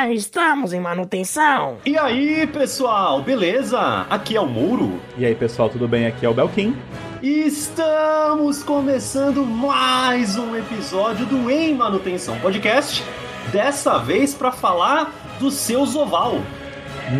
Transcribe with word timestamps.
Ah, 0.00 0.12
estamos 0.12 0.72
em 0.72 0.78
manutenção. 0.78 1.78
E 1.84 1.98
aí, 1.98 2.46
pessoal, 2.46 3.20
beleza? 3.20 4.06
Aqui 4.08 4.36
é 4.36 4.40
o 4.40 4.46
Mouro. 4.46 5.00
E 5.16 5.26
aí, 5.26 5.34
pessoal, 5.34 5.68
tudo 5.68 5.88
bem? 5.88 6.06
Aqui 6.06 6.24
é 6.24 6.28
o 6.28 6.32
Belkin. 6.32 6.76
Estamos 7.20 8.62
começando 8.62 9.44
mais 9.44 10.38
um 10.38 10.54
episódio 10.54 11.26
do 11.26 11.50
Em 11.50 11.74
Manutenção 11.74 12.38
Podcast. 12.38 13.02
Dessa 13.50 13.98
vez 13.98 14.32
para 14.34 14.52
falar 14.52 15.12
do 15.40 15.50
seu 15.50 15.84
Zoval. 15.84 16.36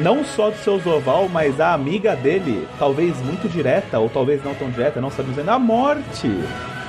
Não 0.00 0.24
só 0.24 0.50
do 0.50 0.58
seu 0.58 0.78
Zoval, 0.78 1.28
mas 1.28 1.60
a 1.60 1.74
amiga 1.74 2.14
dele, 2.14 2.68
talvez 2.78 3.20
muito 3.22 3.48
direta, 3.48 3.98
ou 3.98 4.08
talvez 4.08 4.44
não 4.44 4.54
tão 4.54 4.70
direta, 4.70 5.00
não 5.00 5.10
sabemos 5.10 5.36
ainda, 5.36 5.54
a 5.54 5.58
morte. 5.58 6.28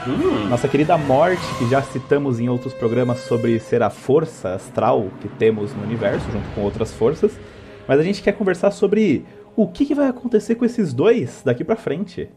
Hum. 0.09 0.49
Nossa 0.49 0.67
querida 0.67 0.97
Morte, 0.97 1.41
que 1.59 1.69
já 1.69 1.83
citamos 1.83 2.39
em 2.39 2.49
outros 2.49 2.73
programas 2.73 3.19
sobre 3.19 3.59
ser 3.59 3.83
a 3.83 3.91
força 3.91 4.55
astral 4.55 5.11
que 5.21 5.27
temos 5.27 5.71
no 5.75 5.83
universo, 5.83 6.25
junto 6.31 6.49
com 6.55 6.61
outras 6.61 6.91
forças. 6.91 7.39
Mas 7.87 7.99
a 7.99 8.03
gente 8.03 8.23
quer 8.23 8.31
conversar 8.31 8.71
sobre 8.71 9.23
o 9.55 9.67
que, 9.67 9.85
que 9.85 9.93
vai 9.93 10.07
acontecer 10.07 10.55
com 10.55 10.65
esses 10.65 10.93
dois 10.93 11.43
daqui 11.45 11.63
para 11.63 11.75
frente. 11.75 12.27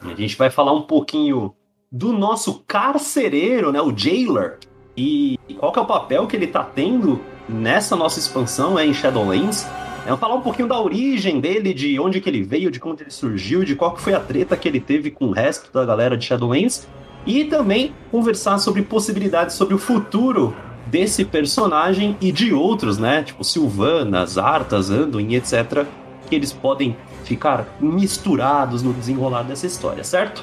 A 0.00 0.14
gente 0.14 0.36
vai 0.36 0.48
falar 0.48 0.72
um 0.72 0.82
pouquinho 0.82 1.54
do 1.90 2.12
nosso 2.12 2.62
carcereiro, 2.68 3.72
né, 3.72 3.80
o 3.80 3.96
Jailer, 3.96 4.58
e 4.96 5.36
qual 5.58 5.72
que 5.72 5.78
é 5.80 5.82
o 5.82 5.86
papel 5.86 6.26
que 6.28 6.36
ele 6.36 6.46
tá 6.46 6.62
tendo 6.62 7.20
nessa 7.48 7.96
nossa 7.96 8.20
expansão 8.20 8.78
é, 8.78 8.86
em 8.86 8.94
Shadowlands. 8.94 9.66
É 10.06 10.16
falar 10.16 10.36
um 10.36 10.40
pouquinho 10.40 10.68
da 10.68 10.80
origem 10.80 11.40
dele, 11.40 11.74
de 11.74 11.98
onde 11.98 12.20
que 12.20 12.30
ele 12.30 12.42
veio, 12.42 12.70
de 12.70 12.78
como 12.78 12.96
ele 12.98 13.10
surgiu, 13.10 13.64
de 13.64 13.74
qual 13.74 13.92
que 13.92 14.00
foi 14.00 14.14
a 14.14 14.20
treta 14.20 14.56
que 14.56 14.68
ele 14.68 14.80
teve 14.80 15.10
com 15.10 15.26
o 15.26 15.32
resto 15.32 15.72
da 15.72 15.84
galera 15.84 16.16
de 16.16 16.24
Shadowlands 16.24 16.86
e 17.28 17.44
também 17.44 17.92
conversar 18.10 18.58
sobre 18.58 18.80
possibilidades 18.80 19.54
sobre 19.54 19.74
o 19.74 19.78
futuro 19.78 20.56
desse 20.86 21.26
personagem 21.26 22.16
e 22.22 22.32
de 22.32 22.54
outros, 22.54 22.96
né? 22.96 23.22
Tipo 23.22 23.44
Silvanas, 23.44 24.38
Arthas, 24.38 24.90
Anduin, 24.90 25.34
etc. 25.34 25.84
Que 26.26 26.34
eles 26.34 26.54
podem 26.54 26.96
ficar 27.24 27.66
misturados 27.78 28.82
no 28.82 28.94
desenrolar 28.94 29.42
dessa 29.42 29.66
história, 29.66 30.02
certo? 30.02 30.42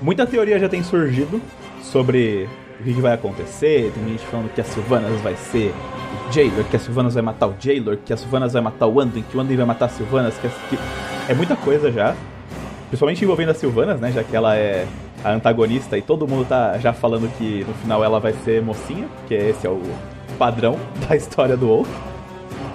Muita 0.00 0.26
teoria 0.26 0.58
já 0.58 0.66
tem 0.66 0.82
surgido 0.82 1.42
sobre 1.82 2.48
o 2.80 2.84
que 2.84 2.92
vai 2.94 3.12
acontecer. 3.12 3.92
Tem 3.92 4.08
gente 4.08 4.24
falando 4.26 4.50
que 4.54 4.62
a 4.62 4.64
Silvanas 4.64 5.20
vai 5.20 5.36
ser 5.36 5.74
o 6.26 6.32
Jailor, 6.32 6.64
que 6.64 6.76
a 6.76 6.78
Silvanas 6.78 7.12
vai 7.12 7.22
matar 7.22 7.48
o 7.48 7.54
Jailor, 7.60 7.98
que 7.98 8.14
a 8.14 8.16
Silvanas 8.16 8.54
vai 8.54 8.62
matar 8.62 8.86
o 8.86 8.98
Anduin, 8.98 9.22
que 9.30 9.36
o 9.36 9.40
Anduin 9.40 9.56
vai 9.56 9.66
matar 9.66 9.84
a 9.86 9.88
Silvanas, 9.90 10.38
que, 10.38 10.48
que... 10.48 10.78
é 11.28 11.34
muita 11.34 11.54
coisa 11.54 11.92
já. 11.92 12.16
Principalmente 12.86 13.22
envolvendo 13.22 13.50
a 13.50 13.54
Silvanas, 13.54 14.00
né? 14.00 14.10
Já 14.10 14.24
que 14.24 14.34
ela 14.34 14.56
é 14.56 14.86
a 15.24 15.32
antagonista 15.32 15.98
e 15.98 16.02
todo 16.02 16.26
mundo 16.28 16.46
tá 16.46 16.78
já 16.78 16.92
falando 16.92 17.28
que 17.36 17.64
no 17.64 17.74
final 17.74 18.04
ela 18.04 18.20
vai 18.20 18.32
ser 18.44 18.62
mocinha, 18.62 19.08
porque 19.18 19.34
esse 19.34 19.66
é 19.66 19.70
o 19.70 19.82
padrão 20.38 20.78
da 21.08 21.16
história 21.16 21.56
do 21.56 21.66
WoW. 21.66 21.86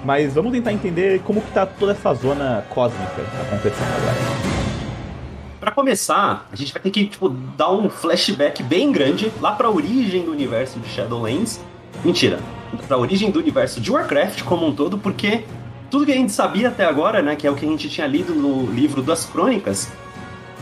Mas 0.04 0.34
vamos 0.34 0.52
tentar 0.52 0.72
entender 0.72 1.20
como 1.20 1.40
que 1.40 1.50
tá 1.52 1.64
toda 1.64 1.92
essa 1.92 2.12
zona 2.12 2.64
cósmica 2.68 3.22
acontecendo 3.46 3.88
agora. 3.96 4.54
Para 5.58 5.70
começar, 5.70 6.46
a 6.52 6.56
gente 6.56 6.74
vai 6.74 6.82
ter 6.82 6.90
que 6.90 7.06
tipo, 7.06 7.30
dar 7.30 7.70
um 7.70 7.88
flashback 7.88 8.62
bem 8.62 8.92
grande 8.92 9.32
lá 9.40 9.52
para 9.52 9.66
a 9.66 9.70
origem 9.70 10.22
do 10.22 10.30
universo 10.30 10.78
de 10.78 10.88
Shadowlands. 10.90 11.58
Mentira, 12.04 12.38
para 12.86 12.98
a 12.98 13.00
origem 13.00 13.30
do 13.30 13.38
universo 13.38 13.80
de 13.80 13.90
Warcraft 13.90 14.42
como 14.42 14.66
um 14.66 14.74
todo, 14.74 14.98
porque 14.98 15.44
tudo 15.90 16.04
que 16.04 16.12
a 16.12 16.16
gente 16.16 16.32
sabia 16.32 16.68
até 16.68 16.84
agora, 16.84 17.22
né, 17.22 17.34
que 17.34 17.46
é 17.46 17.50
o 17.50 17.54
que 17.54 17.64
a 17.64 17.68
gente 17.68 17.88
tinha 17.88 18.06
lido 18.06 18.34
no 18.34 18.70
livro 18.70 19.00
das 19.00 19.24
crônicas, 19.24 19.90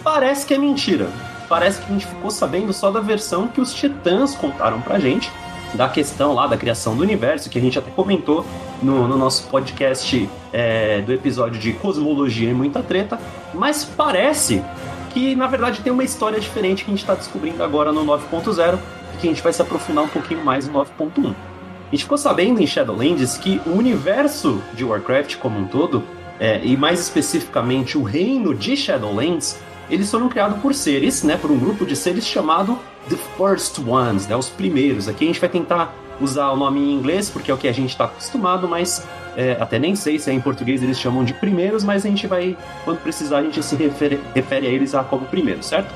parece 0.04 0.46
que 0.46 0.54
é 0.54 0.58
mentira 0.58 1.08
parece 1.52 1.82
que 1.82 1.84
a 1.84 1.92
gente 1.92 2.06
ficou 2.06 2.30
sabendo 2.30 2.72
só 2.72 2.90
da 2.90 2.98
versão 2.98 3.46
que 3.46 3.60
os 3.60 3.74
titãs 3.74 4.34
contaram 4.34 4.80
pra 4.80 4.98
gente, 4.98 5.30
da 5.74 5.86
questão 5.86 6.32
lá 6.32 6.46
da 6.46 6.56
criação 6.56 6.96
do 6.96 7.02
universo, 7.02 7.50
que 7.50 7.58
a 7.58 7.60
gente 7.60 7.78
até 7.78 7.90
comentou 7.90 8.42
no, 8.82 9.06
no 9.06 9.18
nosso 9.18 9.48
podcast 9.48 10.30
é, 10.50 11.02
do 11.02 11.12
episódio 11.12 11.60
de 11.60 11.74
Cosmologia 11.74 12.48
e 12.48 12.54
Muita 12.54 12.82
Treta, 12.82 13.20
mas 13.52 13.84
parece 13.84 14.64
que 15.10 15.36
na 15.36 15.46
verdade 15.46 15.82
tem 15.82 15.92
uma 15.92 16.02
história 16.02 16.40
diferente 16.40 16.86
que 16.86 16.90
a 16.90 16.94
gente 16.94 17.02
está 17.02 17.14
descobrindo 17.14 17.62
agora 17.62 17.92
no 17.92 18.02
9.0 18.02 18.78
e 19.12 19.16
que 19.18 19.26
a 19.26 19.30
gente 19.30 19.42
vai 19.42 19.52
se 19.52 19.60
aprofundar 19.60 20.04
um 20.04 20.08
pouquinho 20.08 20.42
mais 20.42 20.66
no 20.66 20.72
9.1. 20.72 21.26
A 21.26 21.90
gente 21.90 22.04
ficou 22.04 22.16
sabendo 22.16 22.62
em 22.62 22.66
Shadowlands 22.66 23.36
que 23.36 23.60
o 23.66 23.72
universo 23.72 24.62
de 24.72 24.84
Warcraft 24.84 25.36
como 25.36 25.58
um 25.58 25.66
todo, 25.66 26.02
é, 26.40 26.64
e 26.64 26.78
mais 26.78 26.98
especificamente 26.98 27.98
o 27.98 28.02
reino 28.02 28.54
de 28.54 28.74
Shadowlands, 28.74 29.60
eles 29.90 30.10
foram 30.10 30.28
criados 30.28 30.60
por 30.60 30.74
seres, 30.74 31.22
né, 31.22 31.36
por 31.36 31.50
um 31.50 31.58
grupo 31.58 31.84
de 31.84 31.96
seres 31.96 32.26
chamado 32.26 32.78
The 33.08 33.16
First 33.36 33.78
Ones, 33.78 34.26
né, 34.26 34.36
os 34.36 34.48
primeiros. 34.48 35.08
Aqui 35.08 35.24
a 35.24 35.26
gente 35.26 35.40
vai 35.40 35.48
tentar 35.48 35.94
usar 36.20 36.50
o 36.50 36.56
nome 36.56 36.80
em 36.80 36.92
inglês, 36.92 37.28
porque 37.28 37.50
é 37.50 37.54
o 37.54 37.56
que 37.56 37.68
a 37.68 37.72
gente 37.72 37.90
está 37.90 38.04
acostumado, 38.04 38.68
mas 38.68 39.04
é, 39.36 39.56
até 39.60 39.78
nem 39.78 39.96
sei 39.96 40.18
se 40.18 40.30
é 40.30 40.32
em 40.32 40.40
português 40.40 40.82
eles 40.82 40.98
chamam 40.98 41.24
de 41.24 41.34
primeiros, 41.34 41.82
mas 41.84 42.04
a 42.04 42.08
gente 42.08 42.26
vai, 42.26 42.56
quando 42.84 42.98
precisar, 43.00 43.38
a 43.38 43.42
gente 43.42 43.62
se 43.62 43.74
refere, 43.76 44.20
refere 44.34 44.66
a 44.66 44.70
eles 44.70 44.94
a 44.94 45.02
como 45.02 45.26
primeiros, 45.26 45.66
certo? 45.66 45.92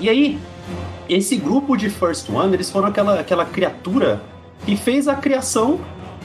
E 0.00 0.08
aí, 0.08 0.38
esse 1.08 1.36
grupo 1.36 1.76
de 1.76 1.88
First 1.90 2.28
One, 2.30 2.52
eles 2.54 2.70
foram 2.70 2.88
aquela, 2.88 3.20
aquela 3.20 3.44
criatura 3.44 4.20
que 4.64 4.76
fez 4.76 5.08
a 5.08 5.14
criação 5.14 5.80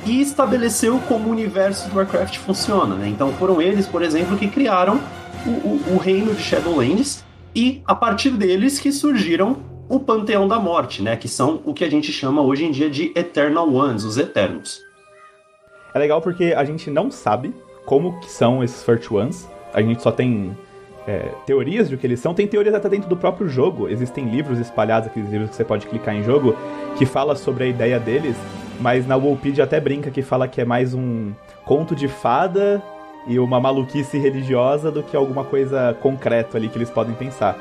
e 0.06 0.22
estabeleceu 0.22 1.00
como 1.08 1.30
o 1.30 1.32
universo 1.32 1.90
do 1.90 1.98
Warcraft 1.98 2.38
funciona, 2.38 2.96
né? 2.96 3.08
Então 3.08 3.32
foram 3.34 3.62
eles, 3.62 3.86
por 3.86 4.02
exemplo, 4.02 4.38
que 4.38 4.48
criaram 4.48 5.00
o, 5.46 5.50
o, 5.50 5.96
o 5.96 5.98
reino 5.98 6.34
de 6.34 6.42
Shadowlands 6.42 7.24
e 7.56 7.82
a 7.86 7.94
partir 7.94 8.32
deles 8.32 8.80
que 8.80 8.92
surgiram 8.92 9.58
o 9.90 10.00
Panteão 10.00 10.48
da 10.48 10.58
Morte, 10.58 11.02
né? 11.02 11.18
Que 11.18 11.28
são 11.28 11.62
o 11.66 11.74
que 11.74 11.84
a 11.84 11.90
gente 11.90 12.12
chama 12.12 12.42
hoje 12.42 12.64
em 12.64 12.72
dia 12.72 12.90
de 12.90 13.12
Eternal 13.16 13.72
Ones, 13.74 14.06
os 14.06 14.18
Eternos. 14.18 14.80
É 15.94 16.00
legal 16.00 16.22
porque 16.22 16.54
a 16.56 16.64
gente 16.64 16.90
não 16.90 17.12
sabe 17.12 17.54
como 17.86 18.18
que 18.22 18.32
são 18.32 18.64
esses 18.64 18.84
First 18.84 19.12
Ones. 19.12 19.50
A 19.74 19.82
gente 19.82 20.02
só 20.02 20.12
tem 20.12 20.56
é, 21.06 21.30
teorias 21.46 21.90
de 21.90 21.96
o 21.96 21.98
que 21.98 22.08
eles 22.08 22.22
são. 22.22 22.34
Tem 22.34 22.48
teorias 22.48 22.74
até 22.74 22.88
dentro 22.88 23.10
do 23.10 23.18
próprio 23.18 23.50
jogo. 23.50 23.90
Existem 23.90 24.30
livros 24.30 24.60
espalhados, 24.60 25.10
aqueles 25.10 25.30
livros 25.30 25.50
que 25.50 25.58
você 25.58 25.66
pode 25.66 25.86
clicar 25.88 26.16
em 26.16 26.24
jogo, 26.24 26.56
que 26.98 27.06
fala 27.06 27.36
sobre 27.36 27.66
a 27.66 27.68
ideia 27.68 28.00
deles. 28.00 28.38
Mas 28.80 29.06
na 29.06 29.18
Wikipedia 29.18 29.66
até 29.66 29.80
brinca 29.80 30.10
que 30.10 30.22
fala 30.22 30.48
que 30.48 30.62
é 30.62 30.66
mais 30.66 30.94
um 30.94 31.34
conto 31.66 31.94
de 31.94 32.08
fada 32.08 32.82
e 33.28 33.40
uma 33.40 33.60
maluquice 33.60 34.18
religiosa 34.18 34.92
do 34.92 35.04
que 35.04 35.16
alguma 35.16 35.44
coisa 35.44 35.96
concreta 36.02 36.58
ali 36.58 36.70
que 36.70 36.78
eles 36.78 36.90
podem 36.90 37.14
pensar. 37.16 37.58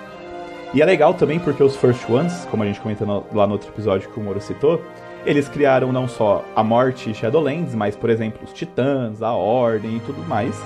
E 0.73 0.81
é 0.81 0.85
legal 0.85 1.15
também 1.15 1.39
porque 1.41 1.63
os 1.63 1.77
First 1.77 2.09
Ones, 2.09 2.47
como 2.51 2.63
a 2.63 2.67
gente 2.67 2.81
comentou 2.81 3.07
no, 3.07 3.27
lá 3.33 3.47
no 3.47 3.55
outro 3.55 3.71
episódio 3.71 4.09
que 4.09 4.21
o 4.21 4.23
Moro 4.23 4.41
citou, 4.41 4.81
eles 5.27 5.49
criaram 5.49 5.93
não 5.93 6.09
só 6.09 6.45
a 6.55 6.63
morte 6.63 7.11
e 7.11 7.15
Shadowlands, 7.15 7.75
mas, 7.75 7.97
por 7.97 8.09
exemplo, 8.09 8.41
os 8.45 8.53
Titãs, 8.53 9.21
a 9.21 9.33
Ordem 9.33 9.97
e 9.97 10.01
tudo 10.01 10.23
mais. 10.23 10.57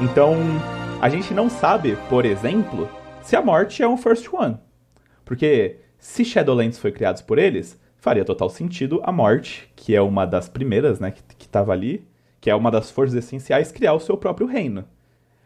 Então, 0.00 0.34
a 1.00 1.08
gente 1.08 1.32
não 1.32 1.48
sabe, 1.48 1.96
por 2.08 2.24
exemplo, 2.24 2.88
se 3.22 3.36
a 3.36 3.42
morte 3.42 3.82
é 3.82 3.88
um 3.88 3.96
First 3.96 4.32
One. 4.32 4.58
Porque 5.24 5.78
se 5.98 6.24
Shadowlands 6.24 6.78
foi 6.78 6.92
criado 6.92 7.24
por 7.24 7.38
eles, 7.38 7.80
faria 7.96 8.24
total 8.24 8.50
sentido 8.50 9.00
a 9.04 9.10
morte, 9.10 9.70
que 9.74 9.94
é 9.94 10.00
uma 10.00 10.26
das 10.26 10.48
primeiras, 10.48 11.00
né, 11.00 11.10
que 11.10 11.46
estava 11.46 11.72
ali, 11.72 12.06
que 12.46 12.50
é 12.50 12.54
uma 12.54 12.70
das 12.70 12.92
forças 12.92 13.16
essenciais, 13.16 13.72
criar 13.72 13.92
o 13.94 13.98
seu 13.98 14.16
próprio 14.16 14.46
reino. 14.46 14.84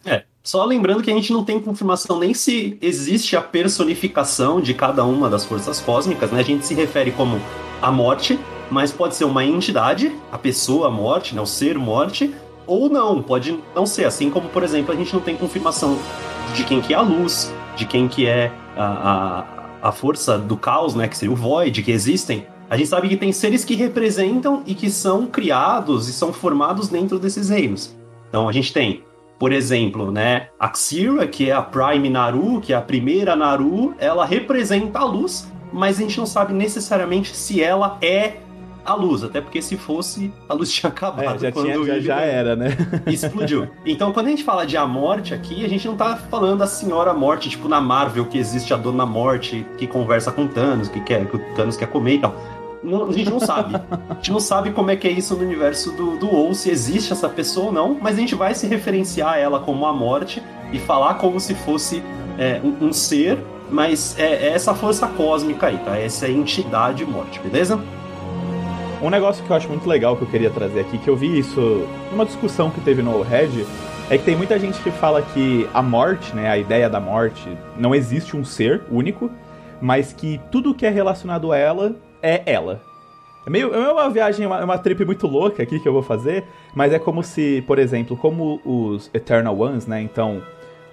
É, 0.04 0.24
só 0.42 0.66
lembrando 0.66 1.02
que 1.02 1.10
a 1.10 1.14
gente 1.14 1.32
não 1.32 1.42
tem 1.42 1.58
confirmação 1.58 2.18
nem 2.18 2.34
se 2.34 2.76
existe 2.82 3.34
a 3.38 3.40
personificação 3.40 4.60
de 4.60 4.74
cada 4.74 5.02
uma 5.02 5.30
das 5.30 5.46
forças 5.46 5.80
cósmicas, 5.80 6.30
né? 6.30 6.40
A 6.40 6.42
gente 6.42 6.66
se 6.66 6.74
refere 6.74 7.10
como 7.10 7.40
a 7.80 7.90
morte, 7.90 8.38
mas 8.70 8.92
pode 8.92 9.16
ser 9.16 9.24
uma 9.24 9.42
entidade, 9.42 10.14
a 10.30 10.36
pessoa 10.36 10.88
a 10.88 10.90
morte, 10.90 11.34
né? 11.34 11.40
o 11.40 11.46
ser 11.46 11.78
morte, 11.78 12.34
ou 12.66 12.90
não, 12.90 13.22
pode 13.22 13.58
não 13.74 13.86
ser. 13.86 14.04
Assim 14.04 14.28
como, 14.28 14.50
por 14.50 14.62
exemplo, 14.62 14.92
a 14.92 14.96
gente 14.96 15.14
não 15.14 15.22
tem 15.22 15.34
confirmação 15.34 15.98
de 16.54 16.64
quem 16.64 16.82
que 16.82 16.92
é 16.92 16.98
a 16.98 17.00
luz, 17.00 17.50
de 17.76 17.86
quem 17.86 18.08
que 18.08 18.26
é 18.26 18.52
a, 18.76 19.46
a, 19.82 19.88
a 19.88 19.90
força 19.92 20.36
do 20.36 20.54
caos, 20.54 20.94
né? 20.94 21.08
Que 21.08 21.16
seria 21.16 21.32
o 21.32 21.36
Void, 21.36 21.82
que 21.82 21.92
existem 21.92 22.46
a 22.70 22.76
gente 22.76 22.88
sabe 22.88 23.08
que 23.08 23.16
tem 23.16 23.32
seres 23.32 23.64
que 23.64 23.74
representam 23.74 24.62
e 24.64 24.76
que 24.76 24.88
são 24.88 25.26
criados 25.26 26.08
e 26.08 26.12
são 26.12 26.32
formados 26.32 26.88
dentro 26.88 27.18
desses 27.18 27.48
reinos. 27.48 27.96
Então 28.28 28.48
a 28.48 28.52
gente 28.52 28.72
tem, 28.72 29.02
por 29.40 29.50
exemplo, 29.50 30.12
né, 30.12 30.50
a 30.58 30.72
Xira, 30.72 31.26
que 31.26 31.50
é 31.50 31.52
a 31.52 31.60
Prime 31.60 32.08
Naru, 32.08 32.60
que 32.60 32.72
é 32.72 32.76
a 32.76 32.80
primeira 32.80 33.34
Naru, 33.34 33.92
ela 33.98 34.24
representa 34.24 35.00
a 35.00 35.04
luz, 35.04 35.50
mas 35.72 35.98
a 35.98 36.02
gente 36.02 36.16
não 36.16 36.26
sabe 36.26 36.52
necessariamente 36.52 37.36
se 37.36 37.60
ela 37.60 37.98
é 38.00 38.36
a 38.84 38.94
luz, 38.94 39.24
até 39.24 39.40
porque 39.40 39.60
se 39.60 39.76
fosse, 39.76 40.32
a 40.48 40.54
luz 40.54 40.70
tinha 40.72 40.90
acabado. 40.90 41.44
É, 41.44 41.50
já, 41.50 41.52
tinha, 41.52 41.84
já, 41.84 41.98
já 41.98 42.20
era, 42.20 42.54
né? 42.54 42.68
Explodiu. 43.06 43.68
Então, 43.84 44.12
quando 44.12 44.28
a 44.28 44.30
gente 44.30 44.44
fala 44.44 44.64
de 44.64 44.76
a 44.76 44.86
morte 44.86 45.34
aqui, 45.34 45.64
a 45.64 45.68
gente 45.68 45.86
não 45.88 45.96
tá 45.96 46.16
falando 46.16 46.60
da 46.60 46.68
senhora 46.68 47.12
morte, 47.12 47.50
tipo 47.50 47.68
na 47.68 47.80
Marvel, 47.80 48.26
que 48.26 48.38
existe 48.38 48.72
a 48.72 48.76
dona 48.76 49.04
morte 49.04 49.66
que 49.76 49.88
conversa 49.88 50.30
com 50.30 50.46
Thanos, 50.46 50.88
que, 50.88 51.00
quer, 51.00 51.26
que 51.26 51.36
o 51.36 51.54
Thanos 51.56 51.76
quer 51.76 51.88
comer 51.88 52.14
e 52.14 52.18
tal. 52.20 52.59
Não, 52.82 53.08
a 53.08 53.12
gente 53.12 53.28
não 53.28 53.40
sabe. 53.40 53.74
A 54.08 54.14
gente 54.14 54.32
não 54.32 54.40
sabe 54.40 54.70
como 54.70 54.90
é 54.90 54.96
que 54.96 55.06
é 55.06 55.10
isso 55.10 55.36
no 55.36 55.42
universo 55.42 55.92
do, 55.92 56.16
do 56.16 56.26
WoW, 56.26 56.54
se 56.54 56.70
existe 56.70 57.12
essa 57.12 57.28
pessoa 57.28 57.66
ou 57.66 57.72
não, 57.72 57.98
mas 58.00 58.16
a 58.16 58.20
gente 58.20 58.34
vai 58.34 58.54
se 58.54 58.66
referenciar 58.66 59.34
a 59.34 59.38
ela 59.38 59.60
como 59.60 59.84
a 59.86 59.92
morte 59.92 60.42
e 60.72 60.78
falar 60.78 61.14
como 61.14 61.38
se 61.38 61.54
fosse 61.54 62.02
é, 62.38 62.60
um, 62.64 62.86
um, 62.86 62.92
ser, 62.92 63.38
mas 63.70 64.18
é, 64.18 64.46
é, 64.46 64.52
essa 64.52 64.74
força 64.74 65.06
cósmica 65.06 65.66
aí, 65.66 65.78
tá? 65.78 65.98
Essa 65.98 66.26
é 66.26 66.30
entidade 66.30 67.04
morte, 67.04 67.38
beleza? 67.40 67.78
Um 69.02 69.10
negócio 69.10 69.44
que 69.44 69.50
eu 69.50 69.56
acho 69.56 69.68
muito 69.68 69.88
legal 69.88 70.16
que 70.16 70.22
eu 70.22 70.28
queria 70.28 70.50
trazer 70.50 70.80
aqui, 70.80 70.98
que 70.98 71.08
eu 71.08 71.16
vi 71.16 71.38
isso 71.38 71.86
numa 72.10 72.24
discussão 72.24 72.70
que 72.70 72.80
teve 72.80 73.02
no 73.02 73.22
Red, 73.22 73.66
é 74.08 74.18
que 74.18 74.24
tem 74.24 74.36
muita 74.36 74.58
gente 74.58 74.80
que 74.82 74.90
fala 74.90 75.22
que 75.22 75.68
a 75.72 75.80
morte, 75.82 76.34
né, 76.34 76.50
a 76.50 76.58
ideia 76.58 76.88
da 76.88 77.00
morte, 77.00 77.48
não 77.78 77.94
existe 77.94 78.36
um 78.36 78.44
ser 78.44 78.82
único, 78.90 79.30
mas 79.80 80.12
que 80.12 80.40
tudo 80.50 80.74
que 80.74 80.84
é 80.84 80.90
relacionado 80.90 81.52
a 81.52 81.56
ela 81.56 81.94
é 82.22 82.42
ela. 82.46 82.80
É 83.46 83.50
meio, 83.50 83.74
é 83.74 83.92
uma 83.92 84.10
viagem, 84.10 84.46
uma, 84.46 84.62
uma 84.64 84.78
trip 84.78 85.04
muito 85.04 85.26
louca 85.26 85.62
aqui 85.62 85.80
que 85.80 85.88
eu 85.88 85.92
vou 85.92 86.02
fazer, 86.02 86.44
mas 86.74 86.92
é 86.92 86.98
como 86.98 87.22
se, 87.22 87.64
por 87.66 87.78
exemplo, 87.78 88.16
como 88.16 88.60
os 88.64 89.10
Eternal 89.14 89.58
Ones, 89.58 89.86
né, 89.86 90.00
então 90.02 90.42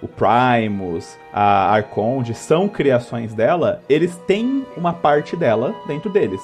o 0.00 0.08
Primus, 0.08 1.18
a 1.32 1.74
Arconde 1.74 2.34
são 2.34 2.68
criações 2.68 3.34
dela, 3.34 3.82
eles 3.88 4.16
têm 4.26 4.64
uma 4.76 4.92
parte 4.92 5.36
dela 5.36 5.74
dentro 5.86 6.10
deles. 6.10 6.40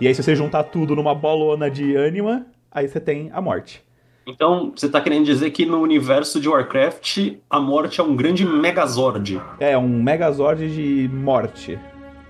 E 0.00 0.08
aí, 0.08 0.14
se 0.14 0.22
você 0.22 0.34
juntar 0.34 0.64
tudo 0.64 0.96
numa 0.96 1.14
bolona 1.14 1.70
de 1.70 1.94
ânima, 1.94 2.46
aí 2.70 2.88
você 2.88 3.00
tem 3.00 3.30
a 3.32 3.40
morte. 3.40 3.82
Então, 4.26 4.72
você 4.74 4.88
tá 4.88 5.00
querendo 5.00 5.24
dizer 5.24 5.50
que 5.50 5.66
no 5.66 5.80
universo 5.80 6.40
de 6.40 6.48
Warcraft, 6.48 7.36
a 7.48 7.60
morte 7.60 8.00
é 8.00 8.04
um 8.04 8.16
grande 8.16 8.44
Megazord. 8.44 9.40
É, 9.60 9.76
um 9.76 10.02
Megazord 10.02 10.68
de 10.68 11.08
morte. 11.12 11.78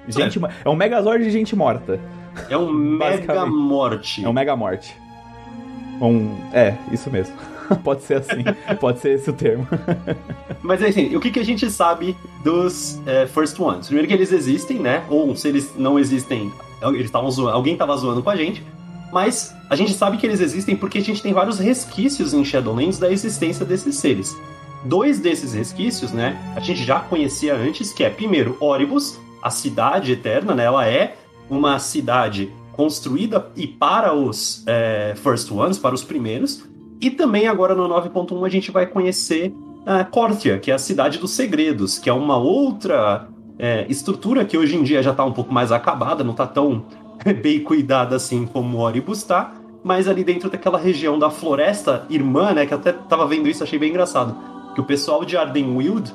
Gente, 0.08 0.38
é. 0.44 0.48
é 0.64 0.68
um 0.68 0.76
Megazord 0.76 1.24
de 1.24 1.30
gente 1.30 1.54
morta. 1.56 2.00
É 2.48 2.56
um 2.56 2.70
Mega 2.72 3.46
Morte. 3.46 4.24
É 4.24 4.28
um 4.28 4.32
Mega 4.32 4.56
Morte. 4.56 4.96
Um, 6.00 6.36
é, 6.52 6.76
isso 6.92 7.10
mesmo. 7.10 7.34
pode 7.82 8.02
ser 8.02 8.14
assim, 8.14 8.44
pode 8.80 9.00
ser 9.00 9.10
esse 9.10 9.30
o 9.30 9.32
termo. 9.32 9.66
Mas 10.62 10.82
assim, 10.82 11.14
o 11.14 11.20
que, 11.20 11.30
que 11.30 11.40
a 11.40 11.44
gente 11.44 11.70
sabe 11.70 12.16
dos 12.42 13.00
é, 13.06 13.26
First 13.26 13.58
Ones? 13.58 13.86
Primeiro 13.86 14.08
que 14.08 14.14
eles 14.14 14.32
existem, 14.32 14.78
né? 14.78 15.04
Ou 15.08 15.34
se 15.36 15.48
eles 15.48 15.74
não 15.76 15.98
existem, 15.98 16.52
eles 16.82 17.06
estavam 17.06 17.30
zoando, 17.30 17.54
alguém 17.54 17.74
estava 17.74 17.96
zoando 17.96 18.22
com 18.22 18.30
a 18.30 18.36
gente. 18.36 18.62
Mas 19.12 19.54
a 19.70 19.76
gente 19.76 19.92
sabe 19.92 20.16
que 20.16 20.26
eles 20.26 20.40
existem 20.40 20.76
porque 20.76 20.98
a 20.98 21.00
gente 21.00 21.22
tem 21.22 21.32
vários 21.32 21.58
resquícios 21.58 22.34
em 22.34 22.44
Shadowlands 22.44 22.98
da 22.98 23.10
existência 23.10 23.64
desses 23.64 23.96
seres. 23.96 24.36
Dois 24.84 25.18
desses 25.18 25.54
resquícios, 25.54 26.12
né? 26.12 26.36
A 26.56 26.60
gente 26.60 26.82
já 26.84 27.00
conhecia 27.00 27.54
antes, 27.54 27.92
que 27.92 28.02
é 28.02 28.10
primeiro 28.10 28.56
Oribus, 28.60 29.18
a 29.44 29.50
cidade 29.50 30.12
eterna, 30.12 30.54
né? 30.54 30.64
Ela 30.64 30.88
é 30.88 31.16
uma 31.50 31.78
cidade 31.78 32.50
construída 32.72 33.50
e 33.54 33.66
para 33.66 34.14
os 34.14 34.64
é, 34.66 35.12
First 35.16 35.52
Ones, 35.52 35.78
para 35.78 35.94
os 35.94 36.02
primeiros, 36.02 36.64
e 36.98 37.10
também 37.10 37.46
agora 37.46 37.74
no 37.74 37.86
9.1 37.86 38.46
a 38.46 38.48
gente 38.48 38.70
vai 38.70 38.86
conhecer 38.86 39.54
a 39.84 40.02
Cortia, 40.02 40.58
que 40.58 40.70
é 40.70 40.74
a 40.74 40.78
Cidade 40.78 41.18
dos 41.18 41.32
Segredos, 41.32 41.98
que 41.98 42.08
é 42.08 42.12
uma 42.12 42.38
outra 42.38 43.28
é, 43.58 43.84
estrutura 43.90 44.46
que 44.46 44.56
hoje 44.56 44.76
em 44.76 44.82
dia 44.82 45.02
já 45.02 45.10
está 45.10 45.22
um 45.24 45.32
pouco 45.32 45.52
mais 45.52 45.70
acabada, 45.70 46.24
não 46.24 46.30
está 46.30 46.46
tão 46.46 46.86
bem 47.42 47.60
cuidada 47.60 48.16
assim 48.16 48.46
como 48.46 48.78
o 48.78 48.80
Oribus 48.80 49.18
está, 49.18 49.52
mas 49.84 50.08
ali 50.08 50.24
dentro 50.24 50.48
daquela 50.48 50.78
região 50.78 51.18
da 51.18 51.28
floresta 51.28 52.06
irmã, 52.08 52.54
né, 52.54 52.64
que 52.64 52.72
até 52.72 52.90
estava 52.90 53.26
vendo 53.26 53.46
isso, 53.46 53.62
achei 53.62 53.78
bem 53.78 53.90
engraçado, 53.90 54.34
que 54.74 54.80
o 54.80 54.84
pessoal 54.84 55.22
de 55.22 55.36
Ardenwild 55.36 56.10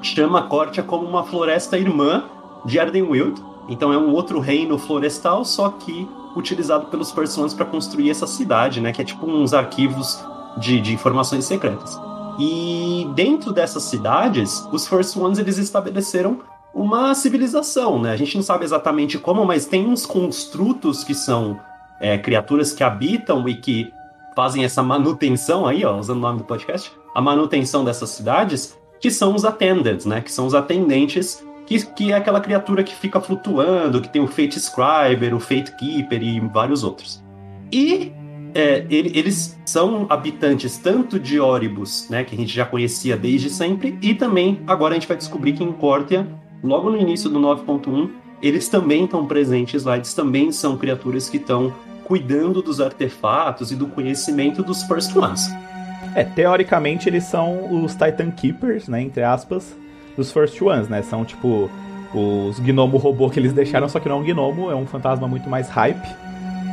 chama 0.00 0.44
Cortia 0.44 0.82
como 0.82 1.06
uma 1.06 1.22
floresta 1.22 1.76
irmã 1.76 2.24
de 2.66 2.78
Ardenwild, 2.78 3.42
então 3.68 3.92
é 3.92 3.98
um 3.98 4.12
outro 4.12 4.38
reino 4.40 4.78
florestal, 4.78 5.44
só 5.44 5.70
que 5.70 6.08
utilizado 6.36 6.86
pelos 6.86 7.16
Ones 7.38 7.54
para 7.54 7.64
construir 7.64 8.10
essa 8.10 8.26
cidade, 8.26 8.80
né? 8.80 8.92
Que 8.92 9.00
é 9.00 9.04
tipo 9.04 9.26
uns 9.26 9.54
arquivos 9.54 10.22
de, 10.58 10.80
de 10.80 10.92
informações 10.92 11.44
secretas. 11.44 11.98
E 12.38 13.08
dentro 13.14 13.52
dessas 13.52 13.84
cidades, 13.84 14.68
os 14.70 14.86
First 14.86 15.16
Ones 15.16 15.38
eles 15.38 15.56
estabeleceram 15.56 16.40
uma 16.74 17.14
civilização, 17.14 17.98
né? 17.98 18.12
A 18.12 18.16
gente 18.16 18.36
não 18.36 18.42
sabe 18.42 18.64
exatamente 18.64 19.18
como, 19.18 19.44
mas 19.46 19.64
tem 19.64 19.86
uns 19.86 20.04
construtos 20.04 21.02
que 21.02 21.14
são 21.14 21.58
é, 21.98 22.18
criaturas 22.18 22.72
que 22.72 22.84
habitam 22.84 23.48
e 23.48 23.54
que 23.54 23.90
fazem 24.34 24.62
essa 24.62 24.82
manutenção 24.82 25.66
aí, 25.66 25.82
ó, 25.82 25.98
usando 25.98 26.18
o 26.18 26.20
nome 26.20 26.38
do 26.38 26.44
podcast, 26.44 26.92
a 27.14 27.22
manutenção 27.22 27.82
dessas 27.82 28.10
cidades, 28.10 28.76
que 29.00 29.10
são 29.10 29.34
os 29.34 29.46
attendants, 29.46 30.04
né? 30.04 30.20
Que 30.20 30.30
são 30.30 30.46
os 30.46 30.54
atendentes 30.54 31.42
que, 31.66 31.84
que 31.86 32.12
é 32.12 32.16
aquela 32.16 32.40
criatura 32.40 32.82
que 32.84 32.94
fica 32.94 33.20
flutuando, 33.20 34.00
que 34.00 34.08
tem 34.08 34.22
o 34.22 34.26
Fate 34.26 34.58
Scriber, 34.58 35.34
o 35.34 35.40
Fate 35.40 35.72
Keeper 35.76 36.22
e 36.22 36.40
vários 36.40 36.84
outros. 36.84 37.22
E 37.72 38.12
é, 38.54 38.86
ele, 38.88 39.12
eles 39.14 39.58
são 39.66 40.06
habitantes 40.08 40.78
tanto 40.78 41.18
de 41.18 41.38
Oribus, 41.38 42.08
né, 42.08 42.24
que 42.24 42.34
a 42.34 42.38
gente 42.38 42.54
já 42.54 42.64
conhecia 42.64 43.16
desde 43.16 43.50
sempre, 43.50 43.98
e 44.00 44.14
também 44.14 44.62
agora 44.66 44.92
a 44.92 44.94
gente 44.94 45.08
vai 45.08 45.16
descobrir 45.16 45.52
que 45.52 45.62
em 45.62 45.72
Cortia, 45.72 46.26
logo 46.62 46.88
no 46.88 46.96
início 46.96 47.28
do 47.28 47.38
9.1, 47.38 48.10
eles 48.40 48.68
também 48.68 49.04
estão 49.04 49.26
presentes 49.26 49.84
lá, 49.84 49.96
eles 49.96 50.14
também 50.14 50.52
são 50.52 50.76
criaturas 50.76 51.28
que 51.28 51.36
estão 51.36 51.74
cuidando 52.04 52.62
dos 52.62 52.80
artefatos 52.80 53.72
e 53.72 53.74
do 53.74 53.88
conhecimento 53.88 54.62
dos 54.62 54.84
First 54.84 55.14
Ones. 55.16 55.50
É, 56.14 56.22
teoricamente 56.22 57.08
eles 57.08 57.24
são 57.24 57.82
os 57.82 57.92
Titan 57.92 58.30
Keepers, 58.30 58.88
né, 58.88 59.02
entre 59.02 59.22
aspas, 59.22 59.76
dos 60.16 60.32
First 60.32 60.60
Ones, 60.60 60.88
né? 60.88 61.02
São 61.02 61.24
tipo 61.24 61.70
os 62.14 62.58
gnomo 62.60 62.96
robô 62.96 63.28
que 63.28 63.38
eles 63.38 63.52
deixaram, 63.52 63.88
só 63.88 64.00
que 64.00 64.08
não 64.08 64.16
é 64.16 64.20
um 64.20 64.24
gnomo, 64.24 64.70
é 64.70 64.74
um 64.74 64.86
fantasma 64.86 65.28
muito 65.28 65.50
mais 65.50 65.68
hype, 65.68 66.06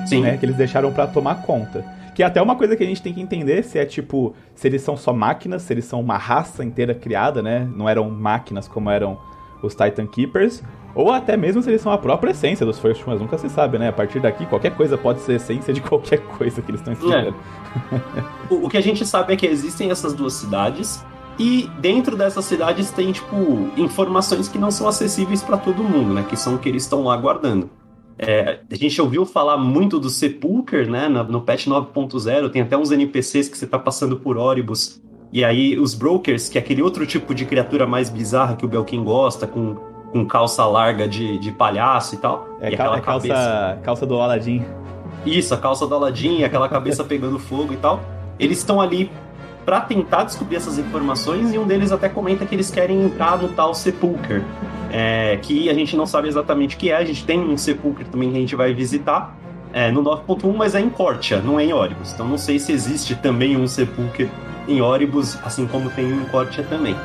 Sim. 0.05 0.21
né? 0.21 0.37
Que 0.37 0.45
eles 0.45 0.55
deixaram 0.55 0.91
para 0.91 1.07
tomar 1.07 1.41
conta. 1.41 1.85
Que 2.15 2.21
é 2.21 2.25
até 2.25 2.41
uma 2.41 2.55
coisa 2.55 2.75
que 2.75 2.83
a 2.83 2.85
gente 2.85 3.01
tem 3.01 3.13
que 3.13 3.21
entender 3.21 3.63
se 3.63 3.79
é 3.79 3.85
tipo, 3.85 4.35
se 4.55 4.67
eles 4.67 4.81
são 4.81 4.95
só 4.95 5.11
máquinas, 5.11 5.63
se 5.63 5.73
eles 5.73 5.85
são 5.85 5.99
uma 5.99 6.17
raça 6.17 6.63
inteira 6.63 6.93
criada, 6.93 7.41
né? 7.41 7.67
Não 7.75 7.89
eram 7.89 8.09
máquinas 8.09 8.67
como 8.67 8.89
eram 8.89 9.17
os 9.63 9.73
Titan 9.73 10.05
Keepers, 10.05 10.61
ou 10.93 11.11
até 11.11 11.35
mesmo 11.35 11.63
se 11.63 11.69
eles 11.69 11.81
são 11.81 11.91
a 11.91 11.97
própria 11.97 12.31
essência 12.31 12.65
dos 12.65 12.77
First 12.79 13.07
Ones, 13.07 13.19
nunca 13.19 13.37
se 13.37 13.49
sabe, 13.49 13.79
né? 13.79 13.89
A 13.89 13.93
partir 13.93 14.19
daqui, 14.19 14.45
qualquer 14.45 14.75
coisa 14.75 14.97
pode 14.97 15.21
ser 15.21 15.33
essência 15.33 15.73
de 15.73 15.81
qualquer 15.81 16.19
coisa 16.19 16.61
que 16.61 16.69
eles 16.69 16.81
estão 16.81 16.93
estudando. 16.93 17.33
É. 17.91 18.53
o, 18.53 18.65
o 18.65 18.69
que 18.69 18.77
a 18.77 18.81
gente 18.81 19.05
sabe 19.05 19.33
é 19.33 19.35
que 19.35 19.47
existem 19.47 19.89
essas 19.89 20.13
duas 20.13 20.33
cidades, 20.33 21.03
e 21.39 21.69
dentro 21.79 22.15
dessas 22.15 22.45
cidades 22.45 22.91
tem, 22.91 23.11
tipo, 23.11 23.69
informações 23.77 24.47
que 24.47 24.57
não 24.57 24.69
são 24.69 24.87
acessíveis 24.87 25.41
para 25.41 25.57
todo 25.57 25.83
mundo, 25.83 26.13
né? 26.13 26.25
Que 26.27 26.35
são 26.35 26.57
que 26.57 26.69
eles 26.69 26.83
estão 26.83 27.03
lá 27.03 27.17
guardando. 27.17 27.69
É, 28.17 28.59
a 28.71 28.75
gente 28.75 29.01
ouviu 29.01 29.25
falar 29.25 29.57
muito 29.57 29.99
do 29.99 30.09
Sepulcher, 30.09 30.89
né? 30.89 31.07
No, 31.07 31.23
no 31.23 31.41
patch 31.41 31.67
9.0, 31.67 32.49
tem 32.51 32.61
até 32.61 32.77
uns 32.77 32.91
NPCs 32.91 33.49
que 33.49 33.57
você 33.57 33.65
tá 33.65 33.79
passando 33.79 34.17
por 34.17 34.37
Oribus. 34.37 35.01
E 35.31 35.43
aí 35.43 35.79
os 35.79 35.95
Brokers, 35.95 36.47
que 36.47 36.57
é 36.59 36.61
aquele 36.61 36.81
outro 36.81 37.07
tipo 37.07 37.33
de 37.33 37.45
criatura 37.45 37.87
mais 37.87 38.09
bizarra 38.09 38.55
que 38.55 38.63
o 38.63 38.67
Belkin 38.67 39.03
gosta, 39.03 39.47
com, 39.47 39.75
com 40.11 40.25
calça 40.25 40.63
larga 40.65 41.07
de, 41.07 41.39
de 41.39 41.51
palhaço 41.51 42.13
e 42.13 42.17
tal. 42.19 42.47
É, 42.61 42.69
e 42.69 42.73
aquela 42.75 43.01
calça, 43.01 43.27
cabeça... 43.27 43.79
calça 43.81 44.05
do 44.05 44.21
Aladdin. 44.21 44.63
Isso, 45.25 45.53
a 45.53 45.57
calça 45.57 45.87
do 45.87 45.95
Aladdin, 45.95 46.43
aquela 46.43 46.69
cabeça 46.69 47.03
pegando 47.05 47.39
fogo 47.39 47.73
e 47.73 47.77
tal. 47.77 47.99
Eles 48.37 48.59
estão 48.59 48.79
ali 48.79 49.09
para 49.65 49.81
tentar 49.81 50.23
descobrir 50.23 50.57
essas 50.57 50.77
informações 50.77 51.53
e 51.53 51.57
um 51.57 51.65
deles 51.65 51.91
até 51.91 52.09
comenta 52.09 52.45
que 52.45 52.55
eles 52.55 52.69
querem 52.69 53.03
entrar 53.03 53.37
no 53.37 53.49
tal 53.49 53.73
Sepulcher, 53.73 54.43
é, 54.91 55.37
que 55.41 55.69
a 55.69 55.73
gente 55.73 55.95
não 55.95 56.05
sabe 56.05 56.27
exatamente 56.27 56.75
o 56.75 56.79
que 56.79 56.89
é. 56.89 56.97
A 56.97 57.05
gente 57.05 57.25
tem 57.25 57.39
um 57.39 57.57
Sepulcher 57.57 58.07
também 58.07 58.31
que 58.31 58.37
a 58.37 58.39
gente 58.39 58.55
vai 58.55 58.73
visitar 58.73 59.35
é, 59.71 59.91
no 59.91 60.03
9.1, 60.03 60.55
mas 60.55 60.75
é 60.75 60.81
em 60.81 60.89
Cortia, 60.89 61.39
não 61.39 61.59
é 61.59 61.65
em 61.65 61.73
Oribus. 61.73 62.13
Então 62.13 62.27
não 62.27 62.37
sei 62.37 62.59
se 62.59 62.71
existe 62.71 63.15
também 63.15 63.57
um 63.57 63.67
Sepulcher 63.67 64.29
em 64.67 64.81
Oribus, 64.81 65.37
assim 65.43 65.65
como 65.65 65.89
tem 65.89 66.05
um 66.05 66.21
em 66.21 66.25
Cortia 66.25 66.63
também. 66.63 66.95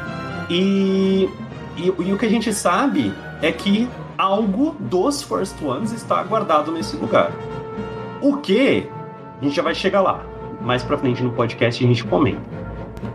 E, 0.50 1.28
e, 1.76 1.86
e 1.86 2.12
o 2.12 2.18
que 2.18 2.26
a 2.26 2.30
gente 2.30 2.52
sabe 2.52 3.12
é 3.40 3.52
que 3.52 3.88
algo 4.16 4.76
dos 4.80 5.22
First 5.22 5.62
Ones 5.62 5.92
está 5.92 6.22
guardado 6.24 6.72
nesse 6.72 6.96
lugar. 6.96 7.30
O 8.20 8.36
que? 8.38 8.88
A 9.40 9.44
gente 9.44 9.54
já 9.54 9.62
vai 9.62 9.74
chegar 9.74 10.00
lá 10.00 10.24
mais 10.60 10.82
pra 10.82 10.98
frente 10.98 11.22
no 11.22 11.32
podcast 11.32 11.82
a 11.82 11.86
gente 11.86 12.04
comenta. 12.04 12.40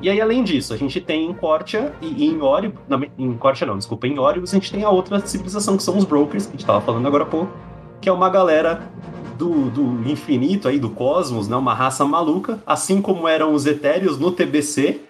E 0.01 0.09
aí, 0.09 0.19
além 0.21 0.43
disso, 0.43 0.73
a 0.73 0.77
gente 0.77 0.99
tem 1.01 1.29
em 1.29 1.33
Cortia 1.33 1.93
e 2.01 2.25
em 2.25 2.41
Oribus. 2.41 2.81
Em 3.17 3.33
Cortia 3.33 3.67
não, 3.67 3.77
desculpa, 3.77 4.07
em 4.07 4.17
Oribus 4.17 4.51
a 4.51 4.55
gente 4.55 4.71
tem 4.71 4.83
a 4.83 4.89
outra 4.89 5.19
civilização, 5.25 5.77
que 5.77 5.83
são 5.83 5.97
os 5.97 6.05
Brokers, 6.05 6.45
que 6.45 6.51
a 6.51 6.55
gente 6.57 6.65
tava 6.65 6.81
falando 6.81 7.05
agora 7.05 7.23
há 7.23 7.27
pouco, 7.27 7.51
que 7.99 8.07
é 8.07 8.11
uma 8.11 8.29
galera 8.29 8.89
do, 9.37 9.69
do 9.69 10.09
infinito 10.09 10.67
aí, 10.67 10.79
do 10.79 10.89
cosmos, 10.89 11.47
né? 11.47 11.55
Uma 11.55 11.73
raça 11.73 12.05
maluca, 12.05 12.59
assim 12.65 13.01
como 13.01 13.27
eram 13.27 13.53
os 13.53 13.65
Etéreos 13.65 14.17
no 14.17 14.31
TBC, 14.31 15.01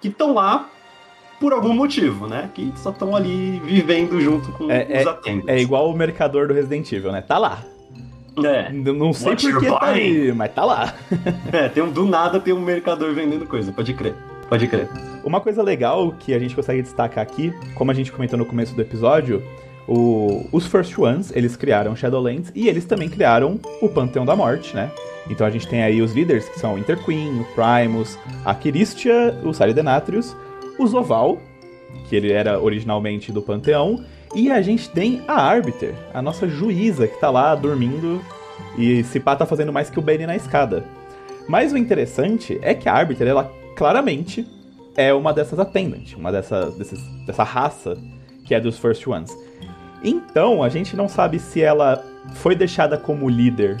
que 0.00 0.08
estão 0.08 0.34
lá 0.34 0.68
por 1.38 1.52
algum 1.54 1.72
motivo, 1.72 2.26
né? 2.26 2.50
Que 2.54 2.72
só 2.76 2.90
estão 2.90 3.16
ali 3.16 3.60
vivendo 3.64 4.20
junto 4.20 4.52
com 4.52 4.70
é, 4.70 4.84
os 4.84 5.26
é, 5.26 5.54
É 5.54 5.60
igual 5.60 5.88
o 5.88 5.96
mercador 5.96 6.46
do 6.46 6.54
Resident 6.54 6.92
Evil, 6.92 7.12
né? 7.12 7.22
Tá 7.22 7.38
lá. 7.38 7.62
É. 8.46 8.72
Não 8.72 9.12
sei 9.12 9.36
por 9.36 9.60
que 9.60 9.66
tá 9.66 9.78
aí, 9.86 10.32
mas 10.32 10.52
tá 10.52 10.64
lá. 10.64 10.94
é, 11.52 11.68
tem 11.68 11.82
um, 11.82 11.90
do 11.90 12.06
nada 12.06 12.40
tem 12.40 12.52
um 12.52 12.60
mercador 12.60 13.12
vendendo 13.14 13.46
coisa, 13.46 13.72
pode 13.72 13.92
crer. 13.94 14.14
Pode 14.48 14.66
crer. 14.66 14.88
Uma 15.24 15.40
coisa 15.40 15.62
legal 15.62 16.12
que 16.18 16.34
a 16.34 16.38
gente 16.38 16.54
consegue 16.56 16.82
destacar 16.82 17.22
aqui, 17.22 17.52
como 17.74 17.90
a 17.90 17.94
gente 17.94 18.10
comentou 18.10 18.38
no 18.38 18.44
começo 18.44 18.74
do 18.74 18.82
episódio, 18.82 19.42
o, 19.86 20.46
os 20.52 20.66
First 20.66 20.98
Ones, 20.98 21.32
eles 21.34 21.56
criaram 21.56 21.94
Shadowlands 21.94 22.52
e 22.54 22.68
eles 22.68 22.84
também 22.84 23.08
criaram 23.08 23.58
o 23.80 23.88
Panteão 23.88 24.24
da 24.24 24.34
Morte, 24.36 24.74
né? 24.74 24.90
Então 25.28 25.46
a 25.46 25.50
gente 25.50 25.68
tem 25.68 25.82
aí 25.82 26.00
os 26.02 26.12
líderes, 26.12 26.48
que 26.48 26.58
são 26.58 26.74
o 26.74 26.78
Interqueen, 26.78 27.40
o 27.40 27.46
Primus, 27.54 28.18
a 28.44 28.54
Kiristia, 28.54 29.38
o 29.44 29.52
Saridenatrius, 29.52 30.36
o 30.78 30.86
Zoval, 30.86 31.38
que 32.08 32.16
ele 32.16 32.32
era 32.32 32.60
originalmente 32.60 33.30
do 33.30 33.42
Panteão, 33.42 34.04
e 34.34 34.50
a 34.50 34.62
gente 34.62 34.88
tem 34.88 35.22
a 35.26 35.34
Arbiter, 35.34 35.94
a 36.14 36.22
nossa 36.22 36.48
juíza, 36.48 37.08
que 37.08 37.18
tá 37.18 37.30
lá 37.30 37.54
dormindo 37.54 38.20
E 38.78 39.02
se 39.04 39.18
pá 39.18 39.34
tá 39.34 39.44
fazendo 39.44 39.72
mais 39.72 39.90
que 39.90 39.98
o 39.98 40.02
Benny 40.02 40.26
na 40.26 40.36
escada. 40.36 40.84
Mas 41.48 41.72
o 41.72 41.76
interessante 41.76 42.58
é 42.62 42.74
que 42.74 42.88
a 42.88 42.94
Arbiter, 42.94 43.26
ela 43.26 43.50
claramente 43.76 44.46
é 44.96 45.12
uma 45.12 45.32
dessas 45.32 45.58
attendant, 45.58 46.14
uma 46.16 46.30
dessa, 46.30 46.70
desses, 46.72 47.00
dessa 47.26 47.42
raça 47.42 47.96
que 48.44 48.54
é 48.54 48.60
dos 48.60 48.78
First 48.78 49.06
Ones. 49.06 49.36
Então, 50.02 50.62
a 50.62 50.68
gente 50.68 50.96
não 50.96 51.08
sabe 51.08 51.38
se 51.38 51.62
ela 51.62 52.04
foi 52.34 52.54
deixada 52.54 52.96
como 52.96 53.28
líder 53.28 53.78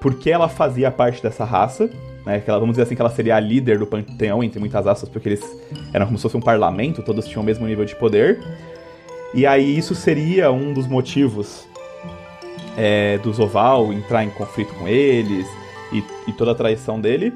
porque 0.00 0.30
ela 0.30 0.48
fazia 0.48 0.90
parte 0.90 1.22
dessa 1.22 1.44
raça, 1.44 1.90
né? 2.24 2.40
Que 2.40 2.50
ela, 2.50 2.58
vamos 2.58 2.74
dizer 2.74 2.82
assim, 2.82 2.94
que 2.94 3.00
ela 3.00 3.10
seria 3.10 3.36
a 3.36 3.40
líder 3.40 3.78
do 3.78 3.86
panteão, 3.86 4.42
entre 4.42 4.58
muitas 4.58 4.86
aspas, 4.86 5.08
porque 5.08 5.28
eles 5.28 5.42
eram 5.92 6.06
como 6.06 6.18
se 6.18 6.22
fosse 6.22 6.36
um 6.36 6.40
parlamento, 6.40 7.02
todos 7.02 7.26
tinham 7.26 7.42
o 7.42 7.44
mesmo 7.44 7.66
nível 7.66 7.84
de 7.84 7.96
poder. 7.96 8.40
E 9.34 9.46
aí 9.46 9.76
isso 9.76 9.94
seria 9.94 10.50
um 10.50 10.72
dos 10.72 10.86
motivos 10.86 11.66
é, 12.76 13.18
do 13.18 13.32
Zoval 13.32 13.92
entrar 13.92 14.24
em 14.24 14.30
conflito 14.30 14.74
com 14.74 14.86
eles 14.86 15.46
e, 15.92 16.04
e 16.28 16.32
toda 16.32 16.52
a 16.52 16.54
traição 16.54 17.00
dele. 17.00 17.32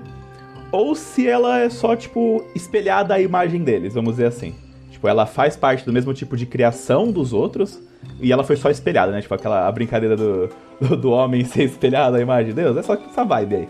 Ou 0.73 0.94
se 0.94 1.26
ela 1.26 1.61
é 1.61 1.68
só, 1.68 1.97
tipo, 1.97 2.44
espelhada 2.54 3.14
à 3.14 3.20
imagem 3.20 3.62
deles, 3.62 3.94
vamos 3.94 4.12
dizer 4.12 4.26
assim. 4.26 4.54
Tipo, 4.90 5.09
ela 5.09 5.26
faz 5.26 5.56
parte 5.56 5.85
do 5.85 5.92
mesmo 5.92 6.14
tipo 6.14 6.37
de 6.37 6.47
criação 6.47 7.11
dos 7.11 7.32
outros, 7.32 7.80
e 8.20 8.30
ela 8.32 8.44
foi 8.44 8.56
só 8.56 8.70
espelhada, 8.70 9.11
né? 9.11 9.20
Tipo, 9.20 9.35
aquela 9.35 9.66
a 9.66 9.73
brincadeira 9.73 10.16
do, 10.16 10.49
do, 10.80 10.97
do 10.97 11.11
homem 11.11 11.42
ser 11.47 11.64
espelhado 11.64 12.16
à 12.16 12.20
imagem 12.20 12.47
de 12.47 12.52
Deus. 12.52 12.76
É 12.76 12.82
só 12.82 12.94
essa 12.94 13.25
vibe 13.25 13.56
aí. 13.56 13.68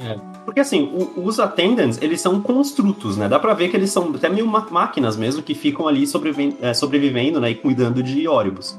É. 0.00 0.16
Porque 0.44 0.60
assim, 0.60 0.90
o, 0.92 1.24
os 1.24 1.38
attendants, 1.38 2.00
eles 2.00 2.20
são 2.20 2.40
construtos, 2.40 3.16
né? 3.16 3.28
Dá 3.28 3.38
pra 3.38 3.54
ver 3.54 3.68
que 3.68 3.76
eles 3.76 3.90
são 3.90 4.10
até 4.14 4.28
meio 4.28 4.46
máquinas 4.46 5.16
mesmo, 5.16 5.42
que 5.42 5.54
ficam 5.54 5.86
ali 5.86 6.04
é, 6.60 6.74
sobrevivendo, 6.74 7.40
né? 7.40 7.50
E 7.50 7.54
cuidando 7.54 8.02
de 8.02 8.26
Óribus. 8.26 8.78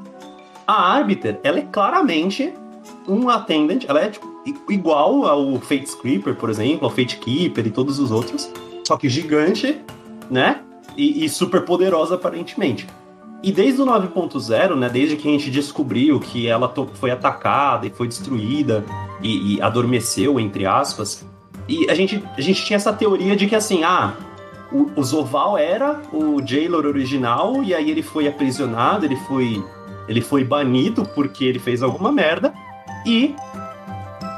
A 0.65 0.93
Arbiter, 0.93 1.39
ela 1.43 1.59
é 1.59 1.63
claramente 1.63 2.53
um 3.07 3.29
attendant, 3.29 3.83
ela 3.87 4.01
é 4.01 4.09
tipo, 4.09 4.27
igual 4.69 5.25
ao 5.25 5.59
Fate 5.59 5.85
Scripper, 5.85 6.35
por 6.35 6.49
exemplo, 6.49 6.85
ao 6.85 6.91
Fate 6.91 7.17
Keeper 7.17 7.67
e 7.67 7.71
todos 7.71 7.99
os 7.99 8.11
outros, 8.11 8.51
só 8.85 8.97
que 8.97 9.09
gigante, 9.09 9.79
né? 10.29 10.61
E, 10.97 11.23
e 11.23 11.29
super 11.29 11.63
poderosa 11.63 12.15
aparentemente. 12.15 12.87
E 13.43 13.51
desde 13.51 13.81
o 13.81 13.85
9.0, 13.85 14.75
né, 14.75 14.87
desde 14.87 15.15
que 15.15 15.27
a 15.27 15.31
gente 15.31 15.49
descobriu 15.49 16.19
que 16.19 16.47
ela 16.47 16.71
foi 16.93 17.09
atacada 17.09 17.87
e 17.87 17.89
foi 17.89 18.07
destruída 18.07 18.85
e, 19.21 19.55
e, 19.55 19.61
adormeceu, 19.61 20.39
entre 20.39 20.65
aspas, 20.65 21.25
e 21.71 21.89
a 21.89 21.95
gente, 21.95 22.21
a 22.37 22.41
gente 22.41 22.65
tinha 22.65 22.75
essa 22.75 22.91
teoria 22.91 23.33
de 23.33 23.47
que 23.47 23.55
assim, 23.55 23.83
ah, 23.83 24.13
o, 24.71 24.91
o 24.93 25.03
Zoval 25.03 25.57
era 25.57 26.01
o 26.11 26.45
Jailor 26.45 26.85
original 26.85 27.63
e 27.63 27.73
aí 27.73 27.89
ele 27.89 28.03
foi 28.03 28.27
aprisionado, 28.27 29.05
ele 29.05 29.15
foi, 29.15 29.63
ele 30.05 30.19
foi 30.19 30.43
banido 30.43 31.07
porque 31.15 31.45
ele 31.45 31.59
fez 31.59 31.81
alguma 31.81 32.11
merda 32.11 32.53
e 33.05 33.33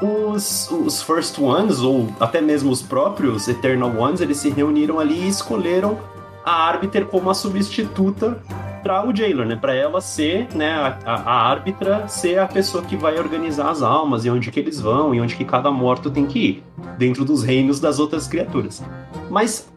os, 0.00 0.70
os 0.70 1.02
First 1.02 1.38
Ones, 1.38 1.80
ou 1.80 2.08
até 2.20 2.40
mesmo 2.40 2.70
os 2.70 2.82
próprios 2.82 3.48
Eternal 3.48 3.90
Ones, 3.96 4.20
eles 4.20 4.36
se 4.36 4.50
reuniram 4.50 5.00
ali 5.00 5.22
e 5.22 5.28
escolheram 5.28 5.98
a 6.44 6.52
Arbiter 6.68 7.06
como 7.06 7.30
a 7.30 7.34
substituta 7.34 8.40
para 8.84 9.08
o 9.08 9.16
Jailor, 9.16 9.46
né? 9.46 9.56
Para 9.56 9.74
ela 9.74 9.98
ser, 10.02 10.46
né, 10.54 10.74
a, 10.74 10.98
a, 11.06 11.48
árbitra 11.48 12.06
ser 12.06 12.38
a 12.38 12.46
pessoa 12.46 12.84
que 12.84 12.94
vai 12.94 13.18
organizar 13.18 13.70
as 13.70 13.82
almas 13.82 14.26
e 14.26 14.30
onde 14.30 14.50
que 14.50 14.60
eles 14.60 14.78
vão 14.78 15.14
e 15.14 15.20
onde 15.22 15.34
que 15.34 15.44
cada 15.44 15.70
morto 15.70 16.10
tem 16.10 16.26
que 16.26 16.38
ir, 16.38 16.62
dentro 16.98 17.24
dos 17.24 17.42
reinos 17.42 17.80
das 17.80 17.98
outras 17.98 18.28
criaturas. 18.28 18.84
Mas 19.30 19.72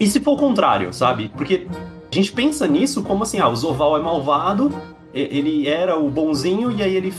e 0.00 0.06
se 0.06 0.18
for 0.20 0.32
o 0.32 0.36
contrário, 0.38 0.90
sabe? 0.94 1.30
Porque 1.36 1.66
a 2.10 2.14
gente 2.14 2.32
pensa 2.32 2.66
nisso 2.66 3.02
como 3.02 3.24
assim, 3.24 3.38
ah, 3.38 3.48
o 3.48 3.54
Zoval 3.54 3.98
é 3.98 4.00
malvado, 4.00 4.72
ele 5.12 5.68
era 5.68 5.98
o 5.98 6.08
bonzinho 6.08 6.72
e 6.72 6.82
aí 6.82 6.96
ele 6.96 7.12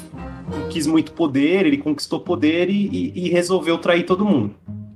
quis 0.72 0.88
muito 0.88 1.12
poder, 1.12 1.68
ele 1.68 1.78
conquistou 1.78 2.20
poder 2.20 2.68
e, 2.70 2.88
e, 2.88 3.28
e 3.28 3.30
resolveu 3.30 3.78
trair 3.78 4.04
todo 4.04 4.26
mundo. 4.26 4.56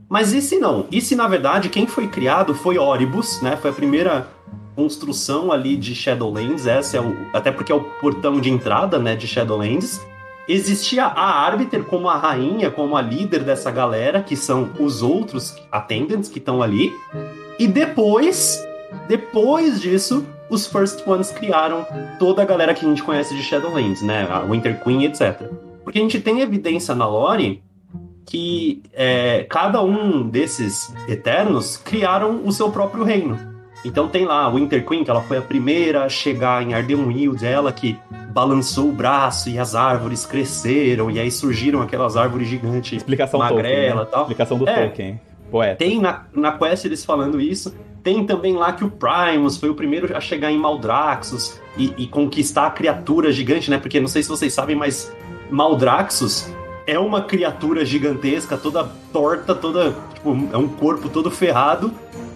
Mas 0.10 0.34
e 0.34 0.42
se 0.42 0.58
não? 0.58 0.88
E 0.92 1.02
se 1.02 1.16
na 1.16 1.28
verdade 1.28 1.70
quem 1.70 1.86
foi 1.86 2.08
criado 2.08 2.56
foi 2.56 2.80
Oribus, 2.80 3.42
né? 3.42 3.56
Foi 3.58 3.70
a 3.70 3.74
primeira 3.74 4.28
construção 4.76 5.52
ali 5.52 5.76
de 5.76 5.96
Shadowlands, 5.96 6.68
essa 6.68 6.98
é 6.98 7.02
o, 7.02 7.16
até 7.34 7.52
porque 7.52 7.72
é 7.72 7.76
o 7.76 7.82
portão 7.82 8.40
de 8.40 8.50
entrada, 8.50 9.00
né, 9.00 9.16
de 9.16 9.28
Shadowlands. 9.28 10.06
Existia 10.48 11.06
a 11.06 11.46
Arbiter 11.46 11.84
como 11.84 12.08
a 12.08 12.18
rainha, 12.18 12.70
como 12.70 12.96
a 12.96 13.02
líder 13.02 13.44
dessa 13.44 13.72
galera, 13.72 14.22
que 14.22 14.36
são 14.36 14.70
os 14.80 15.02
outros 15.02 15.56
attendants 15.72 16.30
que 16.30 16.38
estão 16.38 16.62
ali. 16.62 16.94
E 17.58 17.68
depois, 17.68 18.64
depois 19.08 19.82
disso, 19.82 20.26
os 20.50 20.68
First 20.68 21.06
Ones 21.08 21.32
criaram 21.32 21.86
toda 22.20 22.44
a 22.44 22.46
galera 22.46 22.74
que 22.74 22.86
a 22.86 22.90
gente 22.90 23.02
conhece 23.02 23.36
de 23.36 23.42
Shadowlands, 23.42 24.02
né, 24.02 24.28
a 24.30 24.42
Winter 24.42 24.84
Queen, 24.84 25.06
etc. 25.06 25.50
Porque 25.84 25.98
a 25.98 26.02
gente 26.02 26.20
tem 26.20 26.42
evidência 26.42 26.94
na 26.94 27.08
lore 27.08 27.64
que 28.26 28.82
é, 28.92 29.46
cada 29.50 29.82
um 29.82 30.28
desses 30.28 30.94
Eternos 31.08 31.78
criaram 31.78 32.42
o 32.44 32.52
seu 32.52 32.72
próprio 32.72 33.04
reino. 33.04 33.55
Então 33.86 34.08
tem 34.08 34.26
lá 34.26 34.46
a 34.46 34.50
Winter 34.50 34.84
Queen, 34.84 35.04
que 35.04 35.12
ela 35.12 35.22
foi 35.22 35.38
a 35.38 35.42
primeira 35.42 36.06
a 36.06 36.10
chegar 36.10 36.64
em 36.64 36.74
Ardenweald, 36.74 37.46
ela 37.46 37.72
que 37.72 37.96
balançou 38.34 38.90
o 38.90 38.92
braço 38.92 39.48
e 39.48 39.60
as 39.60 39.76
árvores 39.76 40.26
cresceram, 40.26 41.12
e 41.12 41.20
aí 41.20 41.30
surgiram 41.30 41.82
aquelas 41.82 42.18
árvores 42.18 42.48
gigantes, 42.48 42.94
Explicação 42.98 43.40
magrela 43.40 44.02
né? 44.02 44.08
tal. 44.12 44.22
Explicação 44.24 44.58
do 44.58 44.68
é, 44.68 44.88
Tolkien, 44.88 45.22
poeta. 45.52 45.76
Tem 45.76 46.02
na, 46.02 46.26
na 46.34 46.52
quest 46.58 46.84
eles 46.84 47.06
falando 47.06 47.40
isso, 47.40 47.76
tem 48.04 48.26
também 48.26 48.56
lá 48.56 48.74
que 48.74 48.84
o 48.84 48.90
Primus 48.90 49.58
foi 49.58 49.70
o 49.70 49.76
primeiro 49.76 50.18
a 50.18 50.20
chegar 50.20 50.52
em 50.52 50.58
Maldraxxus 50.58 51.62
e, 51.78 51.94
e 51.96 52.08
conquistar 52.08 52.68
a 52.68 52.72
criatura 52.72 53.32
gigante, 53.32 53.70
né? 53.70 53.78
Porque 53.78 54.00
não 54.00 54.08
sei 54.08 54.24
se 54.24 54.30
vocês 54.30 54.52
sabem, 54.52 54.76
mas 54.76 55.16
Maldraxxus 55.50 56.52
é 56.88 57.00
uma 57.00 57.22
criatura 57.22 57.86
gigantesca, 57.86 58.58
toda 58.58 58.84
torta, 59.12 59.56
toda. 59.56 59.96
Tipo, 60.14 60.38
é 60.52 60.58
um 60.58 60.68
corpo 60.68 61.10
todo 61.10 61.32
ferrado, 61.32 61.92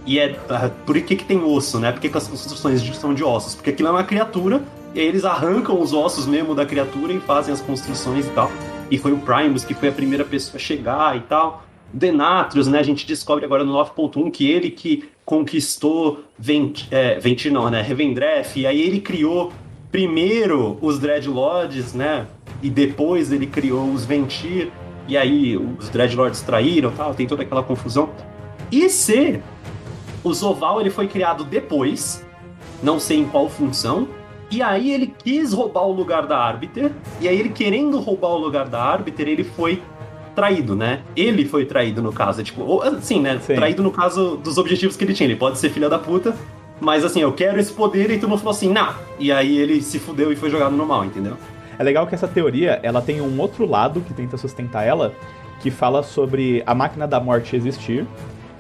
e 0.06 0.20
é. 0.20 0.38
Ah, 0.50 0.70
por 0.86 1.00
que, 1.02 1.16
que 1.16 1.26
tem 1.26 1.44
osso, 1.44 1.80
né? 1.80 1.92
Por 1.92 2.02
que, 2.02 2.10
que 2.10 2.18
as 2.18 2.28
construções 2.28 2.82
são 2.98 3.14
de 3.14 3.24
ossos? 3.24 3.56
Porque 3.56 3.70
aquilo 3.70 3.90
é 3.90 3.92
uma 3.92 4.04
criatura, 4.04 4.62
e 4.94 5.00
aí 5.00 5.08
eles 5.08 5.26
arrancam 5.26 5.80
os 5.80 5.94
ossos 5.94 6.26
mesmo 6.26 6.56
da 6.56 6.66
criatura 6.66 7.14
e 7.14 7.20
fazem 7.20 7.54
as 7.54 7.62
construções 7.62 8.26
e 8.26 8.30
tal. 8.32 8.52
E 8.90 8.98
foi 8.98 9.12
o 9.12 9.18
Primus 9.18 9.64
que 9.64 9.74
foi 9.74 9.90
a 9.90 9.92
primeira 9.92 10.24
pessoa 10.24 10.56
a 10.56 10.60
chegar 10.60 11.16
e 11.16 11.22
tal. 11.22 11.64
Denatrius, 11.92 12.68
né? 12.68 12.80
A 12.80 12.84
gente 12.84 13.06
descobre 13.06 13.46
agora 13.46 13.64
no 13.64 13.74
9.1 13.74 14.32
que 14.32 14.50
ele 14.50 14.70
que 14.70 15.10
conquistou 15.26 16.24
Vent, 16.38 16.88
é, 16.92 17.20
Ventir, 17.20 17.52
não, 17.52 17.70
né? 17.70 17.82
Revendreth, 17.82 18.56
e 18.56 18.66
aí 18.66 18.82
ele 18.82 19.00
criou 19.00 19.52
primeiro 19.92 20.78
os 20.82 21.00
Dreadlords, 21.00 21.94
né? 21.94 22.28
E 22.62 22.70
depois 22.70 23.32
ele 23.32 23.48
criou 23.48 23.92
os 23.92 24.06
Ventir, 24.06 24.72
e 25.08 25.18
aí 25.18 25.58
os 25.58 25.90
Dreadlords 25.90 26.42
traíram 26.42 26.92
tal, 26.92 27.14
tem 27.14 27.28
toda 27.28 27.44
aquela 27.44 27.64
confusão. 27.64 28.10
E 28.72 28.90
se 28.90 29.40
o 30.24 30.34
Zoval 30.34 30.82
ele 30.82 30.90
foi 30.90 31.08
criado 31.08 31.44
depois, 31.44 32.26
não 32.82 33.00
sei 33.00 33.20
em 33.20 33.26
qual 33.26 33.50
função, 33.50 34.08
e 34.52 34.62
aí 34.62 34.92
ele 34.92 35.14
quis 35.24 35.54
roubar 35.54 35.86
o 35.86 35.92
lugar 35.92 36.26
da 36.26 36.38
Arbiter, 36.38 36.92
e 37.22 37.28
aí 37.28 37.40
ele 37.40 37.50
querendo 37.50 38.00
roubar 38.00 38.30
o 38.30 38.38
lugar 38.38 38.68
da 38.68 38.82
Arbiter, 38.82 39.28
ele 39.28 39.44
foi 39.44 39.82
traído, 40.36 40.76
né? 40.76 41.02
Ele 41.16 41.46
foi 41.46 41.66
traído 41.66 42.02
no 42.02 42.12
caso, 42.12 42.42
tipo, 42.42 42.62
ou, 42.62 42.82
assim, 42.82 43.22
né? 43.22 43.40
Sim. 43.42 43.56
Traído 43.56 43.84
no 43.84 43.92
caso 43.92 44.38
dos 44.38 44.58
objetivos 44.58 44.96
que 44.96 45.04
ele 45.04 45.14
tinha. 45.14 45.28
Ele 45.28 45.36
pode 45.36 45.60
ser 45.60 45.70
filha 45.70 45.90
da 45.90 46.00
puta, 46.00 46.34
mas 46.80 47.04
assim, 47.04 47.22
eu 47.22 47.34
quero 47.34 47.60
esse 47.60 47.74
poder 47.74 48.10
e 48.10 48.18
tu 48.18 48.28
não 48.28 48.38
falou 48.38 48.52
assim, 48.52 48.72
não. 48.72 48.94
E 49.20 49.32
aí 49.32 49.58
ele 49.58 49.82
se 49.82 50.00
fudeu 50.00 50.32
e 50.32 50.36
foi 50.36 50.50
jogado 50.50 50.76
no 50.76 50.86
mal, 50.86 51.04
entendeu? 51.04 51.36
É 51.78 51.84
legal 51.84 52.08
que 52.08 52.16
essa 52.16 52.28
teoria, 52.28 52.80
ela 52.84 53.02
tem 53.02 53.22
um 53.22 53.40
outro 53.40 53.66
lado 53.66 54.02
que 54.02 54.14
tenta 54.14 54.38
sustentar 54.38 54.84
ela, 54.84 55.14
que 55.62 55.70
fala 55.70 56.02
sobre 56.04 56.64
a 56.66 56.74
máquina 56.74 57.06
da 57.06 57.20
morte 57.20 57.56
existir 57.56 58.08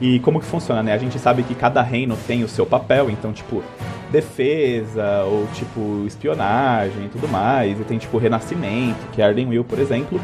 e 0.02 0.20
como 0.20 0.40
que 0.40 0.46
funciona, 0.46 0.82
né? 0.82 0.94
A 0.94 0.98
gente 0.98 1.20
sabe 1.20 1.44
que 1.44 1.54
cada 1.54 1.82
reino 1.82 2.18
tem 2.26 2.44
o 2.44 2.48
seu 2.48 2.66
papel, 2.66 3.10
então, 3.10 3.34
tipo, 3.34 3.62
defesa, 4.10 5.24
ou 5.26 5.46
tipo, 5.54 6.06
espionagem 6.08 7.06
e 7.06 7.10
tudo 7.10 7.28
mais. 7.28 7.80
E 7.80 7.84
tem, 7.84 7.98
tipo, 7.98 8.18
renascimento, 8.18 9.00
que 9.12 9.22
é 9.22 9.26
Ardenwell, 9.26 9.64
por 9.64 9.78
exemplo. 9.78 10.20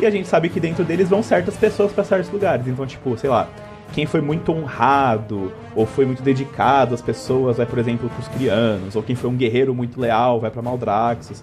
E 0.00 0.06
a 0.06 0.10
gente 0.10 0.26
sabe 0.26 0.48
que 0.48 0.58
dentro 0.58 0.84
deles 0.84 1.08
vão 1.08 1.22
certas 1.22 1.56
pessoas 1.56 1.92
para 1.92 2.02
certos 2.02 2.30
lugares. 2.30 2.66
Então, 2.66 2.84
tipo, 2.86 3.16
sei 3.16 3.30
lá, 3.30 3.48
quem 3.92 4.04
foi 4.04 4.20
muito 4.20 4.52
honrado 4.52 5.52
ou 5.76 5.86
foi 5.86 6.04
muito 6.04 6.22
dedicado 6.22 6.94
às 6.94 7.02
pessoas 7.02 7.56
vai, 7.56 7.66
por 7.66 7.78
exemplo, 7.78 8.08
pros 8.10 8.26
crianos, 8.28 8.96
ou 8.96 9.02
quem 9.02 9.14
foi 9.14 9.30
um 9.30 9.36
guerreiro 9.36 9.74
muito 9.74 10.00
leal 10.00 10.40
vai 10.40 10.50
para 10.50 10.62
Maldraxxus. 10.62 11.42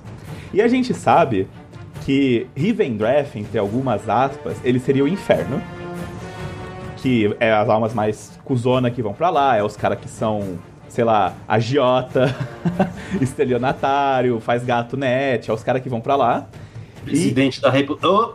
E 0.54 0.62
a 0.62 0.68
gente 0.68 0.94
sabe 0.94 1.48
que 2.06 2.48
Rivendreth, 2.56 3.36
entre 3.36 3.58
algumas 3.58 4.08
aspas, 4.10 4.58
ele 4.64 4.80
seria 4.80 5.04
o 5.04 5.08
inferno 5.08 5.62
que 7.08 7.34
é 7.40 7.54
as 7.54 7.70
almas 7.70 7.94
mais 7.94 8.38
cuzona 8.44 8.92
que 8.92 9.02
vão 9.02 9.14
para 9.14 9.30
lá, 9.30 9.56
é 9.56 9.64
os 9.64 9.78
caras 9.78 9.98
que 9.98 10.10
são, 10.10 10.60
sei 10.90 11.06
lá, 11.06 11.34
agiota, 11.48 12.36
estelionatário, 13.22 14.42
faz 14.42 14.66
gato 14.66 14.98
net, 14.98 15.50
é 15.50 15.54
os 15.54 15.64
caras 15.64 15.82
que 15.82 15.88
vão 15.88 16.02
para 16.02 16.18
lá. 16.18 16.48
Presidente 17.06 17.60
e... 17.60 17.62
da 17.62 17.70
República. 17.70 18.08
Oh! 18.08 18.34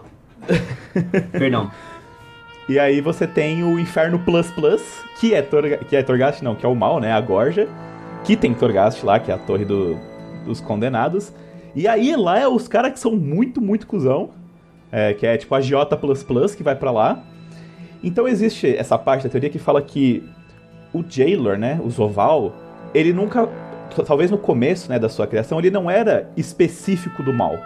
Perdão. 1.31 1.71
E 2.69 2.77
aí 2.77 3.01
você 3.01 3.29
tem 3.29 3.63
o 3.63 3.79
Inferno 3.79 4.19
Plus 4.19 4.51
Plus, 4.51 4.83
que 5.21 5.35
é, 5.35 5.43
Torga... 5.43 5.77
que 5.77 5.95
é 5.95 6.03
Torgast, 6.03 6.43
não, 6.43 6.57
que 6.57 6.67
é 6.67 6.69
o 6.69 6.75
mal, 6.75 6.99
né? 6.99 7.13
A 7.13 7.21
Gorja. 7.21 7.69
Que 8.25 8.37
tem 8.37 8.53
Torgast 8.53 9.05
lá, 9.07 9.21
que 9.21 9.31
é 9.31 9.35
a 9.35 9.39
torre 9.39 9.65
do... 9.65 9.97
dos 10.45 10.61
condenados. 10.61 11.33
E 11.77 11.87
aí 11.87 12.17
lá 12.17 12.41
é 12.41 12.49
os 12.49 12.67
caras 12.67 12.93
que 12.93 12.99
são 12.99 13.15
muito, 13.15 13.61
muito 13.61 13.87
cuzão. 13.87 14.31
é, 14.91 15.15
que 15.15 15.25
é 15.25 15.37
tipo 15.37 15.55
a 15.55 15.61
Giota 15.61 15.97
que 16.57 16.63
vai 16.63 16.75
para 16.75 16.91
lá. 16.91 17.23
Então 18.03 18.27
existe 18.27 18.77
essa 18.77 18.99
parte 18.99 19.25
da 19.25 19.31
teoria 19.31 19.51
que 19.51 19.59
fala 19.59 19.81
que 19.81 20.23
o 20.93 21.05
Jailor, 21.09 21.57
né, 21.57 21.81
o 21.83 21.89
Zoval, 21.89 22.53
ele 22.93 23.13
nunca, 23.13 23.49
talvez 24.07 24.31
no 24.31 24.39
começo 24.39 24.91
né, 24.91 24.99
da 24.99 25.09
sua 25.09 25.27
criação, 25.27 25.59
ele 25.59 25.71
não 25.71 25.91
era 25.91 26.31
específico 26.37 27.23
do 27.23 27.33
mal. 27.33 27.57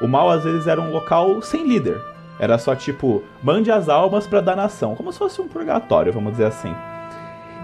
O 0.00 0.08
mal 0.08 0.30
às 0.30 0.42
vezes 0.42 0.66
era 0.66 0.80
um 0.80 0.90
local 0.90 1.40
sem 1.42 1.66
líder. 1.66 2.00
Era 2.40 2.58
só 2.58 2.74
tipo, 2.74 3.22
mande 3.42 3.70
as 3.70 3.88
almas 3.88 4.26
pra 4.26 4.40
danação, 4.40 4.96
como 4.96 5.12
se 5.12 5.18
fosse 5.18 5.40
um 5.40 5.46
purgatório, 5.46 6.12
vamos 6.12 6.32
dizer 6.32 6.46
assim. 6.46 6.74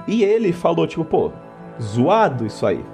E 0.06 0.22
ele 0.22 0.52
falou 0.52 0.86
tipo, 0.86 1.04
pô, 1.04 1.32
zoado 1.80 2.46
isso 2.46 2.64
aí. 2.64 2.84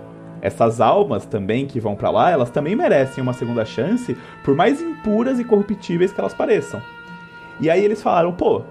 Essas 0.40 0.80
almas 0.80 1.26
também 1.26 1.66
que 1.66 1.80
vão 1.80 1.94
para 1.94 2.10
lá, 2.10 2.30
elas 2.30 2.50
também 2.50 2.76
merecem 2.76 3.22
uma 3.22 3.32
segunda 3.32 3.64
chance, 3.64 4.16
por 4.42 4.54
mais 4.54 4.80
impuras 4.80 5.38
e 5.38 5.44
corruptíveis 5.44 6.12
que 6.12 6.20
elas 6.20 6.34
pareçam. 6.34 6.80
E 7.60 7.70
aí 7.70 7.84
eles 7.84 8.02
falaram, 8.02 8.32
pô, 8.32 8.62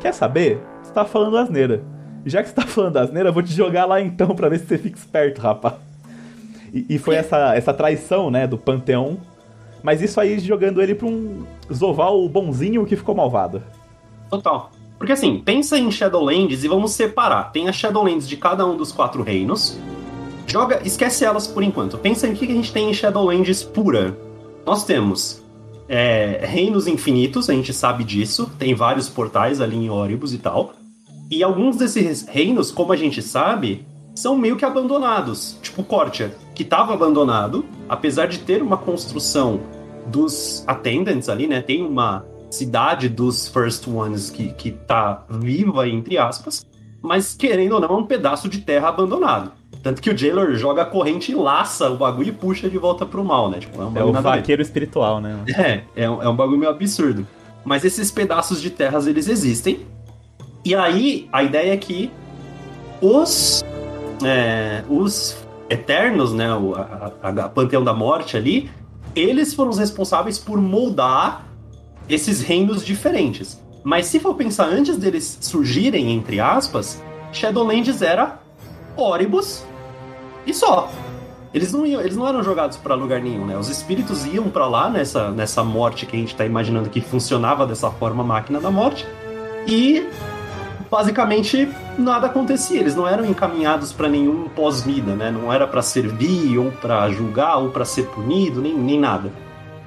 quer 0.00 0.12
saber? 0.12 0.60
Você 0.82 0.92
tá 0.92 1.04
falando 1.04 1.36
asneira. 1.36 1.82
Já 2.24 2.42
que 2.42 2.48
você 2.48 2.54
tá 2.54 2.62
falando 2.66 2.96
asneira, 2.96 3.28
eu 3.28 3.32
vou 3.32 3.42
te 3.42 3.52
jogar 3.52 3.86
lá 3.86 4.00
então 4.00 4.34
pra 4.34 4.48
ver 4.48 4.58
se 4.58 4.66
você 4.66 4.78
fica 4.78 4.98
esperto, 4.98 5.40
rapaz. 5.40 5.74
E, 6.72 6.86
e 6.90 6.98
foi 6.98 7.16
essa, 7.16 7.54
essa 7.54 7.72
traição, 7.72 8.30
né, 8.30 8.46
do 8.46 8.58
panteão. 8.58 9.18
Mas 9.82 10.02
isso 10.02 10.20
aí 10.20 10.38
jogando 10.38 10.82
ele 10.82 10.94
pra 10.94 11.06
um 11.06 11.44
Zoval 11.72 12.28
bonzinho 12.28 12.84
que 12.84 12.96
ficou 12.96 13.14
malvado. 13.14 13.62
Total. 14.28 14.70
Porque 14.98 15.12
assim, 15.12 15.38
pensa 15.44 15.78
em 15.78 15.90
Shadowlands 15.90 16.64
e 16.64 16.68
vamos 16.68 16.92
separar. 16.92 17.52
Tem 17.52 17.68
as 17.68 17.76
Shadowlands 17.76 18.28
de 18.28 18.36
cada 18.36 18.66
um 18.66 18.76
dos 18.76 18.90
quatro 18.90 19.22
reinos. 19.22 19.78
Joga, 20.46 20.80
esquece 20.84 21.24
elas 21.24 21.46
por 21.46 21.62
enquanto. 21.62 21.98
Pensa 21.98 22.26
em 22.26 22.34
que 22.34 22.44
a 22.44 22.54
gente 22.54 22.72
tem 22.72 22.90
em 22.90 22.94
Shadowlands 22.94 23.62
pura. 23.62 24.16
Nós 24.64 24.84
temos 24.84 25.42
é, 25.88 26.40
reinos 26.44 26.86
infinitos, 26.86 27.48
a 27.48 27.52
gente 27.52 27.72
sabe 27.72 28.04
disso. 28.04 28.50
Tem 28.58 28.74
vários 28.74 29.08
portais 29.08 29.60
ali 29.60 29.76
em 29.76 29.90
Oribus 29.90 30.32
e 30.32 30.38
tal. 30.38 30.74
E 31.30 31.42
alguns 31.42 31.76
desses 31.76 32.26
reinos, 32.26 32.70
como 32.70 32.92
a 32.92 32.96
gente 32.96 33.20
sabe, 33.22 33.84
são 34.14 34.36
meio 34.36 34.56
que 34.56 34.64
abandonados. 34.64 35.58
Tipo 35.62 35.84
Cortia, 35.84 36.34
que 36.54 36.62
estava 36.62 36.94
abandonado, 36.94 37.64
apesar 37.88 38.26
de 38.26 38.38
ter 38.38 38.62
uma 38.62 38.76
construção 38.76 39.60
dos 40.06 40.64
attendants 40.66 41.28
ali, 41.28 41.46
né? 41.46 41.60
Tem 41.60 41.84
uma 41.84 42.24
cidade 42.50 43.08
dos 43.08 43.48
First 43.48 43.86
Ones 43.88 44.30
que, 44.30 44.52
que 44.52 44.70
tá 44.70 45.24
viva, 45.28 45.88
entre 45.88 46.16
aspas, 46.16 46.64
mas 47.02 47.34
querendo 47.34 47.72
ou 47.72 47.80
não, 47.80 47.88
é 47.88 47.98
um 47.98 48.06
pedaço 48.06 48.48
de 48.48 48.60
terra 48.60 48.88
abandonado. 48.88 49.52
Tanto 49.86 50.02
que 50.02 50.10
o 50.10 50.18
Jailor 50.18 50.56
joga 50.56 50.82
a 50.82 50.84
corrente 50.84 51.30
e 51.30 51.34
laça 51.36 51.88
o 51.88 51.96
bagulho 51.96 52.30
e 52.30 52.32
puxa 52.32 52.68
de 52.68 52.76
volta 52.76 53.06
pro 53.06 53.24
mal, 53.24 53.48
né? 53.48 53.60
Tipo, 53.60 53.80
é, 53.80 53.84
um 53.84 53.96
é 53.96 54.02
o 54.02 54.12
vaqueiro 54.12 54.60
espiritual, 54.60 55.20
né? 55.20 55.38
É, 55.56 55.82
é 55.94 56.10
um, 56.10 56.20
é 56.24 56.28
um 56.28 56.34
bagulho 56.34 56.58
meio 56.58 56.72
absurdo. 56.72 57.24
Mas 57.64 57.84
esses 57.84 58.10
pedaços 58.10 58.60
de 58.60 58.68
terras, 58.68 59.06
eles 59.06 59.28
existem. 59.28 59.86
E 60.64 60.74
aí, 60.74 61.28
a 61.32 61.44
ideia 61.44 61.72
é 61.72 61.76
que 61.76 62.10
os, 63.00 63.64
é, 64.24 64.82
os 64.88 65.36
Eternos, 65.70 66.32
né? 66.32 66.52
O 66.52 66.74
a, 66.74 67.12
a, 67.22 67.28
a 67.28 67.48
Panteão 67.48 67.84
da 67.84 67.94
Morte 67.94 68.36
ali, 68.36 68.68
eles 69.14 69.54
foram 69.54 69.70
os 69.70 69.78
responsáveis 69.78 70.36
por 70.36 70.60
moldar 70.60 71.46
esses 72.08 72.40
reinos 72.40 72.84
diferentes. 72.84 73.62
Mas 73.84 74.06
se 74.06 74.18
for 74.18 74.34
pensar 74.34 74.66
antes 74.66 74.96
deles 74.96 75.38
surgirem, 75.40 76.10
entre 76.10 76.40
aspas, 76.40 77.00
Shadowlands 77.32 78.02
era 78.02 78.40
Oribus 78.96 79.64
e 80.46 80.54
só. 80.54 80.90
Eles 81.52 81.72
não, 81.72 81.86
iam, 81.86 82.00
eles 82.00 82.16
não 82.16 82.28
eram 82.28 82.42
jogados 82.42 82.76
para 82.76 82.94
lugar 82.94 83.20
nenhum, 83.20 83.46
né? 83.46 83.56
Os 83.56 83.68
espíritos 83.68 84.26
iam 84.26 84.50
para 84.50 84.66
lá 84.66 84.90
nessa, 84.90 85.30
nessa 85.30 85.64
morte 85.64 86.04
que 86.04 86.14
a 86.14 86.18
gente 86.18 86.36
tá 86.36 86.44
imaginando 86.44 86.90
que 86.90 87.00
funcionava 87.00 87.66
dessa 87.66 87.90
forma 87.90 88.22
a 88.22 88.26
máquina 88.26 88.60
da 88.60 88.70
morte. 88.70 89.06
E 89.66 90.06
basicamente 90.90 91.68
nada 91.98 92.26
acontecia. 92.26 92.78
Eles 92.78 92.94
não 92.94 93.08
eram 93.08 93.24
encaminhados 93.24 93.92
para 93.92 94.08
nenhum 94.08 94.48
pós-vida, 94.48 95.14
né? 95.14 95.30
Não 95.30 95.50
era 95.52 95.66
para 95.66 95.80
servir 95.80 96.58
ou 96.58 96.70
para 96.72 97.08
julgar 97.10 97.56
ou 97.56 97.70
para 97.70 97.84
ser 97.84 98.04
punido, 98.08 98.60
nem, 98.60 98.76
nem 98.76 99.00
nada. 99.00 99.32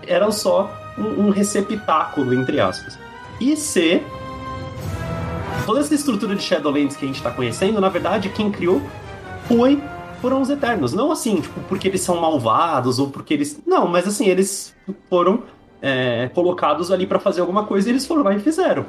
Eram 0.07 0.31
só 0.31 0.71
um, 0.97 1.27
um 1.27 1.29
receptáculo 1.29 2.33
entre 2.33 2.59
aspas. 2.59 2.97
E 3.39 3.55
C 3.55 4.01
toda 5.65 5.81
essa 5.81 5.93
estrutura 5.93 6.35
de 6.35 6.41
Shadowlands 6.41 6.97
que 6.97 7.05
a 7.05 7.07
gente 7.07 7.21
tá 7.21 7.29
conhecendo, 7.29 7.79
na 7.79 7.89
verdade, 7.89 8.27
quem 8.29 8.49
criou 8.49 8.81
foi 9.47 9.79
foram 10.19 10.41
os 10.41 10.49
Eternos. 10.49 10.93
Não 10.93 11.11
assim, 11.11 11.41
tipo, 11.41 11.59
porque 11.61 11.87
eles 11.87 12.01
são 12.01 12.19
malvados 12.19 12.99
ou 12.99 13.09
porque 13.09 13.33
eles. 13.33 13.61
Não, 13.65 13.87
mas 13.87 14.07
assim, 14.07 14.27
eles 14.27 14.75
foram 15.09 15.43
é, 15.81 16.29
colocados 16.33 16.91
ali 16.91 17.07
para 17.07 17.19
fazer 17.19 17.41
alguma 17.41 17.65
coisa 17.65 17.89
e 17.89 17.91
eles 17.91 18.05
foram 18.05 18.23
lá 18.23 18.33
e 18.33 18.39
fizeram. 18.39 18.85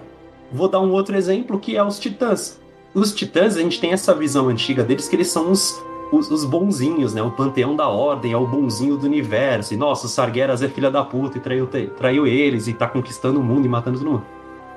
Vou 0.52 0.68
dar 0.68 0.80
um 0.80 0.90
outro 0.92 1.16
exemplo 1.16 1.58
que 1.58 1.76
é 1.76 1.82
os 1.82 1.98
Titãs. 1.98 2.60
Os 2.92 3.14
Titãs, 3.14 3.56
a 3.56 3.60
gente 3.60 3.80
tem 3.80 3.92
essa 3.92 4.14
visão 4.14 4.48
antiga 4.48 4.82
deles 4.82 5.08
que 5.08 5.14
eles 5.14 5.28
são 5.28 5.50
os, 5.50 5.80
os, 6.10 6.28
os 6.30 6.44
bonzinhos, 6.44 7.14
né? 7.14 7.22
O 7.22 7.30
panteão 7.30 7.76
da 7.76 7.88
ordem 7.88 8.32
é 8.32 8.36
o 8.36 8.46
bonzinho 8.46 8.96
do 8.96 9.06
universo. 9.06 9.72
E, 9.72 9.76
nossa, 9.76 10.06
o 10.06 10.08
Sargeras 10.08 10.62
é 10.62 10.68
filha 10.68 10.90
da 10.90 11.04
puta 11.04 11.38
e 11.38 11.40
traiu, 11.40 11.68
traiu 11.96 12.26
eles 12.26 12.66
e 12.66 12.72
tá 12.72 12.88
conquistando 12.88 13.38
o 13.38 13.44
mundo 13.44 13.64
e 13.64 13.68
matando 13.68 13.98
todo 13.98 14.10
mundo. 14.10 14.26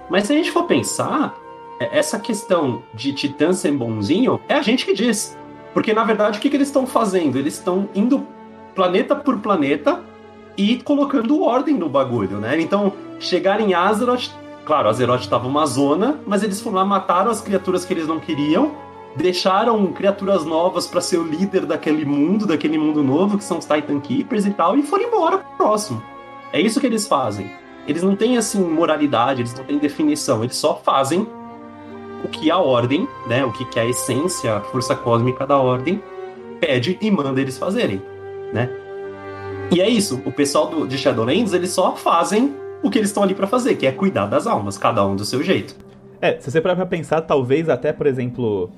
Mas 0.10 0.28
se 0.28 0.34
a 0.34 0.36
gente 0.36 0.52
for 0.52 0.66
pensar, 0.66 1.36
é, 1.80 1.98
essa 1.98 2.20
questão 2.20 2.84
de 2.94 3.13
Titã 3.13 3.52
ser 3.52 3.72
bonzinho 3.72 4.39
é 4.48 4.54
a 4.54 4.62
gente 4.62 4.86
que 4.86 4.94
diz. 4.94 5.36
Porque, 5.74 5.94
na 5.94 6.04
verdade, 6.04 6.38
o 6.38 6.42
que, 6.42 6.50
que 6.50 6.56
eles 6.56 6.68
estão 6.68 6.86
fazendo? 6.86 7.38
Eles 7.38 7.56
estão 7.56 7.90
indo 7.96 8.26
planeta 8.76 9.16
por 9.16 9.40
planeta 9.40 10.02
e 10.58 10.78
colocando 10.78 11.42
ordem 11.42 11.76
no 11.76 11.90
bagulho, 11.90 12.38
né? 12.38 12.60
Então, 12.60 12.94
chegar 13.20 13.60
em 13.60 13.74
Azeroth, 13.74 14.30
claro, 14.66 14.90
Azeroth 14.90 15.22
estava 15.22 15.48
uma 15.48 15.66
zona, 15.66 16.20
mas 16.28 16.44
eles 16.44 16.62
foram 16.62 16.78
lá, 16.78 16.86
mataram 16.86 17.32
as 17.32 17.42
criaturas 17.42 17.84
que 17.84 17.94
eles 17.94 18.08
não 18.08 18.20
queriam, 18.20 18.72
deixaram 19.16 19.88
criaturas 19.88 20.46
novas 20.46 20.88
para 20.88 21.02
ser 21.02 21.18
o 21.18 21.24
líder 21.24 21.66
daquele 21.66 22.06
mundo, 22.06 22.46
daquele 22.46 22.78
mundo 22.78 23.04
novo, 23.04 23.38
que 23.38 23.44
são 23.44 23.58
os 23.58 23.66
Titan 23.66 24.00
Keepers 24.00 24.46
e 24.46 24.52
tal, 24.52 24.78
e 24.78 24.84
foram 24.84 25.06
embora 25.06 25.38
pro 25.40 25.58
próximo. 25.58 26.04
É 26.52 26.62
isso 26.62 26.80
que 26.80 26.86
eles 26.86 27.08
fazem. 27.08 27.52
Eles 27.88 28.04
não 28.04 28.16
têm, 28.16 28.38
assim, 28.38 28.64
moralidade, 28.64 29.42
eles 29.42 29.54
não 29.56 29.64
têm 29.64 29.78
definição, 29.78 30.44
eles 30.44 30.56
só 30.56 30.76
fazem 30.84 31.28
o 32.24 32.28
que 32.28 32.50
a 32.50 32.58
ordem, 32.58 33.08
né, 33.28 33.44
o 33.44 33.52
que, 33.52 33.66
que 33.66 33.80
a 33.80 33.86
essência, 33.86 34.56
a 34.56 34.62
força 34.62 34.96
cósmica 34.96 35.46
da 35.46 35.58
ordem 35.58 36.02
pede 36.60 36.98
e 37.02 37.12
manda 37.12 37.40
eles 37.40 37.58
fazerem, 37.58 38.02
né? 38.54 38.70
E 39.72 39.82
é 39.82 39.90
isso, 39.90 40.22
o 40.26 40.32
pessoal 40.32 40.68
do, 40.68 40.88
de 40.88 40.98
Shadowlands, 40.98 41.54
eles 41.54 41.72
só 41.72 41.96
fazem 41.96 42.56
o 42.82 42.90
que 42.90 42.98
eles 42.98 43.10
estão 43.10 43.24
ali 43.24 43.34
para 43.34 43.48
fazer, 43.48 43.76
que 43.76 43.88
é 43.88 43.92
cuidar 43.92 44.28
das 44.28 44.46
almas, 44.46 44.78
cada 44.78 45.06
um 45.06 45.16
do 45.16 45.26
seu 45.26 45.42
jeito. 45.42 45.76
É, 46.22 46.40
se 46.40 46.52
você 46.52 46.62
parar 46.62 46.76
pra 46.76 46.86
pensar, 46.86 47.22
talvez 47.22 47.68
até, 47.70 47.92
por 47.92 48.08
exemplo, 48.08 48.70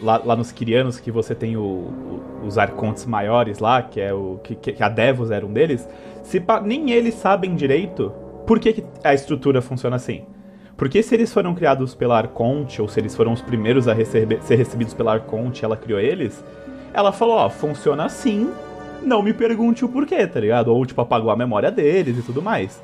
lá, 0.00 0.20
lá 0.24 0.36
nos 0.36 0.52
Kirianos, 0.52 1.00
que 1.00 1.10
você 1.10 1.34
tem 1.34 1.56
o, 1.56 1.62
o, 1.62 2.22
os 2.46 2.58
arcontes 2.58 3.06
maiores 3.06 3.58
lá, 3.58 3.82
que 3.82 4.00
é 4.00 4.12
o 4.12 4.38
que, 4.42 4.54
que 4.54 4.82
a 4.82 4.88
Devos 4.88 5.30
era 5.30 5.44
um 5.46 5.52
deles, 5.52 5.88
se 6.22 6.42
nem 6.64 6.90
eles 6.90 7.14
sabem 7.14 7.54
direito 7.54 8.12
por 8.46 8.58
que, 8.58 8.72
que 8.72 8.84
a 9.02 9.14
estrutura 9.14 9.62
funciona 9.62 9.96
assim. 9.96 10.24
Porque 10.82 11.00
se 11.00 11.14
eles 11.14 11.32
foram 11.32 11.54
criados 11.54 11.94
pela 11.94 12.18
Arconte, 12.18 12.82
ou 12.82 12.88
se 12.88 12.98
eles 12.98 13.14
foram 13.14 13.32
os 13.32 13.40
primeiros 13.40 13.86
a 13.86 13.92
receber, 13.92 14.42
ser 14.42 14.56
recebidos 14.56 14.92
pela 14.92 15.12
Arconte, 15.12 15.64
ela 15.64 15.76
criou 15.76 16.00
eles, 16.00 16.44
ela 16.92 17.12
falou, 17.12 17.36
ó, 17.36 17.48
funciona 17.48 18.04
assim, 18.04 18.50
não 19.00 19.22
me 19.22 19.32
pergunte 19.32 19.84
o 19.84 19.88
porquê, 19.88 20.26
tá 20.26 20.40
ligado? 20.40 20.74
Ou, 20.74 20.84
tipo, 20.84 21.00
apagou 21.00 21.30
a 21.30 21.36
memória 21.36 21.70
deles 21.70 22.18
e 22.18 22.22
tudo 22.22 22.42
mais. 22.42 22.82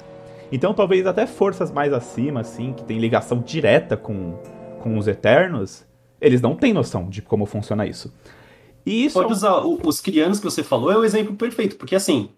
Então, 0.53 0.73
talvez 0.73 1.09
até 1.09 1.27
forças 1.27 1.73
mais 1.73 1.93
acima, 1.93 2.39
assim, 2.39 2.73
que 2.73 2.85
tem 2.85 3.01
ligação 3.01 3.41
direta 3.41 3.97
com, 3.97 4.35
com 4.79 4.97
os 4.97 5.09
Eternos, 5.09 5.85
eles 6.21 6.41
não 6.41 6.55
têm 6.55 6.73
noção 6.73 7.09
de 7.09 7.21
como 7.21 7.47
funciona 7.47 7.85
isso. 7.85 8.15
E 8.87 9.07
isso 9.07 9.15
Pode 9.15 9.33
é 9.33 9.33
usar 9.33 9.59
os 9.67 10.01
crianos 10.01 10.39
que 10.39 10.45
você 10.45 10.63
falou, 10.63 10.93
é 10.93 10.97
o 10.97 11.05
exemplo 11.05 11.35
perfeito, 11.35 11.75
porque 11.75 11.97
assim, 11.97 12.31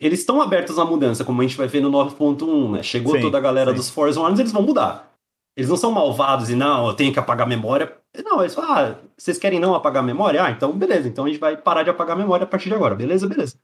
eles 0.00 0.20
estão 0.20 0.40
abertos 0.40 0.78
à 0.78 0.84
mudança, 0.84 1.24
como 1.24 1.40
a 1.40 1.44
gente 1.44 1.56
vai 1.56 1.68
ver 1.68 1.80
no 1.80 1.90
9.1, 1.90 2.72
né? 2.72 2.82
Chegou 2.82 3.14
sim, 3.14 3.20
toda 3.20 3.38
a 3.38 3.40
galera 3.40 3.70
sim. 3.70 3.76
dos 3.76 3.90
Force 3.90 4.18
Ones, 4.18 4.38
eles 4.38 4.52
vão 4.52 4.62
mudar. 4.62 5.12
Eles 5.56 5.70
não 5.70 5.76
são 5.76 5.92
malvados 5.92 6.50
e 6.50 6.56
não, 6.56 6.88
eu 6.88 6.94
tenho 6.94 7.12
que 7.12 7.18
apagar 7.18 7.46
a 7.46 7.48
memória. 7.48 7.96
Não, 8.24 8.40
eles 8.40 8.54
falam, 8.54 8.70
ah, 8.72 8.94
vocês 9.16 9.38
querem 9.38 9.60
não 9.60 9.74
apagar 9.74 10.02
a 10.02 10.06
memória? 10.06 10.42
Ah, 10.42 10.50
então 10.50 10.72
beleza, 10.72 11.08
então 11.08 11.24
a 11.24 11.28
gente 11.28 11.38
vai 11.38 11.56
parar 11.56 11.84
de 11.84 11.90
apagar 11.90 12.16
a 12.16 12.18
memória 12.18 12.44
a 12.44 12.46
partir 12.46 12.68
de 12.68 12.74
agora. 12.74 12.94
Beleza, 12.94 13.26
beleza. 13.26 13.56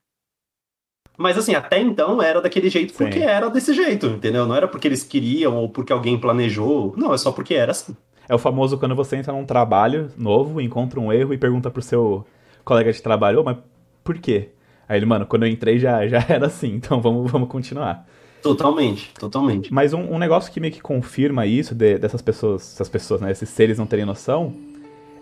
Mas 1.19 1.37
assim, 1.37 1.55
até 1.55 1.79
então 1.79 2.23
era 2.23 2.40
daquele 2.40 2.71
jeito 2.71 2.95
porque 2.95 3.19
sim. 3.19 3.25
era 3.25 3.51
desse 3.51 3.75
jeito, 3.75 4.07
entendeu? 4.07 4.47
Não 4.47 4.55
era 4.55 4.66
porque 4.66 4.88
eles 4.88 5.03
queriam 5.03 5.57
ou 5.57 5.69
porque 5.69 5.93
alguém 5.93 6.19
planejou. 6.19 6.95
Não, 6.97 7.12
é 7.12 7.19
só 7.19 7.31
porque 7.31 7.55
era 7.55 7.73
assim. 7.73 7.95
É 8.29 8.35
o 8.35 8.38
famoso 8.38 8.79
quando 8.79 8.95
você 8.95 9.16
entra 9.16 9.33
num 9.33 9.45
trabalho 9.45 10.11
novo, 10.16 10.61
encontra 10.61 11.01
um 11.01 11.12
erro 11.12 11.35
e 11.35 11.38
pergunta 11.38 11.71
pro 11.71 11.83
seu 11.83 12.25
colega 12.64 12.93
de 12.93 13.03
trabalho, 13.03 13.40
oh, 13.40 13.45
mas 13.45 13.59
por 14.05 14.19
quê? 14.19 14.51
Aí 14.90 14.98
ele, 14.98 15.07
mano, 15.07 15.24
quando 15.24 15.44
eu 15.44 15.48
entrei 15.48 15.79
já, 15.79 16.05
já 16.09 16.18
era 16.29 16.46
assim, 16.46 16.74
então 16.74 17.00
vamos, 17.00 17.31
vamos 17.31 17.48
continuar. 17.48 18.05
Totalmente, 18.42 19.14
totalmente. 19.14 19.72
Mas 19.72 19.92
um, 19.92 20.14
um 20.14 20.18
negócio 20.18 20.50
que 20.50 20.59
meio 20.59 20.72
que 20.72 20.83
confirma 20.83 21.46
isso, 21.46 21.76
de, 21.76 21.96
dessas 21.96 22.20
pessoas, 22.20 22.74
essas 22.74 22.88
pessoas, 22.88 23.20
né, 23.20 23.31
esses 23.31 23.48
seres 23.50 23.79
não 23.79 23.87
terem 23.87 24.05
noção, 24.05 24.53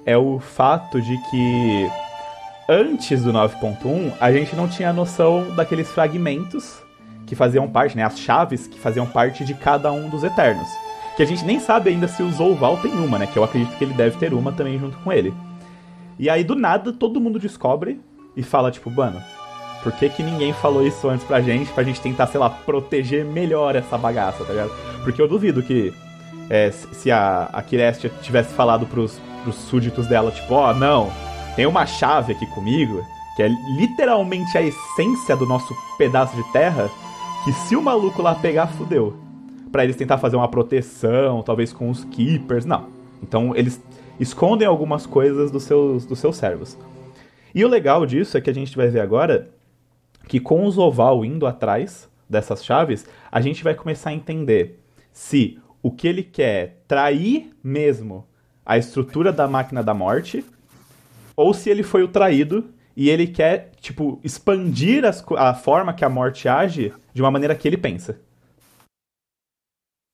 é 0.06 0.16
o 0.16 0.38
fato 0.38 1.02
de 1.02 1.14
que 1.30 1.86
antes 2.66 3.22
do 3.22 3.30
9.1 3.30 4.14
a 4.18 4.32
gente 4.32 4.56
não 4.56 4.66
tinha 4.66 4.90
noção 4.90 5.54
daqueles 5.54 5.90
fragmentos 5.90 6.82
que 7.26 7.34
faziam 7.34 7.68
parte, 7.68 7.94
né? 7.94 8.04
As 8.04 8.18
chaves 8.18 8.66
que 8.66 8.80
faziam 8.80 9.04
parte 9.04 9.44
de 9.44 9.52
cada 9.52 9.92
um 9.92 10.08
dos 10.08 10.24
Eternos. 10.24 10.68
Que 11.14 11.22
a 11.22 11.26
gente 11.26 11.44
nem 11.44 11.60
sabe 11.60 11.90
ainda 11.90 12.08
se 12.08 12.22
o 12.22 12.32
Zolval 12.32 12.78
tem 12.78 12.92
uma, 12.92 13.18
né? 13.18 13.26
Que 13.26 13.38
eu 13.38 13.44
acredito 13.44 13.76
que 13.76 13.84
ele 13.84 13.92
deve 13.92 14.16
ter 14.16 14.32
uma 14.32 14.50
também 14.50 14.78
junto 14.78 14.96
com 15.00 15.12
ele. 15.12 15.34
E 16.18 16.30
aí, 16.30 16.42
do 16.42 16.54
nada, 16.54 16.90
todo 16.90 17.20
mundo 17.20 17.38
descobre 17.38 18.00
e 18.34 18.42
fala, 18.42 18.70
tipo, 18.70 18.90
mano, 18.90 19.20
por 19.82 19.92
que, 19.92 20.08
que 20.08 20.22
ninguém 20.22 20.52
falou 20.52 20.86
isso 20.86 21.08
antes 21.08 21.24
pra 21.24 21.40
gente, 21.40 21.70
pra 21.72 21.84
gente 21.84 22.00
tentar, 22.00 22.26
sei 22.26 22.40
lá, 22.40 22.50
proteger 22.50 23.24
melhor 23.24 23.76
essa 23.76 23.96
bagaça, 23.96 24.44
tá 24.44 24.52
ligado? 24.52 24.72
Porque 25.04 25.20
eu 25.20 25.28
duvido 25.28 25.62
que 25.62 25.92
é, 26.50 26.70
se 26.70 27.10
a, 27.10 27.48
a 27.52 27.62
Kirestia 27.62 28.10
tivesse 28.22 28.52
falado 28.54 28.86
pros, 28.86 29.20
pros 29.42 29.54
súditos 29.54 30.06
dela, 30.06 30.30
tipo, 30.30 30.54
ó, 30.54 30.70
oh, 30.70 30.74
não, 30.74 31.12
tem 31.54 31.66
uma 31.66 31.86
chave 31.86 32.32
aqui 32.32 32.46
comigo, 32.46 33.04
que 33.36 33.42
é 33.42 33.48
literalmente 33.76 34.56
a 34.58 34.62
essência 34.62 35.36
do 35.36 35.46
nosso 35.46 35.74
pedaço 35.96 36.34
de 36.36 36.52
terra, 36.52 36.90
que 37.44 37.52
se 37.52 37.76
o 37.76 37.82
maluco 37.82 38.20
lá 38.20 38.34
pegar, 38.34 38.66
fudeu. 38.66 39.16
Pra 39.70 39.84
eles 39.84 39.96
tentar 39.96 40.18
fazer 40.18 40.36
uma 40.36 40.48
proteção, 40.48 41.42
talvez 41.42 41.72
com 41.72 41.90
os 41.90 42.04
Keepers, 42.04 42.64
não. 42.64 42.86
Então 43.22 43.54
eles 43.54 43.80
escondem 44.18 44.66
algumas 44.66 45.06
coisas 45.06 45.50
dos 45.50 45.62
seus, 45.62 46.04
dos 46.04 46.18
seus 46.18 46.36
servos. 46.36 46.76
E 47.54 47.64
o 47.64 47.68
legal 47.68 48.04
disso 48.04 48.36
é 48.36 48.40
que 48.40 48.50
a 48.50 48.54
gente 48.54 48.76
vai 48.76 48.88
ver 48.88 49.00
agora 49.00 49.50
que 50.28 50.38
com 50.38 50.64
o 50.64 50.70
Zoval 50.70 51.24
indo 51.24 51.46
atrás 51.46 52.08
dessas 52.28 52.64
chaves, 52.64 53.06
a 53.32 53.40
gente 53.40 53.64
vai 53.64 53.74
começar 53.74 54.10
a 54.10 54.14
entender 54.14 54.78
se 55.10 55.58
o 55.82 55.90
que 55.90 56.06
ele 56.06 56.22
quer 56.22 56.82
trair 56.86 57.50
mesmo 57.64 58.26
a 58.64 58.76
estrutura 58.76 59.32
da 59.32 59.48
máquina 59.48 59.82
da 59.82 59.94
morte, 59.94 60.44
ou 61.34 61.54
se 61.54 61.70
ele 61.70 61.82
foi 61.82 62.02
o 62.02 62.08
traído 62.08 62.68
e 62.94 63.08
ele 63.08 63.26
quer, 63.26 63.70
tipo, 63.80 64.20
expandir 64.22 65.04
as, 65.04 65.24
a 65.36 65.54
forma 65.54 65.94
que 65.94 66.04
a 66.04 66.08
morte 66.08 66.48
age 66.48 66.92
de 67.14 67.22
uma 67.22 67.30
maneira 67.30 67.54
que 67.54 67.66
ele 67.66 67.78
pensa. 67.78 68.20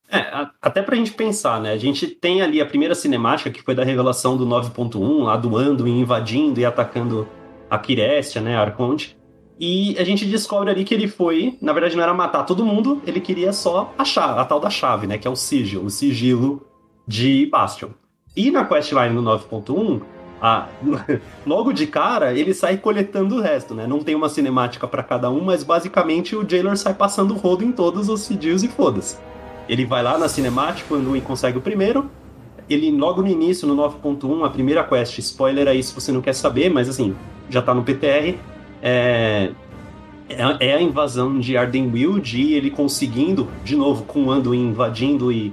É, 0.08 0.46
até 0.62 0.82
pra 0.82 0.94
gente 0.94 1.12
pensar, 1.12 1.60
né? 1.60 1.72
A 1.72 1.78
gente 1.78 2.06
tem 2.06 2.42
ali 2.42 2.60
a 2.60 2.66
primeira 2.66 2.94
cinemática, 2.94 3.50
que 3.50 3.62
foi 3.62 3.74
da 3.74 3.82
revelação 3.82 4.36
do 4.36 4.46
9.1, 4.46 5.24
lá 5.24 5.36
do 5.36 5.56
Anduin 5.56 6.00
invadindo 6.00 6.60
e 6.60 6.64
atacando 6.64 7.26
a 7.68 7.78
Kirestia, 7.78 8.40
né, 8.40 8.54
a 8.54 8.60
Arconte. 8.60 9.16
E 9.58 9.96
a 9.98 10.04
gente 10.04 10.24
descobre 10.24 10.70
ali 10.70 10.84
que 10.84 10.92
ele 10.92 11.06
foi, 11.06 11.56
na 11.60 11.72
verdade 11.72 11.96
não 11.96 12.02
era 12.02 12.12
matar 12.12 12.42
todo 12.42 12.64
mundo, 12.64 13.00
ele 13.06 13.20
queria 13.20 13.52
só 13.52 13.92
achar 13.96 14.36
a 14.38 14.44
tal 14.44 14.58
da 14.58 14.68
chave, 14.68 15.06
né? 15.06 15.16
Que 15.16 15.28
é 15.28 15.30
o 15.30 15.36
sigil, 15.36 15.84
o 15.84 15.90
sigilo 15.90 16.66
de 17.06 17.46
Bastion. 17.46 17.90
E 18.36 18.50
na 18.50 18.64
questline 18.64 19.14
no 19.14 19.22
9.1, 19.22 20.02
a... 20.42 20.66
logo 21.46 21.72
de 21.72 21.86
cara, 21.86 22.32
ele 22.36 22.52
sai 22.52 22.78
coletando 22.78 23.36
o 23.36 23.40
resto, 23.40 23.74
né? 23.74 23.86
Não 23.86 24.00
tem 24.00 24.16
uma 24.16 24.28
cinemática 24.28 24.88
para 24.88 25.04
cada 25.04 25.30
um, 25.30 25.40
mas 25.40 25.62
basicamente 25.62 26.34
o 26.34 26.48
Jailor 26.48 26.76
sai 26.76 26.94
passando 26.94 27.32
o 27.32 27.36
rodo 27.36 27.64
em 27.64 27.70
todos 27.70 28.08
os 28.08 28.22
sigils 28.22 28.64
e 28.64 28.68
foda-se. 28.68 29.18
Ele 29.68 29.86
vai 29.86 30.02
lá 30.02 30.18
na 30.18 30.28
cinemática, 30.28 30.88
quando 30.88 31.22
consegue 31.22 31.58
o 31.58 31.60
primeiro. 31.60 32.10
Ele, 32.68 32.90
logo 32.90 33.22
no 33.22 33.28
início, 33.28 33.68
no 33.68 33.76
9.1, 33.76 34.44
a 34.44 34.50
primeira 34.50 34.82
quest, 34.82 35.18
spoiler 35.18 35.68
aí 35.68 35.82
se 35.82 35.94
você 35.94 36.10
não 36.10 36.20
quer 36.20 36.34
saber, 36.34 36.70
mas 36.70 36.88
assim, 36.88 37.14
já 37.48 37.62
tá 37.62 37.72
no 37.72 37.84
PTR 37.84 38.36
é, 38.82 39.50
é, 40.28 40.68
é 40.68 40.74
a 40.74 40.80
invasão 40.80 41.38
de 41.38 41.56
Ardenwild 41.56 42.40
e 42.40 42.54
ele 42.54 42.70
conseguindo, 42.70 43.48
de 43.64 43.76
novo, 43.76 44.04
com 44.04 44.24
o 44.24 44.30
Anduin 44.30 44.68
invadindo 44.68 45.32
e. 45.32 45.52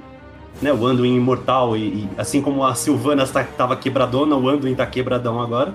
Né, 0.61 0.71
o 0.71 0.85
Anduin 0.85 1.15
imortal, 1.15 1.75
e, 1.75 1.79
e 1.79 2.09
assim 2.17 2.39
como 2.39 2.63
a 2.63 2.75
Sylvana 2.75 3.23
estava 3.23 3.75
quebradona, 3.75 4.35
o 4.35 4.47
Anduin 4.47 4.75
tá 4.75 4.85
quebradão 4.85 5.39
agora. 5.39 5.73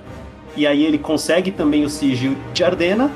E 0.57 0.65
aí 0.67 0.85
ele 0.85 0.97
consegue 0.97 1.51
também 1.51 1.85
o 1.85 1.91
sigil 1.91 2.37
de 2.55 2.63
Ardena. 2.63 3.11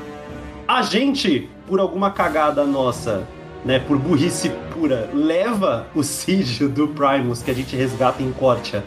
A 0.67 0.81
gente, 0.81 1.49
por 1.67 1.79
alguma 1.79 2.11
cagada 2.11 2.65
nossa, 2.65 3.25
né, 3.63 3.79
por 3.79 3.97
burrice 3.97 4.51
pura, 4.73 5.09
leva 5.13 5.87
o 5.95 6.03
sigil 6.03 6.67
do 6.67 6.89
Primus 6.89 7.41
que 7.41 7.51
a 7.51 7.53
gente 7.53 7.73
resgata 7.75 8.21
em 8.21 8.31
Cortia 8.33 8.83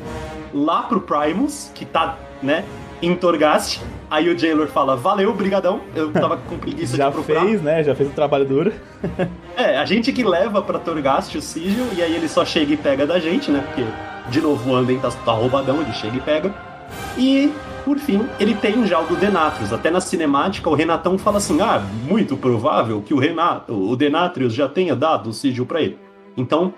lá 0.55 0.83
pro 0.83 1.01
Primus, 1.01 1.71
que 1.75 1.85
tá, 1.85 2.17
né, 2.41 2.65
em 3.07 3.15
Torghast. 3.15 3.81
Aí 4.11 4.29
o 4.29 4.39
Jailor 4.39 4.69
fala, 4.69 4.97
valeu, 4.97 5.33
brigadão, 5.35 5.81
eu 5.95 6.13
tava 6.13 6.37
com 6.37 6.57
preguiça 6.59 6.97
Já 6.97 7.09
de 7.09 7.15
procurar. 7.15 7.41
fez, 7.43 7.63
né? 7.63 7.83
Já 7.83 7.95
fez 7.95 8.09
o 8.09 8.13
trabalho 8.13 8.45
duro. 8.45 8.73
é, 9.57 9.77
a 9.77 9.85
gente 9.85 10.13
que 10.13 10.23
leva 10.23 10.63
pra 10.63 10.79
Torghast 10.79 11.37
o 11.37 11.43
sigil, 11.43 11.87
e 11.97 12.03
aí 12.03 12.15
ele 12.15 12.29
só 12.29 12.45
chega 12.45 12.73
e 12.73 12.77
pega 12.77 13.07
da 13.07 13.19
gente, 13.19 13.51
né? 13.51 13.65
Porque, 13.67 13.85
de 14.31 14.41
novo, 14.41 14.71
o 14.71 14.75
Anden 14.75 14.99
tá, 14.99 15.11
tá 15.11 15.33
roubadão, 15.33 15.81
ele 15.81 15.93
chega 15.93 16.17
e 16.17 16.21
pega. 16.21 16.55
E, 17.19 17.53
por 17.85 17.99
fim, 17.99 18.27
ele 18.39 18.55
tem 18.55 18.87
já 18.87 19.01
o 19.01 19.07
do 19.07 19.17
Denatrius. 19.17 19.73
Até 19.73 19.91
na 19.91 20.01
cinemática, 20.01 20.71
o 20.71 20.75
Renatão 20.75 21.19
fala 21.19 21.39
assim, 21.39 21.61
ah, 21.61 21.83
muito 22.09 22.37
provável 22.37 23.03
que 23.03 23.13
o 23.15 23.19
Renato, 23.19 23.73
o 23.73 23.97
Denatrius 23.97 24.55
já 24.55 24.69
tenha 24.69 24.95
dado 24.95 25.31
o 25.31 25.33
sigil 25.33 25.67
pra 25.67 25.81
ele. 25.81 25.99
Então, 26.37 26.73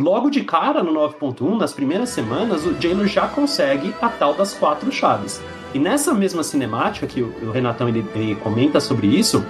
logo 0.00 0.30
de 0.30 0.42
cara 0.42 0.82
no 0.82 0.92
9.1, 0.92 1.58
nas 1.58 1.72
primeiras 1.72 2.08
semanas, 2.08 2.64
o 2.64 2.74
Jailor 2.80 3.06
já 3.06 3.28
consegue 3.28 3.94
a 4.00 4.08
tal 4.08 4.34
das 4.34 4.54
quatro 4.54 4.90
chaves. 4.90 5.40
E 5.74 5.78
nessa 5.78 6.12
mesma 6.14 6.42
cinemática, 6.42 7.06
que 7.06 7.22
o, 7.22 7.50
Renatão 7.52 7.88
ele, 7.88 8.04
ele 8.14 8.34
comenta 8.36 8.80
sobre 8.80 9.06
isso, 9.06 9.44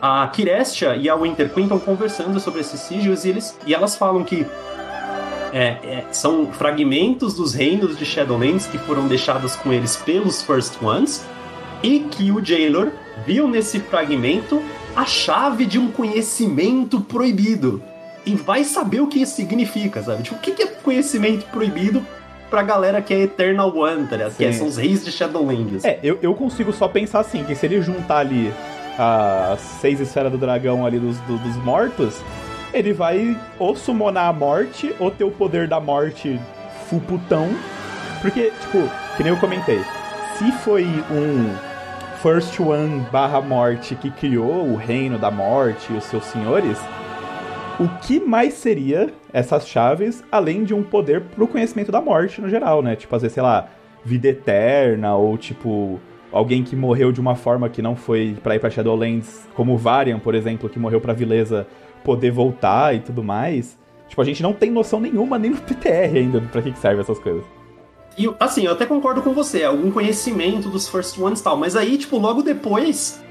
a 0.00 0.28
Kirestia 0.28 0.94
e 0.94 1.08
a 1.08 1.16
Winter 1.16 1.52
Queen 1.52 1.64
estão 1.64 1.78
conversando 1.78 2.38
sobre 2.38 2.60
esses 2.60 2.80
sigils 2.80 3.24
e, 3.24 3.30
eles, 3.30 3.58
e 3.66 3.74
elas 3.74 3.96
falam 3.96 4.22
que 4.22 4.46
é, 5.52 5.78
é, 5.82 6.04
são 6.12 6.46
fragmentos 6.52 7.34
dos 7.34 7.54
reinos 7.54 7.96
de 7.98 8.04
Shadowlands 8.04 8.66
que 8.66 8.78
foram 8.78 9.08
deixados 9.08 9.56
com 9.56 9.72
eles 9.72 9.96
pelos 9.96 10.42
First 10.42 10.80
Ones 10.82 11.24
e 11.82 12.00
que 12.00 12.30
o 12.30 12.44
Jailor 12.44 12.90
viu 13.26 13.48
nesse 13.48 13.80
fragmento 13.80 14.62
a 14.94 15.04
chave 15.04 15.64
de 15.64 15.78
um 15.78 15.90
conhecimento 15.90 17.00
proibido. 17.00 17.82
E 18.28 18.34
vai 18.36 18.62
saber 18.62 19.00
o 19.00 19.06
que 19.06 19.22
isso 19.22 19.34
significa, 19.34 20.02
sabe? 20.02 20.22
Tipo, 20.22 20.36
o 20.36 20.38
que 20.38 20.62
é 20.62 20.66
conhecimento 20.66 21.46
proibido 21.46 22.04
pra 22.50 22.62
galera 22.62 23.00
que 23.00 23.14
é 23.14 23.20
Eternal 23.20 23.74
One, 23.74 24.06
tá 24.06 24.16
ligado? 24.16 24.36
Que 24.36 24.52
são 24.52 24.66
os 24.66 24.76
reis 24.76 25.02
de 25.02 25.10
Shadowlands. 25.10 25.82
É, 25.82 25.98
eu, 26.02 26.18
eu 26.20 26.34
consigo 26.34 26.70
só 26.70 26.86
pensar 26.88 27.20
assim, 27.20 27.42
que 27.44 27.54
se 27.54 27.64
ele 27.64 27.80
juntar 27.80 28.18
ali 28.18 28.52
as 28.98 29.60
seis 29.80 29.98
esferas 29.98 30.30
do 30.30 30.36
dragão 30.36 30.84
ali 30.84 30.98
dos, 30.98 31.16
do, 31.20 31.38
dos 31.38 31.56
mortos, 31.64 32.20
ele 32.74 32.92
vai 32.92 33.34
ou 33.58 33.74
summonar 33.74 34.28
a 34.28 34.32
morte, 34.32 34.94
ou 34.98 35.10
ter 35.10 35.24
o 35.24 35.30
poder 35.30 35.66
da 35.66 35.80
morte 35.80 36.38
fuputão. 36.90 37.48
Porque, 38.20 38.52
tipo, 38.60 38.90
que 39.16 39.22
nem 39.22 39.32
eu 39.32 39.38
comentei, 39.38 39.80
se 40.36 40.52
foi 40.52 40.84
um 40.84 41.54
First 42.20 42.60
One 42.60 43.06
barra 43.10 43.40
morte 43.40 43.94
que 43.94 44.10
criou 44.10 44.68
o 44.68 44.76
reino 44.76 45.18
da 45.18 45.30
morte 45.30 45.94
e 45.94 45.96
os 45.96 46.04
seus 46.04 46.24
senhores, 46.24 46.76
o 47.78 47.88
que 48.00 48.18
mais 48.18 48.54
seria 48.54 49.12
essas 49.32 49.68
chaves, 49.68 50.24
além 50.32 50.64
de 50.64 50.74
um 50.74 50.82
poder 50.82 51.20
pro 51.20 51.46
conhecimento 51.46 51.92
da 51.92 52.00
morte 52.00 52.40
no 52.40 52.48
geral, 52.48 52.82
né? 52.82 52.96
Tipo, 52.96 53.16
vezes, 53.18 53.32
sei 53.32 53.42
lá, 53.42 53.68
vida 54.04 54.28
eterna, 54.28 55.14
ou 55.14 55.38
tipo, 55.38 56.00
alguém 56.32 56.64
que 56.64 56.74
morreu 56.74 57.12
de 57.12 57.20
uma 57.20 57.36
forma 57.36 57.68
que 57.68 57.80
não 57.80 57.94
foi 57.94 58.36
para 58.42 58.56
ir 58.56 58.58
pra 58.58 58.70
Shadowlands, 58.70 59.46
como 59.54 59.76
Varian, 59.76 60.18
por 60.18 60.34
exemplo, 60.34 60.68
que 60.68 60.78
morreu 60.78 61.00
pra 61.00 61.12
vileza 61.12 61.66
poder 62.04 62.30
voltar 62.30 62.94
e 62.94 63.00
tudo 63.00 63.22
mais. 63.22 63.78
Tipo, 64.08 64.22
a 64.22 64.24
gente 64.24 64.42
não 64.42 64.52
tem 64.52 64.70
noção 64.70 64.98
nenhuma 64.98 65.38
nem 65.38 65.50
no 65.50 65.58
PTR 65.58 66.16
ainda 66.16 66.40
pra 66.40 66.62
que 66.62 66.76
serve 66.78 67.00
essas 67.00 67.18
coisas. 67.18 67.44
E, 68.16 68.28
assim, 68.40 68.64
eu 68.64 68.72
até 68.72 68.84
concordo 68.84 69.22
com 69.22 69.32
você, 69.32 69.62
algum 69.62 69.92
conhecimento 69.92 70.68
dos 70.68 70.88
First 70.88 71.16
Ones 71.18 71.38
e 71.38 71.44
tal, 71.44 71.56
mas 71.56 71.76
aí, 71.76 71.96
tipo, 71.96 72.18
logo 72.18 72.42
depois, 72.42 73.22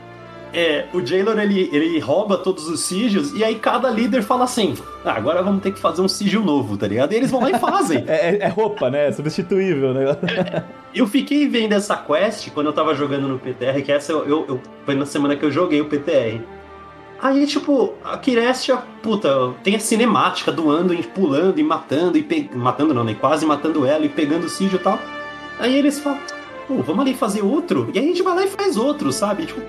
é, 0.53 0.85
o 0.93 1.05
Jailor 1.05 1.39
ele, 1.39 1.69
ele 1.71 1.99
rouba 1.99 2.37
todos 2.37 2.67
os 2.67 2.81
sigils 2.81 3.33
e 3.33 3.43
aí 3.43 3.55
cada 3.55 3.89
líder 3.89 4.21
fala 4.21 4.43
assim: 4.43 4.75
ah, 5.03 5.13
agora 5.13 5.41
vamos 5.41 5.61
ter 5.61 5.71
que 5.71 5.79
fazer 5.79 6.01
um 6.01 6.07
sigil 6.07 6.43
novo, 6.43 6.77
tá 6.77 6.87
ligado? 6.87 7.13
E 7.13 7.15
eles 7.15 7.31
vão 7.31 7.41
lá 7.41 7.51
e 7.51 7.57
fazem. 7.59 8.03
é, 8.07 8.29
é, 8.29 8.37
é, 8.41 8.47
roupa, 8.47 8.89
né? 8.89 9.07
É 9.07 9.11
substituível, 9.11 9.93
né? 9.93 10.17
eu 10.93 11.07
fiquei 11.07 11.47
vendo 11.47 11.73
essa 11.73 11.95
quest 11.97 12.49
quando 12.51 12.67
eu 12.67 12.73
tava 12.73 12.95
jogando 12.95 13.27
no 13.27 13.39
PTR, 13.39 13.81
que 13.83 13.91
essa 13.91 14.11
eu, 14.11 14.27
eu, 14.27 14.45
eu, 14.47 14.61
foi 14.85 14.95
na 14.95 15.05
semana 15.05 15.35
que 15.35 15.45
eu 15.45 15.51
joguei 15.51 15.81
o 15.81 15.85
PTR. 15.85 16.41
Aí, 17.19 17.47
tipo, 17.47 17.95
a 18.03 18.15
Kirestia, 18.17 18.77
puta, 19.01 19.51
tem 19.63 19.75
a 19.75 19.79
cinemática 19.79 20.51
do 20.51 20.69
Anduin 20.69 21.01
pulando 21.01 21.59
e 21.59 21.63
matando, 21.63 22.15
e 22.15 22.21
pe... 22.21 22.49
matando 22.53 22.93
não, 22.93 23.03
né? 23.03 23.15
Quase 23.19 23.43
matando 23.43 23.85
ela 23.87 24.05
e 24.05 24.09
pegando 24.09 24.45
o 24.45 24.49
sigil 24.49 24.77
e 24.79 24.83
tal. 24.83 24.99
Aí 25.59 25.75
eles 25.75 25.99
falam, 25.99 26.19
pô, 26.67 26.75
vamos 26.83 27.01
ali 27.01 27.15
fazer 27.15 27.41
outro? 27.41 27.89
E 27.91 27.97
aí 27.97 28.05
a 28.05 28.07
gente 28.07 28.21
vai 28.21 28.35
lá 28.35 28.43
e 28.43 28.47
faz 28.47 28.77
outro, 28.77 29.11
sabe? 29.11 29.47
Tipo, 29.47 29.61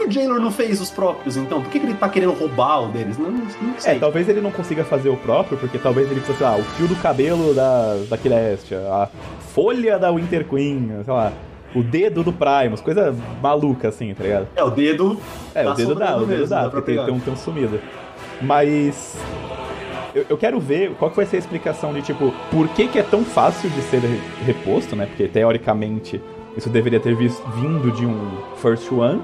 que, 0.00 0.04
que 0.04 0.08
o 0.08 0.10
Jailor 0.12 0.40
não 0.40 0.50
fez 0.50 0.80
os 0.80 0.90
próprios, 0.90 1.36
então? 1.36 1.62
Por 1.62 1.70
que, 1.70 1.78
que 1.78 1.86
ele 1.86 1.94
tá 1.94 2.08
querendo 2.08 2.32
roubar 2.32 2.84
o 2.84 2.88
deles? 2.88 3.18
Não, 3.18 3.30
não 3.30 3.74
sei. 3.78 3.96
É, 3.96 3.98
talvez 3.98 4.28
ele 4.28 4.40
não 4.40 4.50
consiga 4.50 4.84
fazer 4.84 5.08
o 5.08 5.16
próprio, 5.16 5.58
porque 5.58 5.78
talvez 5.78 6.10
ele 6.10 6.20
precisa, 6.20 6.38
sei 6.38 6.46
lá, 6.46 6.56
o 6.56 6.62
fio 6.62 6.88
do 6.88 6.96
cabelo 6.96 7.54
da, 7.54 7.96
da 8.08 8.16
Kilestia, 8.16 8.80
a 8.90 9.08
folha 9.52 9.98
da 9.98 10.10
Winter 10.10 10.44
Queen, 10.46 10.90
sei 11.04 11.12
lá, 11.12 11.32
o 11.74 11.82
dedo 11.82 12.24
do 12.24 12.32
Primus, 12.32 12.80
coisa 12.80 13.14
maluca 13.40 13.88
assim, 13.88 14.12
tá 14.14 14.24
ligado? 14.24 14.48
É, 14.56 14.64
o 14.64 14.70
dedo. 14.70 15.20
É, 15.54 15.68
o 15.68 15.74
dedo 15.74 15.94
dá, 15.94 16.16
o 16.16 16.26
dedo 16.26 16.46
dá, 16.46 16.64
dá 16.64 16.70
porque 16.70 16.94
tem, 16.94 17.04
tem, 17.04 17.14
um, 17.14 17.20
tem 17.20 17.32
um 17.32 17.36
sumido. 17.36 17.80
Mas. 18.40 19.16
Eu, 20.12 20.26
eu, 20.30 20.36
quero 20.36 20.58
ver 20.58 20.92
qual 20.98 21.08
que 21.08 21.16
vai 21.16 21.26
ser 21.26 21.36
a 21.36 21.38
explicação 21.38 21.92
de, 21.92 22.02
tipo, 22.02 22.34
por 22.50 22.66
que, 22.70 22.88
que 22.88 22.98
é 22.98 23.02
tão 23.02 23.24
fácil 23.24 23.70
de 23.70 23.80
ser 23.82 24.00
reposto, 24.44 24.96
né? 24.96 25.06
Porque 25.06 25.28
teoricamente 25.28 26.20
isso 26.56 26.68
deveria 26.68 26.98
ter 26.98 27.14
visto, 27.14 27.40
vindo 27.52 27.92
de 27.92 28.04
um 28.04 28.28
First 28.56 28.90
One 28.90 29.22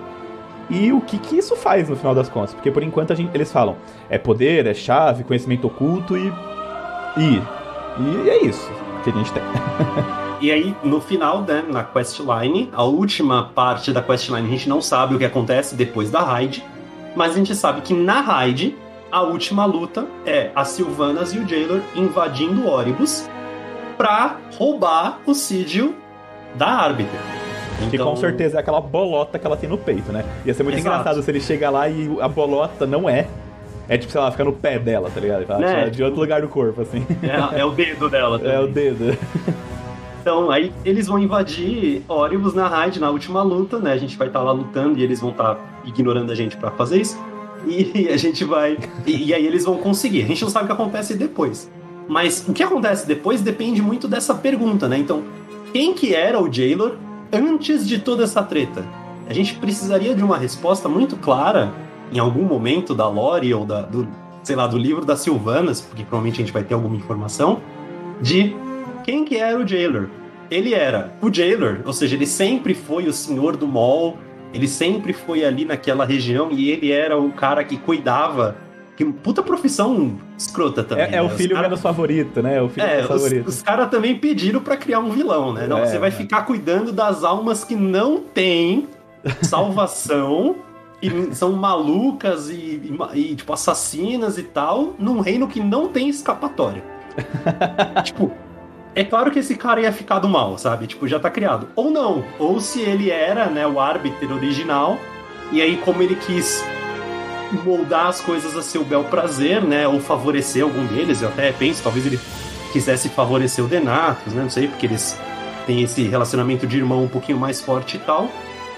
e 0.68 0.92
o 0.92 1.00
que, 1.00 1.18
que 1.18 1.36
isso 1.36 1.56
faz 1.56 1.88
no 1.88 1.96
final 1.96 2.14
das 2.14 2.28
contas. 2.28 2.54
Porque 2.54 2.70
por 2.70 2.82
enquanto 2.82 3.14
gente, 3.14 3.34
eles 3.34 3.52
falam, 3.52 3.76
é 4.08 4.18
poder, 4.18 4.66
é 4.66 4.74
chave, 4.74 5.24
conhecimento 5.24 5.66
oculto 5.66 6.16
e. 6.16 6.32
E. 7.16 7.42
E 7.98 8.30
é 8.30 8.44
isso 8.44 8.70
que 9.02 9.10
a 9.10 9.12
gente 9.12 9.32
tem. 9.32 9.42
E 10.38 10.52
aí, 10.52 10.76
no 10.84 11.00
final, 11.00 11.40
né, 11.40 11.64
na 11.66 11.82
questline, 11.82 12.68
a 12.74 12.84
última 12.84 13.48
parte 13.54 13.90
da 13.90 14.02
questline, 14.02 14.46
a 14.46 14.50
gente 14.50 14.68
não 14.68 14.82
sabe 14.82 15.14
o 15.14 15.18
que 15.18 15.24
acontece 15.24 15.74
depois 15.74 16.10
da 16.10 16.20
raid, 16.20 16.62
mas 17.16 17.32
a 17.32 17.38
gente 17.38 17.54
sabe 17.54 17.80
que 17.80 17.94
na 17.94 18.20
raid, 18.20 18.76
a 19.10 19.22
última 19.22 19.64
luta 19.64 20.06
é 20.26 20.50
a 20.54 20.62
Sylvanas 20.62 21.32
e 21.32 21.38
o 21.38 21.48
Jailor 21.48 21.80
invadindo 21.94 22.68
Oribus 22.68 23.26
pra 23.96 24.36
roubar 24.58 25.20
o 25.24 25.32
Sigil 25.32 25.94
da 26.54 26.68
Arbiter. 26.68 27.35
Então... 27.76 27.90
Que 27.90 27.98
com 27.98 28.16
certeza 28.16 28.56
é 28.56 28.60
aquela 28.60 28.80
bolota 28.80 29.38
que 29.38 29.46
ela 29.46 29.56
tem 29.56 29.68
no 29.68 29.78
peito, 29.78 30.12
né? 30.12 30.24
Ia 30.44 30.54
ser 30.54 30.62
muito 30.62 30.78
Exato. 30.78 30.94
engraçado 30.94 31.22
se 31.22 31.30
ele 31.30 31.40
chegar 31.40 31.70
lá 31.70 31.88
e 31.88 32.16
a 32.20 32.28
bolota 32.28 32.86
não 32.86 33.08
é. 33.08 33.26
É 33.88 33.96
tipo, 33.96 34.10
sei 34.10 34.20
lá, 34.20 34.30
fica 34.30 34.44
no 34.44 34.52
pé 34.52 34.78
dela, 34.78 35.10
tá 35.14 35.20
ligado? 35.20 35.44
Ela 35.48 35.58
né? 35.58 35.90
De 35.90 36.02
outro 36.02 36.18
lugar 36.18 36.40
do 36.40 36.48
corpo, 36.48 36.80
assim. 36.82 37.06
É, 37.22 37.60
é 37.60 37.64
o 37.64 37.70
dedo 37.70 38.08
dela 38.08 38.38
também. 38.38 38.54
É 38.56 38.60
o 38.60 38.66
dedo. 38.66 39.16
Então, 40.20 40.50
aí 40.50 40.72
eles 40.84 41.06
vão 41.06 41.20
invadir 41.20 42.02
Oribus 42.08 42.52
na 42.52 42.66
raid, 42.66 42.98
na 42.98 43.10
última 43.10 43.42
luta, 43.42 43.78
né? 43.78 43.92
A 43.92 43.96
gente 43.96 44.16
vai 44.16 44.26
estar 44.26 44.40
tá 44.40 44.44
lá 44.44 44.50
lutando 44.50 44.98
e 44.98 45.02
eles 45.04 45.20
vão 45.20 45.30
estar 45.30 45.54
tá 45.54 45.60
ignorando 45.84 46.32
a 46.32 46.34
gente 46.34 46.56
para 46.56 46.72
fazer 46.72 47.00
isso. 47.00 47.16
E 47.64 48.08
a 48.10 48.16
gente 48.16 48.44
vai. 48.44 48.76
E, 49.06 49.28
e, 49.28 49.34
aí 49.34 49.46
eles 49.46 49.64
vão 49.64 49.76
conseguir. 49.76 50.24
A 50.24 50.26
gente 50.26 50.42
não 50.42 50.50
sabe 50.50 50.64
o 50.64 50.66
que 50.66 50.72
acontece 50.72 51.14
depois. 51.14 51.70
Mas 52.08 52.44
o 52.48 52.52
que 52.52 52.60
acontece 52.60 53.06
depois 53.06 53.40
depende 53.40 53.80
muito 53.80 54.08
dessa 54.08 54.34
pergunta, 54.34 54.88
né? 54.88 54.98
Então, 54.98 55.22
quem 55.72 55.94
que 55.94 56.12
era 56.12 56.42
o 56.42 56.52
Jailor 56.52 56.96
antes 57.32 57.86
de 57.86 57.98
toda 57.98 58.24
essa 58.24 58.42
treta? 58.42 58.84
A 59.28 59.32
gente 59.32 59.54
precisaria 59.54 60.14
de 60.14 60.22
uma 60.22 60.38
resposta 60.38 60.88
muito 60.88 61.16
clara 61.16 61.72
em 62.12 62.18
algum 62.18 62.44
momento 62.44 62.94
da 62.94 63.08
lore 63.08 63.52
ou 63.52 63.64
da, 63.64 63.82
do, 63.82 64.06
sei 64.42 64.54
lá, 64.54 64.66
do 64.66 64.78
livro 64.78 65.04
das 65.04 65.20
Silvanas, 65.20 65.80
porque 65.80 66.02
provavelmente 66.02 66.40
a 66.40 66.44
gente 66.44 66.52
vai 66.52 66.62
ter 66.62 66.74
alguma 66.74 66.96
informação, 66.96 67.60
de 68.20 68.54
quem 69.04 69.24
que 69.24 69.36
era 69.36 69.58
o 69.58 69.66
Jailor? 69.66 70.08
Ele 70.50 70.74
era 70.74 71.12
o 71.20 71.32
Jailor, 71.32 71.80
ou 71.84 71.92
seja, 71.92 72.14
ele 72.14 72.26
sempre 72.26 72.74
foi 72.74 73.06
o 73.08 73.12
senhor 73.12 73.56
do 73.56 73.66
mall, 73.66 74.16
ele 74.54 74.68
sempre 74.68 75.12
foi 75.12 75.44
ali 75.44 75.64
naquela 75.64 76.04
região 76.04 76.50
e 76.52 76.70
ele 76.70 76.92
era 76.92 77.18
o 77.18 77.32
cara 77.32 77.64
que 77.64 77.76
cuidava. 77.76 78.56
Que 78.96 79.04
puta 79.04 79.42
profissão 79.42 80.16
escrota 80.38 80.82
também. 80.82 81.04
É, 81.04 81.08
é 81.08 81.10
né? 81.12 81.22
o 81.22 81.28
filho 81.28 81.54
cara... 81.54 81.68
menos 81.68 81.82
favorito, 81.82 82.42
né? 82.42 82.56
É 82.56 82.62
o 82.62 82.68
filho 82.70 82.86
é, 82.86 82.94
menos 82.94 83.08
favorito. 83.08 83.46
Os, 83.46 83.56
os 83.56 83.62
caras 83.62 83.90
também 83.90 84.18
pediram 84.18 84.60
para 84.60 84.76
criar 84.76 85.00
um 85.00 85.10
vilão, 85.10 85.52
né? 85.52 85.66
Não, 85.66 85.78
é, 85.78 85.86
você 85.86 85.98
vai 85.98 86.10
ficar 86.10 86.42
cuidando 86.42 86.92
das 86.92 87.22
almas 87.22 87.62
que 87.62 87.76
não 87.76 88.20
têm 88.20 88.88
salvação. 89.42 90.56
e 91.02 91.34
são 91.34 91.52
malucas 91.52 92.48
e, 92.48 92.54
e, 92.54 92.98
e, 93.14 93.36
tipo, 93.36 93.52
assassinas 93.52 94.38
e 94.38 94.42
tal, 94.42 94.94
num 94.98 95.20
reino 95.20 95.46
que 95.46 95.60
não 95.60 95.88
tem 95.88 96.08
escapatória. 96.08 96.82
tipo, 98.02 98.32
é 98.94 99.04
claro 99.04 99.30
que 99.30 99.40
esse 99.40 99.54
cara 99.56 99.82
ia 99.82 99.92
ficar 99.92 100.20
do 100.20 100.28
mal, 100.28 100.56
sabe? 100.56 100.86
Tipo, 100.86 101.06
já 101.06 101.20
tá 101.20 101.28
criado. 101.28 101.68
Ou 101.76 101.90
não. 101.90 102.24
Ou 102.38 102.58
se 102.60 102.80
ele 102.80 103.10
era, 103.10 103.44
né, 103.44 103.66
o 103.66 103.78
árbitro 103.78 104.34
original, 104.34 104.96
e 105.52 105.60
aí 105.60 105.76
como 105.76 106.02
ele 106.02 106.16
quis 106.16 106.64
moldar 107.52 108.06
as 108.06 108.20
coisas 108.20 108.56
a 108.56 108.62
seu 108.62 108.84
bel 108.84 109.04
prazer, 109.04 109.62
né? 109.62 109.86
Ou 109.86 110.00
favorecer 110.00 110.62
algum 110.62 110.84
deles, 110.86 111.22
eu 111.22 111.28
até 111.28 111.52
penso, 111.52 111.82
talvez 111.82 112.06
ele 112.06 112.20
quisesse 112.72 113.08
favorecer 113.08 113.64
o 113.64 113.68
Denatus, 113.68 114.32
né? 114.32 114.42
Não 114.42 114.50
sei, 114.50 114.68
porque 114.68 114.86
eles 114.86 115.18
têm 115.66 115.82
esse 115.82 116.02
relacionamento 116.04 116.66
de 116.66 116.76
irmão 116.76 117.04
um 117.04 117.08
pouquinho 117.08 117.38
mais 117.38 117.60
forte 117.60 117.96
e 117.96 118.00
tal. 118.00 118.30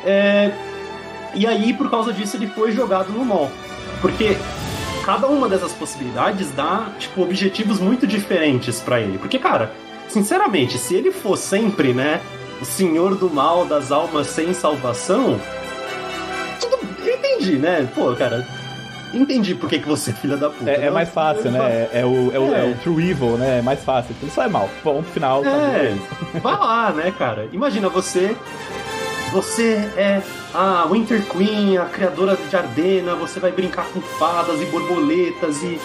É... 0.04 0.50
E 1.34 1.46
aí, 1.46 1.74
por 1.74 1.90
causa 1.90 2.12
disso, 2.12 2.36
ele 2.36 2.46
foi 2.46 2.72
jogado 2.72 3.12
no 3.12 3.24
mall. 3.24 3.50
Porque 4.00 4.36
cada 5.04 5.26
uma 5.26 5.48
dessas 5.48 5.72
possibilidades 5.72 6.50
dá, 6.52 6.88
tipo, 6.98 7.22
objetivos 7.22 7.78
muito 7.80 8.06
diferentes 8.06 8.80
para 8.80 9.00
ele. 9.00 9.18
Porque, 9.18 9.38
cara, 9.38 9.72
sinceramente, 10.08 10.78
se 10.78 10.94
ele 10.94 11.10
for 11.10 11.36
sempre, 11.36 11.92
né, 11.92 12.20
o 12.60 12.64
senhor 12.64 13.14
do 13.14 13.30
mal 13.30 13.64
das 13.64 13.90
almas 13.92 14.26
sem 14.26 14.52
salvação, 14.52 15.40
tudo, 16.60 16.78
eu 17.04 17.16
entendi, 17.16 17.56
né? 17.56 17.88
Pô, 17.94 18.14
cara, 18.14 18.46
entendi 19.14 19.54
por 19.54 19.68
que, 19.68 19.78
que 19.78 19.88
você 19.88 20.10
é 20.10 20.14
filha 20.14 20.36
da 20.36 20.50
puta. 20.50 20.70
É, 20.70 20.86
é 20.86 20.90
mais 20.90 21.08
fácil, 21.08 21.50
né? 21.50 21.88
É, 21.92 22.04
o, 22.04 22.32
é, 22.32 22.38
o, 22.38 22.54
é. 22.54 22.60
é, 22.60 22.70
o 22.70 22.74
true 22.78 23.10
evil, 23.10 23.36
né? 23.36 23.58
É 23.58 23.62
mais 23.62 23.82
fácil. 23.82 24.14
Ele 24.20 24.30
só 24.30 24.42
é 24.42 24.48
mal. 24.48 24.68
Ponto 24.82 25.08
final. 25.08 25.42
Tá 25.42 25.50
é, 25.50 25.96
vai 26.42 26.58
lá, 26.58 26.92
né, 26.92 27.12
cara? 27.16 27.48
Imagina 27.52 27.88
você. 27.88 28.36
Você 29.32 29.74
é 29.96 30.22
a 30.54 30.86
Winter 30.90 31.22
Queen, 31.26 31.76
a 31.76 31.84
criadora 31.84 32.36
de 32.36 32.56
Ardena, 32.56 33.14
você 33.14 33.38
vai 33.38 33.52
brincar 33.52 33.84
com 33.88 34.00
fadas 34.00 34.58
e 34.62 34.64
borboletas 34.64 35.62
e 35.62 35.78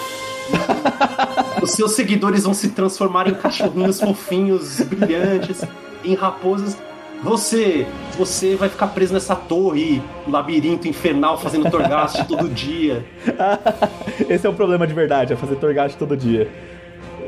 os 1.61 1.71
seus 1.71 1.91
seguidores 1.91 2.43
vão 2.43 2.53
se 2.53 2.69
transformar 2.69 3.27
em 3.27 3.33
cachorrinhos 3.33 3.99
fofinhos, 3.99 4.79
brilhantes, 4.81 5.61
em 6.05 6.15
raposas. 6.15 6.77
Você, 7.23 7.87
você 8.17 8.55
vai 8.55 8.67
ficar 8.67 8.87
preso 8.87 9.13
nessa 9.13 9.33
torre, 9.33 10.01
labirinto 10.27 10.87
infernal, 10.89 11.37
fazendo 11.37 11.71
torgaste 11.71 12.23
todo 12.27 12.49
dia. 12.49 13.05
Esse 14.29 14.45
é 14.45 14.49
o 14.49 14.53
problema 14.53 14.85
de 14.85 14.93
verdade, 14.93 15.31
é 15.31 15.35
fazer 15.35 15.55
torgaste 15.55 15.97
todo 15.97 16.17
dia. 16.17 16.49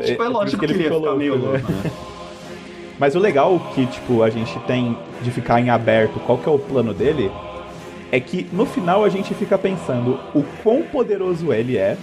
Tipo, 0.03 0.23
é, 0.23 0.25
é 0.25 0.29
lógico 0.29 0.59
que 0.59 0.65
ele, 0.65 0.73
ele 0.73 0.83
ia 0.83 0.93
ficar 0.93 1.15
meio 1.15 1.37
louco, 1.37 1.71
né? 1.71 1.91
Mas 2.99 3.15
o 3.15 3.19
legal 3.19 3.59
que, 3.73 3.85
tipo, 3.85 4.21
a 4.21 4.29
gente 4.29 4.57
tem 4.59 4.97
de 5.21 5.31
ficar 5.31 5.59
em 5.61 5.69
aberto, 5.69 6.19
qual 6.19 6.37
que 6.37 6.47
é 6.47 6.51
o 6.51 6.59
plano 6.59 6.93
dele, 6.93 7.31
é 8.11 8.19
que 8.19 8.47
no 8.51 8.65
final 8.65 9.03
a 9.03 9.09
gente 9.09 9.33
fica 9.33 9.57
pensando 9.57 10.19
o 10.33 10.43
quão 10.61 10.83
poderoso 10.83 11.53
ele 11.53 11.77
é 11.77 11.97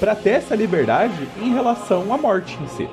para 0.00 0.14
ter 0.14 0.30
essa 0.30 0.54
liberdade 0.54 1.28
em 1.40 1.52
relação 1.52 2.12
à 2.12 2.18
morte 2.18 2.58
em 2.60 2.66
si. 2.68 2.88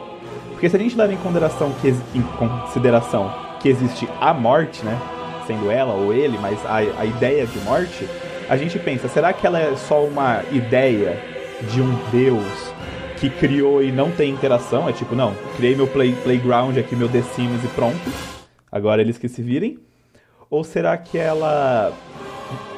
Porque 0.52 0.70
se 0.70 0.76
a 0.76 0.80
gente 0.80 0.96
leva 0.96 1.14
em 1.14 1.18
consideração 1.18 1.72
que, 1.82 1.90
em 2.14 2.22
consideração 2.38 3.49
que 3.60 3.70
existe 3.70 4.08
a 4.20 4.34
morte, 4.34 4.84
né? 4.84 5.00
Sendo 5.46 5.72
ela 5.72 5.94
ou 5.94 6.14
ele, 6.14 6.38
mas 6.38 6.64
a, 6.66 6.78
a 6.78 7.06
ideia 7.06 7.46
de 7.46 7.60
morte, 7.60 8.08
a 8.48 8.56
gente 8.56 8.78
pensa, 8.78 9.08
será 9.08 9.34
que 9.34 9.46
ela 9.46 9.60
é 9.60 9.76
só 9.76 10.04
uma 10.04 10.44
ideia 10.52 11.20
de 11.72 11.82
um 11.82 11.94
deus 12.12 12.74
que 13.18 13.30
criou 13.30 13.84
e 13.84 13.92
não 13.92 14.12
tem 14.12 14.32
interação? 14.32 14.88
É 14.88 14.94
tipo, 14.94 15.16
não, 15.16 15.34
criei 15.58 15.76
meu 15.76 15.88
play, 15.88 16.14
playground 16.24 16.78
aqui, 16.78 16.96
meu 16.96 17.10
The 17.10 17.22
Sims 17.22 17.64
e 17.64 17.68
pronto. 17.70 18.00
Agora 18.72 19.02
eles 19.02 19.18
que 19.18 19.28
se 19.28 19.42
virem. 19.42 19.80
Ou 20.50 20.64
será 20.64 20.98
que 20.98 21.18
ela 21.18 21.92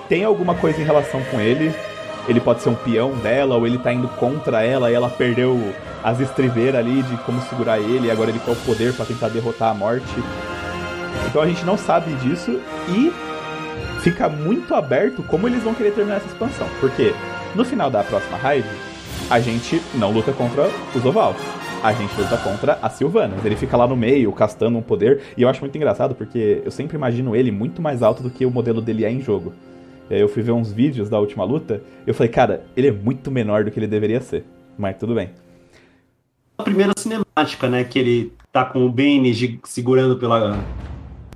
tem 0.07 0.23
alguma 0.23 0.55
coisa 0.55 0.81
em 0.81 0.85
relação 0.85 1.21
com 1.25 1.39
ele 1.39 1.73
ele 2.27 2.39
pode 2.39 2.61
ser 2.61 2.69
um 2.69 2.75
peão 2.75 3.11
dela, 3.17 3.55
ou 3.55 3.65
ele 3.65 3.77
tá 3.77 3.91
indo 3.91 4.07
contra 4.07 4.61
ela 4.63 4.91
e 4.91 4.93
ela 4.93 5.09
perdeu 5.09 5.73
as 6.03 6.19
estribeiras 6.19 6.79
ali 6.79 7.01
de 7.03 7.17
como 7.17 7.41
segurar 7.43 7.79
ele, 7.79 8.07
e 8.07 8.11
agora 8.11 8.29
ele 8.29 8.39
quer 8.39 8.51
o 8.51 8.55
poder 8.57 8.93
para 8.93 9.05
tentar 9.05 9.29
derrotar 9.29 9.69
a 9.69 9.73
morte. 9.73 10.05
Então 11.27 11.41
a 11.41 11.47
gente 11.47 11.63
não 11.65 11.77
sabe 11.77 12.13
disso 12.15 12.59
e 12.89 13.11
fica 14.01 14.27
muito 14.27 14.73
aberto 14.73 15.23
como 15.23 15.47
eles 15.47 15.63
vão 15.63 15.73
querer 15.73 15.93
terminar 15.93 16.17
essa 16.17 16.27
expansão. 16.27 16.67
Porque 16.79 17.13
no 17.55 17.63
final 17.63 17.89
da 17.89 18.03
próxima 18.03 18.37
raid, 18.37 18.67
a 19.29 19.39
gente 19.39 19.81
não 19.95 20.11
luta 20.11 20.31
contra 20.33 20.69
os 20.95 21.05
Oval. 21.05 21.35
A 21.83 21.93
gente 21.93 22.13
luta 22.19 22.37
contra 22.37 22.77
a 22.81 22.89
Sylvanas. 22.89 23.43
Ele 23.43 23.55
fica 23.55 23.75
lá 23.75 23.87
no 23.87 23.95
meio, 23.95 24.31
castando 24.31 24.77
um 24.77 24.81
poder. 24.81 25.21
E 25.35 25.41
eu 25.41 25.49
acho 25.49 25.61
muito 25.61 25.75
engraçado 25.75 26.13
porque 26.13 26.61
eu 26.63 26.69
sempre 26.69 26.95
imagino 26.95 27.35
ele 27.35 27.51
muito 27.51 27.81
mais 27.81 28.03
alto 28.03 28.21
do 28.21 28.29
que 28.29 28.45
o 28.45 28.51
modelo 28.51 28.81
dele 28.81 29.03
é 29.03 29.11
em 29.11 29.21
jogo. 29.21 29.53
Eu 30.09 30.27
fui 30.27 30.43
ver 30.43 30.51
uns 30.51 30.71
vídeos 30.71 31.09
da 31.09 31.17
última 31.17 31.45
luta, 31.45 31.81
eu 32.05 32.13
falei, 32.13 32.29
cara, 32.29 32.65
ele 32.75 32.89
é 32.89 32.91
muito 32.91 33.31
menor 33.31 33.63
do 33.63 33.71
que 33.71 33.79
ele 33.79 33.87
deveria 33.87 34.19
ser. 34.19 34.43
Mas 34.77 34.97
tudo 34.97 35.15
bem. 35.15 35.29
A 36.57 36.63
primeira 36.63 36.91
cinemática, 36.97 37.69
né, 37.69 37.83
que 37.85 37.97
ele 37.97 38.33
tá 38.51 38.65
com 38.65 38.85
o 38.85 38.91
Bane 38.91 39.59
segurando 39.63 40.17
pela 40.17 40.59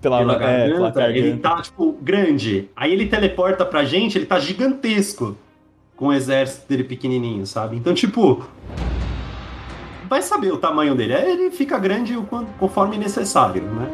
pela, 0.06 0.20
pela, 0.20 0.34
é, 0.34 0.70
garganta, 0.70 0.92
pela 0.92 1.18
ele 1.18 1.38
tá, 1.38 1.62
tipo, 1.62 1.98
grande. 2.00 2.70
Aí 2.76 2.94
ele 2.94 3.08
teleporta 3.08 3.66
pra 3.66 3.84
gente, 3.84 4.18
ele 4.18 4.26
tá 4.28 4.40
gigantesco. 4.40 5.36
Com 5.96 6.08
o 6.08 6.14
exército 6.14 6.68
dele 6.68 6.84
pequenininho, 6.84 7.46
sabe? 7.48 7.78
Então, 7.78 7.94
tipo... 7.94 8.46
Vai 10.10 10.22
saber 10.22 10.52
o 10.52 10.58
tamanho 10.58 10.94
dele. 10.94 11.14
Ele 11.14 11.50
fica 11.50 11.80
grande 11.80 12.14
conforme 12.60 12.98
necessário, 12.98 13.64
né? 13.64 13.90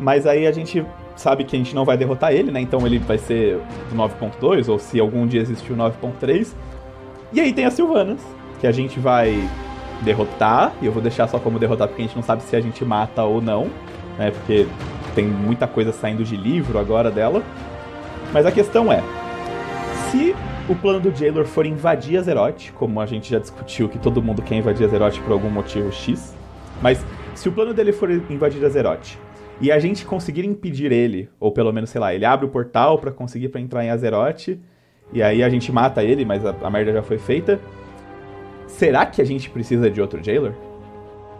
Mas 0.00 0.26
aí 0.26 0.48
a 0.48 0.52
gente 0.52 0.84
sabe 1.14 1.44
que 1.44 1.54
a 1.54 1.58
gente 1.58 1.76
não 1.76 1.84
vai 1.84 1.96
derrotar 1.96 2.32
ele, 2.32 2.50
né? 2.50 2.60
Então 2.60 2.84
ele 2.84 2.98
vai 2.98 3.16
ser 3.16 3.60
do 3.88 3.96
9.2, 3.96 4.68
ou 4.68 4.78
se 4.80 4.98
algum 4.98 5.28
dia 5.28 5.40
existir 5.40 5.72
o 5.72 5.76
9.3. 5.76 6.48
E 7.32 7.40
aí 7.40 7.52
tem 7.52 7.64
as 7.64 7.74
Silvanas, 7.74 8.20
que 8.60 8.66
a 8.66 8.72
gente 8.72 8.98
vai 8.98 9.48
derrotar, 10.02 10.72
e 10.82 10.86
eu 10.86 10.92
vou 10.92 11.00
deixar 11.00 11.28
só 11.28 11.38
como 11.38 11.58
derrotar 11.58 11.86
porque 11.86 12.02
a 12.02 12.06
gente 12.06 12.16
não 12.16 12.22
sabe 12.22 12.42
se 12.42 12.56
a 12.56 12.60
gente 12.60 12.84
mata 12.84 13.22
ou 13.22 13.40
não, 13.40 13.70
né? 14.18 14.30
Porque 14.30 14.66
tem 15.14 15.26
muita 15.26 15.66
coisa 15.66 15.92
saindo 15.92 16.24
de 16.24 16.36
livro 16.36 16.78
agora 16.78 17.10
dela. 17.10 17.42
Mas 18.32 18.46
a 18.46 18.52
questão 18.52 18.92
é, 18.92 19.02
se 20.10 20.34
o 20.68 20.74
plano 20.74 21.00
do 21.00 21.14
Jailor 21.14 21.44
for 21.44 21.66
invadir 21.66 22.18
Azeroth, 22.18 22.72
como 22.74 23.00
a 23.00 23.06
gente 23.06 23.30
já 23.30 23.38
discutiu 23.38 23.88
que 23.88 23.98
todo 23.98 24.22
mundo 24.22 24.42
quer 24.42 24.56
invadir 24.56 24.86
Azeroth 24.86 25.18
por 25.20 25.32
algum 25.32 25.50
motivo 25.50 25.92
X, 25.92 26.34
mas 26.80 27.04
se 27.34 27.48
o 27.48 27.52
plano 27.52 27.74
dele 27.74 27.92
for 27.92 28.10
invadir 28.10 28.64
Azeroth 28.64 29.18
e 29.60 29.70
a 29.70 29.78
gente 29.78 30.04
conseguir 30.04 30.44
impedir 30.44 30.90
ele, 30.90 31.28
ou 31.38 31.52
pelo 31.52 31.72
menos, 31.72 31.90
sei 31.90 32.00
lá, 32.00 32.14
ele 32.14 32.24
abre 32.24 32.46
o 32.46 32.48
portal 32.48 32.98
para 32.98 33.12
conseguir 33.12 33.48
pra 33.48 33.60
entrar 33.60 33.84
em 33.84 33.90
Azeroth, 33.90 34.58
e 35.12 35.22
aí 35.22 35.42
a 35.42 35.48
gente 35.48 35.70
mata 35.70 36.02
ele, 36.02 36.24
mas 36.24 36.44
a, 36.44 36.54
a 36.62 36.70
merda 36.70 36.92
já 36.92 37.02
foi 37.02 37.18
feita. 37.18 37.60
Será 38.66 39.06
que 39.06 39.22
a 39.22 39.24
gente 39.24 39.48
precisa 39.50 39.90
de 39.90 40.00
outro 40.00 40.22
Jailer? 40.22 40.54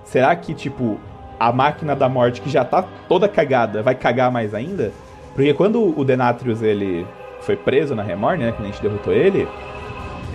Será 0.04 0.36
que, 0.36 0.54
tipo, 0.54 1.00
a 1.38 1.52
máquina 1.52 1.94
da 1.94 2.08
morte 2.08 2.40
que 2.40 2.50
já 2.50 2.64
tá 2.64 2.84
toda 3.08 3.28
cagada 3.28 3.82
vai 3.82 3.94
cagar 3.94 4.30
mais 4.30 4.54
ainda? 4.54 4.92
Porque 5.34 5.52
quando 5.52 5.98
o 5.98 6.04
Denatrius 6.04 6.62
ele 6.62 7.06
foi 7.40 7.56
preso 7.56 7.94
na 7.94 8.02
Remorne, 8.02 8.44
né, 8.44 8.52
quando 8.52 8.68
a 8.68 8.70
gente 8.70 8.82
derrotou 8.82 9.12
ele, 9.12 9.48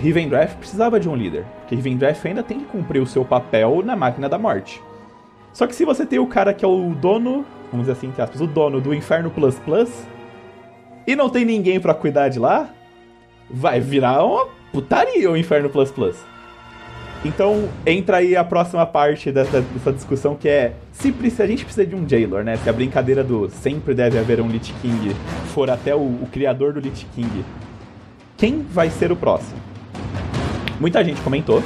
Rivendreth 0.00 0.56
precisava 0.58 1.00
de 1.00 1.08
um 1.08 1.16
líder, 1.16 1.44
porque 1.60 1.74
Rivendreth 1.74 2.18
ainda 2.24 2.42
tem 2.42 2.60
que 2.60 2.66
cumprir 2.66 3.00
o 3.00 3.06
seu 3.06 3.24
papel 3.24 3.82
na 3.84 3.96
máquina 3.96 4.28
da 4.28 4.38
morte. 4.38 4.82
Só 5.52 5.66
que 5.66 5.74
se 5.74 5.84
você 5.84 6.06
tem 6.06 6.18
o 6.18 6.26
cara 6.26 6.54
que 6.54 6.64
é 6.64 6.68
o 6.68 6.94
dono, 6.94 7.44
vamos 7.70 7.86
dizer 7.86 7.92
assim, 7.92 8.08
entre 8.08 8.22
aspas, 8.22 8.40
o 8.40 8.46
dono 8.46 8.80
do 8.80 8.94
Inferno 8.94 9.30
Plus 9.30 9.58
Plus, 9.58 9.90
e 11.06 11.16
não 11.16 11.28
tem 11.28 11.44
ninguém 11.44 11.80
para 11.80 11.92
cuidar 11.92 12.28
de 12.28 12.38
lá, 12.38 12.70
vai 13.50 13.80
virar 13.80 14.24
uma 14.24 14.46
putaria 14.72 15.30
o 15.30 15.36
Inferno 15.36 15.68
Plus 15.68 15.90
Plus. 15.90 16.16
Então 17.24 17.68
entra 17.84 18.18
aí 18.18 18.34
a 18.34 18.42
próxima 18.42 18.86
parte 18.86 19.30
dessa, 19.30 19.60
dessa 19.60 19.92
discussão 19.92 20.34
que 20.34 20.48
é 20.48 20.72
se, 20.90 21.12
se, 21.30 21.42
a 21.42 21.46
gente 21.46 21.64
precisa 21.64 21.86
de 21.86 21.94
um 21.94 22.08
Jailor, 22.08 22.42
né? 22.42 22.56
Se 22.56 22.68
a 22.68 22.72
brincadeira 22.72 23.22
do 23.22 23.50
sempre 23.50 23.94
deve 23.94 24.18
haver 24.18 24.40
um 24.40 24.48
Lich 24.48 24.72
King 24.80 25.14
for 25.52 25.68
até 25.68 25.94
o, 25.94 25.98
o 25.98 26.28
criador 26.32 26.72
do 26.72 26.80
Lich 26.80 27.06
King, 27.14 27.44
quem 28.38 28.62
vai 28.62 28.88
ser 28.88 29.12
o 29.12 29.16
próximo? 29.16 29.60
Muita 30.80 31.04
gente 31.04 31.20
comentou 31.20 31.62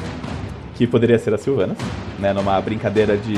que 0.74 0.88
poderia 0.88 1.20
ser 1.20 1.32
a 1.32 1.38
Sylvanas, 1.38 1.78
né? 2.18 2.32
Numa 2.32 2.60
brincadeira 2.60 3.16
de 3.16 3.36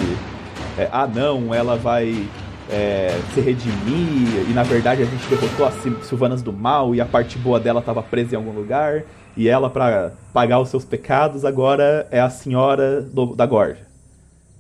é, 0.79 0.89
ah 0.91 1.07
não, 1.07 1.55
ela 1.55 1.77
vai 1.77 2.27
é, 2.71 3.15
se 3.35 3.41
redimir 3.41 4.49
e 4.49 4.53
na 4.55 4.63
verdade 4.63 5.03
a 5.03 5.05
gente 5.05 5.27
derrotou 5.29 5.67
as 5.67 5.75
Sylvanas 6.07 6.41
do 6.41 6.53
mal 6.53 6.95
e 6.95 7.01
a 7.01 7.05
parte 7.05 7.37
boa 7.37 7.61
dela 7.61 7.81
estava 7.81 8.03
presa 8.03 8.35
em 8.35 8.39
algum 8.39 8.53
lugar 8.53 9.05
e 9.37 9.49
ela, 9.49 9.69
para 9.69 10.13
pagar 10.33 10.61
os 10.61 10.71
seus 10.71 10.85
pecados, 10.85 11.45
agora 11.45 12.09
é 12.11 12.21
a 12.21 12.31
senhora 12.31 13.03
do, 13.03 13.35
da 13.35 13.45
Gorja. 13.45 13.87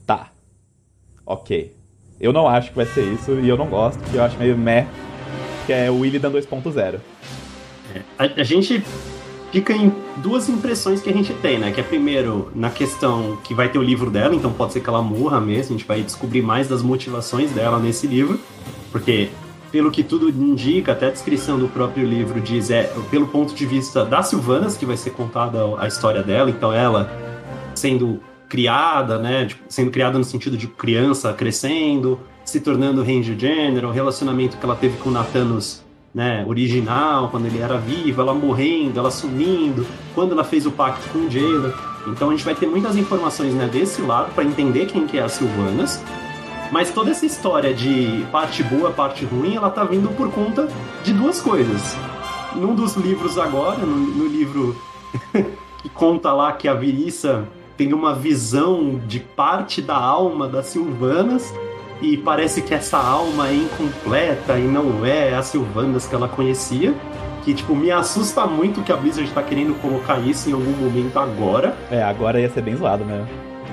Tá. 0.06 0.28
Ok. 1.24 1.74
Eu 2.20 2.32
não 2.32 2.46
acho 2.46 2.70
que 2.70 2.76
vai 2.76 2.86
ser 2.86 3.04
isso 3.12 3.32
e 3.32 3.48
eu 3.48 3.56
não 3.56 3.66
gosto, 3.66 3.98
porque 4.00 4.18
eu 4.18 4.22
acho 4.22 4.38
meio 4.38 4.56
meh, 4.56 4.86
que 5.66 5.72
é 5.72 5.90
o 5.90 6.04
Illidan 6.04 6.30
2.0. 6.30 7.00
É, 7.94 8.02
a, 8.18 8.40
a 8.40 8.44
gente 8.44 8.82
fica 9.50 9.72
em 9.72 9.92
duas 10.18 10.48
impressões 10.48 11.00
que 11.00 11.08
a 11.08 11.12
gente 11.12 11.32
tem, 11.34 11.58
né? 11.58 11.72
Que 11.72 11.80
é 11.80 11.82
primeiro 11.82 12.50
na 12.54 12.70
questão 12.70 13.36
que 13.44 13.54
vai 13.54 13.68
ter 13.68 13.78
o 13.78 13.82
livro 13.82 14.10
dela, 14.10 14.34
então 14.34 14.52
pode 14.52 14.74
ser 14.74 14.80
que 14.80 14.88
ela 14.88 15.02
morra 15.02 15.40
mesmo, 15.40 15.74
a 15.74 15.78
gente 15.78 15.86
vai 15.86 16.02
descobrir 16.02 16.42
mais 16.42 16.68
das 16.68 16.82
motivações 16.82 17.50
dela 17.52 17.78
nesse 17.78 18.06
livro, 18.06 18.38
porque 18.92 19.30
pelo 19.70 19.90
que 19.90 20.02
tudo 20.02 20.28
indica, 20.28 20.92
até 20.92 21.08
a 21.08 21.10
descrição 21.10 21.58
do 21.58 21.68
próprio 21.68 22.06
livro 22.06 22.40
diz, 22.40 22.70
é 22.70 22.84
pelo 23.10 23.26
ponto 23.26 23.54
de 23.54 23.66
vista 23.66 24.04
da 24.04 24.22
Silvanas 24.22 24.76
que 24.76 24.86
vai 24.86 24.96
ser 24.96 25.10
contada 25.10 25.58
a 25.78 25.86
história 25.86 26.22
dela, 26.22 26.50
então 26.50 26.72
ela 26.72 27.10
sendo 27.74 28.20
criada, 28.48 29.18
né, 29.18 29.46
tipo, 29.46 29.62
sendo 29.68 29.90
criada 29.90 30.16
no 30.18 30.24
sentido 30.24 30.56
de 30.56 30.66
criança 30.66 31.32
crescendo, 31.32 32.20
se 32.44 32.60
tornando 32.60 33.02
Ranger 33.02 33.38
General, 33.38 33.90
o 33.90 33.94
relacionamento 33.94 34.56
que 34.56 34.64
ela 34.64 34.76
teve 34.76 34.96
com 34.98 35.10
o 35.10 35.12
Nathanos 35.12 35.84
né, 36.14 36.44
original, 36.46 37.28
quando 37.28 37.46
ele 37.46 37.58
era 37.58 37.76
vivo, 37.76 38.22
ela 38.22 38.32
morrendo, 38.32 38.98
ela 38.98 39.10
sumindo, 39.10 39.86
quando 40.14 40.32
ela 40.32 40.44
fez 40.44 40.64
o 40.64 40.70
pacto 40.70 41.06
com 41.10 41.26
o 41.26 41.30
Jailer. 41.30 41.74
Então 42.06 42.30
a 42.30 42.32
gente 42.32 42.44
vai 42.44 42.54
ter 42.54 42.66
muitas 42.66 42.96
informações 42.96 43.52
né, 43.52 43.68
desse 43.70 44.00
lado 44.00 44.32
para 44.32 44.44
entender 44.44 44.86
quem 44.86 45.06
que 45.06 45.18
é 45.18 45.22
a 45.22 45.28
Sylvanas 45.28 46.02
mas 46.70 46.90
toda 46.90 47.10
essa 47.10 47.26
história 47.26 47.72
de 47.72 48.26
parte 48.30 48.62
boa, 48.62 48.90
parte 48.90 49.24
ruim, 49.24 49.56
ela 49.56 49.70
tá 49.70 49.84
vindo 49.84 50.08
por 50.10 50.30
conta 50.32 50.68
de 51.02 51.12
duas 51.12 51.40
coisas. 51.40 51.96
Num 52.54 52.74
dos 52.74 52.96
livros 52.96 53.38
agora, 53.38 53.78
no, 53.78 53.96
no 53.96 54.26
livro 54.26 54.76
que 55.82 55.88
conta 55.88 56.32
lá 56.32 56.52
que 56.52 56.68
a 56.68 56.74
Viriça 56.74 57.46
tem 57.76 57.92
uma 57.92 58.14
visão 58.14 59.00
de 59.06 59.20
parte 59.20 59.82
da 59.82 59.96
alma 59.96 60.48
das 60.48 60.66
Silvanas 60.66 61.52
e 62.00 62.16
parece 62.16 62.62
que 62.62 62.74
essa 62.74 62.98
alma 62.98 63.48
é 63.48 63.54
incompleta 63.54 64.58
e 64.58 64.66
não 64.66 65.04
é 65.04 65.34
a 65.34 65.42
Silvanas 65.42 66.06
que 66.06 66.14
ela 66.14 66.28
conhecia. 66.28 66.94
Que, 67.44 67.54
tipo, 67.54 67.76
me 67.76 67.92
assusta 67.92 68.44
muito 68.44 68.82
que 68.82 68.90
a 68.90 68.96
Blizzard 68.96 69.30
tá 69.30 69.40
querendo 69.40 69.80
colocar 69.80 70.18
isso 70.18 70.50
em 70.50 70.52
algum 70.52 70.72
momento 70.72 71.16
agora. 71.16 71.76
É, 71.90 72.02
agora 72.02 72.40
ia 72.40 72.50
ser 72.50 72.60
bem 72.60 72.74
zoado, 72.74 73.04
né? 73.04 73.24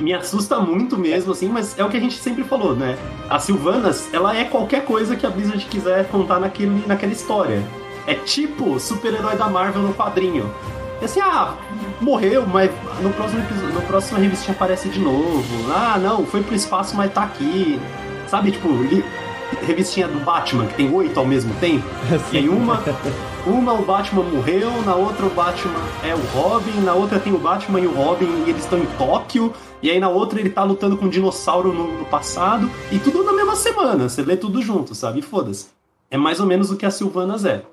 Me 0.03 0.13
assusta 0.13 0.59
muito 0.59 0.97
mesmo, 0.97 1.31
assim, 1.31 1.47
mas 1.47 1.79
é 1.79 1.83
o 1.83 1.89
que 1.89 1.95
a 1.95 1.99
gente 1.99 2.17
sempre 2.17 2.43
falou, 2.43 2.75
né? 2.75 2.97
A 3.29 3.39
Sylvanas, 3.39 4.13
ela 4.13 4.35
é 4.35 4.43
qualquer 4.43 4.83
coisa 4.83 5.15
que 5.15 5.25
a 5.25 5.29
Blizzard 5.29 5.65
quiser 5.65 6.05
contar 6.09 6.41
naquele, 6.41 6.83
naquela 6.85 7.13
história. 7.13 7.63
É 8.05 8.13
tipo 8.13 8.77
super-herói 8.81 9.37
da 9.37 9.47
Marvel 9.47 9.81
no 9.81 9.93
quadrinho. 9.93 10.53
É 11.01 11.05
assim, 11.05 11.21
ah, 11.21 11.55
morreu, 12.01 12.45
mas 12.45 12.69
no 13.01 13.11
próximo 13.11 13.41
episódio, 13.43 13.73
no 13.73 13.81
próximo 13.83 14.19
revistinha 14.19 14.53
aparece 14.53 14.89
de 14.89 14.99
novo. 14.99 15.71
Ah, 15.73 15.97
não, 15.97 16.25
foi 16.25 16.43
pro 16.43 16.53
espaço, 16.53 16.97
mas 16.97 17.13
tá 17.13 17.23
aqui. 17.23 17.79
Sabe, 18.27 18.51
tipo, 18.51 18.67
li, 18.67 19.05
revistinha 19.65 20.07
do 20.09 20.19
Batman, 20.19 20.65
que 20.65 20.73
tem 20.75 20.93
oito 20.93 21.17
ao 21.17 21.25
mesmo 21.25 21.53
tempo. 21.61 21.85
Sim. 22.29 22.35
E 22.35 22.37
aí 22.39 22.49
uma, 22.49 22.83
uma 23.45 23.73
o 23.73 23.85
Batman 23.85 24.23
morreu, 24.23 24.69
na 24.85 24.95
outra 24.95 25.25
o 25.25 25.29
Batman 25.29 25.79
é 26.03 26.13
o 26.13 26.21
Robin, 26.37 26.81
na 26.81 26.93
outra 26.93 27.19
tem 27.19 27.33
o 27.33 27.37
Batman 27.37 27.79
e 27.79 27.87
o 27.87 27.93
Robin 27.93 28.43
e 28.45 28.49
eles 28.49 28.63
estão 28.63 28.79
em 28.79 28.85
Tóquio. 28.97 29.53
E 29.83 29.91
aí 29.91 29.99
na 29.99 30.07
outra 30.07 30.39
ele 30.39 30.49
tá 30.49 30.63
lutando 30.63 30.95
com 30.95 31.05
um 31.05 31.09
dinossauro 31.09 31.73
no, 31.73 31.99
no 31.99 32.05
passado. 32.05 32.71
E 32.89 32.97
tudo 32.97 33.21
na 33.21 33.33
mesma 33.33 33.57
semana. 33.57 34.07
Você 34.07 34.21
lê 34.21 34.37
tudo 34.37 34.61
junto, 34.61 34.95
sabe? 34.95 35.21
Foda-se. 35.21 35.67
É 36.09 36.17
mais 36.17 36.39
ou 36.39 36.45
menos 36.45 36.71
o 36.71 36.77
que 36.77 36.85
a 36.85 36.91
Silvanas 36.91 37.43
é. 37.43 37.65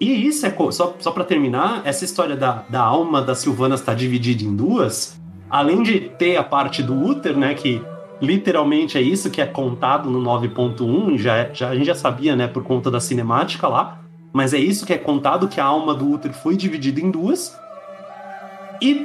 E 0.00 0.24
isso 0.24 0.46
é. 0.46 0.54
Só, 0.70 0.94
só 1.00 1.10
para 1.10 1.24
terminar, 1.24 1.82
essa 1.84 2.04
história 2.04 2.36
da, 2.36 2.62
da 2.68 2.80
alma 2.80 3.20
da 3.20 3.34
Silvanas 3.34 3.80
tá 3.80 3.92
dividida 3.92 4.44
em 4.44 4.54
duas. 4.54 5.18
Além 5.50 5.82
de 5.82 5.98
ter 6.00 6.36
a 6.36 6.44
parte 6.44 6.80
do 6.80 6.94
Uther, 6.94 7.36
né? 7.36 7.52
Que 7.54 7.82
literalmente 8.20 8.96
é 8.96 9.02
isso 9.02 9.28
que 9.28 9.40
é 9.40 9.46
contado 9.46 10.08
no 10.08 10.22
9.1. 10.22 11.18
Já, 11.18 11.52
já, 11.52 11.70
a 11.70 11.74
gente 11.74 11.86
já 11.86 11.94
sabia, 11.96 12.36
né? 12.36 12.46
Por 12.46 12.62
conta 12.62 12.88
da 12.88 13.00
cinemática 13.00 13.66
lá. 13.66 13.98
Mas 14.32 14.54
é 14.54 14.58
isso 14.58 14.86
que 14.86 14.92
é 14.92 14.98
contado: 14.98 15.48
que 15.48 15.60
a 15.60 15.64
alma 15.64 15.92
do 15.92 16.08
Uther 16.08 16.32
foi 16.32 16.56
dividida 16.56 17.00
em 17.00 17.10
duas. 17.10 17.58
E 18.80 19.04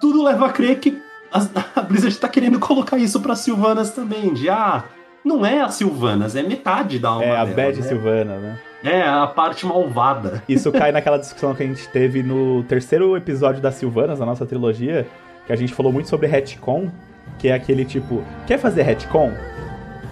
tudo 0.00 0.22
leva 0.22 0.46
a 0.46 0.50
crer 0.50 0.78
que 0.78 1.09
a, 1.76 1.80
Blizzard 1.82 2.16
tá 2.18 2.28
querendo 2.28 2.58
colocar 2.58 2.98
isso 2.98 3.20
pra 3.20 3.34
Silvanas 3.34 3.90
também, 3.90 4.32
de 4.34 4.48
ah, 4.48 4.84
não 5.24 5.44
é 5.44 5.60
a 5.60 5.68
Silvanas, 5.68 6.34
é 6.34 6.42
metade 6.42 6.98
da 6.98 7.10
alma 7.10 7.24
É 7.24 7.36
a 7.36 7.44
dela, 7.44 7.56
Bad 7.56 7.80
né? 7.80 7.86
Silvana, 7.86 8.36
né? 8.36 8.58
É, 8.82 9.02
a 9.02 9.26
parte 9.26 9.66
malvada. 9.66 10.42
Isso 10.48 10.72
cai 10.72 10.90
naquela 10.90 11.18
discussão 11.18 11.54
que 11.54 11.62
a 11.62 11.66
gente 11.66 11.86
teve 11.88 12.22
no 12.22 12.62
terceiro 12.64 13.14
episódio 13.16 13.60
da 13.60 13.70
Silvanas, 13.70 14.18
na 14.18 14.26
nossa 14.26 14.46
trilogia, 14.46 15.06
que 15.46 15.52
a 15.52 15.56
gente 15.56 15.74
falou 15.74 15.92
muito 15.92 16.08
sobre 16.08 16.26
retcon, 16.26 16.90
que 17.38 17.48
é 17.48 17.52
aquele 17.52 17.84
tipo, 17.84 18.24
quer 18.46 18.58
fazer 18.58 18.82
retcon? 18.82 19.32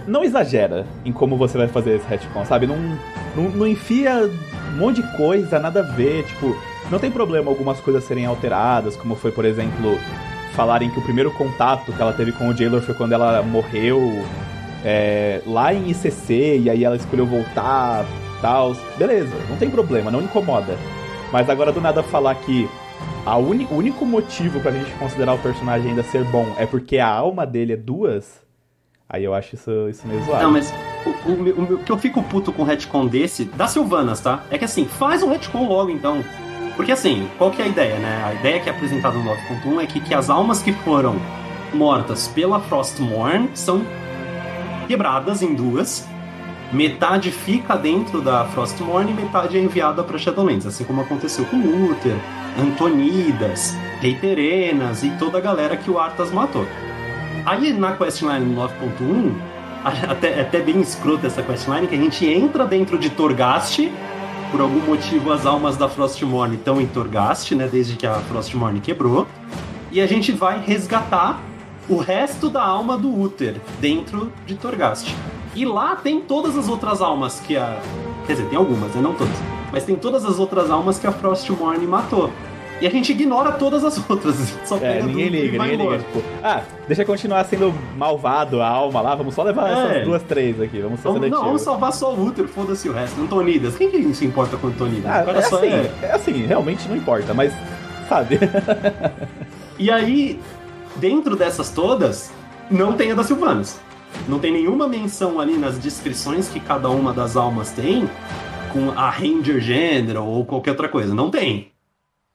Não 0.07 0.23
exagera 0.23 0.85
em 1.03 1.11
como 1.11 1.35
você 1.35 1.57
vai 1.57 1.67
fazer 1.67 1.95
esse 1.95 2.07
retcon, 2.07 2.45
sabe? 2.45 2.67
Não, 2.67 2.77
não, 3.35 3.49
não 3.49 3.67
enfia 3.67 4.29
um 4.73 4.77
monte 4.77 5.01
de 5.01 5.17
coisa, 5.17 5.59
nada 5.59 5.79
a 5.79 5.83
ver, 5.83 6.23
tipo, 6.25 6.55
não 6.91 6.99
tem 6.99 7.09
problema 7.09 7.49
algumas 7.49 7.79
coisas 7.79 8.03
serem 8.03 8.25
alteradas, 8.25 8.95
como 8.95 9.15
foi, 9.15 9.31
por 9.31 9.45
exemplo, 9.45 9.97
falarem 10.59 10.89
que 10.89 10.99
o 10.99 11.01
primeiro 11.01 11.31
contato 11.31 11.93
que 11.93 12.01
ela 12.01 12.11
teve 12.11 12.33
com 12.33 12.49
o 12.49 12.53
Jailor 12.53 12.81
foi 12.81 12.93
quando 12.93 13.13
ela 13.13 13.41
morreu 13.41 14.25
é, 14.83 15.41
lá 15.45 15.73
em 15.73 15.89
ICC 15.89 16.59
e 16.63 16.69
aí 16.69 16.83
ela 16.83 16.97
escolheu 16.97 17.25
voltar, 17.25 18.05
tal. 18.41 18.75
Beleza, 18.97 19.33
não 19.49 19.55
tem 19.55 19.69
problema, 19.69 20.11
não 20.11 20.21
incomoda. 20.21 20.77
Mas 21.31 21.49
agora 21.49 21.71
do 21.71 21.79
nada 21.79 22.03
falar 22.03 22.35
que 22.35 22.69
a 23.25 23.37
uni, 23.37 23.69
o 23.71 23.75
único 23.75 24.05
motivo 24.05 24.59
pra 24.59 24.73
gente 24.73 24.91
considerar 24.95 25.33
o 25.33 25.39
personagem 25.39 25.91
ainda 25.91 26.03
ser 26.03 26.25
bom 26.25 26.45
é 26.57 26.65
porque 26.65 26.97
a 26.97 27.07
alma 27.07 27.45
dele 27.45 27.71
é 27.71 27.77
duas, 27.77 28.41
aí 29.07 29.23
eu 29.23 29.33
acho 29.33 29.55
isso, 29.55 29.87
isso 29.87 30.05
meio 30.05 30.21
zoado. 30.25 30.43
Não, 30.43 30.51
mas 30.51 30.73
o, 31.05 31.31
o, 31.31 31.75
o, 31.75 31.77
que 31.77 31.89
eu 31.89 31.97
fico 31.97 32.21
puto 32.21 32.51
com 32.51 32.63
o 32.63 32.65
retcon 32.65 33.07
desse, 33.07 33.45
da 33.45 33.65
Silvanas, 33.65 34.19
tá? 34.19 34.43
É 34.51 34.57
que 34.57 34.65
assim, 34.65 34.83
faz 34.83 35.23
um 35.23 35.29
retcon 35.29 35.69
logo 35.69 35.89
então. 35.89 36.21
Porque 36.79 36.93
assim, 36.93 37.27
qual 37.37 37.51
que 37.51 37.61
é 37.61 37.65
a 37.65 37.67
ideia, 37.67 37.99
né? 37.99 38.23
A 38.25 38.33
ideia 38.35 38.61
que 38.61 38.69
é 38.69 38.71
apresentada 38.71 39.17
no 39.17 39.29
9.1 39.29 39.83
é 39.83 39.85
que, 39.85 39.99
que 39.99 40.13
as 40.13 40.29
almas 40.29 40.61
que 40.61 40.71
foram 40.71 41.17
mortas 41.73 42.29
pela 42.29 42.57
Frostmourne 42.61 43.49
são 43.53 43.85
quebradas 44.87 45.41
em 45.41 45.53
duas. 45.53 46.07
Metade 46.71 47.31
fica 47.31 47.75
dentro 47.75 48.21
da 48.21 48.45
Frostmourne 48.45 49.11
e 49.11 49.13
metade 49.13 49.57
é 49.57 49.59
enviada 49.59 50.05
para 50.05 50.17
Shadowlands, 50.17 50.65
assim 50.65 50.85
como 50.85 51.01
aconteceu 51.01 51.43
com 51.43 51.57
Uther, 51.57 52.15
Antonidas, 52.57 53.75
Reiterenas 53.99 55.03
e 55.03 55.09
toda 55.19 55.37
a 55.37 55.41
galera 55.41 55.75
que 55.75 55.91
o 55.91 55.99
Arthas 55.99 56.31
matou. 56.31 56.65
Aí 57.45 57.73
na 57.73 57.91
questline 57.91 58.55
9.1, 58.55 59.33
até, 60.09 60.39
até 60.39 60.61
bem 60.61 60.79
escrota 60.79 61.27
essa 61.27 61.43
questline, 61.43 61.87
que 61.87 61.95
a 61.95 61.99
gente 61.99 62.25
entra 62.25 62.63
dentro 62.63 62.97
de 62.97 63.09
Torghast 63.09 63.91
por 64.51 64.61
algum 64.61 64.79
motivo 64.79 65.31
as 65.31 65.45
almas 65.45 65.77
da 65.77 65.87
Frostmourne 65.87 66.55
estão 66.55 66.81
em 66.81 66.87
Torghast, 66.87 67.53
né? 67.55 67.67
Desde 67.71 67.95
que 67.95 68.05
a 68.05 68.15
Frostmourne 68.15 68.79
quebrou. 68.79 69.27
E 69.91 70.01
a 70.01 70.07
gente 70.07 70.31
vai 70.31 70.59
resgatar 70.59 71.39
o 71.87 71.97
resto 71.97 72.49
da 72.49 72.63
alma 72.63 72.97
do 72.97 73.09
Uther 73.09 73.55
dentro 73.79 74.31
de 74.45 74.55
Torghast. 74.55 75.15
E 75.55 75.65
lá 75.65 75.95
tem 75.95 76.21
todas 76.21 76.57
as 76.57 76.67
outras 76.67 77.01
almas 77.01 77.39
que 77.39 77.57
a. 77.57 77.81
Quer 78.27 78.33
dizer, 78.33 78.49
tem 78.49 78.57
algumas, 78.57 78.93
né? 78.93 79.01
Não 79.01 79.13
todas. 79.13 79.35
Mas 79.71 79.83
tem 79.83 79.95
todas 79.95 80.25
as 80.25 80.39
outras 80.39 80.69
almas 80.69 80.99
que 80.99 81.07
a 81.07 81.11
Frostmourne 81.11 81.85
matou. 81.85 82.31
E 82.81 82.87
a 82.87 82.89
gente 82.89 83.11
ignora 83.11 83.51
todas 83.53 83.83
as 83.83 84.09
outras. 84.09 84.35
Só 84.65 84.77
É, 84.77 85.01
ninguém 85.01 85.27
liga, 85.27 85.57
ninguém 85.57 85.77
liga. 85.77 85.97
Tipo, 85.99 86.23
ah, 86.43 86.61
deixa 86.87 87.03
continuar 87.03 87.43
sendo 87.45 87.73
malvado 87.97 88.61
a 88.61 88.67
alma 88.67 89.01
lá, 89.01 89.15
vamos 89.15 89.35
só 89.35 89.43
levar 89.43 89.69
É. 89.69 89.73
essas 89.73 90.05
duas, 90.05 90.23
três 90.23 90.59
aqui, 90.61 90.79
vamos 90.79 90.99
ser 91.01 91.09
Vamos, 91.09 91.29
não, 91.29 91.43
vamos 91.43 91.61
salvar 91.61 91.91
só 91.91 92.13
o 92.13 92.25
Uther, 92.25 92.47
foda-se 92.47 92.87
o 92.87 92.93
resto. 92.93 93.19
Unidas. 93.35 93.75
Quem 93.77 93.89
que 93.91 94.13
se 94.13 94.25
importa 94.25 94.57
com 94.57 94.67
o 94.67 94.71
Tonidas? 94.71 95.05
Ah, 95.11 95.25
é 95.27 95.37
assim, 95.37 95.67
é. 95.67 95.91
é 96.03 96.11
assim, 96.13 96.45
realmente 96.45 96.87
não 96.87 96.95
importa, 96.95 97.33
mas 97.33 97.53
sabe? 98.07 98.39
E 99.77 99.89
aí, 99.89 100.39
dentro 100.97 101.35
dessas 101.35 101.69
todas, 101.69 102.31
não 102.69 102.93
tem 102.93 103.11
a 103.11 103.15
da 103.15 103.23
Sylvanas. 103.23 103.79
Não 104.27 104.39
tem 104.39 104.51
nenhuma 104.51 104.87
menção 104.87 105.39
ali 105.39 105.57
nas 105.57 105.77
descrições 105.77 106.49
que 106.49 106.59
cada 106.59 106.89
uma 106.89 107.13
das 107.13 107.37
almas 107.37 107.71
tem 107.71 108.09
com 108.73 108.91
a 108.91 109.09
Ranger 109.09 109.59
General 109.59 110.25
ou 110.27 110.45
qualquer 110.45 110.71
outra 110.71 110.89
coisa. 110.89 111.13
Não 111.13 111.29
tem. 111.29 111.71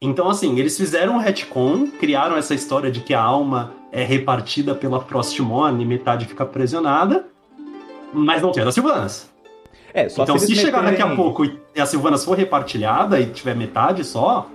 Então, 0.05 0.29
assim, 0.29 0.59
eles 0.59 0.77
fizeram 0.77 1.15
um 1.15 1.19
retcon, 1.19 1.87
criaram 1.99 2.37
essa 2.37 2.55
história 2.55 2.91
de 2.91 3.01
que 3.01 3.15
a 3.15 3.23
alma 3.23 3.73
é 3.91 4.05
repartida 4.05 4.75
pela 4.75 5.01
Frostmourne 5.01 5.83
e 5.83 5.87
metade 5.87 6.27
fica 6.27 6.45
aprisionada, 6.45 7.25
mas 8.13 8.43
não 8.43 8.53
tem 8.53 8.63
a 8.63 8.67
da 8.67 8.73
Sylvanas. 8.73 9.31
É, 9.95 10.09
só 10.09 10.25
então, 10.25 10.37
se, 10.37 10.47
se, 10.47 10.57
chegar 10.57 10.83
daqui 10.83 11.01
a 11.01 11.07
meterem- 11.07 11.17
pouco 11.17 11.45
e 11.45 11.81
a 11.81 11.87
Sylvanas 11.87 12.25
for 12.25 12.37
repartilhada 12.37 13.19
e 13.19 13.27
tiver 13.27 13.55
metade 13.55 14.05
só, 14.05 14.47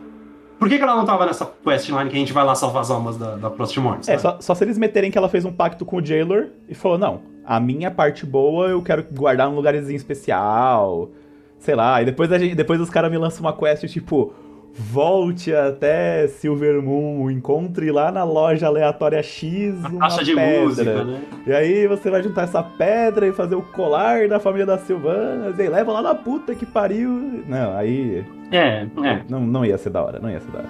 por 0.59 0.69
que, 0.69 0.77
que 0.77 0.83
ela 0.83 0.95
não 0.95 1.05
tava 1.05 1.25
nessa 1.25 1.45
questline 1.63 2.09
que 2.09 2.15
a 2.15 2.19
gente 2.19 2.33
vai 2.33 2.43
lá 2.43 2.53
salvar 2.53 2.81
as 2.81 2.91
almas 2.91 3.17
da, 3.17 3.35
da 3.37 3.49
Frostmourne? 3.49 4.01
É, 4.05 4.17
só, 4.19 4.37
só 4.39 4.53
se 4.53 4.63
eles 4.63 4.77
meterem 4.77 5.09
que 5.09 5.17
ela 5.17 5.29
fez 5.29 5.45
um 5.45 5.51
pacto 5.51 5.83
com 5.83 5.97
o 5.97 6.05
Jailor 6.05 6.47
e 6.67 6.75
falou, 6.75 6.97
não, 6.97 7.21
a 7.43 7.59
minha 7.59 7.89
parte 7.89 8.23
boa 8.23 8.67
eu 8.67 8.83
quero 8.83 9.03
guardar 9.11 9.49
num 9.49 9.55
lugarzinho 9.55 9.95
especial, 9.95 11.09
sei 11.57 11.73
lá, 11.73 12.01
e 12.01 12.05
depois, 12.05 12.31
a 12.31 12.37
gente, 12.37 12.53
depois 12.53 12.79
os 12.79 12.89
caras 12.89 13.09
me 13.09 13.17
lançam 13.17 13.41
uma 13.41 13.53
quest 13.53 13.85
tipo, 13.87 14.33
volte 14.73 15.53
até 15.53 16.27
Silver 16.27 16.81
Moon, 16.81 17.29
encontre 17.29 17.91
lá 17.91 18.11
na 18.11 18.23
loja 18.23 18.67
aleatória 18.67 19.21
X 19.21 19.75
uma 19.85 19.99
Caixa 19.99 20.23
de 20.23 20.33
pedra. 20.35 20.61
música, 20.61 21.03
né? 21.03 21.21
E 21.47 21.51
aí 21.53 21.87
você 21.87 22.09
vai 22.09 22.23
juntar 22.23 22.43
essa 22.43 22.63
pedra 22.63 23.27
e 23.27 23.33
fazer 23.33 23.55
o 23.55 23.61
colar 23.61 24.27
da 24.27 24.39
família 24.39 24.65
das 24.65 24.81
Silvanas, 24.81 25.57
e 25.59 25.67
leva 25.67 25.91
lá 25.91 26.01
na 26.01 26.15
puta 26.15 26.55
que 26.55 26.65
pariu. 26.65 27.43
Não, 27.47 27.75
aí 27.75 28.23
É, 28.51 28.87
é. 29.03 29.21
não, 29.29 29.41
não 29.41 29.65
ia 29.65 29.77
ser 29.77 29.89
da 29.89 30.03
hora, 30.03 30.19
não 30.19 30.29
ia 30.29 30.39
ser 30.39 30.51
da 30.51 30.59
hora. 30.59 30.69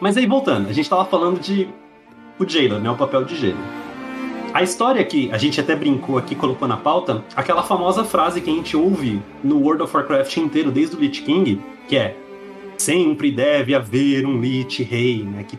Mas 0.00 0.16
aí, 0.16 0.26
voltando, 0.26 0.68
a 0.68 0.72
gente 0.72 0.88
tava 0.88 1.04
falando 1.04 1.38
de 1.38 1.68
o 2.38 2.48
Jailer, 2.48 2.80
né? 2.80 2.90
O 2.90 2.96
papel 2.96 3.24
de 3.24 3.36
Jailer. 3.36 3.58
A 4.52 4.62
história 4.62 5.04
que 5.04 5.30
a 5.30 5.38
gente 5.38 5.60
até 5.60 5.76
brincou 5.76 6.18
aqui, 6.18 6.34
colocou 6.34 6.66
na 6.66 6.76
pauta, 6.76 7.24
aquela 7.36 7.62
famosa 7.62 8.04
frase 8.04 8.40
que 8.40 8.50
a 8.50 8.52
gente 8.52 8.76
ouve 8.76 9.22
no 9.44 9.58
World 9.58 9.82
of 9.82 9.96
Warcraft 9.96 10.36
inteiro, 10.38 10.70
desde 10.70 10.96
o 10.96 11.00
Lich 11.00 11.22
King, 11.22 11.60
que 11.88 11.96
é 11.96 12.16
sempre 12.76 13.30
deve 13.30 13.74
haver 13.74 14.26
um 14.26 14.40
Lich 14.40 14.82
Rei, 14.82 15.22
né? 15.22 15.44
Que 15.44 15.58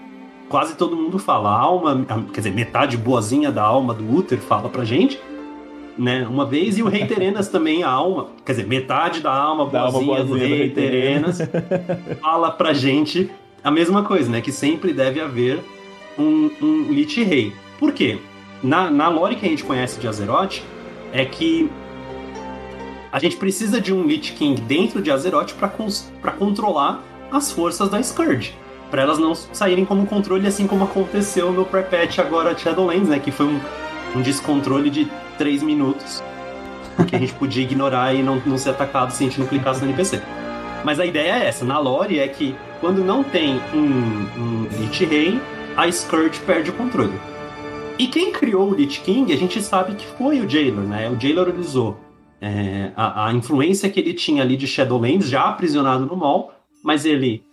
quase 0.49 0.75
todo 0.75 0.95
mundo 0.95 1.17
fala. 1.17 1.49
A 1.49 1.59
alma, 1.59 2.05
quer 2.33 2.41
dizer, 2.41 2.51
metade 2.51 2.97
boazinha 2.97 3.51
da 3.51 3.63
alma 3.63 3.93
do 3.93 4.13
Uther 4.13 4.39
fala 4.39 4.67
pra 4.67 4.83
gente, 4.83 5.19
né? 5.97 6.27
Uma 6.27 6.45
vez, 6.45 6.77
e 6.77 6.83
o 6.83 6.87
Rei 6.87 7.05
Terenas 7.05 7.47
também, 7.49 7.83
a 7.83 7.89
alma, 7.89 8.27
quer 8.45 8.53
dizer, 8.53 8.67
metade 8.67 9.21
da 9.21 9.33
alma 9.33 9.67
Da 9.67 9.81
alma 9.81 10.01
boazinha, 10.01 10.23
do 10.23 10.27
boazinha 10.29 10.47
do 10.47 10.53
Rei 10.53 10.57
Rei 10.57 10.69
Terenas 10.69 11.39
fala 12.19 12.51
pra 12.51 12.73
gente 12.73 13.29
a 13.63 13.71
mesma 13.71 14.03
coisa, 14.03 14.29
né? 14.29 14.41
Que 14.41 14.51
sempre 14.51 14.91
deve 14.91 15.21
haver 15.21 15.59
um, 16.19 16.51
um 16.61 16.91
Lich 16.91 17.23
Rei. 17.23 17.53
Por 17.79 17.93
quê? 17.93 18.19
Na, 18.63 18.91
na 18.91 19.09
lore 19.09 19.35
que 19.35 19.45
a 19.45 19.49
gente 19.49 19.63
conhece 19.63 19.99
de 19.99 20.07
Azeroth, 20.07 20.61
é 21.11 21.25
que 21.25 21.69
a 23.11 23.19
gente 23.19 23.35
precisa 23.35 23.81
de 23.81 23.93
um 23.93 24.03
Lich 24.03 24.33
King 24.33 24.61
dentro 24.61 25.01
de 25.01 25.11
Azeroth 25.11 25.53
para 25.53 26.31
controlar 26.31 27.03
as 27.31 27.51
forças 27.51 27.89
da 27.89 28.01
Scourge. 28.01 28.55
Pra 28.89 29.01
elas 29.01 29.17
não 29.17 29.33
saírem 29.33 29.85
como 29.85 30.05
controle, 30.05 30.47
assim 30.47 30.67
como 30.67 30.83
aconteceu 30.83 31.51
no 31.51 31.65
pré-patch 31.65 32.19
agora 32.19 32.53
de 32.53 32.61
Shadowlands, 32.61 33.09
né? 33.09 33.19
Que 33.19 33.31
foi 33.31 33.45
um, 33.47 33.59
um 34.15 34.21
descontrole 34.21 34.89
de 34.89 35.09
3 35.37 35.63
minutos. 35.63 36.23
Que 37.07 37.15
a 37.15 37.19
gente 37.19 37.33
podia 37.33 37.63
ignorar 37.63 38.13
e 38.13 38.21
não, 38.21 38.41
não 38.45 38.57
ser 38.57 38.71
atacado 38.71 39.11
se 39.11 39.23
a 39.23 39.27
gente 39.27 39.39
não 39.39 39.47
clicasse 39.47 39.81
no 39.81 39.87
NPC. 39.87 40.21
Mas 40.83 40.99
a 40.99 41.05
ideia 41.05 41.43
é 41.43 41.47
essa, 41.47 41.63
na 41.63 41.79
lore 41.79 42.19
é 42.19 42.27
que 42.27 42.55
quando 42.79 43.03
não 43.03 43.23
tem 43.23 43.61
um, 43.73 43.77
um 44.37 44.67
Lich 44.79 45.05
Rei, 45.05 45.39
a 45.77 45.89
Scourge 45.91 46.39
perde 46.41 46.69
o 46.69 46.73
controle. 46.73 47.13
E 48.01 48.07
quem 48.07 48.31
criou 48.31 48.71
o 48.71 48.73
Lich 48.73 48.99
King, 49.01 49.31
a 49.31 49.37
gente 49.37 49.61
sabe 49.61 49.93
que 49.93 50.07
foi 50.17 50.39
o 50.39 50.49
Jailor, 50.49 50.85
né? 50.85 51.07
O 51.07 51.19
Jailor 51.19 51.53
usou 51.59 51.99
é, 52.41 52.91
a, 52.95 53.27
a 53.27 53.31
influência 53.31 53.87
que 53.91 53.99
ele 53.99 54.15
tinha 54.15 54.41
ali 54.41 54.57
de 54.57 54.65
Shadowlands, 54.65 55.29
já 55.29 55.43
aprisionado 55.43 56.07
no 56.07 56.15
Mall, 56.15 56.51
mas 56.83 57.05
ele, 57.05 57.43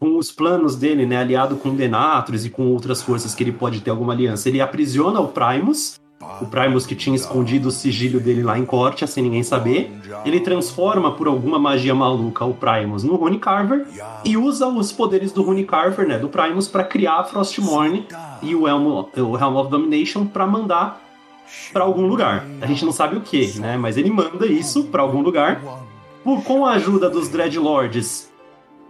com 0.00 0.18
os 0.18 0.32
planos 0.32 0.74
dele, 0.74 1.06
né, 1.06 1.18
aliado 1.18 1.54
com 1.54 1.72
Denatros 1.72 2.44
e 2.44 2.50
com 2.50 2.66
outras 2.66 3.00
forças 3.00 3.32
que 3.32 3.44
ele 3.44 3.52
pode 3.52 3.80
ter 3.80 3.90
alguma 3.90 4.12
aliança, 4.12 4.48
ele 4.48 4.60
aprisiona 4.60 5.20
o 5.20 5.28
Primus, 5.28 6.00
o 6.40 6.46
Primus 6.46 6.84
que 6.84 6.94
tinha 6.94 7.16
escondido 7.16 7.68
o 7.68 7.70
sigilo 7.70 8.20
dele 8.20 8.42
lá 8.42 8.58
em 8.58 8.64
Cortia, 8.66 9.06
sem 9.06 9.24
ninguém 9.24 9.42
saber. 9.42 9.90
Ele 10.24 10.40
transforma 10.40 11.12
por 11.12 11.26
alguma 11.26 11.58
magia 11.58 11.94
maluca 11.94 12.44
o 12.44 12.52
Primus 12.52 13.02
no 13.02 13.16
Rune 13.16 13.38
Carver 13.38 13.86
e 14.22 14.36
usa 14.36 14.66
os 14.66 14.92
poderes 14.92 15.32
do 15.32 15.42
Rune 15.42 15.64
Carver, 15.64 16.06
né, 16.06 16.18
do 16.18 16.28
Primus, 16.28 16.68
para 16.68 16.84
criar 16.84 17.20
a 17.20 17.24
Frostmourne 17.24 18.06
e 18.42 18.54
o 18.54 18.68
Helm, 18.68 18.86
o 18.86 19.38
Helm 19.38 19.56
of 19.56 19.70
Domination 19.70 20.26
para 20.26 20.46
mandar 20.46 21.00
para 21.72 21.84
algum 21.84 22.06
lugar. 22.06 22.46
A 22.60 22.66
gente 22.66 22.84
não 22.84 22.92
sabe 22.92 23.16
o 23.16 23.22
que, 23.22 23.58
né, 23.58 23.78
mas 23.78 23.96
ele 23.96 24.10
manda 24.10 24.46
isso 24.46 24.84
para 24.84 25.00
algum 25.00 25.22
lugar. 25.22 25.62
Por, 26.22 26.42
com 26.42 26.66
a 26.66 26.72
ajuda 26.72 27.08
dos 27.08 27.30
Dreadlords, 27.30 28.30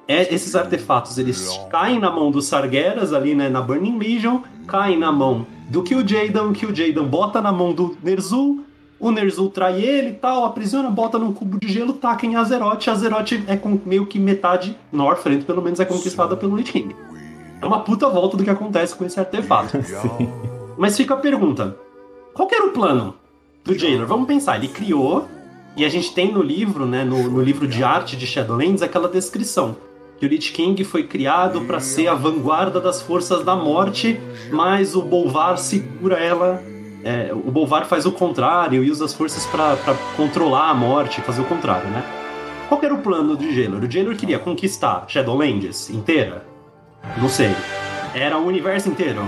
é, 0.08 0.34
esses 0.34 0.56
artefatos 0.56 1.16
eles 1.16 1.48
caem 1.70 2.00
na 2.00 2.10
mão 2.10 2.32
dos 2.32 2.46
Sargeras 2.46 3.12
ali, 3.12 3.36
né, 3.36 3.48
na 3.48 3.60
Burning 3.60 3.98
Legion, 3.98 4.40
caem 4.66 4.98
na 4.98 5.12
mão 5.12 5.46
do 5.70 5.84
Kil'jaeden, 5.84 6.48
o 6.48 6.52
Kil'jaeden 6.52 7.04
bota 7.04 7.40
na 7.40 7.52
mão 7.52 7.72
do 7.72 7.96
Ner'zhul, 8.02 8.64
o 8.98 9.10
Ner'zhul 9.10 9.50
trai 9.50 9.80
ele 9.80 10.10
e 10.10 10.14
tal, 10.14 10.44
aprisiona, 10.44 10.90
bota 10.90 11.16
num 11.16 11.32
cubo 11.32 11.58
de 11.60 11.72
gelo, 11.72 11.92
taca 11.92 12.26
em 12.26 12.34
Azeroth, 12.34 12.88
Azeroth 12.88 13.32
é 13.46 13.56
com 13.56 13.80
meio 13.86 14.04
que 14.04 14.18
metade 14.18 14.76
Northrend, 14.92 15.44
pelo 15.44 15.62
menos 15.62 15.78
é 15.78 15.84
conquistada 15.84 16.36
pelo 16.36 16.56
Lich 16.56 16.72
King. 16.72 16.94
É 17.62 17.64
uma 17.64 17.80
puta 17.80 18.08
volta 18.08 18.36
do 18.36 18.42
que 18.42 18.50
acontece 18.50 18.94
com 18.96 19.04
esse 19.04 19.18
artefato. 19.18 19.78
Mas 20.76 20.96
fica 20.96 21.14
a 21.14 21.16
pergunta, 21.16 21.76
qual 22.34 22.48
que 22.48 22.54
era 22.54 22.66
o 22.66 22.72
plano 22.72 23.14
do 23.64 23.78
Jailor? 23.78 24.06
Vamos 24.06 24.26
pensar, 24.26 24.56
ele 24.56 24.68
criou, 24.68 25.28
e 25.76 25.84
a 25.84 25.88
gente 25.88 26.12
tem 26.12 26.32
no 26.32 26.42
livro, 26.42 26.84
né, 26.84 27.04
no, 27.04 27.22
no 27.30 27.40
livro 27.40 27.68
de 27.68 27.84
arte 27.84 28.16
de 28.16 28.26
Shadowlands, 28.26 28.82
aquela 28.82 29.08
descrição 29.08 29.76
que 30.20 30.26
o 30.26 30.28
Lich 30.28 30.52
King 30.52 30.84
foi 30.84 31.04
criado 31.04 31.62
para 31.62 31.80
ser 31.80 32.06
a 32.06 32.14
vanguarda 32.14 32.78
das 32.78 33.00
forças 33.00 33.42
da 33.42 33.56
morte, 33.56 34.20
mas 34.52 34.94
o 34.94 35.00
Bolvar 35.00 35.56
segura 35.56 36.18
ela. 36.18 36.62
é, 37.02 37.30
o 37.32 37.50
Bolvar 37.50 37.86
faz 37.86 38.04
o 38.04 38.12
contrário 38.12 38.84
e 38.84 38.90
usa 38.90 39.06
as 39.06 39.14
forças 39.14 39.46
para 39.46 39.78
controlar 40.18 40.68
a 40.68 40.74
morte, 40.74 41.22
fazer 41.22 41.40
o 41.40 41.46
contrário, 41.46 41.88
né? 41.88 42.04
Qual 42.68 42.78
era 42.84 42.92
o 42.92 42.98
plano 42.98 43.34
do 43.34 43.50
Jailor? 43.50 43.82
O 43.82 43.90
Jailor 43.90 44.14
queria 44.14 44.38
conquistar 44.38 45.06
Shadowlands 45.08 45.88
inteira? 45.88 46.44
Não 47.16 47.28
sei. 47.28 47.56
Era 48.14 48.36
o 48.38 48.46
universo 48.46 48.90
inteiro. 48.90 49.22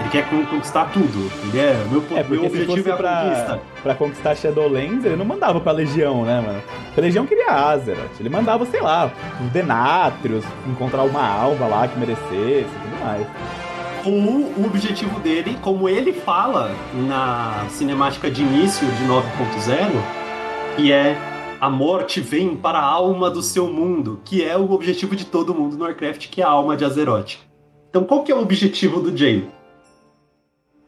Ele 0.00 0.08
quer 0.10 0.28
con- 0.28 0.44
conquistar 0.46 0.90
tudo. 0.92 1.30
Ele 1.48 1.58
é, 1.60 1.84
meu, 1.90 2.02
É, 2.16 2.22
meu 2.24 2.44
objetivo 2.46 2.90
é 2.90 2.96
pra, 2.96 3.22
conquista. 3.22 3.60
pra 3.82 3.94
conquistar 3.94 4.34
Shadowlands, 4.36 5.04
ele 5.04 5.16
não 5.16 5.24
mandava 5.24 5.60
pra 5.60 5.72
Legião, 5.72 6.24
né, 6.24 6.40
mano? 6.40 6.62
Porque 6.86 7.00
a 7.00 7.02
Legião 7.02 7.26
queria 7.26 7.50
Azeroth. 7.50 8.18
Ele 8.20 8.28
mandava, 8.28 8.66
sei 8.66 8.80
lá, 8.80 9.10
os 9.40 9.50
Denatrios, 9.52 10.44
encontrar 10.66 11.02
uma 11.04 11.24
alva 11.26 11.66
lá 11.66 11.86
que 11.88 11.98
merecesse 11.98 12.26
e 12.30 12.64
tudo 12.82 13.04
mais. 13.04 13.26
Ou 14.04 14.12
o 14.12 14.66
objetivo 14.66 15.18
dele, 15.20 15.56
como 15.62 15.88
ele 15.88 16.12
fala 16.12 16.72
na 17.08 17.64
cinemática 17.70 18.30
de 18.30 18.42
início 18.42 18.86
de 18.86 19.04
9.0, 19.04 19.90
que 20.76 20.92
é 20.92 21.16
a 21.60 21.70
morte 21.70 22.20
vem 22.20 22.54
para 22.56 22.78
a 22.78 22.84
alma 22.84 23.30
do 23.30 23.40
seu 23.42 23.68
mundo, 23.68 24.20
que 24.24 24.44
é 24.44 24.56
o 24.58 24.70
objetivo 24.72 25.16
de 25.16 25.24
todo 25.24 25.54
mundo 25.54 25.78
no 25.78 25.84
Warcraft, 25.84 26.28
que 26.28 26.42
é 26.42 26.44
a 26.44 26.48
alma 26.50 26.76
de 26.76 26.84
Azeroth. 26.84 27.36
Então 27.88 28.04
qual 28.04 28.22
que 28.24 28.30
é 28.30 28.34
o 28.34 28.42
objetivo 28.42 29.00
do 29.00 29.16
Jay? 29.16 29.48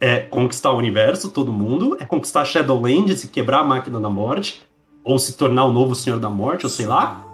É 0.00 0.18
conquistar 0.20 0.72
o 0.72 0.76
universo, 0.76 1.30
todo 1.30 1.52
mundo, 1.52 1.96
é 2.00 2.04
conquistar 2.04 2.44
Shadowlands 2.44 3.24
e 3.24 3.28
quebrar 3.28 3.60
a 3.60 3.64
máquina 3.64 3.98
da 3.98 4.10
morte, 4.10 4.62
ou 5.02 5.18
se 5.18 5.36
tornar 5.36 5.64
o 5.64 5.72
novo 5.72 5.94
Senhor 5.94 6.18
da 6.18 6.28
Morte, 6.28 6.66
ou 6.66 6.70
sei 6.70 6.84
lá, 6.86 7.24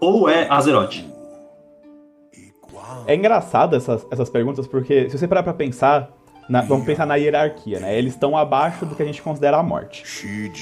ou 0.00 0.28
é 0.28 0.46
Azeroth? 0.48 1.04
É 3.06 3.14
engraçado 3.14 3.76
essas, 3.76 4.06
essas 4.10 4.30
perguntas, 4.30 4.66
porque 4.66 5.10
se 5.10 5.18
você 5.18 5.28
parar 5.28 5.42
pra 5.42 5.52
pensar, 5.52 6.10
na- 6.48 6.62
vamos 6.62 6.86
pensar 6.86 7.04
na 7.04 7.16
hierarquia, 7.16 7.80
né? 7.80 7.98
Eles 7.98 8.14
estão 8.14 8.36
abaixo 8.36 8.86
do 8.86 8.94
que 8.94 9.02
a 9.02 9.06
gente 9.06 9.20
considera 9.20 9.58
a 9.58 9.62
morte. 9.62 10.06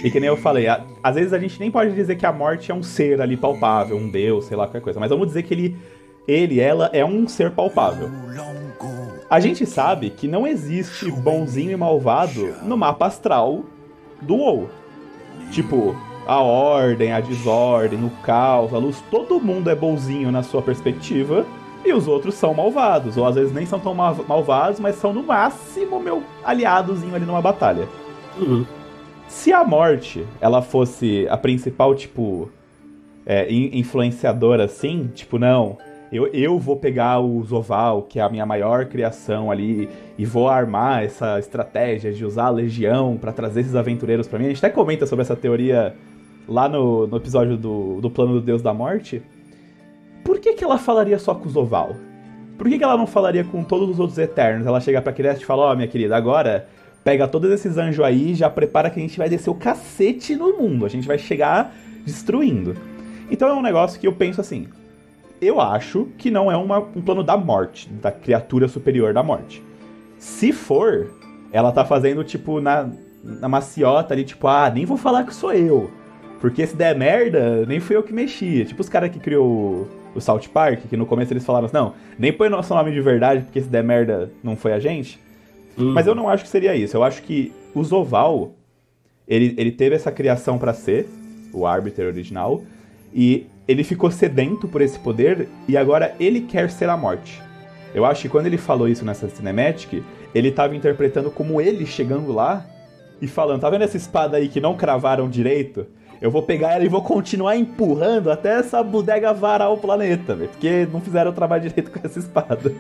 E 0.06 0.10
que 0.10 0.18
nem 0.18 0.28
eu 0.28 0.36
falei, 0.36 0.66
a- 0.66 0.82
às 1.02 1.14
vezes 1.14 1.32
a 1.32 1.38
gente 1.38 1.60
nem 1.60 1.70
pode 1.70 1.94
dizer 1.94 2.16
que 2.16 2.26
a 2.26 2.32
morte 2.32 2.72
é 2.72 2.74
um 2.74 2.82
ser 2.82 3.20
ali 3.20 3.36
palpável, 3.36 3.96
um 3.96 4.08
deus, 4.08 4.46
sei 4.46 4.56
lá, 4.56 4.64
qualquer 4.66 4.80
coisa. 4.80 4.98
Mas 4.98 5.10
vamos 5.10 5.26
dizer 5.28 5.42
que 5.44 5.52
ele, 5.54 5.76
ele 6.26 6.58
ela, 6.58 6.90
é 6.92 7.04
um 7.04 7.28
ser 7.28 7.50
palpável. 7.52 8.08
A 9.28 9.40
gente 9.40 9.64
sabe 9.64 10.10
que 10.10 10.28
não 10.28 10.46
existe 10.46 11.10
bonzinho 11.10 11.72
e 11.72 11.76
malvado 11.76 12.54
no 12.62 12.76
mapa 12.76 13.06
astral 13.06 13.64
do 14.20 14.36
WoW. 14.36 14.68
Tipo, 15.50 15.96
a 16.26 16.40
ordem, 16.40 17.12
a 17.12 17.20
desordem, 17.20 18.04
o 18.04 18.10
caos, 18.22 18.72
a 18.72 18.78
luz, 18.78 19.02
todo 19.10 19.40
mundo 19.40 19.70
é 19.70 19.74
bonzinho 19.74 20.30
na 20.30 20.42
sua 20.42 20.62
perspectiva 20.62 21.46
e 21.84 21.92
os 21.92 22.08
outros 22.08 22.34
são 22.34 22.54
malvados, 22.54 23.16
ou 23.16 23.26
às 23.26 23.34
vezes 23.34 23.52
nem 23.52 23.66
são 23.66 23.78
tão 23.78 23.94
malvados, 23.94 24.80
mas 24.80 24.96
são 24.96 25.12
no 25.12 25.22
máximo 25.22 26.00
meu 26.00 26.22
aliadozinho 26.42 27.14
ali 27.14 27.26
numa 27.26 27.42
batalha. 27.42 27.86
Uhum. 28.38 28.64
Se 29.28 29.52
a 29.52 29.64
morte, 29.64 30.26
ela 30.40 30.62
fosse 30.62 31.26
a 31.28 31.36
principal, 31.36 31.94
tipo, 31.94 32.50
é, 33.26 33.52
influenciadora 33.52 34.64
assim, 34.64 35.10
tipo, 35.14 35.38
não, 35.38 35.76
eu, 36.14 36.28
eu 36.28 36.60
vou 36.60 36.76
pegar 36.76 37.18
o 37.18 37.42
Zoval, 37.42 38.02
que 38.02 38.20
é 38.20 38.22
a 38.22 38.28
minha 38.28 38.46
maior 38.46 38.86
criação 38.86 39.50
ali, 39.50 39.88
e 40.16 40.24
vou 40.24 40.48
armar 40.48 41.02
essa 41.02 41.40
estratégia 41.40 42.12
de 42.12 42.24
usar 42.24 42.44
a 42.44 42.50
Legião 42.50 43.16
para 43.16 43.32
trazer 43.32 43.62
esses 43.62 43.74
aventureiros 43.74 44.28
para 44.28 44.38
mim. 44.38 44.44
A 44.44 44.48
gente 44.48 44.64
até 44.64 44.70
comenta 44.70 45.06
sobre 45.06 45.22
essa 45.22 45.34
teoria 45.34 45.96
lá 46.48 46.68
no, 46.68 47.08
no 47.08 47.16
episódio 47.16 47.56
do, 47.56 48.00
do 48.00 48.08
Plano 48.08 48.34
do 48.34 48.40
Deus 48.40 48.62
da 48.62 48.72
Morte. 48.72 49.22
Por 50.22 50.38
que, 50.38 50.52
que 50.52 50.62
ela 50.62 50.78
falaria 50.78 51.18
só 51.18 51.34
com 51.34 51.48
o 51.48 51.50
Zoval? 51.50 51.96
Por 52.56 52.68
que, 52.68 52.78
que 52.78 52.84
ela 52.84 52.96
não 52.96 53.08
falaria 53.08 53.42
com 53.42 53.64
todos 53.64 53.90
os 53.90 53.98
outros 53.98 54.16
Eternos? 54.16 54.68
Ela 54.68 54.80
chega 54.80 55.02
pra 55.02 55.12
Crest 55.12 55.42
e 55.42 55.44
fala, 55.44 55.62
ó, 55.64 55.72
oh, 55.72 55.74
minha 55.74 55.88
querida, 55.88 56.16
agora 56.16 56.68
pega 57.02 57.26
todos 57.26 57.50
esses 57.50 57.76
anjos 57.76 58.04
aí 58.04 58.34
já 58.34 58.48
prepara 58.48 58.88
que 58.88 59.00
a 59.00 59.02
gente 59.02 59.18
vai 59.18 59.28
descer 59.28 59.50
o 59.50 59.54
cacete 59.54 60.36
no 60.36 60.56
mundo. 60.56 60.86
A 60.86 60.88
gente 60.88 61.08
vai 61.08 61.18
chegar 61.18 61.74
destruindo. 62.04 62.76
Então 63.28 63.48
é 63.48 63.52
um 63.52 63.62
negócio 63.62 63.98
que 63.98 64.06
eu 64.06 64.12
penso 64.12 64.40
assim, 64.40 64.68
eu 65.40 65.60
acho 65.60 66.08
que 66.18 66.30
não 66.30 66.50
é 66.50 66.56
uma, 66.56 66.78
um 66.78 67.02
plano 67.02 67.22
da 67.22 67.36
morte, 67.36 67.88
da 67.88 68.10
criatura 68.10 68.68
superior 68.68 69.12
da 69.12 69.22
morte. 69.22 69.62
Se 70.18 70.52
for, 70.52 71.10
ela 71.52 71.70
tá 71.72 71.84
fazendo, 71.84 72.24
tipo, 72.24 72.60
na, 72.60 72.88
na 73.22 73.48
maciota 73.48 74.14
ali, 74.14 74.24
tipo, 74.24 74.46
ah, 74.46 74.70
nem 74.70 74.84
vou 74.84 74.96
falar 74.96 75.24
que 75.24 75.34
sou 75.34 75.52
eu. 75.52 75.90
Porque 76.40 76.66
se 76.66 76.76
der 76.76 76.96
merda, 76.96 77.64
nem 77.66 77.80
fui 77.80 77.96
eu 77.96 78.02
que 78.02 78.12
mexi. 78.12 78.64
Tipo 78.64 78.82
os 78.82 78.88
caras 78.88 79.10
que 79.10 79.18
criou 79.18 79.46
o, 79.46 79.88
o 80.14 80.20
South 80.20 80.42
Park, 80.52 80.80
que 80.88 80.96
no 80.96 81.06
começo 81.06 81.32
eles 81.32 81.44
falaram 81.44 81.66
assim, 81.66 81.76
não, 81.76 81.94
nem 82.18 82.32
põe 82.32 82.48
nosso 82.48 82.74
nome 82.74 82.92
de 82.92 83.00
verdade, 83.00 83.42
porque 83.42 83.62
se 83.62 83.68
der 83.68 83.82
merda, 83.82 84.30
não 84.42 84.56
foi 84.56 84.72
a 84.72 84.78
gente. 84.78 85.18
Uhum. 85.76 85.92
Mas 85.92 86.06
eu 86.06 86.14
não 86.14 86.28
acho 86.28 86.44
que 86.44 86.50
seria 86.50 86.74
isso. 86.76 86.96
Eu 86.96 87.02
acho 87.02 87.22
que 87.22 87.52
o 87.74 87.82
Zoval, 87.82 88.52
ele, 89.26 89.54
ele 89.56 89.72
teve 89.72 89.96
essa 89.96 90.12
criação 90.12 90.58
para 90.58 90.74
ser, 90.74 91.08
o 91.52 91.66
árbitro 91.66 92.04
original, 92.06 92.62
e 93.14 93.46
ele 93.66 93.84
ficou 93.84 94.10
sedento 94.10 94.66
por 94.66 94.82
esse 94.82 94.98
poder 94.98 95.48
e 95.68 95.76
agora 95.76 96.14
ele 96.18 96.40
quer 96.40 96.70
ser 96.70 96.88
a 96.88 96.96
morte. 96.96 97.40
Eu 97.94 98.04
acho 98.04 98.22
que 98.22 98.28
quando 98.28 98.46
ele 98.46 98.58
falou 98.58 98.88
isso 98.88 99.04
nessa 99.04 99.28
cinematic, 99.28 100.02
ele 100.34 100.48
estava 100.48 100.74
interpretando 100.74 101.30
como 101.30 101.60
ele 101.60 101.86
chegando 101.86 102.32
lá 102.32 102.66
e 103.22 103.28
falando: 103.28 103.60
tá 103.60 103.70
vendo 103.70 103.84
essa 103.84 103.96
espada 103.96 104.36
aí 104.36 104.48
que 104.48 104.60
não 104.60 104.76
cravaram 104.76 105.28
direito? 105.30 105.86
Eu 106.20 106.30
vou 106.30 106.42
pegar 106.42 106.72
ela 106.72 106.84
e 106.84 106.88
vou 106.88 107.02
continuar 107.02 107.56
empurrando 107.56 108.30
até 108.30 108.58
essa 108.58 108.82
bodega 108.82 109.32
varar 109.32 109.70
o 109.72 109.76
planeta, 109.76 110.34
véio, 110.34 110.50
porque 110.50 110.88
não 110.90 111.00
fizeram 111.00 111.30
o 111.30 111.34
trabalho 111.34 111.68
direito 111.68 111.90
com 111.90 112.00
essa 112.04 112.18
espada. 112.18 112.72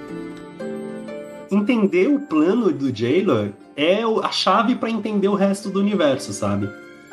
entender 1.50 2.06
o 2.06 2.20
plano 2.20 2.70
do 2.72 2.94
Jailor 2.94 3.48
é 3.76 4.02
a 4.22 4.30
chave 4.30 4.76
para 4.76 4.90
entender 4.90 5.28
o 5.28 5.34
resto 5.34 5.68
do 5.68 5.80
universo, 5.80 6.32
sabe? 6.32 6.70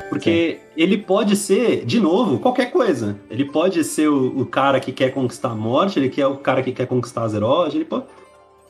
Porque 0.08 0.58
Sim. 0.58 0.72
ele 0.76 0.98
pode 0.98 1.36
ser, 1.36 1.84
de 1.84 2.00
novo, 2.00 2.38
qualquer 2.38 2.70
coisa. 2.70 3.18
Ele 3.30 3.44
pode 3.44 3.84
ser 3.84 4.08
o, 4.08 4.40
o, 4.40 4.46
cara 4.46 4.80
que 4.80 4.90
quer 4.90 5.10
conquistar 5.10 5.50
a 5.50 5.54
morte, 5.54 5.98
ele 5.98 6.08
quer 6.08 6.26
o 6.26 6.36
cara 6.36 6.62
que 6.62 6.72
quer 6.72 6.86
conquistar 6.86 7.22
Azeroth, 7.22 7.74
ele 7.74 7.84
pode, 7.84 8.04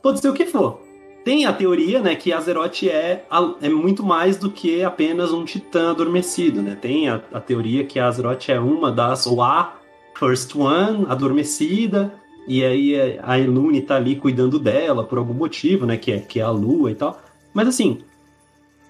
pode 0.03 0.21
ser 0.21 0.29
o 0.29 0.35
que 0.35 0.47
for. 0.47 0.81
Tem 1.25 1.47
a 1.47 1.53
teoria, 1.53 2.01
né, 2.01 2.15
que 2.17 2.33
Azeroth 2.33 2.85
é, 2.85 3.25
é 3.61 3.69
muito 3.69 4.03
mais 4.03 4.37
do 4.37 4.51
que 4.51 4.83
apenas 4.83 5.33
um 5.33 5.45
titã 5.45 5.91
adormecido, 5.91 6.63
né? 6.63 6.77
Tem 6.81 7.09
a, 7.09 7.21
a 7.33 7.41
teoria 7.41 7.85
que 7.85 8.01
Azeroth 8.01 8.49
é 8.49 8.59
uma 8.59 8.91
das, 8.91 9.27
ou 9.27 9.43
a 9.43 9.75
First 10.19 10.57
One, 10.57 11.07
adormecida, 11.09 12.13
e 12.47 12.65
aí 12.65 13.19
a 13.23 13.39
Elune 13.39 13.83
tá 13.83 13.97
ali 13.97 14.17
cuidando 14.17 14.59
dela 14.59 15.05
por 15.05 15.19
algum 15.19 15.35
motivo, 15.35 15.85
né, 15.85 15.97
que 15.97 16.13
é, 16.13 16.19
que 16.19 16.41
é 16.41 16.43
a 16.43 16.51
lua 16.51 16.91
e 16.91 16.95
tal. 16.95 17.21
Mas 17.53 17.69
assim, 17.69 17.99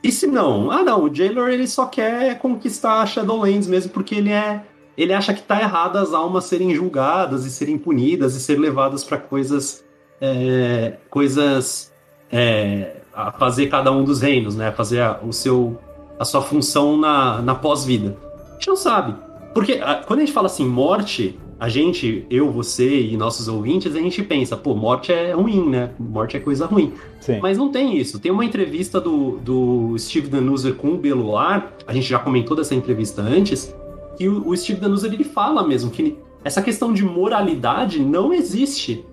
e 0.02 0.12
se 0.12 0.26
não? 0.26 0.70
Ah, 0.70 0.82
não, 0.82 1.04
o 1.04 1.14
Jailor 1.14 1.48
ele 1.48 1.66
só 1.66 1.86
quer 1.86 2.38
conquistar 2.38 3.06
Shadowlands 3.06 3.66
mesmo 3.66 3.90
porque 3.92 4.14
ele 4.14 4.30
é 4.30 4.62
ele 4.96 5.12
acha 5.12 5.32
que 5.32 5.42
tá 5.42 5.60
errado 5.60 5.96
as 5.96 6.12
almas 6.12 6.44
serem 6.44 6.74
julgadas 6.74 7.44
e 7.46 7.50
serem 7.50 7.78
punidas 7.78 8.34
e 8.34 8.40
ser 8.40 8.58
levadas 8.58 9.04
para 9.04 9.16
coisas 9.16 9.84
é, 10.20 10.96
coisas 11.08 11.92
é, 12.30 12.96
a 13.14 13.30
fazer 13.32 13.68
cada 13.68 13.92
um 13.92 14.02
dos 14.04 14.20
reinos, 14.22 14.56
né? 14.56 14.72
Fazer 14.72 15.00
a, 15.00 15.20
o 15.22 15.32
seu 15.32 15.78
a 16.18 16.24
sua 16.24 16.42
função 16.42 16.96
na, 16.96 17.40
na 17.40 17.54
pós-vida. 17.54 18.16
A 18.50 18.52
gente 18.54 18.68
não 18.68 18.76
sabe. 18.76 19.14
Porque 19.54 19.74
a, 19.74 19.96
quando 19.96 20.18
a 20.18 20.22
gente 20.24 20.32
fala 20.32 20.46
assim, 20.46 20.66
morte, 20.66 21.38
a 21.60 21.68
gente, 21.68 22.24
eu, 22.30 22.52
você 22.52 23.00
e 23.00 23.16
nossos 23.16 23.48
ouvintes, 23.48 23.96
a 23.96 23.98
gente 23.98 24.22
pensa, 24.22 24.56
pô, 24.56 24.76
morte 24.76 25.12
é 25.12 25.32
ruim, 25.32 25.68
né? 25.68 25.90
Morte 25.98 26.36
é 26.36 26.40
coisa 26.40 26.66
ruim. 26.66 26.92
Sim. 27.20 27.40
Mas 27.42 27.58
não 27.58 27.72
tem 27.72 27.98
isso. 27.98 28.20
Tem 28.20 28.30
uma 28.30 28.44
entrevista 28.44 29.00
do, 29.00 29.38
do 29.38 29.98
Steve 29.98 30.28
Danuser 30.28 30.74
com 30.74 30.92
o 30.92 30.96
Beluar, 30.96 31.72
a 31.84 31.92
gente 31.92 32.08
já 32.08 32.18
comentou 32.20 32.56
dessa 32.56 32.76
entrevista 32.76 33.22
antes, 33.22 33.74
que 34.16 34.28
o, 34.28 34.48
o 34.48 34.56
Steve 34.56 34.80
Danuser 34.80 35.12
ele 35.12 35.24
fala 35.24 35.66
mesmo 35.66 35.90
que 35.90 36.16
essa 36.44 36.62
questão 36.62 36.92
de 36.92 37.04
moralidade 37.04 37.98
não 37.98 38.32
existe. 38.32 39.04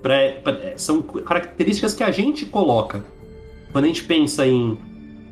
Pra, 0.00 0.16
pra, 0.44 0.72
são 0.76 1.02
características 1.02 1.92
que 1.92 2.04
a 2.04 2.12
gente 2.12 2.46
coloca. 2.46 3.04
Quando 3.72 3.84
a 3.84 3.88
gente 3.88 4.04
pensa 4.04 4.46
em 4.46 4.78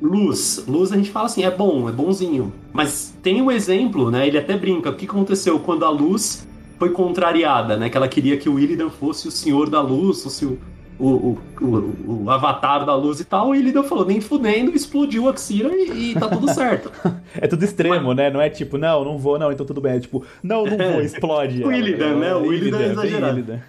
luz, 0.02 0.64
luz 0.66 0.92
a 0.92 0.96
gente 0.96 1.10
fala 1.10 1.26
assim, 1.26 1.44
é 1.44 1.50
bom, 1.50 1.88
é 1.88 1.92
bonzinho. 1.92 2.52
Mas 2.72 3.16
tem 3.22 3.40
um 3.40 3.50
exemplo, 3.50 4.10
né? 4.10 4.26
Ele 4.26 4.38
até 4.38 4.56
brinca, 4.56 4.90
o 4.90 4.96
que 4.96 5.06
aconteceu 5.06 5.60
quando 5.60 5.84
a 5.84 5.90
luz 5.90 6.47
foi 6.78 6.90
contrariada, 6.90 7.76
né? 7.76 7.88
Que 7.88 7.96
ela 7.96 8.08
queria 8.08 8.36
que 8.36 8.48
o 8.48 8.58
Illidan 8.58 8.88
fosse 8.88 9.28
o 9.28 9.30
senhor 9.30 9.68
da 9.68 9.80
luz, 9.80 10.22
fosse 10.22 10.44
o, 10.44 10.58
o, 10.98 11.38
o, 11.60 12.24
o, 12.24 12.30
avatar 12.30 12.84
da 12.84 12.94
luz 12.94 13.20
e 13.20 13.24
tal, 13.24 13.54
e 13.54 13.58
Illidan 13.58 13.82
falou, 13.82 14.04
nem 14.04 14.20
fudendo, 14.20 14.74
explodiu 14.74 15.28
a 15.28 15.36
Xira 15.36 15.70
e, 15.74 16.10
e 16.10 16.14
tá 16.14 16.28
tudo 16.28 16.52
certo. 16.52 16.90
é 17.34 17.46
tudo 17.46 17.64
extremo, 17.64 18.08
Mas... 18.08 18.16
né? 18.16 18.30
Não 18.30 18.40
é 18.40 18.50
tipo, 18.50 18.78
não, 18.78 19.04
não 19.04 19.18
vou, 19.18 19.38
não, 19.38 19.52
então 19.52 19.64
tudo 19.64 19.80
bem. 19.80 19.96
É 19.96 20.00
tipo, 20.00 20.24
não, 20.42 20.64
não 20.64 20.76
vou, 20.76 21.00
explode. 21.00 21.64
o 21.64 21.72
Illidan, 21.72 22.16
né? 22.16 22.34
O 22.34 22.52
Illidan 22.52 22.78
é 22.78 22.86
exagerado. 22.92 23.38
Illidan. 23.38 23.60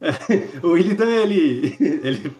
o 0.62 0.76
Illidan, 0.76 1.10
ele, 1.10 1.76
ele 2.02 2.32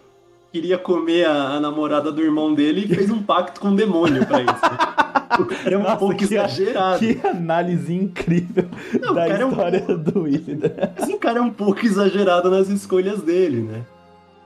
queria 0.55 0.77
comer 0.77 1.27
a, 1.27 1.55
a, 1.55 1.59
namorada 1.59 2.09
do 2.13 2.21
irmão 2.21 2.53
dele 2.53 2.85
e 2.85 2.95
fez 2.95 3.11
um 3.11 3.21
pacto 3.21 3.59
com 3.59 3.71
o 3.71 3.75
demônio 3.75 4.25
pra 4.25 4.39
isso. 4.39 4.53
Né? 4.53 4.95
O 5.37 5.45
cara 5.45 5.75
é 5.75 5.77
um 5.77 5.83
Nossa, 5.83 5.97
pouco 5.97 6.15
que, 6.15 6.23
exagerado. 6.23 6.99
Que 6.99 7.19
análise 7.27 7.93
incrível 7.93 8.69
Não, 9.01 9.13
da 9.13 9.27
história 9.27 9.85
é 9.85 9.91
um... 9.91 9.97
do 9.97 10.21
William. 10.21 10.59
Esse 10.97 11.17
cara 11.17 11.39
é 11.39 11.41
um 11.41 11.49
pouco 11.49 11.85
exagerado 11.85 12.49
nas 12.49 12.69
escolhas 12.69 13.21
dele, 13.21 13.63
né? 13.63 13.81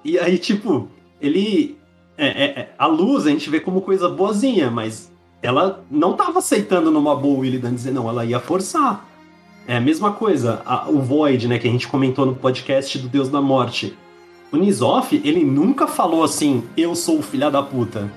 E 0.04 0.18
aí, 0.18 0.40
tipo, 0.40 0.90
ele. 1.22 1.78
É, 2.18 2.26
é, 2.26 2.46
é, 2.46 2.70
a 2.76 2.88
luz 2.88 3.28
a 3.28 3.30
gente 3.30 3.48
vê 3.52 3.60
como 3.60 3.82
coisa 3.82 4.10
boazinha, 4.10 4.72
mas 4.72 5.12
ela 5.44 5.84
não 5.92 6.14
tava 6.14 6.40
aceitando 6.40 6.90
numa 6.90 7.16
boa 7.16 7.40
o 7.40 7.46
Illidan 7.46 7.76
dizer 7.76 7.92
não, 7.92 8.10
ela 8.10 8.26
ia 8.26 8.40
forçar. 8.40 9.06
É 9.68 9.78
a 9.78 9.82
mesma 9.82 10.12
coisa, 10.14 10.64
a, 10.66 10.90
o 10.90 11.04
Void, 11.04 11.48
né, 11.48 11.60
que 11.60 11.68
a 11.68 11.72
gente 11.72 11.88
comentou 11.88 12.26
no 12.26 12.34
podcast 12.34 12.98
do 12.98 13.08
Deus 13.08 13.30
da 13.30 13.40
Morte. 13.40 13.96
O 14.52 14.58
Nizoff, 14.58 15.22
ele 15.24 15.44
nunca 15.44 15.88
falou 15.88 16.24
assim, 16.24 16.64
eu 16.76 16.96
sou 16.96 17.20
o 17.20 17.24
filha 17.24 17.52
da 17.52 17.62
puta. 17.62 18.12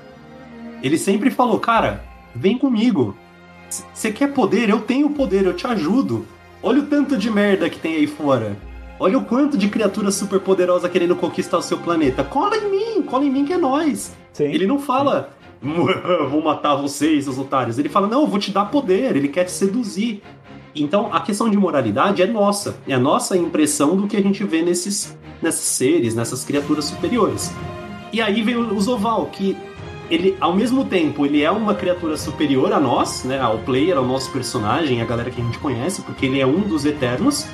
Ele 0.82 0.98
sempre 0.98 1.30
falou, 1.30 1.60
cara, 1.60 2.02
Vem 2.34 2.56
comigo. 2.56 3.14
Você 3.68 4.10
quer 4.10 4.32
poder? 4.32 4.68
Eu 4.68 4.80
tenho 4.80 5.10
poder, 5.10 5.44
eu 5.44 5.54
te 5.54 5.66
ajudo. 5.66 6.26
Olha 6.62 6.80
o 6.80 6.86
tanto 6.86 7.16
de 7.16 7.30
merda 7.30 7.68
que 7.68 7.78
tem 7.78 7.96
aí 7.96 8.06
fora. 8.06 8.56
Olha 8.98 9.18
o 9.18 9.24
quanto 9.24 9.58
de 9.58 9.68
criatura 9.68 10.10
super 10.10 10.40
poderosa 10.40 10.88
querendo 10.88 11.16
conquistar 11.16 11.58
o 11.58 11.62
seu 11.62 11.78
planeta. 11.78 12.22
Cola 12.22 12.56
em 12.56 12.70
mim, 12.70 13.02
cola 13.02 13.24
em 13.24 13.30
mim 13.30 13.44
que 13.44 13.52
é 13.52 13.58
nós. 13.58 14.14
Sim. 14.32 14.44
Ele 14.44 14.66
não 14.66 14.78
fala, 14.78 15.30
vou 16.30 16.42
matar 16.42 16.76
vocês, 16.76 17.26
os 17.26 17.38
otários. 17.38 17.78
Ele 17.78 17.88
fala, 17.88 18.06
não, 18.06 18.22
eu 18.22 18.26
vou 18.26 18.38
te 18.38 18.50
dar 18.50 18.66
poder. 18.66 19.16
Ele 19.16 19.28
quer 19.28 19.44
te 19.44 19.52
seduzir. 19.52 20.22
Então, 20.74 21.10
a 21.12 21.20
questão 21.20 21.50
de 21.50 21.56
moralidade 21.56 22.22
é 22.22 22.26
nossa. 22.26 22.76
É 22.86 22.94
a 22.94 22.98
nossa 22.98 23.36
impressão 23.36 23.96
do 23.96 24.06
que 24.06 24.16
a 24.16 24.22
gente 24.22 24.42
vê 24.44 24.62
nesses, 24.62 25.16
nesses 25.40 25.66
seres, 25.66 26.14
nessas 26.14 26.44
criaturas 26.44 26.86
superiores. 26.86 27.52
E 28.12 28.20
aí 28.20 28.42
vem 28.42 28.56
o 28.56 28.80
Zoval, 28.80 29.26
que 29.26 29.56
ele, 30.10 30.36
ao 30.40 30.54
mesmo 30.54 30.84
tempo, 30.84 31.24
ele 31.24 31.42
é 31.42 31.50
uma 31.50 31.74
criatura 31.74 32.16
superior 32.16 32.72
a 32.72 32.80
nós, 32.80 33.24
né? 33.24 33.40
Ao 33.40 33.58
player, 33.58 33.96
ao 33.96 34.04
nosso 34.04 34.30
personagem, 34.30 35.00
a 35.00 35.04
galera 35.04 35.30
que 35.30 35.40
a 35.40 35.44
gente 35.44 35.58
conhece, 35.58 36.02
porque 36.02 36.26
ele 36.26 36.40
é 36.40 36.46
um 36.46 36.60
dos 36.60 36.84
Eternos. 36.84 37.46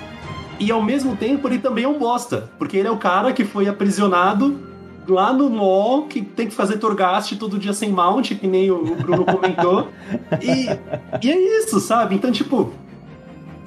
E 0.58 0.72
ao 0.72 0.82
mesmo 0.82 1.14
tempo, 1.16 1.46
ele 1.46 1.58
também 1.58 1.84
é 1.84 1.88
um 1.88 1.98
bosta, 1.98 2.50
porque 2.58 2.76
ele 2.76 2.88
é 2.88 2.90
o 2.90 2.96
cara 2.96 3.32
que 3.32 3.44
foi 3.44 3.68
aprisionado 3.68 4.58
lá 5.06 5.32
no 5.32 5.48
mall, 5.48 6.06
que 6.06 6.20
tem 6.20 6.48
que 6.48 6.54
fazer 6.54 6.78
Torghast 6.78 7.36
todo 7.36 7.58
dia 7.58 7.72
sem 7.72 7.90
mount, 7.90 8.32
que 8.32 8.46
nem 8.46 8.70
o 8.70 8.94
Bruno 8.96 9.24
comentou. 9.24 9.88
e, 10.42 11.26
e 11.26 11.30
é 11.30 11.60
isso, 11.60 11.80
sabe? 11.80 12.16
Então, 12.16 12.32
tipo, 12.32 12.72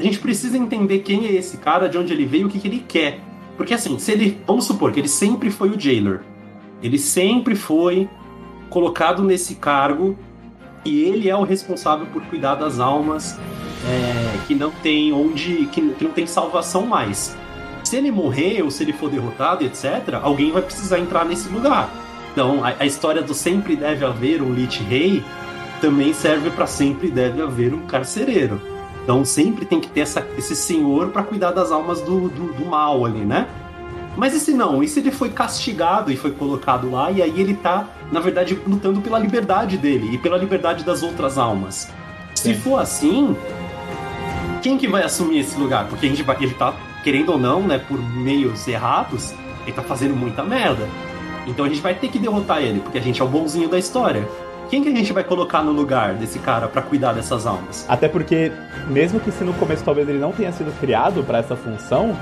a 0.01 0.03
gente 0.03 0.17
precisa 0.17 0.57
entender 0.57 0.99
quem 0.99 1.27
é 1.27 1.33
esse 1.33 1.57
cara, 1.57 1.87
de 1.87 1.95
onde 1.95 2.11
ele 2.11 2.25
veio, 2.25 2.47
o 2.47 2.49
que, 2.49 2.57
que 2.57 2.67
ele 2.67 2.83
quer. 2.87 3.19
Porque 3.55 3.71
assim, 3.71 3.99
se 3.99 4.11
ele. 4.11 4.41
Vamos 4.47 4.65
supor 4.65 4.91
que 4.91 4.99
ele 4.99 5.07
sempre 5.07 5.51
foi 5.51 5.69
o 5.69 5.79
jailer. 5.79 6.21
Ele 6.81 6.97
sempre 6.97 7.53
foi 7.53 8.09
colocado 8.67 9.23
nesse 9.23 9.55
cargo 9.55 10.17
e 10.83 11.03
ele 11.03 11.29
é 11.29 11.35
o 11.35 11.43
responsável 11.43 12.07
por 12.07 12.23
cuidar 12.23 12.55
das 12.55 12.79
almas 12.79 13.37
é, 13.85 14.47
que 14.47 14.55
não 14.55 14.71
tem 14.71 15.13
onde. 15.13 15.67
Que, 15.67 15.89
que 15.93 16.03
não 16.03 16.11
tem 16.11 16.25
salvação 16.25 16.87
mais. 16.87 17.37
Se 17.83 17.95
ele 17.95 18.11
morrer 18.11 18.63
ou 18.63 18.71
se 18.71 18.81
ele 18.81 18.93
for 18.93 19.07
derrotado, 19.07 19.63
etc., 19.63 20.19
alguém 20.23 20.51
vai 20.51 20.63
precisar 20.63 20.97
entrar 20.97 21.25
nesse 21.25 21.47
lugar. 21.47 21.93
Então, 22.31 22.65
a, 22.65 22.73
a 22.79 22.85
história 22.87 23.21
do 23.21 23.35
sempre 23.35 23.75
deve 23.75 24.03
haver 24.03 24.41
um 24.41 24.51
Lich 24.51 24.81
Rei 24.81 25.23
também 25.79 26.11
serve 26.11 26.49
para 26.49 26.65
sempre 26.65 27.11
deve 27.11 27.39
haver 27.39 27.71
um 27.71 27.85
carcereiro. 27.85 28.70
Então, 29.03 29.25
sempre 29.25 29.65
tem 29.65 29.79
que 29.79 29.89
ter 29.89 30.01
essa, 30.01 30.25
esse 30.37 30.55
senhor 30.55 31.09
para 31.09 31.23
cuidar 31.23 31.51
das 31.51 31.71
almas 31.71 32.01
do, 32.01 32.29
do, 32.29 32.53
do 32.53 32.65
mal 32.65 33.05
ali, 33.05 33.21
né? 33.21 33.47
Mas 34.15 34.35
e 34.35 34.39
se 34.39 34.53
não? 34.53 34.83
E 34.83 34.87
se 34.87 34.99
ele 34.99 35.11
foi 35.11 35.29
castigado 35.29 36.11
e 36.11 36.17
foi 36.17 36.31
colocado 36.31 36.91
lá, 36.91 37.11
e 37.11 37.21
aí 37.21 37.39
ele 37.39 37.53
tá, 37.53 37.87
na 38.11 38.19
verdade, 38.19 38.59
lutando 38.67 39.01
pela 39.01 39.17
liberdade 39.17 39.77
dele 39.77 40.13
e 40.13 40.17
pela 40.17 40.37
liberdade 40.37 40.83
das 40.83 41.01
outras 41.01 41.37
almas? 41.37 41.89
Se 42.35 42.53
for 42.53 42.79
assim, 42.79 43.35
quem 44.61 44.77
que 44.77 44.87
vai 44.87 45.03
assumir 45.03 45.39
esse 45.39 45.57
lugar? 45.57 45.87
Porque 45.87 46.05
a 46.05 46.09
gente 46.09 46.23
vai, 46.23 46.35
ele 46.41 46.53
tá, 46.53 46.73
querendo 47.03 47.31
ou 47.31 47.39
não, 47.39 47.61
né, 47.61 47.77
por 47.79 47.99
meios 47.99 48.67
errados, 48.67 49.33
ele 49.63 49.71
tá 49.71 49.81
fazendo 49.81 50.15
muita 50.15 50.43
merda. 50.43 50.87
Então 51.47 51.65
a 51.65 51.69
gente 51.69 51.81
vai 51.81 51.95
ter 51.95 52.09
que 52.09 52.19
derrotar 52.19 52.61
ele, 52.61 52.79
porque 52.79 52.97
a 52.97 53.01
gente 53.01 53.21
é 53.21 53.25
o 53.25 53.27
bonzinho 53.27 53.69
da 53.69 53.79
história. 53.79 54.27
Quem 54.71 54.81
que 54.81 54.87
a 54.87 54.95
gente 54.95 55.11
vai 55.11 55.25
colocar 55.25 55.61
no 55.61 55.73
lugar 55.73 56.13
desse 56.13 56.39
cara 56.39 56.65
para 56.65 56.81
cuidar 56.81 57.11
dessas 57.11 57.45
almas? 57.45 57.85
Até 57.89 58.07
porque, 58.07 58.53
mesmo 58.87 59.19
que 59.19 59.29
se 59.29 59.43
no 59.43 59.53
começo 59.55 59.83
talvez 59.83 60.07
ele 60.07 60.17
não 60.17 60.31
tenha 60.31 60.49
sido 60.53 60.71
criado 60.79 61.25
para 61.25 61.39
essa 61.39 61.57
função, 61.57 62.17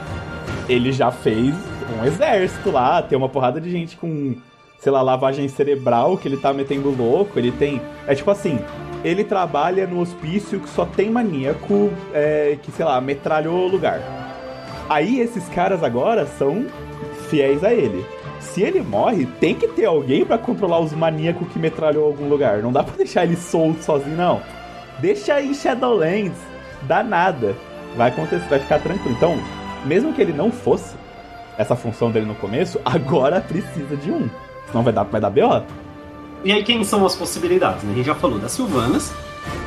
ele 0.68 0.92
já 0.92 1.12
fez 1.12 1.54
um 1.96 2.04
exército 2.04 2.72
lá, 2.72 3.04
tem 3.04 3.16
uma 3.16 3.30
porrada 3.30 3.62
de 3.62 3.70
gente 3.70 3.96
com, 3.98 4.36
sei 4.80 4.92
lá, 4.92 5.00
lavagem 5.04 5.48
cerebral 5.48 6.18
que 6.18 6.28
ele 6.28 6.38
tá 6.38 6.52
metendo 6.52 6.90
louco, 6.90 7.38
ele 7.38 7.52
tem. 7.52 7.80
É 8.08 8.16
tipo 8.16 8.32
assim, 8.32 8.58
ele 9.04 9.24
trabalha 9.24 9.86
no 9.86 10.00
hospício 10.00 10.60
que 10.60 10.70
só 10.70 10.88
tem 10.88 11.12
maníaco 11.12 11.92
é, 12.12 12.58
que, 12.64 12.72
sei 12.72 12.84
lá, 12.84 13.00
metralhou 13.00 13.68
o 13.68 13.68
lugar. 13.68 14.02
Aí 14.90 15.20
esses 15.20 15.48
caras 15.50 15.84
agora 15.84 16.26
são 16.26 16.66
fiéis 17.30 17.64
a 17.64 17.72
ele. 17.72 18.04
Se 18.40 18.62
ele 18.62 18.82
morre, 18.82 19.26
tem 19.26 19.54
que 19.54 19.68
ter 19.68 19.86
alguém 19.86 20.26
para 20.26 20.38
controlar 20.38 20.80
os 20.80 20.94
maníacos 20.94 21.48
que 21.50 21.60
metralhou 21.60 22.06
algum 22.06 22.28
lugar. 22.28 22.62
Não 22.62 22.72
dá 22.72 22.84
pra 22.84 22.96
deixar 22.98 23.24
ele 23.24 23.36
solto 23.36 23.84
sozinho, 23.84 24.16
não. 24.16 24.42
Deixa 25.00 25.36
aí 25.36 25.54
Shadowlands. 25.54 26.38
Dá 26.84 27.04
nada. 27.04 27.56
Vai 27.96 28.10
acontecer, 28.10 28.48
vai 28.48 28.60
ficar 28.60 28.80
tranquilo. 28.80 29.16
Então, 29.16 29.38
mesmo 29.86 30.14
que 30.14 30.22
ele 30.22 30.34
não 30.34 30.52
fosse 30.52 30.96
essa 31.58 31.76
função 31.76 32.10
dele 32.12 32.26
no 32.26 32.36
começo, 32.36 32.80
agora 32.86 33.42
precisa 33.42 33.96
de 33.98 34.12
um. 34.12 34.30
Senão 34.68 34.84
vai 34.84 34.94
dar, 34.94 35.04
vai 35.04 35.20
dar 35.20 35.30
B.O. 35.30 35.64
E 36.44 36.54
aí, 36.54 36.64
quem 36.64 36.84
são 36.86 37.06
as 37.06 37.16
possibilidades? 37.16 37.84
Né? 37.84 37.92
A 37.92 37.96
gente 37.96 38.06
já 38.06 38.16
falou 38.16 38.40
das 38.40 38.54
Silvanas, 38.54 39.14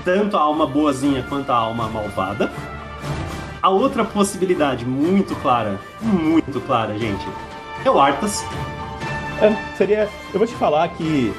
tanto 0.05 0.37
a 0.37 0.41
alma 0.41 0.67
boazinha 0.67 1.23
quanto 1.29 1.51
a 1.51 1.57
alma 1.57 1.89
malvada. 1.89 2.51
A 3.61 3.69
outra 3.69 4.05
possibilidade 4.05 4.85
muito 4.85 5.37
clara, 5.37 5.79
muito 6.01 6.61
clara, 6.63 6.99
gente, 6.99 7.25
o 7.91 7.99
Arthas. 8.01 8.45
É, 9.41 9.77
seria. 9.77 10.09
Eu 10.33 10.39
vou 10.39 10.47
te 10.47 10.55
falar 10.55 10.89
que. 10.89 11.33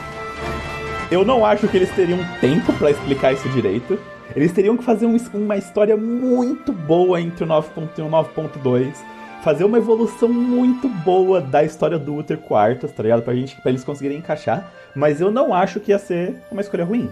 Eu 1.12 1.24
não 1.24 1.46
acho 1.46 1.68
que 1.68 1.78
eles 1.78 1.92
teriam 1.92 2.20
tempo 2.42 2.74
para 2.74 2.92
explicar 2.92 3.34
isso 3.34 3.48
direito. 3.50 4.00
Eles 4.36 4.52
teriam 4.52 4.76
que 4.76 4.84
fazer 4.84 5.06
um, 5.06 5.18
uma 5.34 5.58
história 5.58 5.96
muito 5.96 6.72
boa 6.72 7.22
entre 7.22 7.44
o 7.44 7.48
9.1 7.48 7.90
e 7.98 8.02
o 8.02 8.10
9.2 8.10 8.96
fazer 9.44 9.66
uma 9.66 9.78
evolução 9.78 10.30
muito 10.30 10.88
boa 10.88 11.42
da 11.42 11.64
história 11.64 12.00
do 12.00 12.16
Uther 12.16 12.38
Quartas, 12.38 12.94
tá 12.94 13.04
ligado? 13.04 13.22
Pra, 13.22 13.36
gente, 13.36 13.60
pra 13.62 13.72
eles 13.72 13.84
conseguirem 13.84 14.18
encaixar. 14.18 14.72
Mas 14.96 15.20
eu 15.20 15.30
não 15.30 15.54
acho 15.54 15.82
que 15.82 15.92
ia 15.92 16.00
ser 16.00 16.36
uma 16.50 16.62
escolha 16.62 16.86
ruim. 16.86 17.12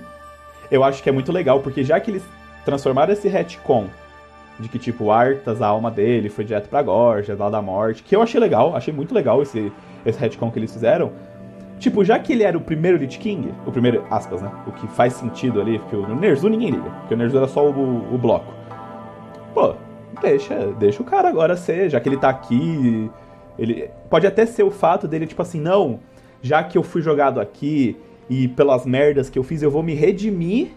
Eu 0.72 0.82
acho 0.84 1.04
que 1.04 1.10
é 1.10 1.12
muito 1.12 1.32
legal, 1.32 1.60
porque 1.60 1.84
já 1.84 2.00
que 2.00 2.10
eles 2.10 2.24
transformaram 2.64 3.12
esse 3.12 3.28
retcon 3.28 3.88
de 4.60 4.70
que, 4.70 4.78
tipo, 4.78 5.12
Arthas, 5.12 5.62
a 5.62 5.68
alma 5.68 5.90
dele, 5.90 6.30
foi 6.30 6.44
direto 6.44 6.70
pra 6.70 6.82
Gorgia, 6.82 7.36
lá 7.38 7.50
da 7.50 7.62
morte, 7.62 8.04
que 8.04 8.16
eu 8.16 8.22
achei 8.22 8.40
legal, 8.40 8.76
achei 8.76 8.94
muito 8.94 9.14
legal 9.14 9.42
esse, 9.42 9.72
esse 10.06 10.20
retcon 10.20 10.52
que 10.52 10.60
eles 10.60 10.72
fizeram. 10.72 11.12
Tipo, 11.80 12.06
já 12.06 12.20
que 12.20 12.34
ele 12.34 12.44
era 12.44 12.56
o 12.56 12.62
primeiro 12.62 12.98
Lich 12.98 13.18
King, 13.18 13.52
o 13.66 13.72
primeiro, 13.72 14.06
aspas, 14.12 14.42
né? 14.42 14.52
O 14.68 14.72
que 14.72 14.88
faz 14.90 15.14
sentido 15.14 15.60
ali, 15.60 15.80
porque 15.80 15.96
o 15.96 16.16
Nerzu 16.16 16.48
ninguém 16.48 16.70
liga, 16.70 16.90
porque 17.00 17.16
o 17.16 17.18
Nerzu 17.18 17.38
era 17.38 17.48
só 17.48 17.68
o, 17.68 18.14
o 18.14 18.18
bloco. 18.20 18.54
Pô, 19.52 19.74
deixa, 20.22 20.68
deixa 20.80 21.02
o 21.02 21.06
cara 21.06 21.28
agora 21.28 21.58
ser, 21.58 21.90
já 21.90 22.00
que 22.00 22.08
ele 22.08 22.18
tá 22.18 22.30
aqui. 22.30 23.10
Ele 23.58 23.90
pode 24.12 24.28
até 24.28 24.46
ser 24.46 24.62
o 24.62 24.70
fato 24.70 25.08
dele 25.08 25.26
tipo 25.26 25.42
assim, 25.42 25.60
não, 25.60 26.00
já 26.42 26.64
que 26.64 26.78
eu 26.78 26.84
fui 26.84 27.02
jogado 27.02 27.40
aqui 27.40 27.98
e 28.30 28.48
pelas 28.48 28.86
merdas 28.86 29.30
que 29.30 29.38
eu 29.38 29.44
fiz, 29.44 29.64
eu 29.64 29.72
vou 29.72 29.82
me 29.82 29.94
redimir 29.94 30.70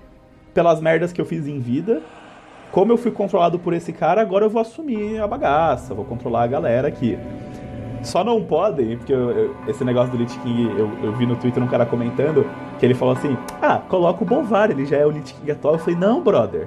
pelas 0.54 0.80
merdas 0.80 1.12
que 1.12 1.20
eu 1.20 1.26
fiz 1.26 1.46
em 1.46 1.58
vida. 1.58 2.02
Como 2.74 2.90
eu 2.90 2.96
fui 2.96 3.12
controlado 3.12 3.56
por 3.56 3.72
esse 3.72 3.92
cara, 3.92 4.20
agora 4.20 4.46
eu 4.46 4.50
vou 4.50 4.60
assumir 4.60 5.20
a 5.20 5.28
bagaça, 5.28 5.94
vou 5.94 6.04
controlar 6.04 6.42
a 6.42 6.46
galera 6.48 6.88
aqui. 6.88 7.16
Só 8.02 8.24
não 8.24 8.42
podem, 8.42 8.96
porque 8.96 9.12
eu, 9.12 9.30
eu, 9.30 9.56
esse 9.68 9.84
negócio 9.84 10.10
do 10.10 10.16
Lich 10.18 10.36
King, 10.40 10.76
eu, 10.76 10.90
eu, 11.00 11.12
vi 11.12 11.24
no 11.24 11.36
Twitter 11.36 11.62
um 11.62 11.68
cara 11.68 11.86
comentando 11.86 12.44
que 12.80 12.84
ele 12.84 12.94
falou 12.94 13.14
assim: 13.14 13.38
Ah, 13.62 13.80
coloca 13.88 14.24
o 14.24 14.26
Bovar, 14.26 14.72
ele 14.72 14.84
já 14.86 14.96
é 14.96 15.06
o 15.06 15.10
Lich 15.10 15.34
King 15.34 15.52
atual. 15.52 15.74
Eu 15.74 15.78
falei: 15.78 15.94
Não, 15.94 16.20
brother, 16.20 16.66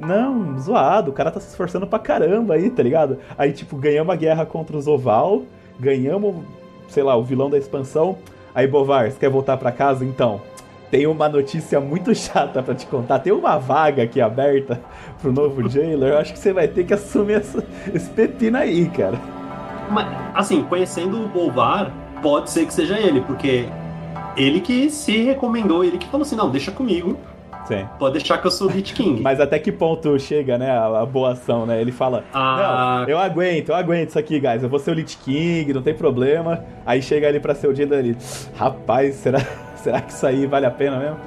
não, 0.00 0.58
zoado, 0.58 1.10
o 1.10 1.14
cara 1.14 1.30
tá 1.30 1.38
se 1.38 1.48
esforçando 1.48 1.86
pra 1.86 1.98
caramba 1.98 2.54
aí, 2.54 2.70
tá 2.70 2.82
ligado? 2.82 3.18
Aí, 3.36 3.52
tipo, 3.52 3.76
ganhamos 3.76 4.14
a 4.14 4.16
guerra 4.16 4.46
contra 4.46 4.78
os 4.78 4.88
Oval, 4.88 5.42
ganhamos, 5.78 6.36
sei 6.88 7.02
lá, 7.02 7.14
o 7.16 7.22
vilão 7.22 7.50
da 7.50 7.58
expansão. 7.58 8.16
Aí, 8.54 8.66
Bovar, 8.66 9.10
você 9.10 9.18
quer 9.18 9.28
voltar 9.28 9.58
pra 9.58 9.72
casa? 9.72 10.06
Então, 10.06 10.40
tem 10.92 11.06
uma 11.06 11.26
notícia 11.26 11.80
muito 11.80 12.12
chata 12.14 12.62
para 12.62 12.74
te 12.74 12.86
contar. 12.86 13.18
Tem 13.18 13.32
uma 13.32 13.58
vaga 13.58 14.02
aqui 14.02 14.20
aberta 14.20 14.78
pro 15.22 15.32
novo 15.32 15.66
jailer. 15.66 16.10
Eu 16.10 16.18
acho 16.18 16.34
que 16.34 16.38
você 16.38 16.52
vai 16.52 16.68
ter 16.68 16.84
que 16.84 16.92
assumir 16.92 17.38
essa, 17.38 17.64
esse 17.94 18.10
pepino 18.10 18.58
aí, 18.58 18.86
cara. 18.90 19.18
Mas, 19.90 20.06
assim, 20.34 20.62
conhecendo 20.64 21.24
o 21.24 21.28
Bolvar, 21.28 21.90
pode 22.20 22.50
ser 22.50 22.66
que 22.66 22.74
seja 22.74 22.98
ele, 22.98 23.22
porque 23.22 23.64
ele 24.36 24.60
que 24.60 24.90
se 24.90 25.16
recomendou, 25.22 25.82
ele 25.82 25.96
que 25.96 26.06
falou 26.06 26.26
assim: 26.26 26.36
não, 26.36 26.50
deixa 26.50 26.70
comigo 26.70 27.18
Sim. 27.64 27.86
Pode 27.98 28.18
deixar 28.18 28.38
que 28.38 28.46
eu 28.46 28.50
sou 28.50 28.68
o 28.68 28.70
Lich 28.70 28.92
King. 28.92 29.20
Mas 29.22 29.40
até 29.40 29.58
que 29.58 29.70
ponto 29.70 30.18
chega, 30.18 30.58
né, 30.58 30.70
a, 30.70 31.02
a 31.02 31.06
boa 31.06 31.32
ação, 31.32 31.64
né? 31.64 31.80
Ele 31.80 31.92
fala, 31.92 32.24
ah... 32.34 33.02
não, 33.02 33.08
eu 33.08 33.18
aguento, 33.18 33.68
eu 33.68 33.74
aguento 33.74 34.10
isso 34.10 34.18
aqui, 34.18 34.40
guys, 34.40 34.62
eu 34.62 34.68
vou 34.68 34.78
ser 34.78 34.90
o 34.90 34.94
Lich 34.94 35.16
King, 35.18 35.72
não 35.72 35.82
tem 35.82 35.94
problema. 35.94 36.64
Aí 36.84 37.00
chega 37.00 37.28
ele 37.28 37.40
pra 37.40 37.54
ser 37.54 37.68
o 37.68 37.74
Jada 37.74 37.96
ali, 37.96 38.16
rapaz, 38.56 39.14
será, 39.16 39.38
será 39.82 40.00
que 40.00 40.12
isso 40.12 40.26
aí 40.26 40.46
vale 40.46 40.66
a 40.66 40.70
pena 40.70 40.98
mesmo? 40.98 41.18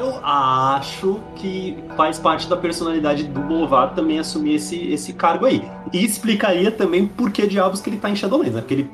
Eu 0.00 0.18
acho 0.24 1.20
que 1.36 1.76
faz 1.96 2.18
parte 2.18 2.48
da 2.48 2.56
personalidade 2.56 3.24
do 3.24 3.40
Bolvar 3.40 3.94
também 3.94 4.18
assumir 4.18 4.54
esse, 4.54 4.90
esse 4.90 5.12
cargo 5.12 5.44
aí. 5.44 5.62
E 5.92 6.02
explicaria 6.02 6.70
também 6.70 7.06
por 7.06 7.30
que 7.30 7.46
diabos 7.46 7.80
que 7.80 7.90
ele 7.90 7.98
tá 7.98 8.08
em 8.08 8.16
Shadowlands, 8.16 8.54
né? 8.54 8.60
Porque 8.60 8.74
ele 8.74 8.90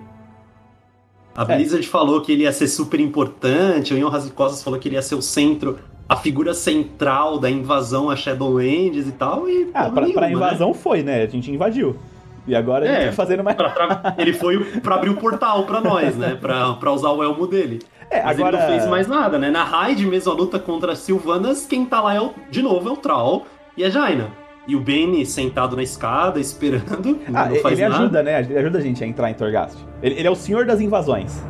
a 1.37 1.43
é. 1.43 1.57
Blizzard 1.57 1.87
é. 1.87 1.89
falou 1.89 2.21
que 2.21 2.33
ele 2.33 2.43
ia 2.43 2.53
ser 2.53 2.67
super 2.67 2.99
importante, 2.99 3.95
o 3.95 3.97
Ian 3.97 4.11
Costas 4.35 4.61
falou 4.61 4.77
que 4.81 4.89
ele 4.89 4.97
ia 4.97 5.03
ser 5.03 5.15
o 5.15 5.23
centro, 5.23 5.79
a 6.09 6.17
figura 6.17 6.53
central 6.53 7.39
da 7.39 7.49
invasão 7.49 8.11
a 8.11 8.17
Shadowlands 8.17 9.07
e 9.07 9.13
tal, 9.13 9.49
e... 9.49 9.71
Ah, 9.73 9.89
pra, 9.89 10.03
nenhuma, 10.03 10.15
pra 10.15 10.27
né? 10.27 10.33
invasão 10.33 10.69
né? 10.69 10.75
foi, 10.75 11.03
né? 11.05 11.23
A 11.23 11.27
gente 11.29 11.49
invadiu. 11.49 11.97
E 12.45 12.57
agora 12.57 12.87
é, 12.87 12.91
a 12.91 13.01
gente 13.01 13.11
tá 13.11 13.13
fazendo 13.13 13.45
mais... 13.45 13.57
Pra, 13.57 13.71
pra, 13.71 14.15
ele 14.19 14.33
foi 14.33 14.59
pra 14.81 14.97
abrir 14.97 15.11
o 15.11 15.17
portal 15.17 15.65
pra 15.65 15.81
nós, 15.81 16.17
né? 16.17 16.35
Pra, 16.35 16.73
pra 16.73 16.91
usar 16.91 17.11
o 17.11 17.23
elmo 17.23 17.47
dele. 17.47 17.79
É, 18.11 18.23
Mas 18.23 18.39
agora... 18.39 18.57
ele 18.57 18.67
não 18.67 18.73
fez 18.73 18.91
mais 18.91 19.07
nada, 19.07 19.39
né? 19.39 19.51
Na 19.51 19.65
raid 19.65 20.07
mesmo, 20.07 20.33
a 20.33 20.35
luta 20.35 20.59
contra 20.59 20.93
as 20.93 20.99
Sylvanas, 21.01 21.67
quem 21.67 21.85
tá 21.85 22.01
lá, 22.01 22.15
é 22.15 22.21
o, 22.21 22.33
de 22.51 22.63
novo, 22.63 22.89
é 22.89 22.93
o 22.93 22.97
Troll 22.97 23.47
e 23.77 23.85
a 23.85 23.91
Jaina. 23.91 24.31
E 24.67 24.77
o 24.77 24.81
Benny 24.81 25.25
sentado 25.25 25.77
na 25.77 25.83
escada, 25.83 26.41
esperando. 26.41 27.21
Ah, 27.35 27.49
ele 27.53 27.83
nada. 27.83 27.97
ajuda, 27.97 28.23
né? 28.23 28.41
Ele 28.41 28.59
ajuda 28.59 28.79
a 28.79 28.81
gente 28.81 29.03
a 29.03 29.07
entrar 29.07 29.31
em 29.31 29.35
Torghast. 29.35 29.77
Ele, 30.03 30.15
ele 30.17 30.29
é 30.29 30.31
o 30.31 30.35
senhor 30.35 30.65
das 30.65 30.81
invasões. 30.81 31.43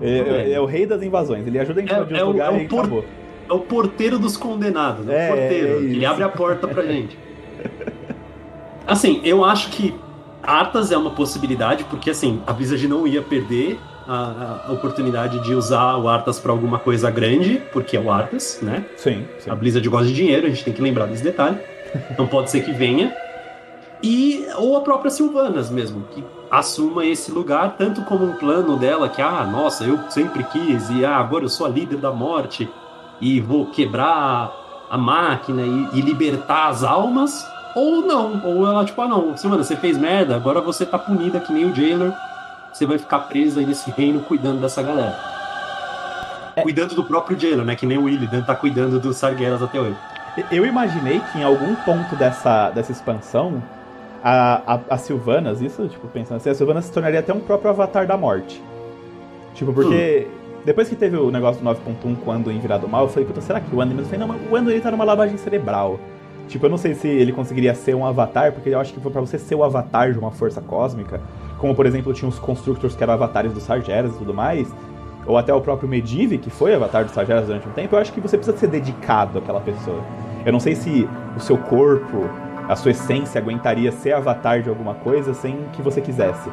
Ele, 0.00 0.28
é. 0.28 0.52
é 0.52 0.60
o 0.60 0.66
rei 0.66 0.86
das 0.86 1.02
invasões. 1.02 1.46
Ele 1.46 1.58
ajuda 1.58 1.80
a 1.80 1.82
gente 1.82 1.92
é, 1.92 1.96
invadir 1.96 2.16
é, 2.16 2.22
os 2.22 2.28
lugares 2.28 2.58
é 2.58 2.62
e 2.64 2.68
por... 2.68 2.78
acabou. 2.80 3.04
É 3.48 3.52
o 3.52 3.60
porteiro 3.60 4.18
dos 4.18 4.36
condenados, 4.36 5.06
né? 5.06 5.28
É, 5.28 5.32
o 5.32 5.36
porteiro. 5.36 5.68
É 5.68 5.82
ele 5.82 6.04
abre 6.04 6.24
a 6.24 6.28
porta 6.28 6.66
pra 6.66 6.82
gente. 6.86 7.18
Assim, 8.86 9.20
eu 9.24 9.44
acho 9.44 9.70
que 9.70 9.94
Arthas 10.42 10.92
é 10.92 10.96
uma 10.96 11.10
possibilidade, 11.10 11.84
porque 11.84 12.10
assim, 12.10 12.40
a 12.46 12.52
Blizzard 12.52 12.86
não 12.86 13.06
ia 13.06 13.22
perder 13.22 13.78
a, 14.06 14.64
a 14.68 14.72
oportunidade 14.72 15.38
de 15.40 15.54
usar 15.54 15.96
o 15.96 16.08
Arthas 16.08 16.38
para 16.38 16.52
alguma 16.52 16.78
coisa 16.78 17.10
grande, 17.10 17.62
porque 17.72 17.96
é 17.96 18.00
o 18.00 18.10
Arthas, 18.10 18.60
né? 18.62 18.84
Sim, 18.96 19.26
sim. 19.38 19.50
A 19.50 19.54
Blizzard 19.54 19.88
gosta 19.88 20.06
de 20.06 20.14
dinheiro, 20.14 20.46
a 20.46 20.50
gente 20.50 20.64
tem 20.64 20.72
que 20.72 20.82
lembrar 20.82 21.06
desse 21.06 21.24
detalhe. 21.24 21.58
Não 22.18 22.26
pode 22.26 22.50
ser 22.50 22.62
que 22.62 22.72
venha. 22.72 23.14
E, 24.02 24.46
ou 24.56 24.76
a 24.76 24.80
própria 24.82 25.10
Silvanas 25.10 25.70
mesmo, 25.70 26.04
que 26.12 26.22
assuma 26.50 27.04
esse 27.04 27.30
lugar 27.30 27.76
tanto 27.76 28.02
como 28.02 28.24
um 28.24 28.34
plano 28.34 28.76
dela, 28.76 29.08
que, 29.08 29.22
ah, 29.22 29.44
nossa, 29.44 29.84
eu 29.84 29.98
sempre 30.10 30.44
quis, 30.44 30.90
e 30.90 31.04
ah, 31.04 31.16
agora 31.16 31.44
eu 31.44 31.48
sou 31.48 31.66
a 31.66 31.68
líder 31.68 31.96
da 31.96 32.12
morte, 32.12 32.68
e 33.20 33.40
vou 33.40 33.66
quebrar 33.66 34.52
a 34.90 34.98
máquina 34.98 35.62
e, 35.62 35.98
e 35.98 36.00
libertar 36.00 36.68
as 36.68 36.84
almas, 36.84 37.44
ou 37.74 38.02
não. 38.02 38.42
Ou 38.44 38.66
ela, 38.66 38.84
tipo, 38.84 39.00
ah, 39.00 39.08
não, 39.08 39.36
Silvana, 39.36 39.64
você 39.64 39.76
fez 39.76 39.98
merda, 39.98 40.36
agora 40.36 40.60
você 40.60 40.84
tá 40.84 40.98
punida 40.98 41.40
que 41.40 41.52
nem 41.52 41.64
o 41.64 41.74
Jailer. 41.74 42.12
Você 42.76 42.84
vai 42.84 42.98
ficar 42.98 43.20
presa 43.20 43.58
aí 43.58 43.64
nesse 43.64 43.90
reino 43.90 44.20
cuidando 44.20 44.60
dessa 44.60 44.82
galera. 44.82 45.16
É. 46.54 46.60
Cuidando 46.60 46.94
do 46.94 47.02
próprio 47.02 47.40
Jailer, 47.40 47.64
né? 47.64 47.74
Que 47.74 47.86
nem 47.86 47.96
o 47.96 48.06
Illidan 48.06 48.42
tá 48.42 48.54
cuidando 48.54 49.00
dos 49.00 49.16
Sargeras 49.16 49.62
até 49.62 49.80
hoje. 49.80 49.96
Eu 50.52 50.66
imaginei 50.66 51.22
que 51.32 51.38
em 51.38 51.42
algum 51.42 51.74
ponto 51.74 52.14
dessa, 52.16 52.68
dessa 52.68 52.92
expansão, 52.92 53.62
a, 54.22 54.74
a, 54.74 54.80
a 54.90 54.98
Sylvanas, 54.98 55.62
isso, 55.62 55.88
tipo, 55.88 56.06
pensando 56.08 56.36
assim, 56.36 56.50
a 56.50 56.54
Sylvanas 56.54 56.84
se 56.84 56.92
tornaria 56.92 57.20
até 57.20 57.32
um 57.32 57.40
próprio 57.40 57.70
avatar 57.70 58.06
da 58.06 58.18
morte. 58.18 58.62
Tipo, 59.54 59.72
porque 59.72 60.28
hum. 60.28 60.60
depois 60.62 60.86
que 60.86 60.96
teve 60.96 61.16
o 61.16 61.30
negócio 61.30 61.62
do 61.62 61.70
9.1 61.70 62.14
quando 62.26 62.50
em 62.50 62.60
Virado 62.60 62.86
Mal, 62.86 63.04
eu 63.04 63.08
falei, 63.08 63.24
puta, 63.26 63.40
será 63.40 63.58
que 63.58 63.74
o 63.74 63.80
Anduin... 63.80 64.00
Eu 64.00 64.04
falei, 64.04 64.18
não, 64.18 64.36
o 64.50 64.54
Anduin 64.54 64.80
tá 64.80 64.90
numa 64.90 65.04
lavagem 65.04 65.38
cerebral. 65.38 65.98
Tipo, 66.46 66.66
eu 66.66 66.70
não 66.70 66.76
sei 66.76 66.94
se 66.94 67.08
ele 67.08 67.32
conseguiria 67.32 67.74
ser 67.74 67.94
um 67.94 68.04
avatar, 68.04 68.52
porque 68.52 68.68
eu 68.68 68.78
acho 68.78 68.92
que 68.92 69.00
para 69.00 69.22
você 69.22 69.38
ser 69.38 69.54
o 69.54 69.64
avatar 69.64 70.12
de 70.12 70.18
uma 70.18 70.30
força 70.30 70.60
cósmica, 70.60 71.22
como 71.58 71.74
por 71.74 71.86
exemplo 71.86 72.12
tinha 72.12 72.28
os 72.28 72.38
Constructors 72.38 72.94
que 72.94 73.02
eram 73.02 73.14
avatares 73.14 73.52
dos 73.52 73.62
Sargeras 73.62 74.14
e 74.14 74.18
tudo 74.18 74.34
mais, 74.34 74.74
ou 75.26 75.36
até 75.36 75.52
o 75.52 75.60
próprio 75.60 75.88
Medivh, 75.88 76.38
que 76.38 76.50
foi 76.50 76.74
avatar 76.74 77.04
dos 77.04 77.12
Sargeras 77.12 77.46
durante 77.46 77.68
um 77.68 77.72
tempo, 77.72 77.96
eu 77.96 78.00
acho 78.00 78.12
que 78.12 78.20
você 78.20 78.36
precisa 78.36 78.56
ser 78.56 78.68
dedicado 78.68 79.38
àquela 79.38 79.60
pessoa. 79.60 80.00
Eu 80.44 80.52
não 80.52 80.60
sei 80.60 80.74
se 80.76 81.08
o 81.36 81.40
seu 81.40 81.58
corpo, 81.58 82.28
a 82.68 82.76
sua 82.76 82.92
essência 82.92 83.40
aguentaria 83.40 83.90
ser 83.90 84.12
avatar 84.12 84.62
de 84.62 84.68
alguma 84.68 84.94
coisa 84.94 85.34
sem 85.34 85.56
que 85.72 85.82
você 85.82 86.00
quisesse. 86.00 86.48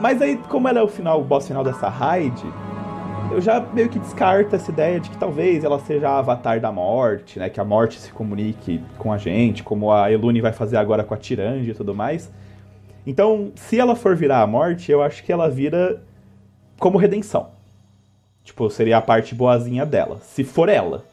Mas 0.00 0.22
aí, 0.22 0.36
como 0.48 0.68
ela 0.68 0.78
é 0.78 0.82
o 0.82 0.88
final, 0.88 1.20
o 1.20 1.24
boss 1.24 1.48
final 1.48 1.64
dessa 1.64 1.88
raid, 1.88 2.44
eu 3.32 3.40
já 3.40 3.60
meio 3.72 3.88
que 3.88 3.98
descarto 3.98 4.54
essa 4.54 4.70
ideia 4.70 5.00
de 5.00 5.10
que 5.10 5.16
talvez 5.16 5.64
ela 5.64 5.80
seja 5.80 6.08
a 6.08 6.18
avatar 6.18 6.60
da 6.60 6.70
morte, 6.70 7.38
né? 7.38 7.48
Que 7.48 7.58
a 7.58 7.64
morte 7.64 7.98
se 7.98 8.12
comunique 8.12 8.80
com 8.98 9.12
a 9.12 9.18
gente, 9.18 9.64
como 9.64 9.90
a 9.90 10.12
Elune 10.12 10.40
vai 10.40 10.52
fazer 10.52 10.76
agora 10.76 11.02
com 11.02 11.14
a 11.14 11.16
Tirange 11.16 11.70
e 11.70 11.74
tudo 11.74 11.94
mais. 11.94 12.30
Então, 13.06 13.52
se 13.54 13.78
ela 13.78 13.94
for 13.94 14.16
virar 14.16 14.42
a 14.42 14.46
morte, 14.46 14.90
eu 14.90 15.02
acho 15.02 15.22
que 15.22 15.32
ela 15.32 15.48
vira 15.48 16.02
como 16.78 16.98
redenção. 16.98 17.48
Tipo, 18.42 18.68
seria 18.70 18.98
a 18.98 19.02
parte 19.02 19.34
boazinha 19.34 19.86
dela. 19.86 20.18
Se 20.22 20.44
for 20.44 20.68
ela. 20.68 21.04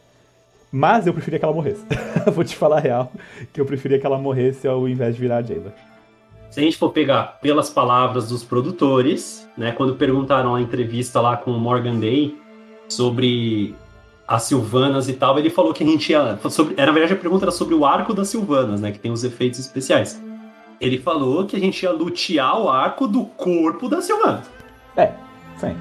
Mas 0.71 1.05
eu 1.05 1.13
preferia 1.13 1.37
que 1.37 1.45
ela 1.45 1.53
morresse. 1.53 1.85
Vou 2.33 2.43
te 2.43 2.55
falar 2.55 2.77
a 2.77 2.79
real, 2.79 3.11
que 3.51 3.59
eu 3.59 3.65
preferia 3.65 3.99
que 3.99 4.05
ela 4.05 4.17
morresse 4.17 4.67
ao 4.67 4.87
invés 4.87 5.15
de 5.15 5.21
virar 5.21 5.37
a 5.37 5.41
Jayla. 5.41 5.73
Se 6.49 6.59
a 6.59 6.63
gente 6.63 6.77
for 6.77 6.91
pegar 6.91 7.39
pelas 7.41 7.69
palavras 7.69 8.29
dos 8.29 8.43
produtores, 8.43 9.47
né, 9.57 9.71
quando 9.71 9.95
perguntaram 9.95 10.55
a 10.55 10.61
entrevista 10.61 11.19
lá 11.21 11.37
com 11.37 11.51
o 11.51 11.59
Morgan 11.59 11.99
Day 11.99 12.37
sobre 12.89 13.73
as 14.27 14.43
Silvanas 14.43 15.09
e 15.09 15.13
tal, 15.13 15.37
ele 15.37 15.49
falou 15.49 15.73
que 15.73 15.83
a 15.83 15.87
gente 15.87 16.11
ia. 16.11 16.39
Sobre, 16.49 16.73
era, 16.77 16.87
na 16.87 16.91
verdade, 16.93 17.13
a 17.13 17.17
pergunta 17.17 17.45
era 17.45 17.51
sobre 17.51 17.73
o 17.73 17.85
arco 17.85 18.13
das 18.13 18.29
Silvanas, 18.29 18.81
né? 18.81 18.91
Que 18.91 18.99
tem 18.99 19.11
os 19.11 19.23
efeitos 19.23 19.59
especiais. 19.59 20.21
Ele 20.81 20.97
falou 20.97 21.45
que 21.45 21.55
a 21.55 21.59
gente 21.59 21.83
ia 21.83 21.91
lutear 21.91 22.59
o 22.59 22.67
arco 22.67 23.07
do 23.07 23.23
corpo 23.23 23.87
das 23.87 24.03
Silvanas. 24.05 24.49
É, 24.97 25.11
sim. 25.55 25.77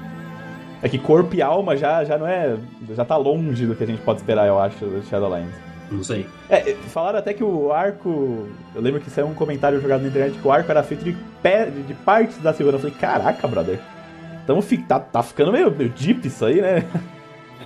É 0.83 0.87
que 0.87 0.99
corpo 0.99 1.35
e 1.35 1.41
alma 1.41 1.75
já, 1.75 2.03
já 2.03 2.19
não 2.19 2.27
é. 2.27 2.55
Já 2.95 3.03
tá 3.03 3.17
longe 3.17 3.65
do 3.65 3.75
que 3.75 3.83
a 3.83 3.87
gente 3.87 4.01
pode 4.03 4.19
esperar, 4.19 4.47
eu 4.47 4.59
acho, 4.59 4.85
do 4.85 5.03
Shadowlands. 5.03 5.53
Não 5.89 6.03
sei. 6.03 6.27
É, 6.47 6.75
falaram 6.89 7.17
até 7.17 7.33
que 7.33 7.43
o 7.43 7.73
arco. 7.73 8.47
Eu 8.75 8.81
lembro 8.81 9.01
que 9.01 9.09
saiu 9.09 9.25
um 9.25 9.33
comentário 9.33 9.81
jogado 9.81 10.01
na 10.01 10.07
internet 10.07 10.39
que 10.39 10.47
o 10.47 10.51
arco 10.51 10.71
era 10.71 10.83
feito 10.83 11.03
de, 11.03 11.17
pé, 11.41 11.65
de 11.65 11.93
partes 11.95 12.37
da 12.37 12.53
Silvana. 12.53 12.77
Eu 12.77 12.81
falei, 12.81 12.95
caraca, 12.95 13.47
brother. 13.47 13.79
Então 14.43 14.59
tá, 14.87 14.99
tá 14.99 15.23
ficando 15.23 15.51
meio, 15.51 15.71
meio 15.71 15.89
deep 15.89 16.27
isso 16.27 16.45
aí, 16.45 16.61
né? 16.61 16.85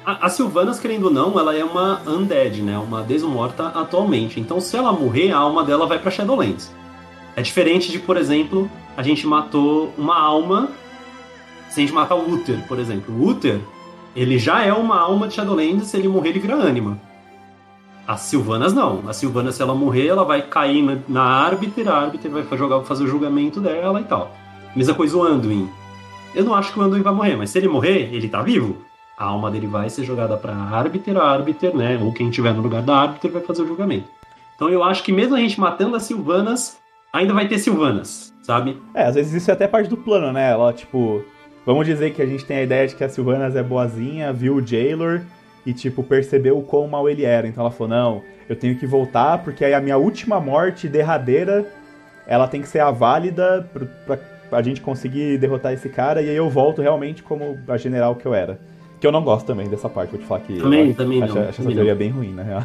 A, 0.05 0.27
a 0.27 0.29
Sylvanas, 0.29 0.79
querendo 0.79 1.05
ou 1.05 1.11
não, 1.11 1.37
ela 1.39 1.55
é 1.55 1.63
uma 1.63 2.01
undead, 2.07 2.61
né? 2.61 2.77
Uma 2.77 3.01
desmorta 3.01 3.67
atualmente. 3.67 4.39
Então, 4.39 4.61
se 4.61 4.77
ela 4.77 4.91
morrer, 4.91 5.31
a 5.31 5.37
alma 5.37 5.63
dela 5.63 5.85
vai 5.85 5.99
pra 5.99 6.11
Shadowlands. 6.11 6.71
É 7.35 7.41
diferente 7.41 7.91
de, 7.91 7.99
por 7.99 8.17
exemplo, 8.17 8.69
a 8.95 9.03
gente 9.03 9.27
matou 9.27 9.93
uma 9.97 10.17
alma 10.17 10.69
se 11.69 11.81
a 11.81 11.83
gente 11.83 11.93
matar 11.93 12.15
o 12.15 12.31
Uther, 12.31 12.65
por 12.67 12.79
exemplo. 12.79 13.13
O 13.13 13.27
Uther, 13.27 13.59
ele 14.15 14.39
já 14.39 14.63
é 14.63 14.71
uma 14.71 14.97
alma 14.97 15.27
de 15.27 15.33
Shadowlands, 15.33 15.87
se 15.87 15.97
ele 15.97 16.07
morrer, 16.07 16.29
ele 16.29 16.39
vira 16.39 16.55
ânima. 16.55 16.97
As 18.07 18.21
Silvanas 18.21 18.71
não. 18.71 19.03
A 19.07 19.13
Silvana, 19.13 19.51
se 19.51 19.61
ela 19.61 19.75
morrer, 19.75 20.07
ela 20.07 20.23
vai 20.23 20.41
cair 20.41 20.81
na, 20.81 20.97
na 21.07 21.23
Arbiter, 21.23 21.87
a 21.89 21.97
Arbiter 21.97 22.31
vai 22.31 22.57
jogar, 22.57 22.81
fazer 22.83 23.03
o 23.03 23.07
julgamento 23.07 23.59
dela 23.59 23.99
e 23.99 24.03
tal. 24.03 24.31
Mesma 24.75 24.93
coisa 24.93 25.17
o 25.17 25.23
Anduin. 25.23 25.67
Eu 26.33 26.45
não 26.45 26.53
acho 26.53 26.71
que 26.71 26.79
o 26.79 26.81
Anduin 26.81 27.01
vai 27.01 27.13
morrer, 27.13 27.35
mas 27.35 27.49
se 27.49 27.57
ele 27.57 27.67
morrer, 27.67 28.13
ele 28.13 28.29
tá 28.29 28.41
vivo. 28.41 28.77
A 29.17 29.25
alma 29.25 29.49
dele 29.49 29.67
vai 29.67 29.89
ser 29.89 30.03
jogada 30.03 30.37
pra 30.37 30.53
Arbiter, 30.53 31.17
a 31.17 31.29
Arbiter, 31.29 31.75
né? 31.75 31.99
Ou 32.01 32.13
quem 32.13 32.29
tiver 32.29 32.53
no 32.53 32.61
lugar 32.61 32.81
da 32.81 32.95
Arbiter 32.95 33.31
vai 33.31 33.41
fazer 33.41 33.63
o 33.63 33.67
julgamento. 33.67 34.07
Então 34.55 34.69
eu 34.69 34.83
acho 34.83 35.03
que 35.03 35.11
mesmo 35.11 35.35
a 35.35 35.39
gente 35.39 35.59
matando 35.59 35.95
as 35.95 36.03
Silvanas, 36.03 36.77
ainda 37.19 37.33
vai 37.33 37.47
ter 37.47 37.57
Silvanas, 37.57 38.33
sabe? 38.41 38.77
É, 38.93 39.03
às 39.03 39.15
vezes 39.15 39.33
isso 39.33 39.49
é 39.49 39.53
até 39.53 39.67
parte 39.67 39.89
do 39.89 39.97
plano, 39.97 40.31
né? 40.31 40.51
Ela, 40.51 40.73
tipo, 40.73 41.23
Vamos 41.65 41.87
dizer 41.87 42.13
que 42.13 42.21
a 42.21 42.25
gente 42.25 42.45
tem 42.45 42.57
a 42.57 42.63
ideia 42.63 42.87
de 42.87 42.95
que 42.95 43.03
a 43.03 43.09
Sylvanas 43.09 43.55
é 43.55 43.63
boazinha, 43.63 44.31
viu 44.31 44.55
o 44.55 44.65
Jailor 44.65 45.21
e, 45.65 45.73
tipo, 45.73 46.03
percebeu 46.03 46.57
o 46.59 46.61
quão 46.61 46.87
mal 46.87 47.09
ele 47.09 47.25
era. 47.25 47.47
Então 47.47 47.63
ela 47.63 47.71
falou: 47.71 47.89
não, 47.89 48.21
eu 48.47 48.55
tenho 48.55 48.77
que 48.77 48.85
voltar 48.85 49.39
porque 49.39 49.65
aí 49.65 49.73
a 49.73 49.81
minha 49.81 49.97
última 49.97 50.39
morte 50.39 50.87
derradeira 50.87 51.65
ela 52.27 52.47
tem 52.47 52.61
que 52.61 52.67
ser 52.67 52.79
a 52.79 52.91
válida 52.91 53.67
pra, 53.73 54.17
pra 54.49 54.59
a 54.59 54.61
gente 54.61 54.79
conseguir 54.79 55.37
derrotar 55.39 55.73
esse 55.73 55.89
cara 55.89 56.21
e 56.21 56.29
aí 56.29 56.35
eu 56.35 56.49
volto 56.49 56.81
realmente 56.81 57.23
como 57.23 57.57
a 57.67 57.77
general 57.77 58.15
que 58.15 58.27
eu 58.27 58.33
era. 58.33 58.59
Que 58.99 59.07
eu 59.07 59.11
não 59.11 59.23
gosto 59.23 59.45
também 59.47 59.67
dessa 59.67 59.89
parte, 59.89 60.11
vou 60.11 60.19
te 60.19 60.25
falar 60.25 60.41
que. 60.41 60.59
Também, 60.59 60.93
também 60.93 61.23
acho, 61.23 61.33
não. 61.33 61.49
Acho 61.49 61.61
essa 61.61 61.71
teoria 61.71 61.95
bem 61.95 62.11
ruim, 62.11 62.31
na 62.31 62.43
real. 62.43 62.61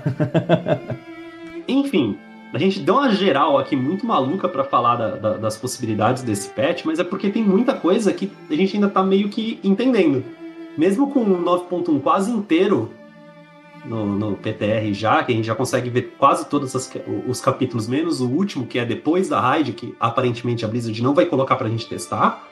Enfim, 1.67 2.19
a 2.53 2.59
gente 2.59 2.81
deu 2.81 2.95
uma 2.95 3.13
geral 3.13 3.59
aqui 3.59 3.77
muito 3.77 4.05
maluca 4.05 4.49
para 4.49 4.65
falar 4.65 4.97
da, 4.97 5.11
da, 5.11 5.37
das 5.37 5.57
possibilidades 5.57 6.23
desse 6.23 6.49
patch, 6.51 6.85
mas 6.85 6.99
é 6.99 7.05
porque 7.05 7.31
tem 7.31 7.45
muita 7.45 7.75
coisa 7.75 8.13
que 8.13 8.31
a 8.51 8.55
gente 8.55 8.75
ainda 8.75 8.89
tá 8.89 9.03
meio 9.03 9.29
que 9.29 9.61
entendendo. 9.63 10.25
Mesmo 10.77 11.11
com 11.11 11.21
o 11.21 11.43
9.1 11.43 12.01
quase 12.01 12.31
inteiro 12.31 12.91
no, 13.85 14.05
no, 14.05 14.37
PTR 14.37 14.93
já, 14.93 15.23
que 15.23 15.33
a 15.33 15.35
gente 15.35 15.47
já 15.47 15.55
consegue 15.55 15.89
ver 15.89 16.15
quase 16.19 16.47
todos 16.47 16.75
as, 16.75 16.93
os 17.27 17.41
capítulos, 17.41 17.87
menos 17.87 18.21
o 18.21 18.29
último, 18.29 18.67
que 18.67 18.79
é 18.79 18.85
depois 18.85 19.29
da 19.29 19.41
raid, 19.41 19.73
que 19.73 19.95
aparentemente 20.01 20.65
a 20.65 20.69
Blizzard 20.69 21.01
não 21.03 21.15
vai 21.15 21.27
colocar 21.27 21.57
pra 21.57 21.69
gente 21.69 21.89
testar. 21.89 22.47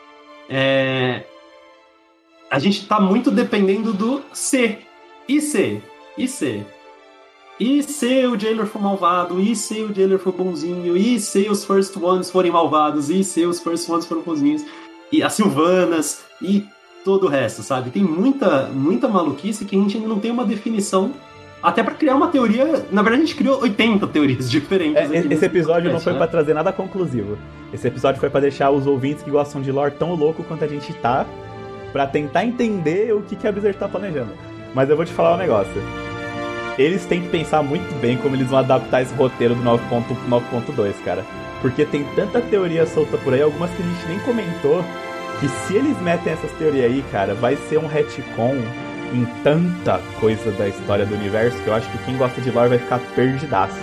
É... 0.49 1.24
A 2.51 2.59
gente 2.59 2.86
tá 2.86 3.01
muito 3.01 3.30
dependendo 3.30 3.92
do 3.92 4.22
C. 4.32 4.78
E 5.28 5.40
C? 5.40 5.82
E 6.16 6.26
C? 6.26 6.64
E 7.61 7.82
se 7.82 8.24
o 8.26 8.38
Jailer 8.38 8.66
for 8.66 8.80
malvado? 8.80 9.40
E 9.40 9.56
se 9.56 9.82
o 9.82 9.92
Jailer 9.92 10.18
for 10.18 10.32
bonzinho? 10.32 10.96
E 10.96 11.18
se 11.18 11.48
os 11.48 11.64
First 11.64 11.96
Ones 11.96 12.30
forem 12.30 12.52
malvados? 12.52 13.11
E 13.11 13.24
se 13.24 13.44
os 13.44 13.61
First 13.61 13.88
Ones 13.88 14.06
forem 14.06 14.22
bonzinhos? 14.22 14.64
E 15.11 15.24
as 15.24 15.32
Silvanas? 15.32 16.22
E 16.40 16.64
todo 17.04 17.26
o 17.26 17.28
resto, 17.28 17.62
sabe? 17.64 17.90
Tem 17.90 18.02
muita, 18.02 18.68
muita 18.68 19.09
maluquice 19.09 19.64
que 19.64 19.74
a 19.74 19.78
gente 19.78 19.96
ainda 19.96 20.09
não 20.09 20.20
tem 20.20 20.30
uma 20.30 20.44
definição. 20.44 21.12
Até 21.61 21.82
para 21.82 21.94
criar 21.94 22.14
uma 22.14 22.28
teoria. 22.28 22.86
Na 22.92 23.02
verdade, 23.02 23.24
a 23.24 23.26
gente 23.26 23.34
criou 23.34 23.61
80 23.61 24.06
teorias 24.06 24.46
diferentes. 24.50 25.11
É, 25.11 25.16
esse 25.34 25.44
episódio 25.44 25.92
não 25.92 25.98
foi 25.98 26.12
né? 26.12 26.18
para 26.18 26.28
trazer 26.28 26.54
nada 26.54 26.72
conclusivo. 26.72 27.36
Esse 27.72 27.88
episódio 27.88 28.20
foi 28.20 28.30
para 28.30 28.42
deixar 28.42 28.70
os 28.70 28.86
ouvintes 28.86 29.24
que 29.24 29.30
gostam 29.32 29.61
de 29.61 29.72
lore 29.72 29.94
tão 29.98 30.14
louco 30.14 30.44
quanto 30.44 30.64
a 30.64 30.68
gente 30.68 30.92
tá. 30.94 31.26
para 31.92 32.06
tentar 32.06 32.44
entender 32.44 33.12
o 33.12 33.22
que, 33.22 33.34
que 33.34 33.48
a 33.48 33.50
Blizzard 33.50 33.76
tá 33.76 33.88
planejando. 33.88 34.30
Mas 34.72 34.88
eu 34.88 34.94
vou 34.94 35.04
te 35.04 35.12
falar 35.12 35.34
um 35.34 35.38
negócio 35.38 36.07
eles 36.78 37.04
têm 37.04 37.22
que 37.22 37.28
pensar 37.28 37.62
muito 37.62 37.92
bem 38.00 38.16
como 38.16 38.36
eles 38.36 38.48
vão 38.48 38.60
adaptar 38.60 39.02
esse 39.02 39.12
roteiro 39.14 39.54
do 39.54 39.62
9.2, 39.62 40.94
cara. 41.04 41.26
Porque 41.60 41.84
tem 41.84 42.04
tanta 42.14 42.40
teoria 42.40 42.86
solta 42.86 43.18
por 43.18 43.34
aí, 43.34 43.42
algumas 43.42 43.70
que 43.72 43.82
a 43.82 43.84
gente 43.84 44.06
nem 44.06 44.18
comentou, 44.20 44.84
que 45.40 45.48
se 45.48 45.74
eles 45.74 46.00
metem 46.00 46.32
essas 46.32 46.52
teorias 46.52 46.86
aí, 46.86 47.04
cara, 47.10 47.34
vai 47.34 47.56
ser 47.56 47.78
um 47.78 47.86
retcon 47.88 48.56
em 49.12 49.24
tanta 49.42 50.00
coisa 50.20 50.52
da 50.52 50.68
história 50.68 51.04
do 51.04 51.14
universo 51.14 51.60
que 51.62 51.68
eu 51.68 51.74
acho 51.74 51.90
que 51.90 51.98
quem 52.04 52.16
gosta 52.16 52.40
de 52.40 52.50
lore 52.50 52.68
vai 52.68 52.78
ficar 52.78 53.00
perdidaço. 53.16 53.78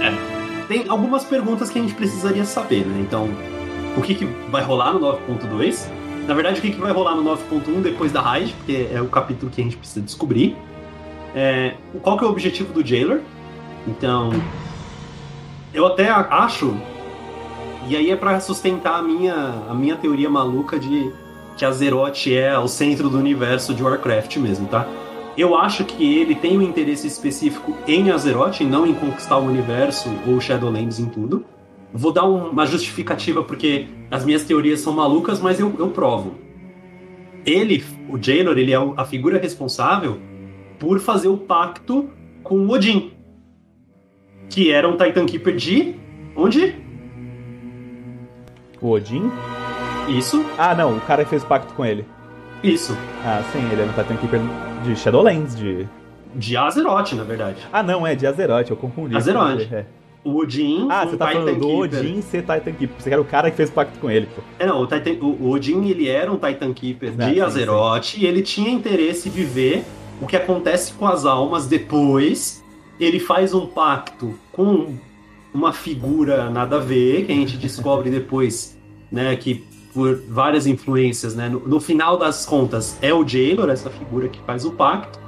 É. 0.00 0.66
Tem 0.66 0.86
algumas 0.88 1.24
perguntas 1.24 1.70
que 1.70 1.78
a 1.78 1.82
gente 1.82 1.94
precisaria 1.94 2.44
saber, 2.44 2.84
né? 2.84 2.98
Então, 3.00 3.28
o 3.96 4.02
que, 4.02 4.14
que 4.14 4.24
vai 4.50 4.62
rolar 4.62 4.94
no 4.94 5.00
9.2? 5.00 6.03
Na 6.26 6.32
verdade, 6.32 6.58
o 6.58 6.62
que, 6.62 6.70
que 6.70 6.80
vai 6.80 6.92
rolar 6.92 7.14
no 7.14 7.22
9.1 7.22 7.82
depois 7.82 8.10
da 8.10 8.20
raid, 8.20 8.54
porque 8.54 8.88
é 8.90 9.00
o 9.00 9.08
capítulo 9.08 9.50
que 9.50 9.60
a 9.60 9.64
gente 9.64 9.76
precisa 9.76 10.00
descobrir. 10.00 10.56
É, 11.34 11.74
qual 12.02 12.16
que 12.16 12.24
é 12.24 12.26
o 12.26 12.30
objetivo 12.30 12.72
do 12.72 12.86
Jailer? 12.86 13.20
Então, 13.86 14.30
eu 15.74 15.86
até 15.86 16.08
acho, 16.08 16.74
e 17.88 17.96
aí 17.96 18.10
é 18.10 18.16
para 18.16 18.40
sustentar 18.40 19.00
a 19.00 19.02
minha, 19.02 19.34
a 19.68 19.74
minha 19.74 19.96
teoria 19.96 20.30
maluca 20.30 20.78
de 20.78 21.12
que 21.56 21.64
Azeroth 21.64 22.26
é 22.28 22.58
o 22.58 22.66
centro 22.66 23.10
do 23.10 23.18
universo 23.18 23.74
de 23.74 23.82
Warcraft 23.82 24.36
mesmo, 24.38 24.66
tá? 24.66 24.86
Eu 25.36 25.56
acho 25.56 25.84
que 25.84 26.18
ele 26.20 26.34
tem 26.34 26.56
um 26.56 26.62
interesse 26.62 27.06
específico 27.06 27.76
em 27.86 28.10
Azeroth, 28.10 28.60
e 28.60 28.64
não 28.64 28.86
em 28.86 28.94
conquistar 28.94 29.36
o 29.36 29.44
universo 29.44 30.08
ou 30.26 30.40
Shadowlands 30.40 30.98
em 30.98 31.06
tudo. 31.06 31.44
Vou 31.96 32.12
dar 32.12 32.24
uma 32.24 32.66
justificativa 32.66 33.42
porque 33.44 33.86
as 34.10 34.24
minhas 34.24 34.42
teorias 34.44 34.80
são 34.80 34.92
malucas, 34.92 35.40
mas 35.40 35.60
eu, 35.60 35.72
eu 35.78 35.88
provo. 35.90 36.34
Ele, 37.46 37.84
o 38.08 38.20
Jailor, 38.20 38.58
ele 38.58 38.72
é 38.72 38.76
a 38.96 39.04
figura 39.04 39.38
responsável 39.38 40.18
por 40.78 40.98
fazer 40.98 41.28
o 41.28 41.36
pacto 41.36 42.10
com 42.42 42.56
o 42.66 42.70
Odin. 42.72 43.12
que 44.50 44.72
era 44.72 44.88
um 44.88 44.96
Titan 44.96 45.24
Keeper 45.24 45.54
de. 45.54 45.94
Onde? 46.36 46.74
O 48.80 48.90
Odin? 48.90 49.30
Isso, 50.08 50.44
Ah, 50.58 50.74
não, 50.74 50.96
o 50.96 51.00
cara 51.02 51.24
que 51.24 51.30
fez 51.30 51.44
pacto 51.44 51.72
com 51.74 51.84
ele. 51.84 52.04
isso. 52.62 52.96
Ah, 53.24 53.42
sim, 53.52 53.60
ele 53.72 53.82
é 53.82 53.84
um 53.84 53.88
Titan 53.92 54.16
Keeper 54.16 54.40
de 54.84 54.96
Shadowlands, 54.96 55.54
de... 55.56 55.86
De 56.34 56.56
Azeroth, 56.56 57.12
na 57.12 57.22
verdade. 57.22 57.58
Ah, 57.72 57.82
não, 57.82 58.04
é 58.06 58.14
de 58.14 58.26
Azeroth, 58.26 58.68
eu 58.68 58.76
confundi. 58.76 59.16
Azeroth. 59.16 59.72
É. 59.72 59.86
O 60.24 60.36
Odin. 60.38 60.86
Ah, 60.90 61.04
você 61.06 61.16
tá 61.18 61.26
Titan 61.28 61.40
falando 61.40 61.58
do 61.60 61.66
Keeper. 61.82 62.00
Odin 62.00 62.22
ser 62.22 62.40
Titan 62.40 62.72
Keeper. 62.72 62.96
Você 62.98 63.10
quer 63.10 63.18
o 63.20 63.24
cara 63.24 63.50
que 63.50 63.56
fez 63.58 63.68
pacto 63.70 63.98
com 63.98 64.10
ele, 64.10 64.26
pô. 64.34 64.40
É, 64.58 64.66
não, 64.66 64.80
o, 64.80 64.86
Titan- 64.86 65.22
o- 65.24 65.36
o 65.44 65.50
Odin 65.50 65.84
ele 65.86 66.08
era 66.08 66.32
um 66.32 66.36
Titan 66.38 66.72
Keeper 66.72 67.12
Ah, 67.18 67.26
de 67.28 67.34
sim, 67.34 67.40
Azeroth 67.40 68.14
e 68.16 68.24
ele 68.26 68.40
tinha 68.42 68.70
interesse 68.70 69.28
de 69.28 69.44
ver 69.44 69.84
o 70.22 70.26
que 70.26 70.34
acontece 70.36 70.92
com 70.94 71.06
as 71.06 71.24
almas 71.26 71.66
depois. 71.66 72.64
Ele 72.98 73.20
faz 73.20 73.52
um 73.52 73.66
pacto 73.66 74.34
com 74.52 74.94
uma 75.52 75.72
figura 75.72 76.48
nada 76.50 76.76
a 76.76 76.80
ver, 76.80 77.26
que 77.26 77.32
a 77.32 77.34
gente 77.34 77.56
descobre 77.56 78.08
depois, 78.10 78.78
né, 79.12 79.36
que 79.36 79.62
por 79.92 80.16
várias 80.28 80.66
influências, 80.66 81.36
né, 81.36 81.48
no, 81.48 81.60
no 81.60 81.78
final 81.78 82.16
das 82.16 82.44
contas 82.46 82.96
é 83.00 83.12
o 83.14 83.26
Jailor, 83.26 83.68
essa 83.70 83.88
figura 83.90 84.28
que 84.28 84.40
faz 84.46 84.64
o 84.64 84.72
pacto. 84.72 85.20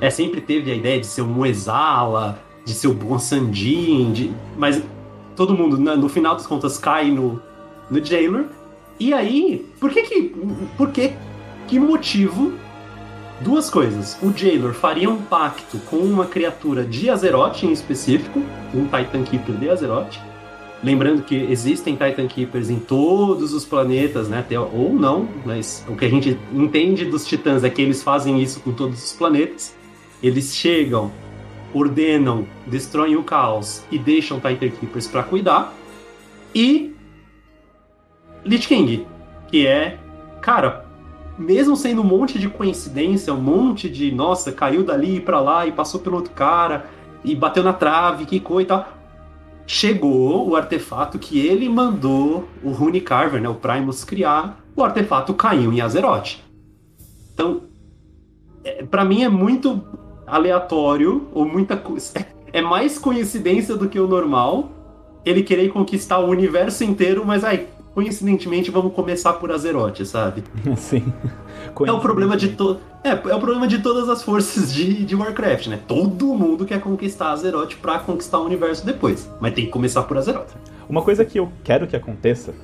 É, 0.00 0.10
sempre 0.10 0.40
teve 0.40 0.70
a 0.72 0.74
ideia 0.74 0.98
de 1.00 1.06
ser 1.06 1.22
um 1.22 1.26
Moezala, 1.26 2.40
de 2.68 2.74
ser 2.74 2.88
o 2.88 2.92
Bonsandin, 2.92 4.12
de... 4.12 4.30
mas 4.58 4.82
todo 5.34 5.54
mundo, 5.54 5.78
no 5.78 6.08
final 6.08 6.34
das 6.34 6.46
contas, 6.46 6.76
cai 6.76 7.10
no, 7.10 7.40
no 7.90 8.04
Jailor. 8.04 8.44
E 9.00 9.14
aí, 9.14 9.66
por 9.80 9.90
que 9.90 10.02
que. 10.02 10.34
Por 10.76 10.90
que. 10.90 11.12
Que 11.66 11.78
motivo? 11.78 12.52
Duas 13.40 13.70
coisas. 13.70 14.18
O 14.22 14.36
Jailor 14.36 14.74
faria 14.74 15.08
um 15.08 15.22
pacto 15.22 15.78
com 15.86 15.96
uma 15.96 16.26
criatura 16.26 16.84
de 16.84 17.08
Azeroth 17.08 17.62
em 17.62 17.72
específico, 17.72 18.42
um 18.74 18.84
Titan 18.84 19.22
Keeper 19.22 19.54
de 19.54 19.70
Azeroth. 19.70 20.18
Lembrando 20.82 21.22
que 21.22 21.34
existem 21.34 21.96
Titan 21.96 22.26
Keepers 22.26 22.68
em 22.68 22.78
todos 22.78 23.54
os 23.54 23.64
planetas, 23.64 24.28
né? 24.28 24.44
Ou 24.74 24.92
não, 24.92 25.26
mas 25.44 25.84
o 25.88 25.96
que 25.96 26.04
a 26.04 26.08
gente 26.08 26.38
entende 26.52 27.04
dos 27.06 27.26
titãs 27.26 27.64
é 27.64 27.70
que 27.70 27.80
eles 27.80 28.02
fazem 28.02 28.42
isso 28.42 28.60
com 28.60 28.72
todos 28.72 29.02
os 29.02 29.12
planetas. 29.12 29.74
Eles 30.22 30.54
chegam, 30.54 31.10
ordenam, 31.74 32.46
destroem 32.66 33.16
o 33.16 33.22
caos 33.22 33.82
e 33.90 33.98
deixam 33.98 34.40
Titan 34.40 34.70
Keepers 34.70 35.06
pra 35.06 35.22
cuidar. 35.22 35.72
E 36.54 36.94
Lich 38.44 38.66
King, 38.66 39.06
que 39.48 39.66
é, 39.66 39.98
cara, 40.40 40.86
mesmo 41.38 41.76
sendo 41.76 42.02
um 42.02 42.04
monte 42.04 42.38
de 42.38 42.48
coincidência, 42.48 43.32
um 43.32 43.40
monte 43.40 43.88
de, 43.88 44.10
nossa, 44.10 44.50
caiu 44.50 44.82
dali 44.82 45.20
pra 45.20 45.40
lá 45.40 45.66
e 45.66 45.72
passou 45.72 46.00
pelo 46.00 46.16
outro 46.16 46.32
cara 46.32 46.86
e 47.24 47.34
bateu 47.34 47.62
na 47.62 47.72
trave, 47.72 48.26
que 48.26 48.40
coisa 48.40 48.62
e 48.62 48.66
tal. 48.66 48.88
Chegou 49.66 50.48
o 50.48 50.56
artefato 50.56 51.18
que 51.18 51.38
ele 51.38 51.68
mandou 51.68 52.48
o 52.62 52.70
Rune 52.70 53.00
Carver, 53.00 53.40
né, 53.40 53.48
o 53.48 53.54
Primus 53.54 54.02
criar, 54.02 54.58
o 54.74 54.82
artefato 54.82 55.34
caiu 55.34 55.72
em 55.72 55.80
Azeroth. 55.80 56.38
Então, 57.34 57.62
é, 58.64 58.82
para 58.82 59.04
mim 59.04 59.22
é 59.22 59.28
muito 59.28 59.82
aleatório 60.28 61.28
ou 61.32 61.44
muita 61.44 61.76
coisa. 61.76 62.26
É 62.52 62.62
mais 62.62 62.98
coincidência 62.98 63.76
do 63.76 63.88
que 63.88 63.98
o 63.98 64.06
normal 64.06 64.70
ele 65.24 65.42
querer 65.42 65.68
conquistar 65.70 66.18
o 66.18 66.28
universo 66.28 66.84
inteiro, 66.84 67.24
mas 67.24 67.44
aí, 67.44 67.66
coincidentemente, 67.94 68.70
vamos 68.70 68.92
começar 68.94 69.34
por 69.34 69.50
Azeroth, 69.50 70.04
sabe? 70.04 70.42
Sim. 70.76 71.12
É 71.86 71.92
o 71.92 72.00
problema 72.00 72.36
de 72.36 72.48
to... 72.48 72.78
é, 73.04 73.10
é 73.10 73.34
o 73.34 73.40
problema 73.40 73.66
de 73.66 73.80
todas 73.80 74.08
as 74.08 74.22
forças 74.22 74.72
de, 74.72 75.04
de 75.04 75.14
Warcraft, 75.14 75.66
né? 75.66 75.80
Todo 75.86 76.26
mundo 76.34 76.64
quer 76.64 76.80
conquistar 76.80 77.32
Azeroth 77.32 77.74
pra 77.76 77.98
conquistar 77.98 78.38
o 78.38 78.44
universo 78.44 78.86
depois, 78.86 79.30
mas 79.40 79.52
tem 79.52 79.66
que 79.66 79.70
começar 79.70 80.02
por 80.04 80.16
Azeroth. 80.16 80.54
Uma 80.88 81.02
coisa 81.02 81.24
que 81.24 81.38
eu 81.38 81.50
quero 81.62 81.86
que 81.86 81.96
aconteça, 81.96 82.54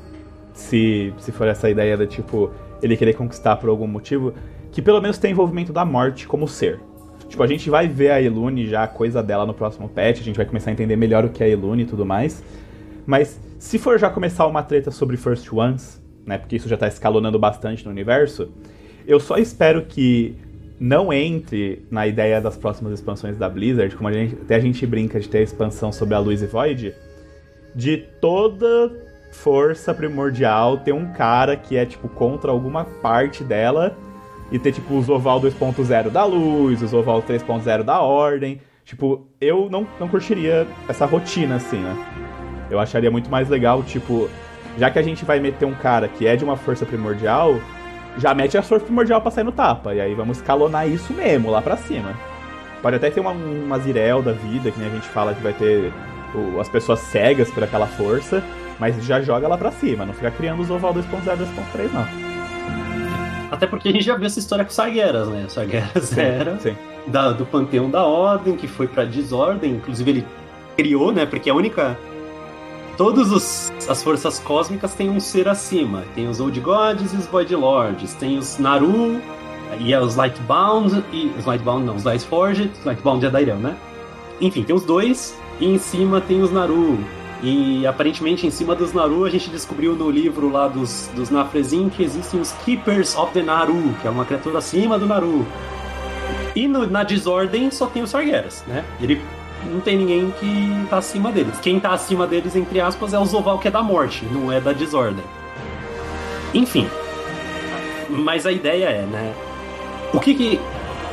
se, 0.55 1.13
se 1.19 1.33
for 1.33 1.47
essa 1.49 1.69
ideia 1.69 1.97
de 1.97 2.07
tipo, 2.07 2.51
ele 2.81 2.97
querer 2.97 3.15
conquistar 3.15 3.57
por 3.57 3.69
algum 3.69 3.87
motivo, 3.87 4.33
que 4.73 4.81
pelo 4.81 5.01
menos 5.01 5.19
tenha 5.19 5.33
envolvimento 5.33 5.73
da 5.73 5.85
morte 5.85 6.27
como 6.27 6.49
ser. 6.49 6.81
Tipo, 7.29 7.43
a 7.43 7.47
gente 7.47 7.69
vai 7.69 7.89
ver 7.89 8.11
a 8.11 8.21
Elune 8.21 8.67
já, 8.67 8.85
a 8.85 8.89
coisa 8.89 9.23
dela 9.23 9.45
no 9.45 9.55
próximo 9.55 9.89
patch, 9.89 10.21
a 10.21 10.25
gente 10.25 10.37
vai 10.37 10.47
começar 10.47 10.71
a 10.71 10.73
entender 10.73 10.97
melhor 10.97 11.25
o 11.25 11.31
que 11.31 11.43
é 11.43 11.49
Elune 11.49 11.83
e 11.83 11.87
tudo 11.87 12.05
mais. 12.05 12.43
Mas 13.07 13.41
se 13.59 13.79
for 13.79 13.99
já 13.99 14.11
começar 14.11 14.47
uma 14.47 14.63
treta 14.63 14.91
sobre 14.91 15.17
First 15.17 15.53
Ones, 15.53 16.01
né, 16.27 16.39
porque 16.39 16.57
isso 16.57 16.69
já 16.69 16.77
tá 16.77 16.89
escalonando 16.89 17.39
bastante 17.39 17.85
no 17.85 17.91
universo, 17.91 18.51
eu 19.07 19.21
só 19.21 19.37
espero 19.37 19.85
que 19.85 20.37
não 20.79 21.13
entre 21.13 21.85
na 21.91 22.07
ideia 22.07 22.41
das 22.41 22.57
próximas 22.57 22.93
expansões 22.93 23.37
da 23.37 23.49
Blizzard, 23.49 23.95
como 23.97 24.09
a 24.09 24.13
gente, 24.13 24.35
até 24.35 24.57
a 24.57 24.61
gente 24.61 24.87
brinca 24.87 25.21
de 25.21 25.29
ter 25.29 25.39
a 25.39 25.43
expansão 25.43 25.93
sobre 25.93 26.15
a 26.15 26.19
Luz 26.19 26.43
e 26.43 26.47
Void, 26.47 26.95
de 27.75 27.97
toda 28.21 28.93
força 29.33 29.93
primordial 29.93 30.79
ter 30.79 30.93
um 30.93 31.13
cara 31.13 31.57
que 31.57 31.77
é, 31.77 31.85
tipo, 31.85 32.09
contra 32.09 32.51
alguma 32.51 32.85
parte 32.85 33.43
dela 33.43 33.97
e 34.53 34.59
ter, 34.59 34.73
tipo, 34.73 34.97
os 34.97 35.09
oval 35.09 35.41
2.0 35.41 36.11
da 36.11 36.25
luz, 36.25 36.83
os 36.83 36.93
oval 36.93 37.23
3.0 37.23 37.83
da 37.83 38.01
ordem. 38.01 38.61
Tipo, 38.85 39.27
eu 39.41 39.69
não, 39.71 39.87
não 39.99 40.09
curtiria 40.09 40.67
essa 40.89 41.07
rotina, 41.07 41.57
assim, 41.57 41.79
né? 41.79 41.97
Eu 42.71 42.79
acharia 42.79 43.11
muito 43.11 43.31
mais 43.31 43.49
legal, 43.49 43.83
tipo, 43.83 44.29
já 44.79 44.91
que 44.91 44.99
a 44.99 45.03
gente 45.03 45.25
vai 45.25 45.41
meter 45.41 45.65
um 45.65 45.75
cara 45.75 46.07
que 46.09 46.27
é 46.27 46.37
de 46.37 46.45
uma 46.45 46.57
força 46.57 46.85
primordial, 46.85 47.55
já 48.19 48.35
mete 48.35 48.57
a 48.59 48.63
força 48.63 48.85
primordial 48.85 49.21
pra 49.21 49.31
sair 49.31 49.45
no 49.45 49.53
tapa. 49.53 49.95
E 49.95 50.01
aí 50.01 50.15
vamos 50.15 50.39
escalonar 50.39 50.89
isso 50.89 51.13
mesmo, 51.13 51.51
lá 51.51 51.63
pra 51.63 51.77
cima. 51.77 52.13
Pode 52.83 52.97
até 52.97 53.11
ter 53.11 53.21
uma, 53.21 53.31
uma 53.33 53.79
Zirel 53.79 54.21
da 54.23 54.33
vida, 54.33 54.71
que 54.71 54.79
nem 54.79 54.89
a 54.89 54.93
gente 54.93 55.09
fala 55.09 55.33
que 55.35 55.43
vai 55.43 55.55
ter 55.55 55.91
o- 56.35 56.61
as 56.61 56.69
pessoas 56.69 57.01
cegas 57.01 57.51
por 57.51 57.65
aquela 57.65 57.87
força, 57.87 58.43
mas 58.79 59.03
já 59.05 59.21
joga 59.23 59.49
lá 59.49 59.57
pra 59.57 59.71
cima, 59.73 60.05
não 60.05 60.13
fica 60.13 60.31
criando 60.31 60.61
os 60.61 60.71
oval 60.71 60.93
2.0, 60.93 61.37
2.3, 61.39 61.91
não. 61.93 62.24
Até 63.55 63.67
porque 63.67 63.89
a 63.89 63.93
gente 63.93 64.05
já 64.05 64.17
viu 64.17 64.27
essa 64.27 64.39
história 64.39 64.65
com 64.65 64.71
Sargeras, 64.71 65.29
né? 65.29 65.45
Sargeras 65.49 66.17
era 66.19 66.59
Sim. 66.59 66.77
da- 67.07 67.33
do 67.33 67.47
Panteão 67.47 67.89
da 67.89 68.05
Ordem, 68.05 68.57
que 68.57 68.67
foi 68.67 68.87
pra 68.89 69.05
Desordem, 69.05 69.73
inclusive 69.73 70.11
ele 70.11 70.27
criou, 70.77 71.13
né? 71.13 71.25
Porque 71.25 71.49
a 71.49 71.55
única. 71.55 71.97
Todas 72.97 73.73
as 73.89 74.03
forças 74.03 74.39
cósmicas 74.39 74.95
têm 74.95 75.11
um 75.11 75.19
ser 75.19 75.49
acima. 75.49 76.03
Tem 76.15 76.29
os 76.29 76.39
Old 76.41 76.59
Gods 76.61 77.13
e 77.13 77.17
os 77.17 77.27
Void 77.27 77.55
Lords. 77.55 78.15
Tem 78.15 78.39
os 78.39 78.59
Naru 78.59 79.21
e 79.81 79.93
é 79.93 80.01
os 80.01 80.15
Lightbound. 80.15 81.05
E, 81.13 81.33
os 81.39 81.45
Lightbound 81.45 81.85
não, 81.85 81.97
os 81.97 82.05
Lightforged. 82.05 82.71
Os 82.79 82.85
Lightbound 82.85 83.27
é 83.27 83.31
da 83.31 83.41
né? 83.57 83.77
Enfim, 84.41 84.63
tem 84.63 84.75
os 84.77 84.85
dois. 84.85 85.37
E 85.61 85.67
em 85.67 85.79
cima 85.79 86.21
tem 86.21 86.41
os 86.43 86.53
Naru. 86.53 86.99
E 87.47 87.87
aparentemente 87.87 88.47
em 88.47 88.51
cima 88.51 88.75
dos 88.75 88.95
Naru 88.95 89.25
a 89.27 89.31
gente 89.31 89.51
descobriu 89.51 89.95
no 89.95 90.11
livro 90.11 90.51
lá 90.51 90.67
dos, 90.67 91.11
dos 91.15 91.29
Nafrezin 91.29 91.91
que 91.91 92.03
existem 92.03 92.41
os 92.41 92.53
Keepers 92.65 93.15
of 93.17 93.33
the 93.35 93.43
Naru, 93.43 93.95
que 94.01 94.09
é 94.09 94.11
uma 94.11 94.25
criatura 94.25 94.59
acima 94.59 94.99
do 94.99 95.05
Naru. 95.05 95.47
E 96.57 96.67
no- 96.67 96.87
na 96.87 97.03
desordem 97.05 97.71
só 97.71 97.87
tem 97.87 98.03
os 98.03 98.09
Sargeras, 98.11 98.65
né? 98.67 98.83
Ele 98.99 99.21
não 99.71 99.81
tem 99.81 99.97
ninguém 99.99 100.33
que 100.41 100.87
tá 100.89 100.97
acima 100.99 101.31
deles. 101.31 101.59
Quem 101.61 101.79
tá 101.79 101.91
acima 101.93 102.27
deles, 102.27 102.57
entre 102.57 102.81
aspas, 102.81 103.13
é 103.13 103.19
o 103.19 103.25
Zoval, 103.27 103.59
que 103.59 103.69
é 103.69 103.71
da 103.71 103.83
morte, 103.83 104.25
não 104.31 104.51
é 104.51 104.59
da 104.61 104.73
desordem. 104.73 105.25
Enfim. 106.55 106.89
Mas 108.09 108.47
a 108.47 108.53
ideia 108.53 108.87
é, 108.87 109.03
né? 109.03 109.35
O 110.15 110.21
que 110.21 110.35
que, 110.35 110.61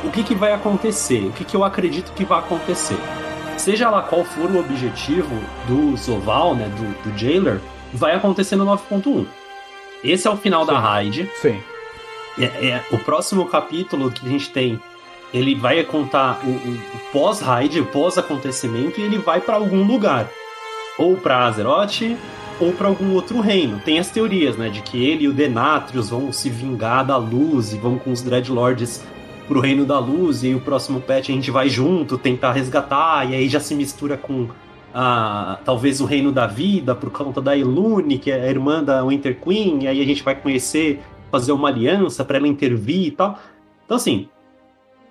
o 0.04 0.10
que, 0.10 0.22
que 0.22 0.34
vai 0.34 0.52
acontecer? 0.54 1.26
O 1.26 1.32
que, 1.32 1.44
que 1.44 1.54
eu 1.56 1.64
acredito 1.64 2.12
que 2.14 2.24
vai 2.24 2.38
acontecer? 2.38 2.96
Seja 3.56 3.88
lá 3.90 4.02
qual 4.02 4.24
for 4.24 4.50
o 4.50 4.58
objetivo 4.58 5.34
do 5.68 5.96
Zoval, 5.96 6.54
né? 6.54 6.68
Do, 6.68 7.10
do 7.10 7.18
Jailer, 7.18 7.60
vai 7.92 8.14
acontecer 8.14 8.56
no 8.56 8.64
9.1. 8.66 9.24
Esse 10.02 10.26
é 10.26 10.30
o 10.30 10.36
final 10.36 10.64
da 10.64 10.74
Sim. 10.74 10.80
raid. 10.80 11.30
Sim. 11.40 11.60
É, 12.38 12.44
é, 12.44 12.84
o 12.90 12.98
próximo 12.98 13.46
capítulo 13.46 14.10
que 14.10 14.26
a 14.26 14.28
gente 14.28 14.50
tem, 14.50 14.80
ele 15.32 15.54
vai 15.54 15.84
contar 15.84 16.40
o, 16.44 16.48
o- 16.48 16.74
o 16.94 16.98
pós-raid, 17.12 17.78
o 17.80 17.86
pós-acontecimento, 17.86 19.00
e 19.00 19.04
ele 19.04 19.18
vai 19.18 19.40
pra 19.40 19.54
algum 19.56 19.84
lugar. 19.84 20.28
Ou 20.98 21.16
pra 21.16 21.46
Azeroth, 21.46 22.16
ou 22.58 22.72
pra 22.72 22.88
algum 22.88 23.12
outro 23.14 23.40
reino. 23.40 23.80
Tem 23.84 23.98
as 23.98 24.10
teorias, 24.10 24.56
né, 24.56 24.68
de 24.70 24.82
que 24.82 25.04
ele 25.04 25.24
e 25.24 25.28
o 25.28 25.32
Denatrius 25.32 26.10
vão 26.10 26.32
se 26.32 26.50
vingar 26.50 27.04
da 27.04 27.16
luz 27.16 27.72
e 27.72 27.78
vão 27.78 27.96
com 27.98 28.10
os 28.10 28.22
Dreadlords 28.22 29.02
pro 29.48 29.60
reino 29.60 29.84
da 29.84 29.98
luz, 29.98 30.42
e 30.42 30.48
aí 30.48 30.54
o 30.54 30.60
próximo 30.60 31.00
patch 31.00 31.30
a 31.30 31.32
gente 31.32 31.50
vai 31.50 31.68
junto 31.68 32.16
tentar 32.16 32.52
resgatar, 32.52 33.30
e 33.30 33.34
aí 33.34 33.48
já 33.48 33.60
se 33.60 33.74
mistura 33.74 34.16
com 34.16 34.48
a, 34.94 35.58
talvez 35.64 36.00
o 36.00 36.04
reino 36.04 36.32
da 36.32 36.46
vida 36.46 36.94
por 36.94 37.10
conta 37.10 37.40
da 37.40 37.56
Elune, 37.56 38.18
que 38.18 38.30
é 38.30 38.42
a 38.42 38.48
irmã 38.48 38.82
da 38.82 39.04
Winter 39.04 39.38
Queen, 39.40 39.84
e 39.84 39.88
aí 39.88 40.00
a 40.00 40.04
gente 40.04 40.22
vai 40.22 40.34
conhecer 40.34 41.00
fazer 41.30 41.52
uma 41.52 41.68
aliança 41.68 42.24
para 42.24 42.36
ela 42.36 42.46
intervir 42.46 43.06
e 43.06 43.10
tal. 43.10 43.38
Então, 43.86 43.96
assim, 43.96 44.28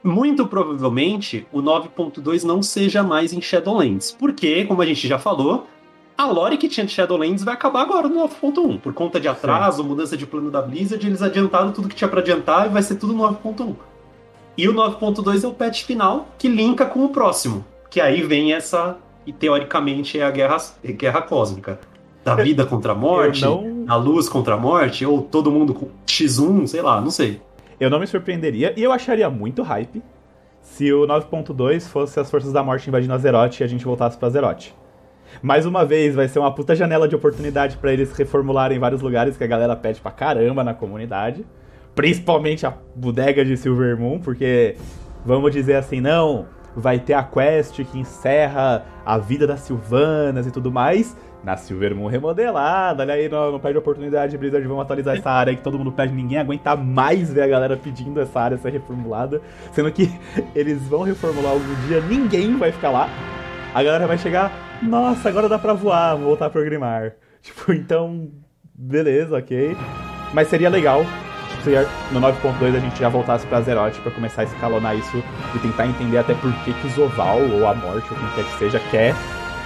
muito 0.04 0.46
provavelmente 0.46 1.48
o 1.52 1.62
9.2 1.62 2.44
não 2.44 2.62
seja 2.62 3.02
mais 3.02 3.34
em 3.34 3.42
Shadowlands. 3.42 4.12
Porque, 4.12 4.64
como 4.66 4.82
a 4.82 4.86
gente 4.86 5.08
já 5.08 5.18
falou, 5.18 5.68
a 6.16 6.26
lore 6.26 6.58
que 6.58 6.68
tinha 6.68 6.86
de 6.86 6.92
Shadowlands 6.92 7.44
vai 7.44 7.56
acabar 7.56 7.82
agora 7.82 8.08
no 8.08 8.28
9.1. 8.28 8.80
Por 8.80 8.94
conta 8.94 9.20
de 9.20 9.28
atraso, 9.28 9.84
mudança 9.84 10.16
de 10.16 10.28
plano 10.28 10.52
da 10.52 10.62
Blizzard, 10.62 11.06
eles 11.06 11.24
adiantaram 11.24 11.72
tudo 11.72 11.88
que 11.88 11.96
tinha 11.96 12.08
para 12.08 12.20
adiantar 12.20 12.68
e 12.68 12.70
vai 12.70 12.84
ser 12.84 12.96
tudo 12.96 13.14
no 13.14 13.24
9.1. 13.24 13.76
E 14.58 14.68
o 14.68 14.74
9.2 14.74 15.44
é 15.44 15.48
o 15.48 15.54
patch 15.54 15.84
final 15.84 16.28
que 16.38 16.48
linka 16.48 16.86
com 16.86 17.04
o 17.06 17.10
próximo. 17.10 17.66
Que 17.90 18.00
aí 18.02 18.22
vem 18.22 18.54
essa 18.54 18.98
e 19.26 19.32
teoricamente 19.34 20.20
é 20.20 20.24
a 20.24 20.32
guerra, 20.32 20.58
é 20.84 20.92
guerra 20.92 21.22
cósmica. 21.22 21.80
Da 22.24 22.36
vida 22.36 22.66
contra 22.66 22.92
a 22.92 22.96
morte, 22.96 23.42
não- 23.44 23.86
a 23.88 23.96
luz 23.96 24.30
contra 24.30 24.54
a 24.54 24.58
morte, 24.58 25.06
ou 25.06 25.22
todo 25.22 25.52
mundo 25.52 25.74
com 25.74 25.88
X1, 26.06 26.68
sei 26.68 26.82
lá, 26.82 27.02
não 27.02 27.10
sei. 27.12 27.42
Eu 27.80 27.90
não 27.90 28.00
me 28.00 28.06
surpreenderia 28.08 28.74
e 28.78 28.84
eu 28.84 28.92
acharia 28.92 29.30
muito 29.30 29.64
hype 29.64 30.04
se 30.62 30.94
o 30.94 31.08
9.2 31.08 31.88
fosse 31.88 32.20
as 32.20 32.30
forças 32.30 32.54
da 32.54 32.64
morte 32.64 32.88
invadindo 32.88 33.14
Azeroth 33.14 33.60
e 33.60 33.64
a 33.64 33.68
gente 33.68 33.84
voltasse 33.84 34.18
pra 34.18 34.28
Azeroth. 34.28 34.68
Mais 35.42 35.66
uma 35.66 35.84
vez, 35.86 36.14
vai 36.14 36.28
ser 36.28 36.40
uma 36.40 36.54
puta 36.54 36.76
janela 36.76 37.08
de 37.08 37.16
oportunidade 37.16 37.78
pra 37.78 37.92
eles 37.92 38.12
reformularem 38.14 38.78
vários 38.78 39.02
lugares 39.02 39.36
que 39.38 39.44
a 39.44 39.48
galera 39.48 39.76
pede 39.76 40.00
pra 40.00 40.12
caramba 40.12 40.64
na 40.64 40.74
comunidade. 40.74 41.46
Principalmente 42.02 42.66
a 42.66 42.74
bodega 42.96 43.46
de 43.46 43.56
Silvermoon, 43.56 44.18
porque 44.18 44.76
vamos 45.24 45.52
dizer 45.52 45.76
assim, 45.76 46.02
não, 46.02 46.48
vai 46.76 46.98
ter 46.98 47.14
a 47.14 47.22
quest 47.22 47.76
que 47.84 48.00
encerra 48.00 48.84
a 49.06 49.20
vida 49.20 49.46
das 49.46 49.60
Silvanas 49.60 50.48
e 50.48 50.52
tudo 50.52 50.72
mais. 50.72 51.16
Na 51.44 51.56
Silvermoon 51.58 52.08
remodelada, 52.08 53.04
olha 53.04 53.14
aí, 53.14 53.30
não, 53.30 53.52
não 53.52 53.60
perde 53.60 53.78
a 53.78 53.82
oportunidade, 53.82 54.36
Blizzard, 54.36 54.68
vamos 54.68 54.82
atualizar 54.82 55.16
essa 55.16 55.30
área 55.30 55.56
que 55.56 55.62
todo 55.62 55.78
mundo 55.78 55.92
pede, 55.92 56.12
ninguém 56.12 56.40
aguenta 56.40 56.76
mais 56.76 57.32
ver 57.32 57.44
a 57.44 57.48
galera 57.48 57.78
pedindo 57.78 58.20
essa 58.20 58.40
área 58.40 58.58
ser 58.58 58.72
reformulada. 58.72 59.40
Sendo 59.72 59.92
que 59.92 60.10
eles 60.56 60.82
vão 60.88 61.04
reformular 61.04 61.52
algum 61.52 61.76
dia, 61.88 62.02
ninguém 62.02 62.58
vai 62.58 62.72
ficar 62.72 62.90
lá. 62.90 63.10
A 63.76 63.84
galera 63.84 64.08
vai 64.08 64.18
chegar, 64.18 64.52
nossa, 64.82 65.30
agora 65.30 65.48
dá 65.48 65.60
pra 65.60 65.74
voar, 65.74 66.16
vou 66.16 66.30
voltar 66.30 66.50
pro 66.50 66.66
Grimar. 66.66 67.14
Tipo, 67.44 67.74
então, 67.74 68.32
beleza, 68.74 69.38
ok. 69.38 69.78
Mas 70.34 70.48
seria 70.48 70.70
legal 70.70 71.04
se 71.64 71.70
no 72.12 72.20
9.2 72.20 72.76
a 72.76 72.80
gente 72.80 73.00
já 73.00 73.10
voltasse 73.10 73.46
pra 73.48 73.60
Azeroth 73.60 73.96
pra 74.02 74.12
começar 74.12 74.42
a 74.42 74.46
escalonar 74.46 74.96
isso 74.96 75.24
e 75.56 75.60
tentar 75.60 75.88
entender 75.88 76.18
até 76.18 76.34
por 76.34 76.52
que, 76.64 76.74
que 76.74 76.88
o 76.88 76.90
Zoval, 76.90 77.40
ou 77.40 77.68
a 77.68 77.74
Morte, 77.74 78.08
ou 78.12 78.18
quem 78.18 78.28
quer 78.36 78.44
que 78.46 78.58
seja, 78.58 78.82
quer 78.92 79.16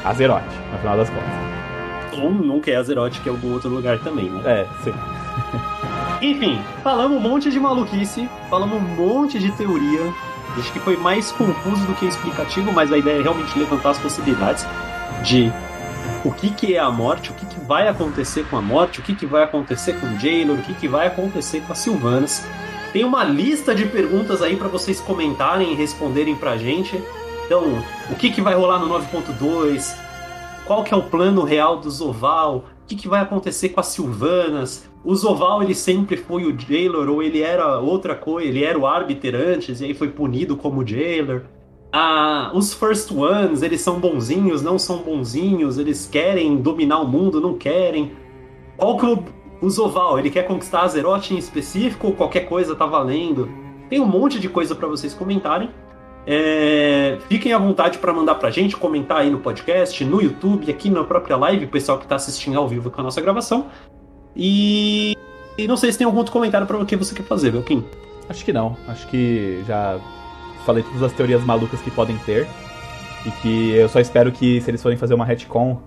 Azeroth, 0.04 0.44
no 0.72 0.78
final 0.80 0.98
das 0.98 1.10
contas. 1.10 2.20
Ou 2.22 2.32
não 2.32 2.60
quer 2.60 2.76
Azeroth, 2.76 3.22
que 3.22 3.30
é 3.30 3.32
algum 3.32 3.54
outro 3.54 3.70
lugar 3.70 4.00
também, 4.00 4.30
né? 4.30 4.42
É, 4.46 4.68
sim. 4.84 4.94
Enfim, 6.22 6.62
falamos 6.84 7.18
um 7.18 7.20
monte 7.20 7.52
de 7.52 7.60
maluquice, 7.60 8.30
falamos 8.50 8.78
um 8.78 8.96
monte 8.96 9.40
de 9.40 9.52
teoria. 9.52 10.14
Acho 10.58 10.72
que 10.72 10.80
foi 10.80 10.96
mais 10.96 11.32
confuso 11.34 11.86
do 11.86 11.94
que 11.96 12.06
explicativo, 12.06 12.72
mas 12.72 12.92
a 12.92 12.98
ideia 12.98 13.20
é 13.20 13.22
realmente 13.22 13.58
levantar 13.60 13.90
as 13.90 14.00
possibilidades 14.00 14.66
de 15.24 15.52
o 16.26 16.32
que, 16.32 16.50
que 16.50 16.74
é 16.74 16.80
a 16.80 16.90
morte, 16.90 17.30
o 17.30 17.36
que, 17.36 17.46
que 17.46 17.60
vai 17.60 17.88
acontecer 17.88 18.48
com 18.50 18.58
a 18.58 18.62
morte, 18.62 19.00
o 19.00 19.04
que, 19.04 19.14
que 19.14 19.28
vai 19.28 19.44
acontecer 19.44 19.94
com 20.00 20.08
o 20.08 20.20
Jailor, 20.20 20.58
o 20.58 20.62
que, 20.64 20.74
que 20.74 20.88
vai 20.88 21.06
acontecer 21.06 21.62
com 21.62 21.72
as 21.72 21.78
Sylvanas. 21.78 22.44
Tem 22.92 23.04
uma 23.04 23.24
lista 23.24 23.76
de 23.76 23.86
perguntas 23.86 24.42
aí 24.42 24.56
para 24.56 24.68
vocês 24.68 25.00
comentarem 25.00 25.72
e 25.72 25.76
responderem 25.76 26.36
pra 26.36 26.58
gente. 26.58 27.00
Então, 27.46 27.64
o 28.10 28.16
que, 28.16 28.32
que 28.32 28.42
vai 28.42 28.56
rolar 28.56 28.80
no 28.80 28.90
9.2? 28.90 29.96
Qual 30.66 30.84
que 30.84 30.96
é 30.96 30.98
o 30.98 31.04
plano 31.04 31.44
real 31.44 31.78
do 31.78 31.92
Zoval? 31.92 32.66
O 32.84 32.88
que, 32.88 32.96
que 32.96 33.08
vai 33.08 33.22
acontecer 33.22 33.70
com 33.70 33.80
as 33.80 33.88
Sylvanas? 33.88 34.90
O 35.04 35.14
Zoval 35.14 35.62
ele 35.62 35.76
sempre 35.76 36.18
foi 36.18 36.46
o 36.46 36.60
Jailor 36.60 37.08
ou 37.08 37.22
ele 37.22 37.42
era 37.42 37.78
outra 37.80 38.16
coisa? 38.16 38.50
Ele 38.50 38.64
era 38.64 38.80
o 38.80 38.88
Arbiter 38.88 39.36
antes 39.36 39.80
e 39.80 39.86
aí 39.86 39.94
foi 39.94 40.08
punido 40.08 40.58
como 40.58 40.88
Jailor? 40.88 41.44
Ah, 41.98 42.52
os 42.54 42.74
First 42.74 43.10
Ones, 43.10 43.62
eles 43.62 43.80
são 43.80 44.02
bonzinhos, 44.02 44.62
não 44.62 44.78
são 44.78 44.98
bonzinhos? 44.98 45.78
Eles 45.78 46.06
querem 46.06 46.58
dominar 46.58 47.00
o 47.00 47.08
mundo, 47.08 47.40
não 47.40 47.54
querem? 47.54 48.12
Qual 48.76 48.98
que 48.98 49.06
o, 49.06 49.24
o 49.62 49.70
Zoval? 49.70 50.20
Ele 50.20 50.30
quer 50.30 50.44
conquistar 50.44 50.82
Azeroth 50.82 51.32
em 51.32 51.38
específico 51.38 52.08
ou 52.08 52.14
qualquer 52.14 52.50
coisa 52.50 52.76
tá 52.76 52.86
valendo? 52.86 53.48
Tem 53.90 54.02
um 54.02 54.06
monte 54.06 54.42
de 54.42 54.50
coisa 54.50 54.76
para 54.76 54.90
vocês 54.90 55.14
comentarem. 55.14 55.70
É, 56.28 57.18
fiquem 57.30 57.54
à 57.54 57.58
vontade 57.58 57.98
para 57.98 58.12
mandar 58.12 58.36
pra 58.36 58.52
gente, 58.52 58.76
comentar 58.76 59.20
aí 59.20 59.30
no 59.30 59.40
podcast, 59.40 60.04
no 60.04 60.22
YouTube, 60.22 60.70
aqui 60.70 60.90
na 60.90 61.06
própria 61.06 61.38
live, 61.38 61.64
o 61.64 61.70
pessoal 61.70 61.98
que 61.98 62.06
tá 62.06 62.16
assistindo 62.16 62.60
ao 62.60 62.68
vivo 62.68 62.92
com 62.92 63.00
a 63.00 63.06
nossa 63.06 63.22
gravação. 63.22 63.68
E, 64.36 65.16
e 65.58 65.66
não 65.66 65.78
sei 65.78 65.94
se 65.94 65.98
tem 65.98 66.04
algum 66.04 66.18
outro 66.18 66.34
comentário 66.34 66.68
para 66.68 66.76
o 66.76 66.86
que 66.86 66.98
você 66.98 67.16
quer 67.16 67.24
fazer, 67.24 67.52
Belkin. 67.52 67.86
Acho 68.28 68.44
que 68.44 68.52
não. 68.52 68.76
Acho 68.86 69.08
que 69.08 69.64
já 69.66 69.98
falei 70.66 70.84
todas 70.84 71.04
as 71.04 71.14
teorias 71.14 71.44
malucas 71.44 71.82
que 71.82 71.92
podem 71.92 72.18
ter. 72.20 72.48
E 73.26 73.32
que 73.42 73.72
eu 73.72 73.90
só 73.90 74.00
espero 74.00 74.32
que, 74.32 74.62
se 74.62 74.70
eles 74.70 74.82
forem 74.82 74.98
fazer 74.98 75.14
uma 75.14 75.26
retcon, 75.26 75.82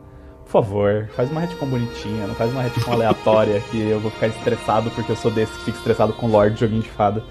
por 0.45 0.51
favor, 0.51 1.09
faz 1.15 1.31
uma 1.31 1.41
retcon 1.41 1.67
bonitinha, 1.67 2.27
não 2.27 2.35
faz 2.35 2.51
uma 2.51 2.63
retcon 2.63 2.93
aleatória 2.93 3.61
que 3.71 3.79
eu 3.79 4.01
vou 4.01 4.11
ficar 4.11 4.29
estressado 4.29 4.91
porque 4.91 5.13
eu 5.13 5.17
sou 5.17 5.31
desse 5.31 5.53
que 5.53 5.65
fica 5.67 5.79
estressado 5.79 6.13
com 6.15 6.27
Lorde 6.27 6.55
de 6.55 6.61
joguinho 6.61 6.83
de 6.83 6.89
fada. 6.89 7.23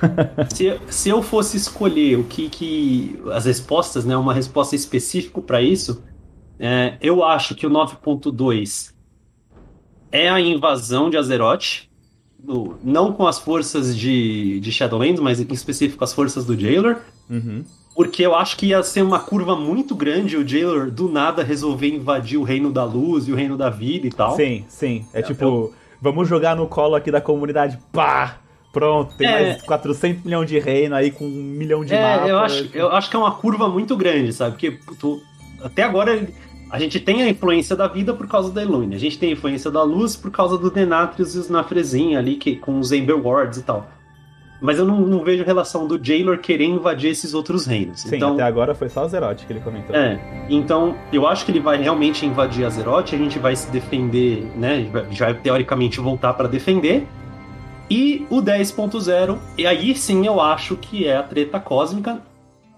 se, 0.52 0.78
se 0.88 1.08
eu 1.08 1.22
fosse 1.22 1.56
escolher 1.56 2.18
o 2.18 2.24
que, 2.24 2.48
que. 2.48 3.20
as 3.32 3.44
respostas, 3.46 4.04
né? 4.04 4.16
Uma 4.16 4.32
resposta 4.34 4.76
específica 4.76 5.40
para 5.40 5.60
isso, 5.60 6.02
é, 6.58 6.96
eu 7.00 7.24
acho 7.24 7.54
que 7.54 7.66
o 7.66 7.70
9.2 7.70 8.94
é 10.10 10.28
a 10.28 10.40
invasão 10.40 11.10
de 11.10 11.16
Azeroth. 11.16 11.88
Não 12.82 13.12
com 13.12 13.26
as 13.26 13.38
forças 13.38 13.96
de, 13.96 14.60
de 14.60 14.72
Shadowlands, 14.72 15.20
mas 15.20 15.40
em 15.40 15.46
específico 15.52 16.02
as 16.04 16.12
forças 16.12 16.44
do 16.44 16.58
Jailor. 16.58 16.96
Uhum. 17.28 17.64
Porque 17.94 18.22
eu 18.24 18.34
acho 18.34 18.56
que 18.58 18.66
ia 18.66 18.82
ser 18.82 19.02
uma 19.02 19.18
curva 19.18 19.56
muito 19.56 19.94
grande 19.94 20.36
o 20.36 20.46
Jailor 20.46 20.90
do 20.90 21.08
nada 21.08 21.42
resolver 21.42 21.88
invadir 21.88 22.38
o 22.38 22.42
reino 22.42 22.70
da 22.70 22.84
luz 22.84 23.26
e 23.26 23.32
o 23.32 23.34
reino 23.34 23.56
da 23.56 23.70
vida 23.70 24.06
e 24.06 24.10
tal. 24.10 24.36
Sim, 24.36 24.64
sim. 24.68 25.04
É, 25.14 25.20
É, 25.20 25.22
tipo, 25.22 25.42
eu- 25.44 25.74
vamos 26.00 26.28
jogar 26.28 26.54
no 26.54 26.66
colo 26.66 26.94
aqui 26.94 27.10
da 27.10 27.20
comunidade, 27.20 27.78
pá! 27.92 28.36
Pronto, 28.72 29.16
tem 29.16 29.26
É. 29.26 29.32
mais 29.52 29.62
400 29.62 30.22
milhões 30.22 30.46
de 30.50 30.58
reino 30.58 30.94
aí 30.94 31.10
com 31.10 31.24
um 31.24 31.30
milhão 31.30 31.82
de 31.82 31.94
é, 31.94 32.02
mapas. 32.16 32.28
eu 32.28 32.38
acho, 32.38 32.70
eu 32.74 32.90
acho 32.92 33.08
que 33.08 33.16
é 33.16 33.18
uma 33.18 33.30
curva 33.32 33.66
muito 33.70 33.96
grande, 33.96 34.30
sabe? 34.34 34.50
Porque 34.52 34.70
puto, 34.72 35.18
até 35.64 35.82
agora 35.82 36.28
a 36.76 36.78
gente 36.78 37.00
tem 37.00 37.22
a 37.22 37.28
influência 37.28 37.74
da 37.74 37.88
vida 37.88 38.12
por 38.12 38.28
causa 38.28 38.52
da 38.52 38.62
Elune, 38.62 38.94
a 38.94 38.98
gente 38.98 39.18
tem 39.18 39.30
a 39.30 39.32
influência 39.32 39.70
da 39.70 39.82
luz 39.82 40.14
por 40.14 40.30
causa 40.30 40.58
do 40.58 40.70
Denatrius 40.70 41.34
e 41.34 41.38
os 41.38 41.48
Nafrezin 41.48 42.16
ali, 42.16 42.36
que, 42.36 42.56
com 42.56 42.78
os 42.78 42.92
Ember 42.92 43.16
Wards 43.16 43.58
e 43.58 43.62
tal. 43.62 43.88
Mas 44.60 44.78
eu 44.78 44.84
não, 44.84 45.00
não 45.00 45.24
vejo 45.24 45.42
relação 45.42 45.86
do 45.86 46.02
Jailor 46.02 46.38
querer 46.38 46.64
invadir 46.64 47.10
esses 47.10 47.32
outros 47.32 47.66
reinos. 47.66 48.00
Sim, 48.00 48.16
então, 48.16 48.34
até 48.34 48.42
agora 48.42 48.74
foi 48.74 48.90
só 48.90 49.04
o 49.04 49.08
Zeroth 49.08 49.46
que 49.46 49.52
ele 49.52 49.60
comentou. 49.60 49.96
É, 49.96 50.18
então 50.50 50.96
eu 51.12 51.26
acho 51.26 51.44
que 51.46 51.50
ele 51.50 51.60
vai 51.60 51.80
realmente 51.80 52.26
invadir 52.26 52.64
Azeroth, 52.64 53.14
a 53.14 53.18
gente 53.18 53.38
vai 53.38 53.56
se 53.56 53.70
defender, 53.70 54.46
né? 54.54 54.86
Já 55.10 55.32
teoricamente 55.32 55.98
voltar 55.98 56.34
para 56.34 56.46
defender. 56.46 57.06
E 57.88 58.26
o 58.28 58.42
10.0, 58.42 59.38
e 59.56 59.66
aí 59.66 59.94
sim 59.94 60.26
eu 60.26 60.40
acho 60.40 60.76
que 60.76 61.06
é 61.06 61.16
a 61.16 61.22
treta 61.22 61.60
cósmica, 61.60 62.20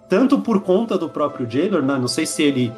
tanto 0.09 0.38
por 0.38 0.61
conta 0.61 0.99
do 0.99 1.09
próprio 1.09 1.51
Jailor, 1.51 1.82
né? 1.82 1.96
Não 1.99 2.09
sei 2.09 2.26
se 2.26 2.42
ele 2.42 2.72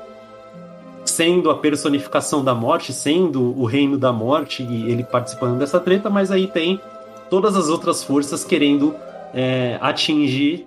sendo 1.05 1.51
a 1.51 1.57
personificação 1.57 2.45
da 2.45 2.55
morte, 2.55 2.93
sendo 2.93 3.59
o 3.59 3.65
reino 3.65 3.99
da 3.99 4.13
morte 4.13 4.63
e 4.63 4.91
ele 4.91 5.03
participando 5.03 5.59
dessa 5.59 5.81
treta, 5.81 6.11
mas 6.11 6.31
aí 6.31 6.47
tem 6.47 6.81
todas 7.29 7.57
as 7.57 7.69
outras 7.69 8.03
forças 8.05 8.45
querendo 8.45 8.95
é, 9.33 9.79
atingir 9.81 10.67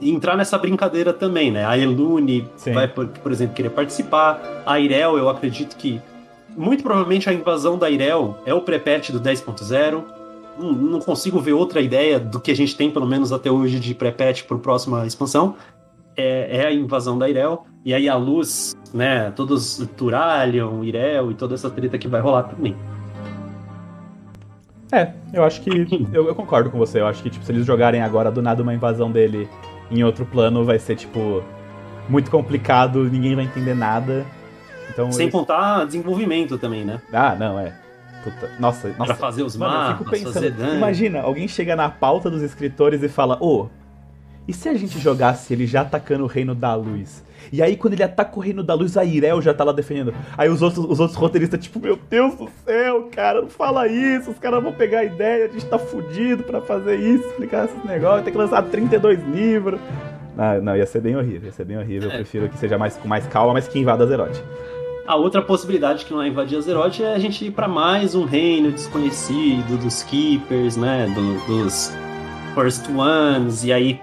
entrar 0.00 0.36
nessa 0.36 0.58
brincadeira 0.58 1.12
também, 1.12 1.50
né? 1.50 1.64
A 1.64 1.76
Elune 1.78 2.46
Sim. 2.56 2.72
vai, 2.72 2.86
por, 2.86 3.08
por 3.08 3.32
exemplo, 3.32 3.54
querer 3.54 3.70
participar. 3.70 4.62
A 4.66 4.78
Irel, 4.78 5.16
eu 5.16 5.28
acredito 5.28 5.76
que 5.76 6.00
muito 6.56 6.82
provavelmente 6.82 7.28
a 7.28 7.32
invasão 7.32 7.78
da 7.78 7.88
Irel 7.88 8.36
é 8.44 8.52
o 8.52 8.60
pré-patch 8.60 9.10
do 9.10 9.20
10.0. 9.20 10.04
Não, 10.58 10.72
não 10.72 11.00
consigo 11.00 11.38
ver 11.40 11.52
outra 11.52 11.80
ideia 11.80 12.18
do 12.18 12.40
que 12.40 12.50
a 12.50 12.56
gente 12.56 12.76
tem, 12.76 12.90
pelo 12.90 13.06
menos 13.06 13.32
até 13.32 13.50
hoje, 13.50 13.78
de 13.78 13.94
pré-patch 13.94 14.42
para 14.42 14.56
a 14.56 14.60
próxima 14.60 15.06
expansão. 15.06 15.54
É, 16.16 16.58
é 16.58 16.66
a 16.66 16.72
invasão 16.72 17.16
da 17.16 17.28
Irel. 17.28 17.64
E 17.84 17.94
aí 17.94 18.08
a 18.08 18.16
luz, 18.16 18.76
né? 18.92 19.30
Todos 19.32 19.78
Turalion, 19.96 20.82
Irel 20.84 21.30
e 21.30 21.34
toda 21.34 21.54
essa 21.54 21.70
treta 21.70 21.98
que 21.98 22.08
vai 22.08 22.20
rolar 22.20 22.44
também. 22.44 22.76
É, 24.90 25.12
eu 25.32 25.44
acho 25.44 25.60
que. 25.60 25.68
Eu, 26.12 26.26
eu 26.28 26.34
concordo 26.34 26.70
com 26.70 26.78
você. 26.78 27.00
Eu 27.00 27.06
acho 27.06 27.22
que, 27.22 27.30
tipo, 27.30 27.44
se 27.44 27.52
eles 27.52 27.66
jogarem 27.66 28.00
agora 28.02 28.30
do 28.30 28.40
nada 28.40 28.62
uma 28.62 28.72
invasão 28.74 29.10
dele 29.10 29.48
em 29.90 30.02
outro 30.02 30.24
plano, 30.24 30.64
vai 30.64 30.78
ser, 30.78 30.96
tipo, 30.96 31.42
muito 32.08 32.30
complicado, 32.30 33.04
ninguém 33.04 33.34
vai 33.34 33.44
entender 33.44 33.74
nada. 33.74 34.24
Então. 34.90 35.12
Sem 35.12 35.24
eles- 35.24 35.32
contar 35.32 35.84
desenvolvimento 35.84 36.56
também, 36.58 36.84
né? 36.84 37.00
Ah, 37.12 37.36
não, 37.38 37.58
é. 37.58 37.74
Puta, 38.24 38.50
nossa, 38.58 38.88
nossa. 38.98 39.04
Pra 39.04 39.14
fazer 39.14 39.42
os 39.42 39.56
Mano, 39.56 39.72
eu 39.72 39.78
mapas, 39.78 39.98
fico 39.98 40.10
pensando, 40.10 40.50
fazer 40.56 40.76
imagina, 40.76 41.20
alguém 41.20 41.46
chega 41.46 41.76
na 41.76 41.88
pauta 41.88 42.28
dos 42.28 42.42
escritores 42.42 43.02
e 43.02 43.08
fala, 43.08 43.38
ô, 43.40 43.68
e 44.46 44.52
se 44.52 44.68
a 44.68 44.74
gente 44.74 44.98
jogasse 44.98 45.52
ele 45.52 45.66
já 45.66 45.82
atacando 45.82 46.24
o 46.24 46.26
Reino 46.26 46.54
da 46.54 46.74
Luz? 46.74 47.22
E 47.52 47.62
aí, 47.62 47.76
quando 47.76 47.94
ele 47.94 48.02
ataca 48.02 48.36
o 48.36 48.40
Reino 48.42 48.62
da 48.62 48.74
Luz, 48.74 48.96
a 48.96 49.04
Irel 49.04 49.40
já 49.42 49.52
tá 49.54 49.64
lá 49.64 49.72
defendendo. 49.72 50.14
Aí 50.36 50.48
os 50.48 50.60
outros, 50.62 50.84
os 50.84 51.00
outros 51.00 51.16
roteiristas, 51.18 51.60
tipo, 51.60 51.78
meu 51.80 51.98
Deus 52.10 52.34
do 52.34 52.48
céu, 52.64 53.08
cara, 53.14 53.40
não 53.42 53.48
fala 53.48 53.86
isso, 53.88 54.30
os 54.30 54.38
caras 54.38 54.62
vão 54.62 54.72
pegar 54.72 55.00
a 55.00 55.04
ideia, 55.04 55.46
a 55.46 55.48
gente 55.48 55.64
tá 55.66 55.78
fudido 55.78 56.42
pra 56.44 56.60
fazer 56.60 56.96
isso, 56.96 57.26
explicar 57.28 57.64
esses 57.66 57.84
negócios, 57.84 58.24
tem 58.24 58.32
que 58.32 58.38
lançar 58.38 58.62
32 58.62 59.20
livros. 59.34 59.80
Não, 60.36 60.62
não, 60.62 60.76
ia 60.76 60.86
ser 60.86 61.00
bem 61.00 61.16
horrível, 61.16 61.46
ia 61.46 61.52
ser 61.52 61.64
bem 61.64 61.76
horrível. 61.78 62.08
Eu 62.08 62.14
É. 62.14 62.16
prefiro 62.18 62.48
que 62.48 62.58
seja 62.58 62.78
mais, 62.78 62.96
com 62.96 63.08
mais 63.08 63.26
calma, 63.26 63.54
mas 63.54 63.66
que 63.66 63.78
invada 63.78 64.04
Azeroth. 64.04 64.40
A 65.06 65.16
outra 65.16 65.40
possibilidade 65.40 66.04
que 66.04 66.12
não 66.12 66.22
é 66.22 66.28
invadir 66.28 66.58
Azeroth 66.58 67.00
é 67.00 67.14
a 67.14 67.18
gente 67.18 67.44
ir 67.46 67.50
pra 67.50 67.66
mais 67.66 68.14
um 68.14 68.24
reino 68.24 68.70
desconhecido 68.70 69.78
dos 69.82 70.02
Keepers, 70.02 70.76
né? 70.76 71.06
do- 71.14 71.46
dos 71.46 71.90
First 72.54 72.88
Ones, 72.90 73.64
e 73.64 73.72
aí 73.72 74.00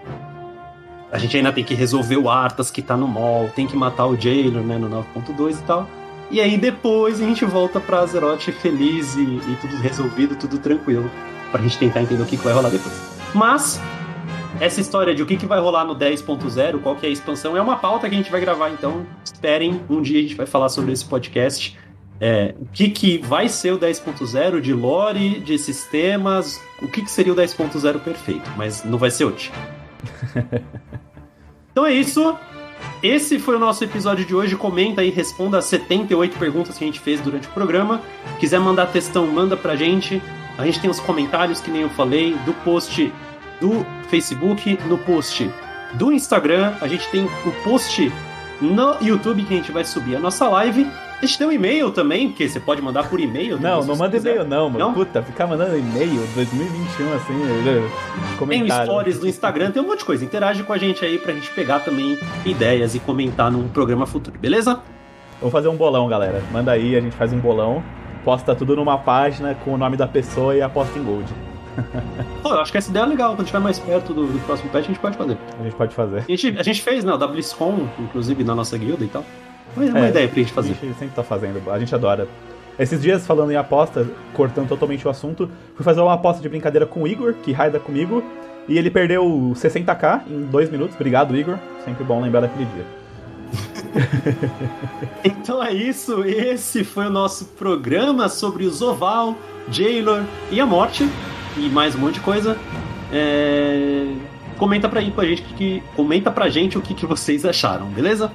a 1.16 1.18
gente 1.18 1.38
ainda 1.38 1.54
tem 1.54 1.64
que 1.64 1.74
resolver 1.74 2.18
o 2.18 2.30
Arthas 2.30 2.70
que 2.70 2.82
tá 2.82 2.98
no 2.98 3.08
mall, 3.08 3.50
tem 3.56 3.66
que 3.66 3.76
matar 3.78 4.06
o 4.06 4.20
Jailer, 4.20 4.62
né, 4.62 4.78
no 4.78 4.90
9.2 4.90 5.60
e 5.60 5.64
tal. 5.64 5.88
E 6.30 6.42
aí 6.42 6.58
depois 6.58 7.22
a 7.22 7.24
gente 7.24 7.46
volta 7.46 7.80
pra 7.80 8.00
Azeroth 8.00 8.52
feliz 8.52 9.16
e, 9.16 9.22
e 9.22 9.58
tudo 9.62 9.78
resolvido, 9.78 10.36
tudo 10.36 10.58
tranquilo, 10.58 11.10
pra 11.54 11.62
gente 11.62 11.78
tentar 11.78 12.02
entender 12.02 12.22
o 12.22 12.26
que, 12.26 12.36
que 12.36 12.44
vai 12.44 12.54
rolar 12.54 12.70
depois. 12.70 12.94
Mas 13.34 13.82
essa 14.60 14.82
história 14.82 15.16
de 15.16 15.24
o 15.24 15.26
que, 15.26 15.38
que 15.38 15.46
vai 15.46 15.58
rolar 15.58 15.86
no 15.86 15.96
10.0, 15.96 16.82
qual 16.82 16.98
que 16.98 17.06
é 17.06 17.10
a 17.10 17.12
expansão, 17.14 17.56
é 17.56 17.62
uma 17.62 17.78
pauta 17.78 18.10
que 18.10 18.16
a 18.16 18.18
gente 18.18 18.30
vai 18.30 18.42
gravar, 18.42 18.70
então 18.72 19.06
esperem, 19.24 19.80
um 19.90 20.02
dia 20.02 20.20
a 20.20 20.22
gente 20.22 20.36
vai 20.36 20.46
falar 20.46 20.68
sobre 20.68 20.92
esse 20.92 21.06
podcast. 21.06 21.78
É, 22.20 22.56
o 22.60 22.66
que, 22.66 22.90
que 22.90 23.20
vai 23.20 23.48
ser 23.48 23.72
o 23.72 23.80
10.0 23.80 24.60
de 24.60 24.74
lore, 24.74 25.40
de 25.40 25.58
sistemas, 25.58 26.62
o 26.82 26.90
que, 26.90 27.02
que 27.02 27.12
seria 27.12 27.32
o 27.32 27.36
10.0 27.38 28.00
perfeito, 28.00 28.52
mas 28.58 28.84
não 28.84 28.98
vai 28.98 29.12
ser 29.12 29.24
hoje. 29.24 29.50
então 31.72 31.86
é 31.86 31.94
isso. 31.94 32.38
Esse 33.02 33.40
foi 33.40 33.56
o 33.56 33.60
nosso 33.60 33.84
episódio 33.84 34.26
de 34.26 34.36
hoje. 34.36 34.56
Comenta 34.56 35.02
aí, 35.02 35.10
responda 35.10 35.58
as 35.58 35.66
78 35.66 36.38
perguntas 36.38 36.78
que 36.78 36.84
a 36.84 36.88
gente 36.88 37.00
fez 37.00 37.22
durante 37.22 37.48
o 37.48 37.52
programa. 37.52 38.02
Quiser 38.40 38.60
mandar 38.60 38.88
textão, 38.88 39.28
manda 39.28 39.56
pra 39.56 39.76
gente. 39.76 40.22
A 40.58 40.66
gente 40.66 40.80
tem 40.80 40.90
os 40.90 41.00
comentários, 41.00 41.60
que 41.60 41.70
nem 41.70 41.82
eu 41.82 41.90
falei, 41.90 42.36
do 42.46 42.54
post 42.54 43.12
do 43.60 43.86
Facebook, 44.10 44.78
no 44.88 44.98
post 44.98 45.50
do 45.94 46.12
Instagram. 46.12 46.74
A 46.82 46.88
gente 46.88 47.08
tem 47.10 47.26
o 47.26 47.52
post 47.64 48.12
no 48.62 48.98
YouTube 49.02 49.44
que 49.44 49.54
a 49.54 49.58
gente 49.58 49.72
vai 49.72 49.84
subir 49.84 50.16
a 50.16 50.20
nossa 50.20 50.48
live. 50.48 50.88
A 51.22 51.26
gente 51.26 51.38
tem 51.38 51.48
um 51.48 51.52
e-mail 51.52 51.92
também, 51.92 52.28
porque 52.28 52.48
você 52.48 52.60
pode 52.60 52.82
mandar 52.82 53.10
por 53.10 53.20
e-mail. 53.20 53.60
Não, 53.60 53.84
não 53.84 53.96
manda 53.96 54.12
quiser. 54.18 54.32
e-mail 54.32 54.48
não, 54.48 54.70
mano. 54.70 54.86
Não? 54.86 54.94
Puta, 54.94 55.24
ficar 55.24 55.48
mandando 55.48 55.78
e-mail 55.78 56.22
2021 56.36 57.14
assim, 57.14 57.34
né? 57.34 57.90
Tem 58.28 58.38
comentário. 58.38 58.86
stories 58.86 59.20
do 59.20 59.28
Instagram, 59.28 59.72
tem 59.72 59.82
um 59.82 59.88
monte 59.88 60.00
de 60.00 60.06
coisa. 60.06 60.26
Interage 60.26 60.64
com 60.64 60.74
a 60.74 60.78
gente 60.78 61.04
aí 61.06 61.18
pra 61.18 61.34
gente 61.34 61.50
pegar 61.52 61.80
também 61.80 62.18
ideias 62.46 62.96
e 62.96 63.00
comentar 63.00 63.50
num 63.50 63.68
programa 63.70 64.06
futuro, 64.06 64.38
beleza? 64.38 64.82
Vamos 65.40 65.52
fazer 65.52 65.68
um 65.68 65.76
bolão, 65.76 66.08
galera. 66.08 66.44
Manda 66.52 66.72
aí, 66.72 66.96
a 66.96 67.02
gente 67.02 67.16
faz 67.16 67.32
um 67.32 67.40
bolão, 67.40 67.84
posta 68.24 68.54
tudo 68.54 68.76
numa 68.76 68.98
página 68.98 69.56
com 69.56 69.74
o 69.74 69.78
nome 69.78 69.98
da 69.98 70.08
pessoa 70.08 70.56
e 70.56 70.62
aposta 70.62 70.98
em 71.00 71.04
gold. 71.04 71.32
Pô, 72.44 72.50
eu 72.50 72.60
acho 72.60 72.72
que 72.72 72.78
essa 72.78 72.90
ideia 72.90 73.04
é 73.04 73.08
legal. 73.08 73.32
Quando 73.32 73.42
estiver 73.42 73.60
mais 73.60 73.80
perto 73.80 74.14
do, 74.14 74.28
do 74.28 74.40
próximo 74.46 74.70
patch, 74.70 74.86
a 74.86 74.88
gente 74.88 75.00
pode 75.00 75.18
fazer. 75.18 75.38
A 75.60 75.64
gente 75.64 75.76
pode 75.76 75.96
fazer. 75.96 76.18
A 76.20 76.32
gente, 76.32 76.56
a 76.60 76.64
gente 76.64 76.82
fez, 76.82 77.04
né? 77.04 77.14
O 77.14 77.18
WSCon, 77.18 77.88
inclusive, 78.00 78.44
na 78.44 78.56
nossa 78.56 78.78
guilda 78.78 79.04
e 79.04 79.08
tal. 79.08 79.26
Mas 79.76 79.90
é 79.90 79.92
uma 79.92 80.06
É, 80.06 80.10
ideia 80.10 80.28
pra 80.28 80.38
gente 80.38 80.52
A 80.52 80.56
fazer. 80.56 80.74
gente 80.82 80.98
sempre 80.98 81.16
tá 81.16 81.24
fazendo, 81.24 81.62
a 81.72 81.80
gente 81.80 81.94
adora. 81.94 82.28
Esses 82.78 83.02
dias, 83.02 83.26
falando 83.26 83.52
em 83.52 83.56
aposta, 83.56 84.06
cortando 84.34 84.68
totalmente 84.68 85.08
o 85.08 85.10
assunto, 85.10 85.50
fui 85.76 85.84
fazer 85.84 86.02
uma 86.02 86.14
aposta 86.14 86.42
de 86.42 86.50
brincadeira 86.50 86.86
com 86.86 87.04
o 87.04 87.08
Igor, 87.08 87.34
que 87.42 87.52
raida 87.54 87.80
comigo, 87.80 88.22
e 88.68 88.78
ele 88.78 88.90
perdeu 88.90 89.24
60k 89.56 90.24
em 90.30 90.42
dois 90.44 90.70
minutos. 90.70 90.96
Obrigado, 90.96 91.36
Igor. 91.38 91.58
Sempre 91.86 92.04
bom 92.04 92.22
lembrar 92.22 92.42
daquele 92.42 92.66
dia. 92.66 92.86
Então 95.24 95.64
é 95.64 95.72
isso. 95.72 96.24
Esse 96.26 96.84
foi 96.84 97.06
o 97.08 97.10
nosso 97.10 97.46
programa 97.58 98.28
sobre 98.30 98.66
o 98.66 98.70
Zoval, 98.72 99.36
Jailor 99.72 100.24
e 100.52 100.60
a 100.60 100.66
morte. 100.66 101.08
E 101.58 101.70
mais 101.70 101.96
um 101.96 102.00
monte 102.00 102.16
de 102.16 102.20
coisa. 102.22 102.58
É, 103.12 104.08
Comenta 104.58 104.88
pra 104.88 105.00
aí 105.02 105.12
com 105.12 105.20
a 105.22 105.26
gente 105.26 105.42
o 105.42 105.46
que, 105.46 105.54
que- 105.54 105.84
comenta 105.98 106.32
pra 106.32 106.48
gente 106.50 106.78
o 106.78 106.82
que, 106.82 106.94
que 106.94 107.06
vocês 107.06 107.44
acharam, 107.46 107.88
beleza? 107.88 108.32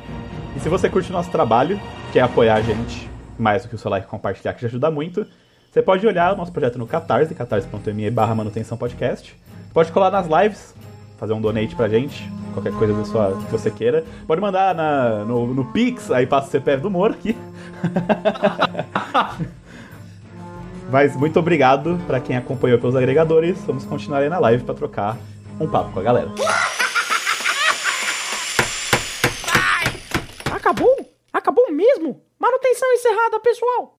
Se 0.63 0.69
você 0.69 0.89
curte 0.89 1.11
o 1.11 1.13
nosso 1.13 1.31
trabalho, 1.31 1.81
quer 2.13 2.21
apoiar 2.21 2.55
a 2.57 2.61
gente 2.61 3.09
mais 3.39 3.63
do 3.63 3.69
que 3.71 3.75
o 3.75 3.79
seu 3.79 3.91
like 3.91 4.07
e 4.07 4.11
compartilhar, 4.11 4.53
que 4.53 4.61
já 4.63 4.69
ajuda 4.69 4.91
muito, 4.91 5.27
você 5.71 5.81
pode 5.81 6.07
olhar 6.07 6.35
o 6.35 6.37
nosso 6.37 6.53
projeto 6.53 6.79
no 6.79 6.87
Catarse, 6.87 7.35
catarse.me 7.35 8.11
barra 8.11 8.35
manutenção 8.35 8.77
podcast. 8.77 9.35
Pode 9.73 9.91
colar 9.93 10.11
nas 10.11 10.27
lives, 10.27 10.75
fazer 11.19 11.33
um 11.33 11.41
donate 11.41 11.75
pra 11.75 11.89
gente, 11.89 12.31
qualquer 12.53 12.73
coisa 12.75 12.93
da 12.93 13.05
sua, 13.05 13.33
que 13.47 13.51
você 13.51 13.71
queira. 13.71 14.05
Pode 14.27 14.41
mandar 14.41 14.75
na- 14.75 15.25
no, 15.25 15.55
no 15.55 15.65
Pix, 15.67 16.11
aí 16.11 16.27
passa 16.27 16.49
o 16.49 16.51
CPF 16.51 16.83
do 16.83 16.91
Moro 16.91 17.15
aqui. 17.15 17.35
Mas 20.91 21.15
muito 21.17 21.39
obrigado 21.39 21.99
pra 22.07 22.19
quem 22.21 22.37
acompanhou 22.37 22.79
pelos 22.79 22.97
agregadores. 22.97 23.59
Vamos 23.65 23.85
continuar 23.87 24.19
aí 24.19 24.29
na 24.29 24.41
live 24.41 24.65
pra 24.65 24.75
trocar 24.75 25.17
um 25.61 25.69
papo 25.69 25.93
com 25.93 26.01
a 26.01 26.03
galera. 26.03 26.29
Acabou? 30.71 30.97
Acabou 31.33 31.73
mesmo? 31.73 32.23
Manutenção 32.39 32.93
encerrada, 32.93 33.41
pessoal. 33.41 33.89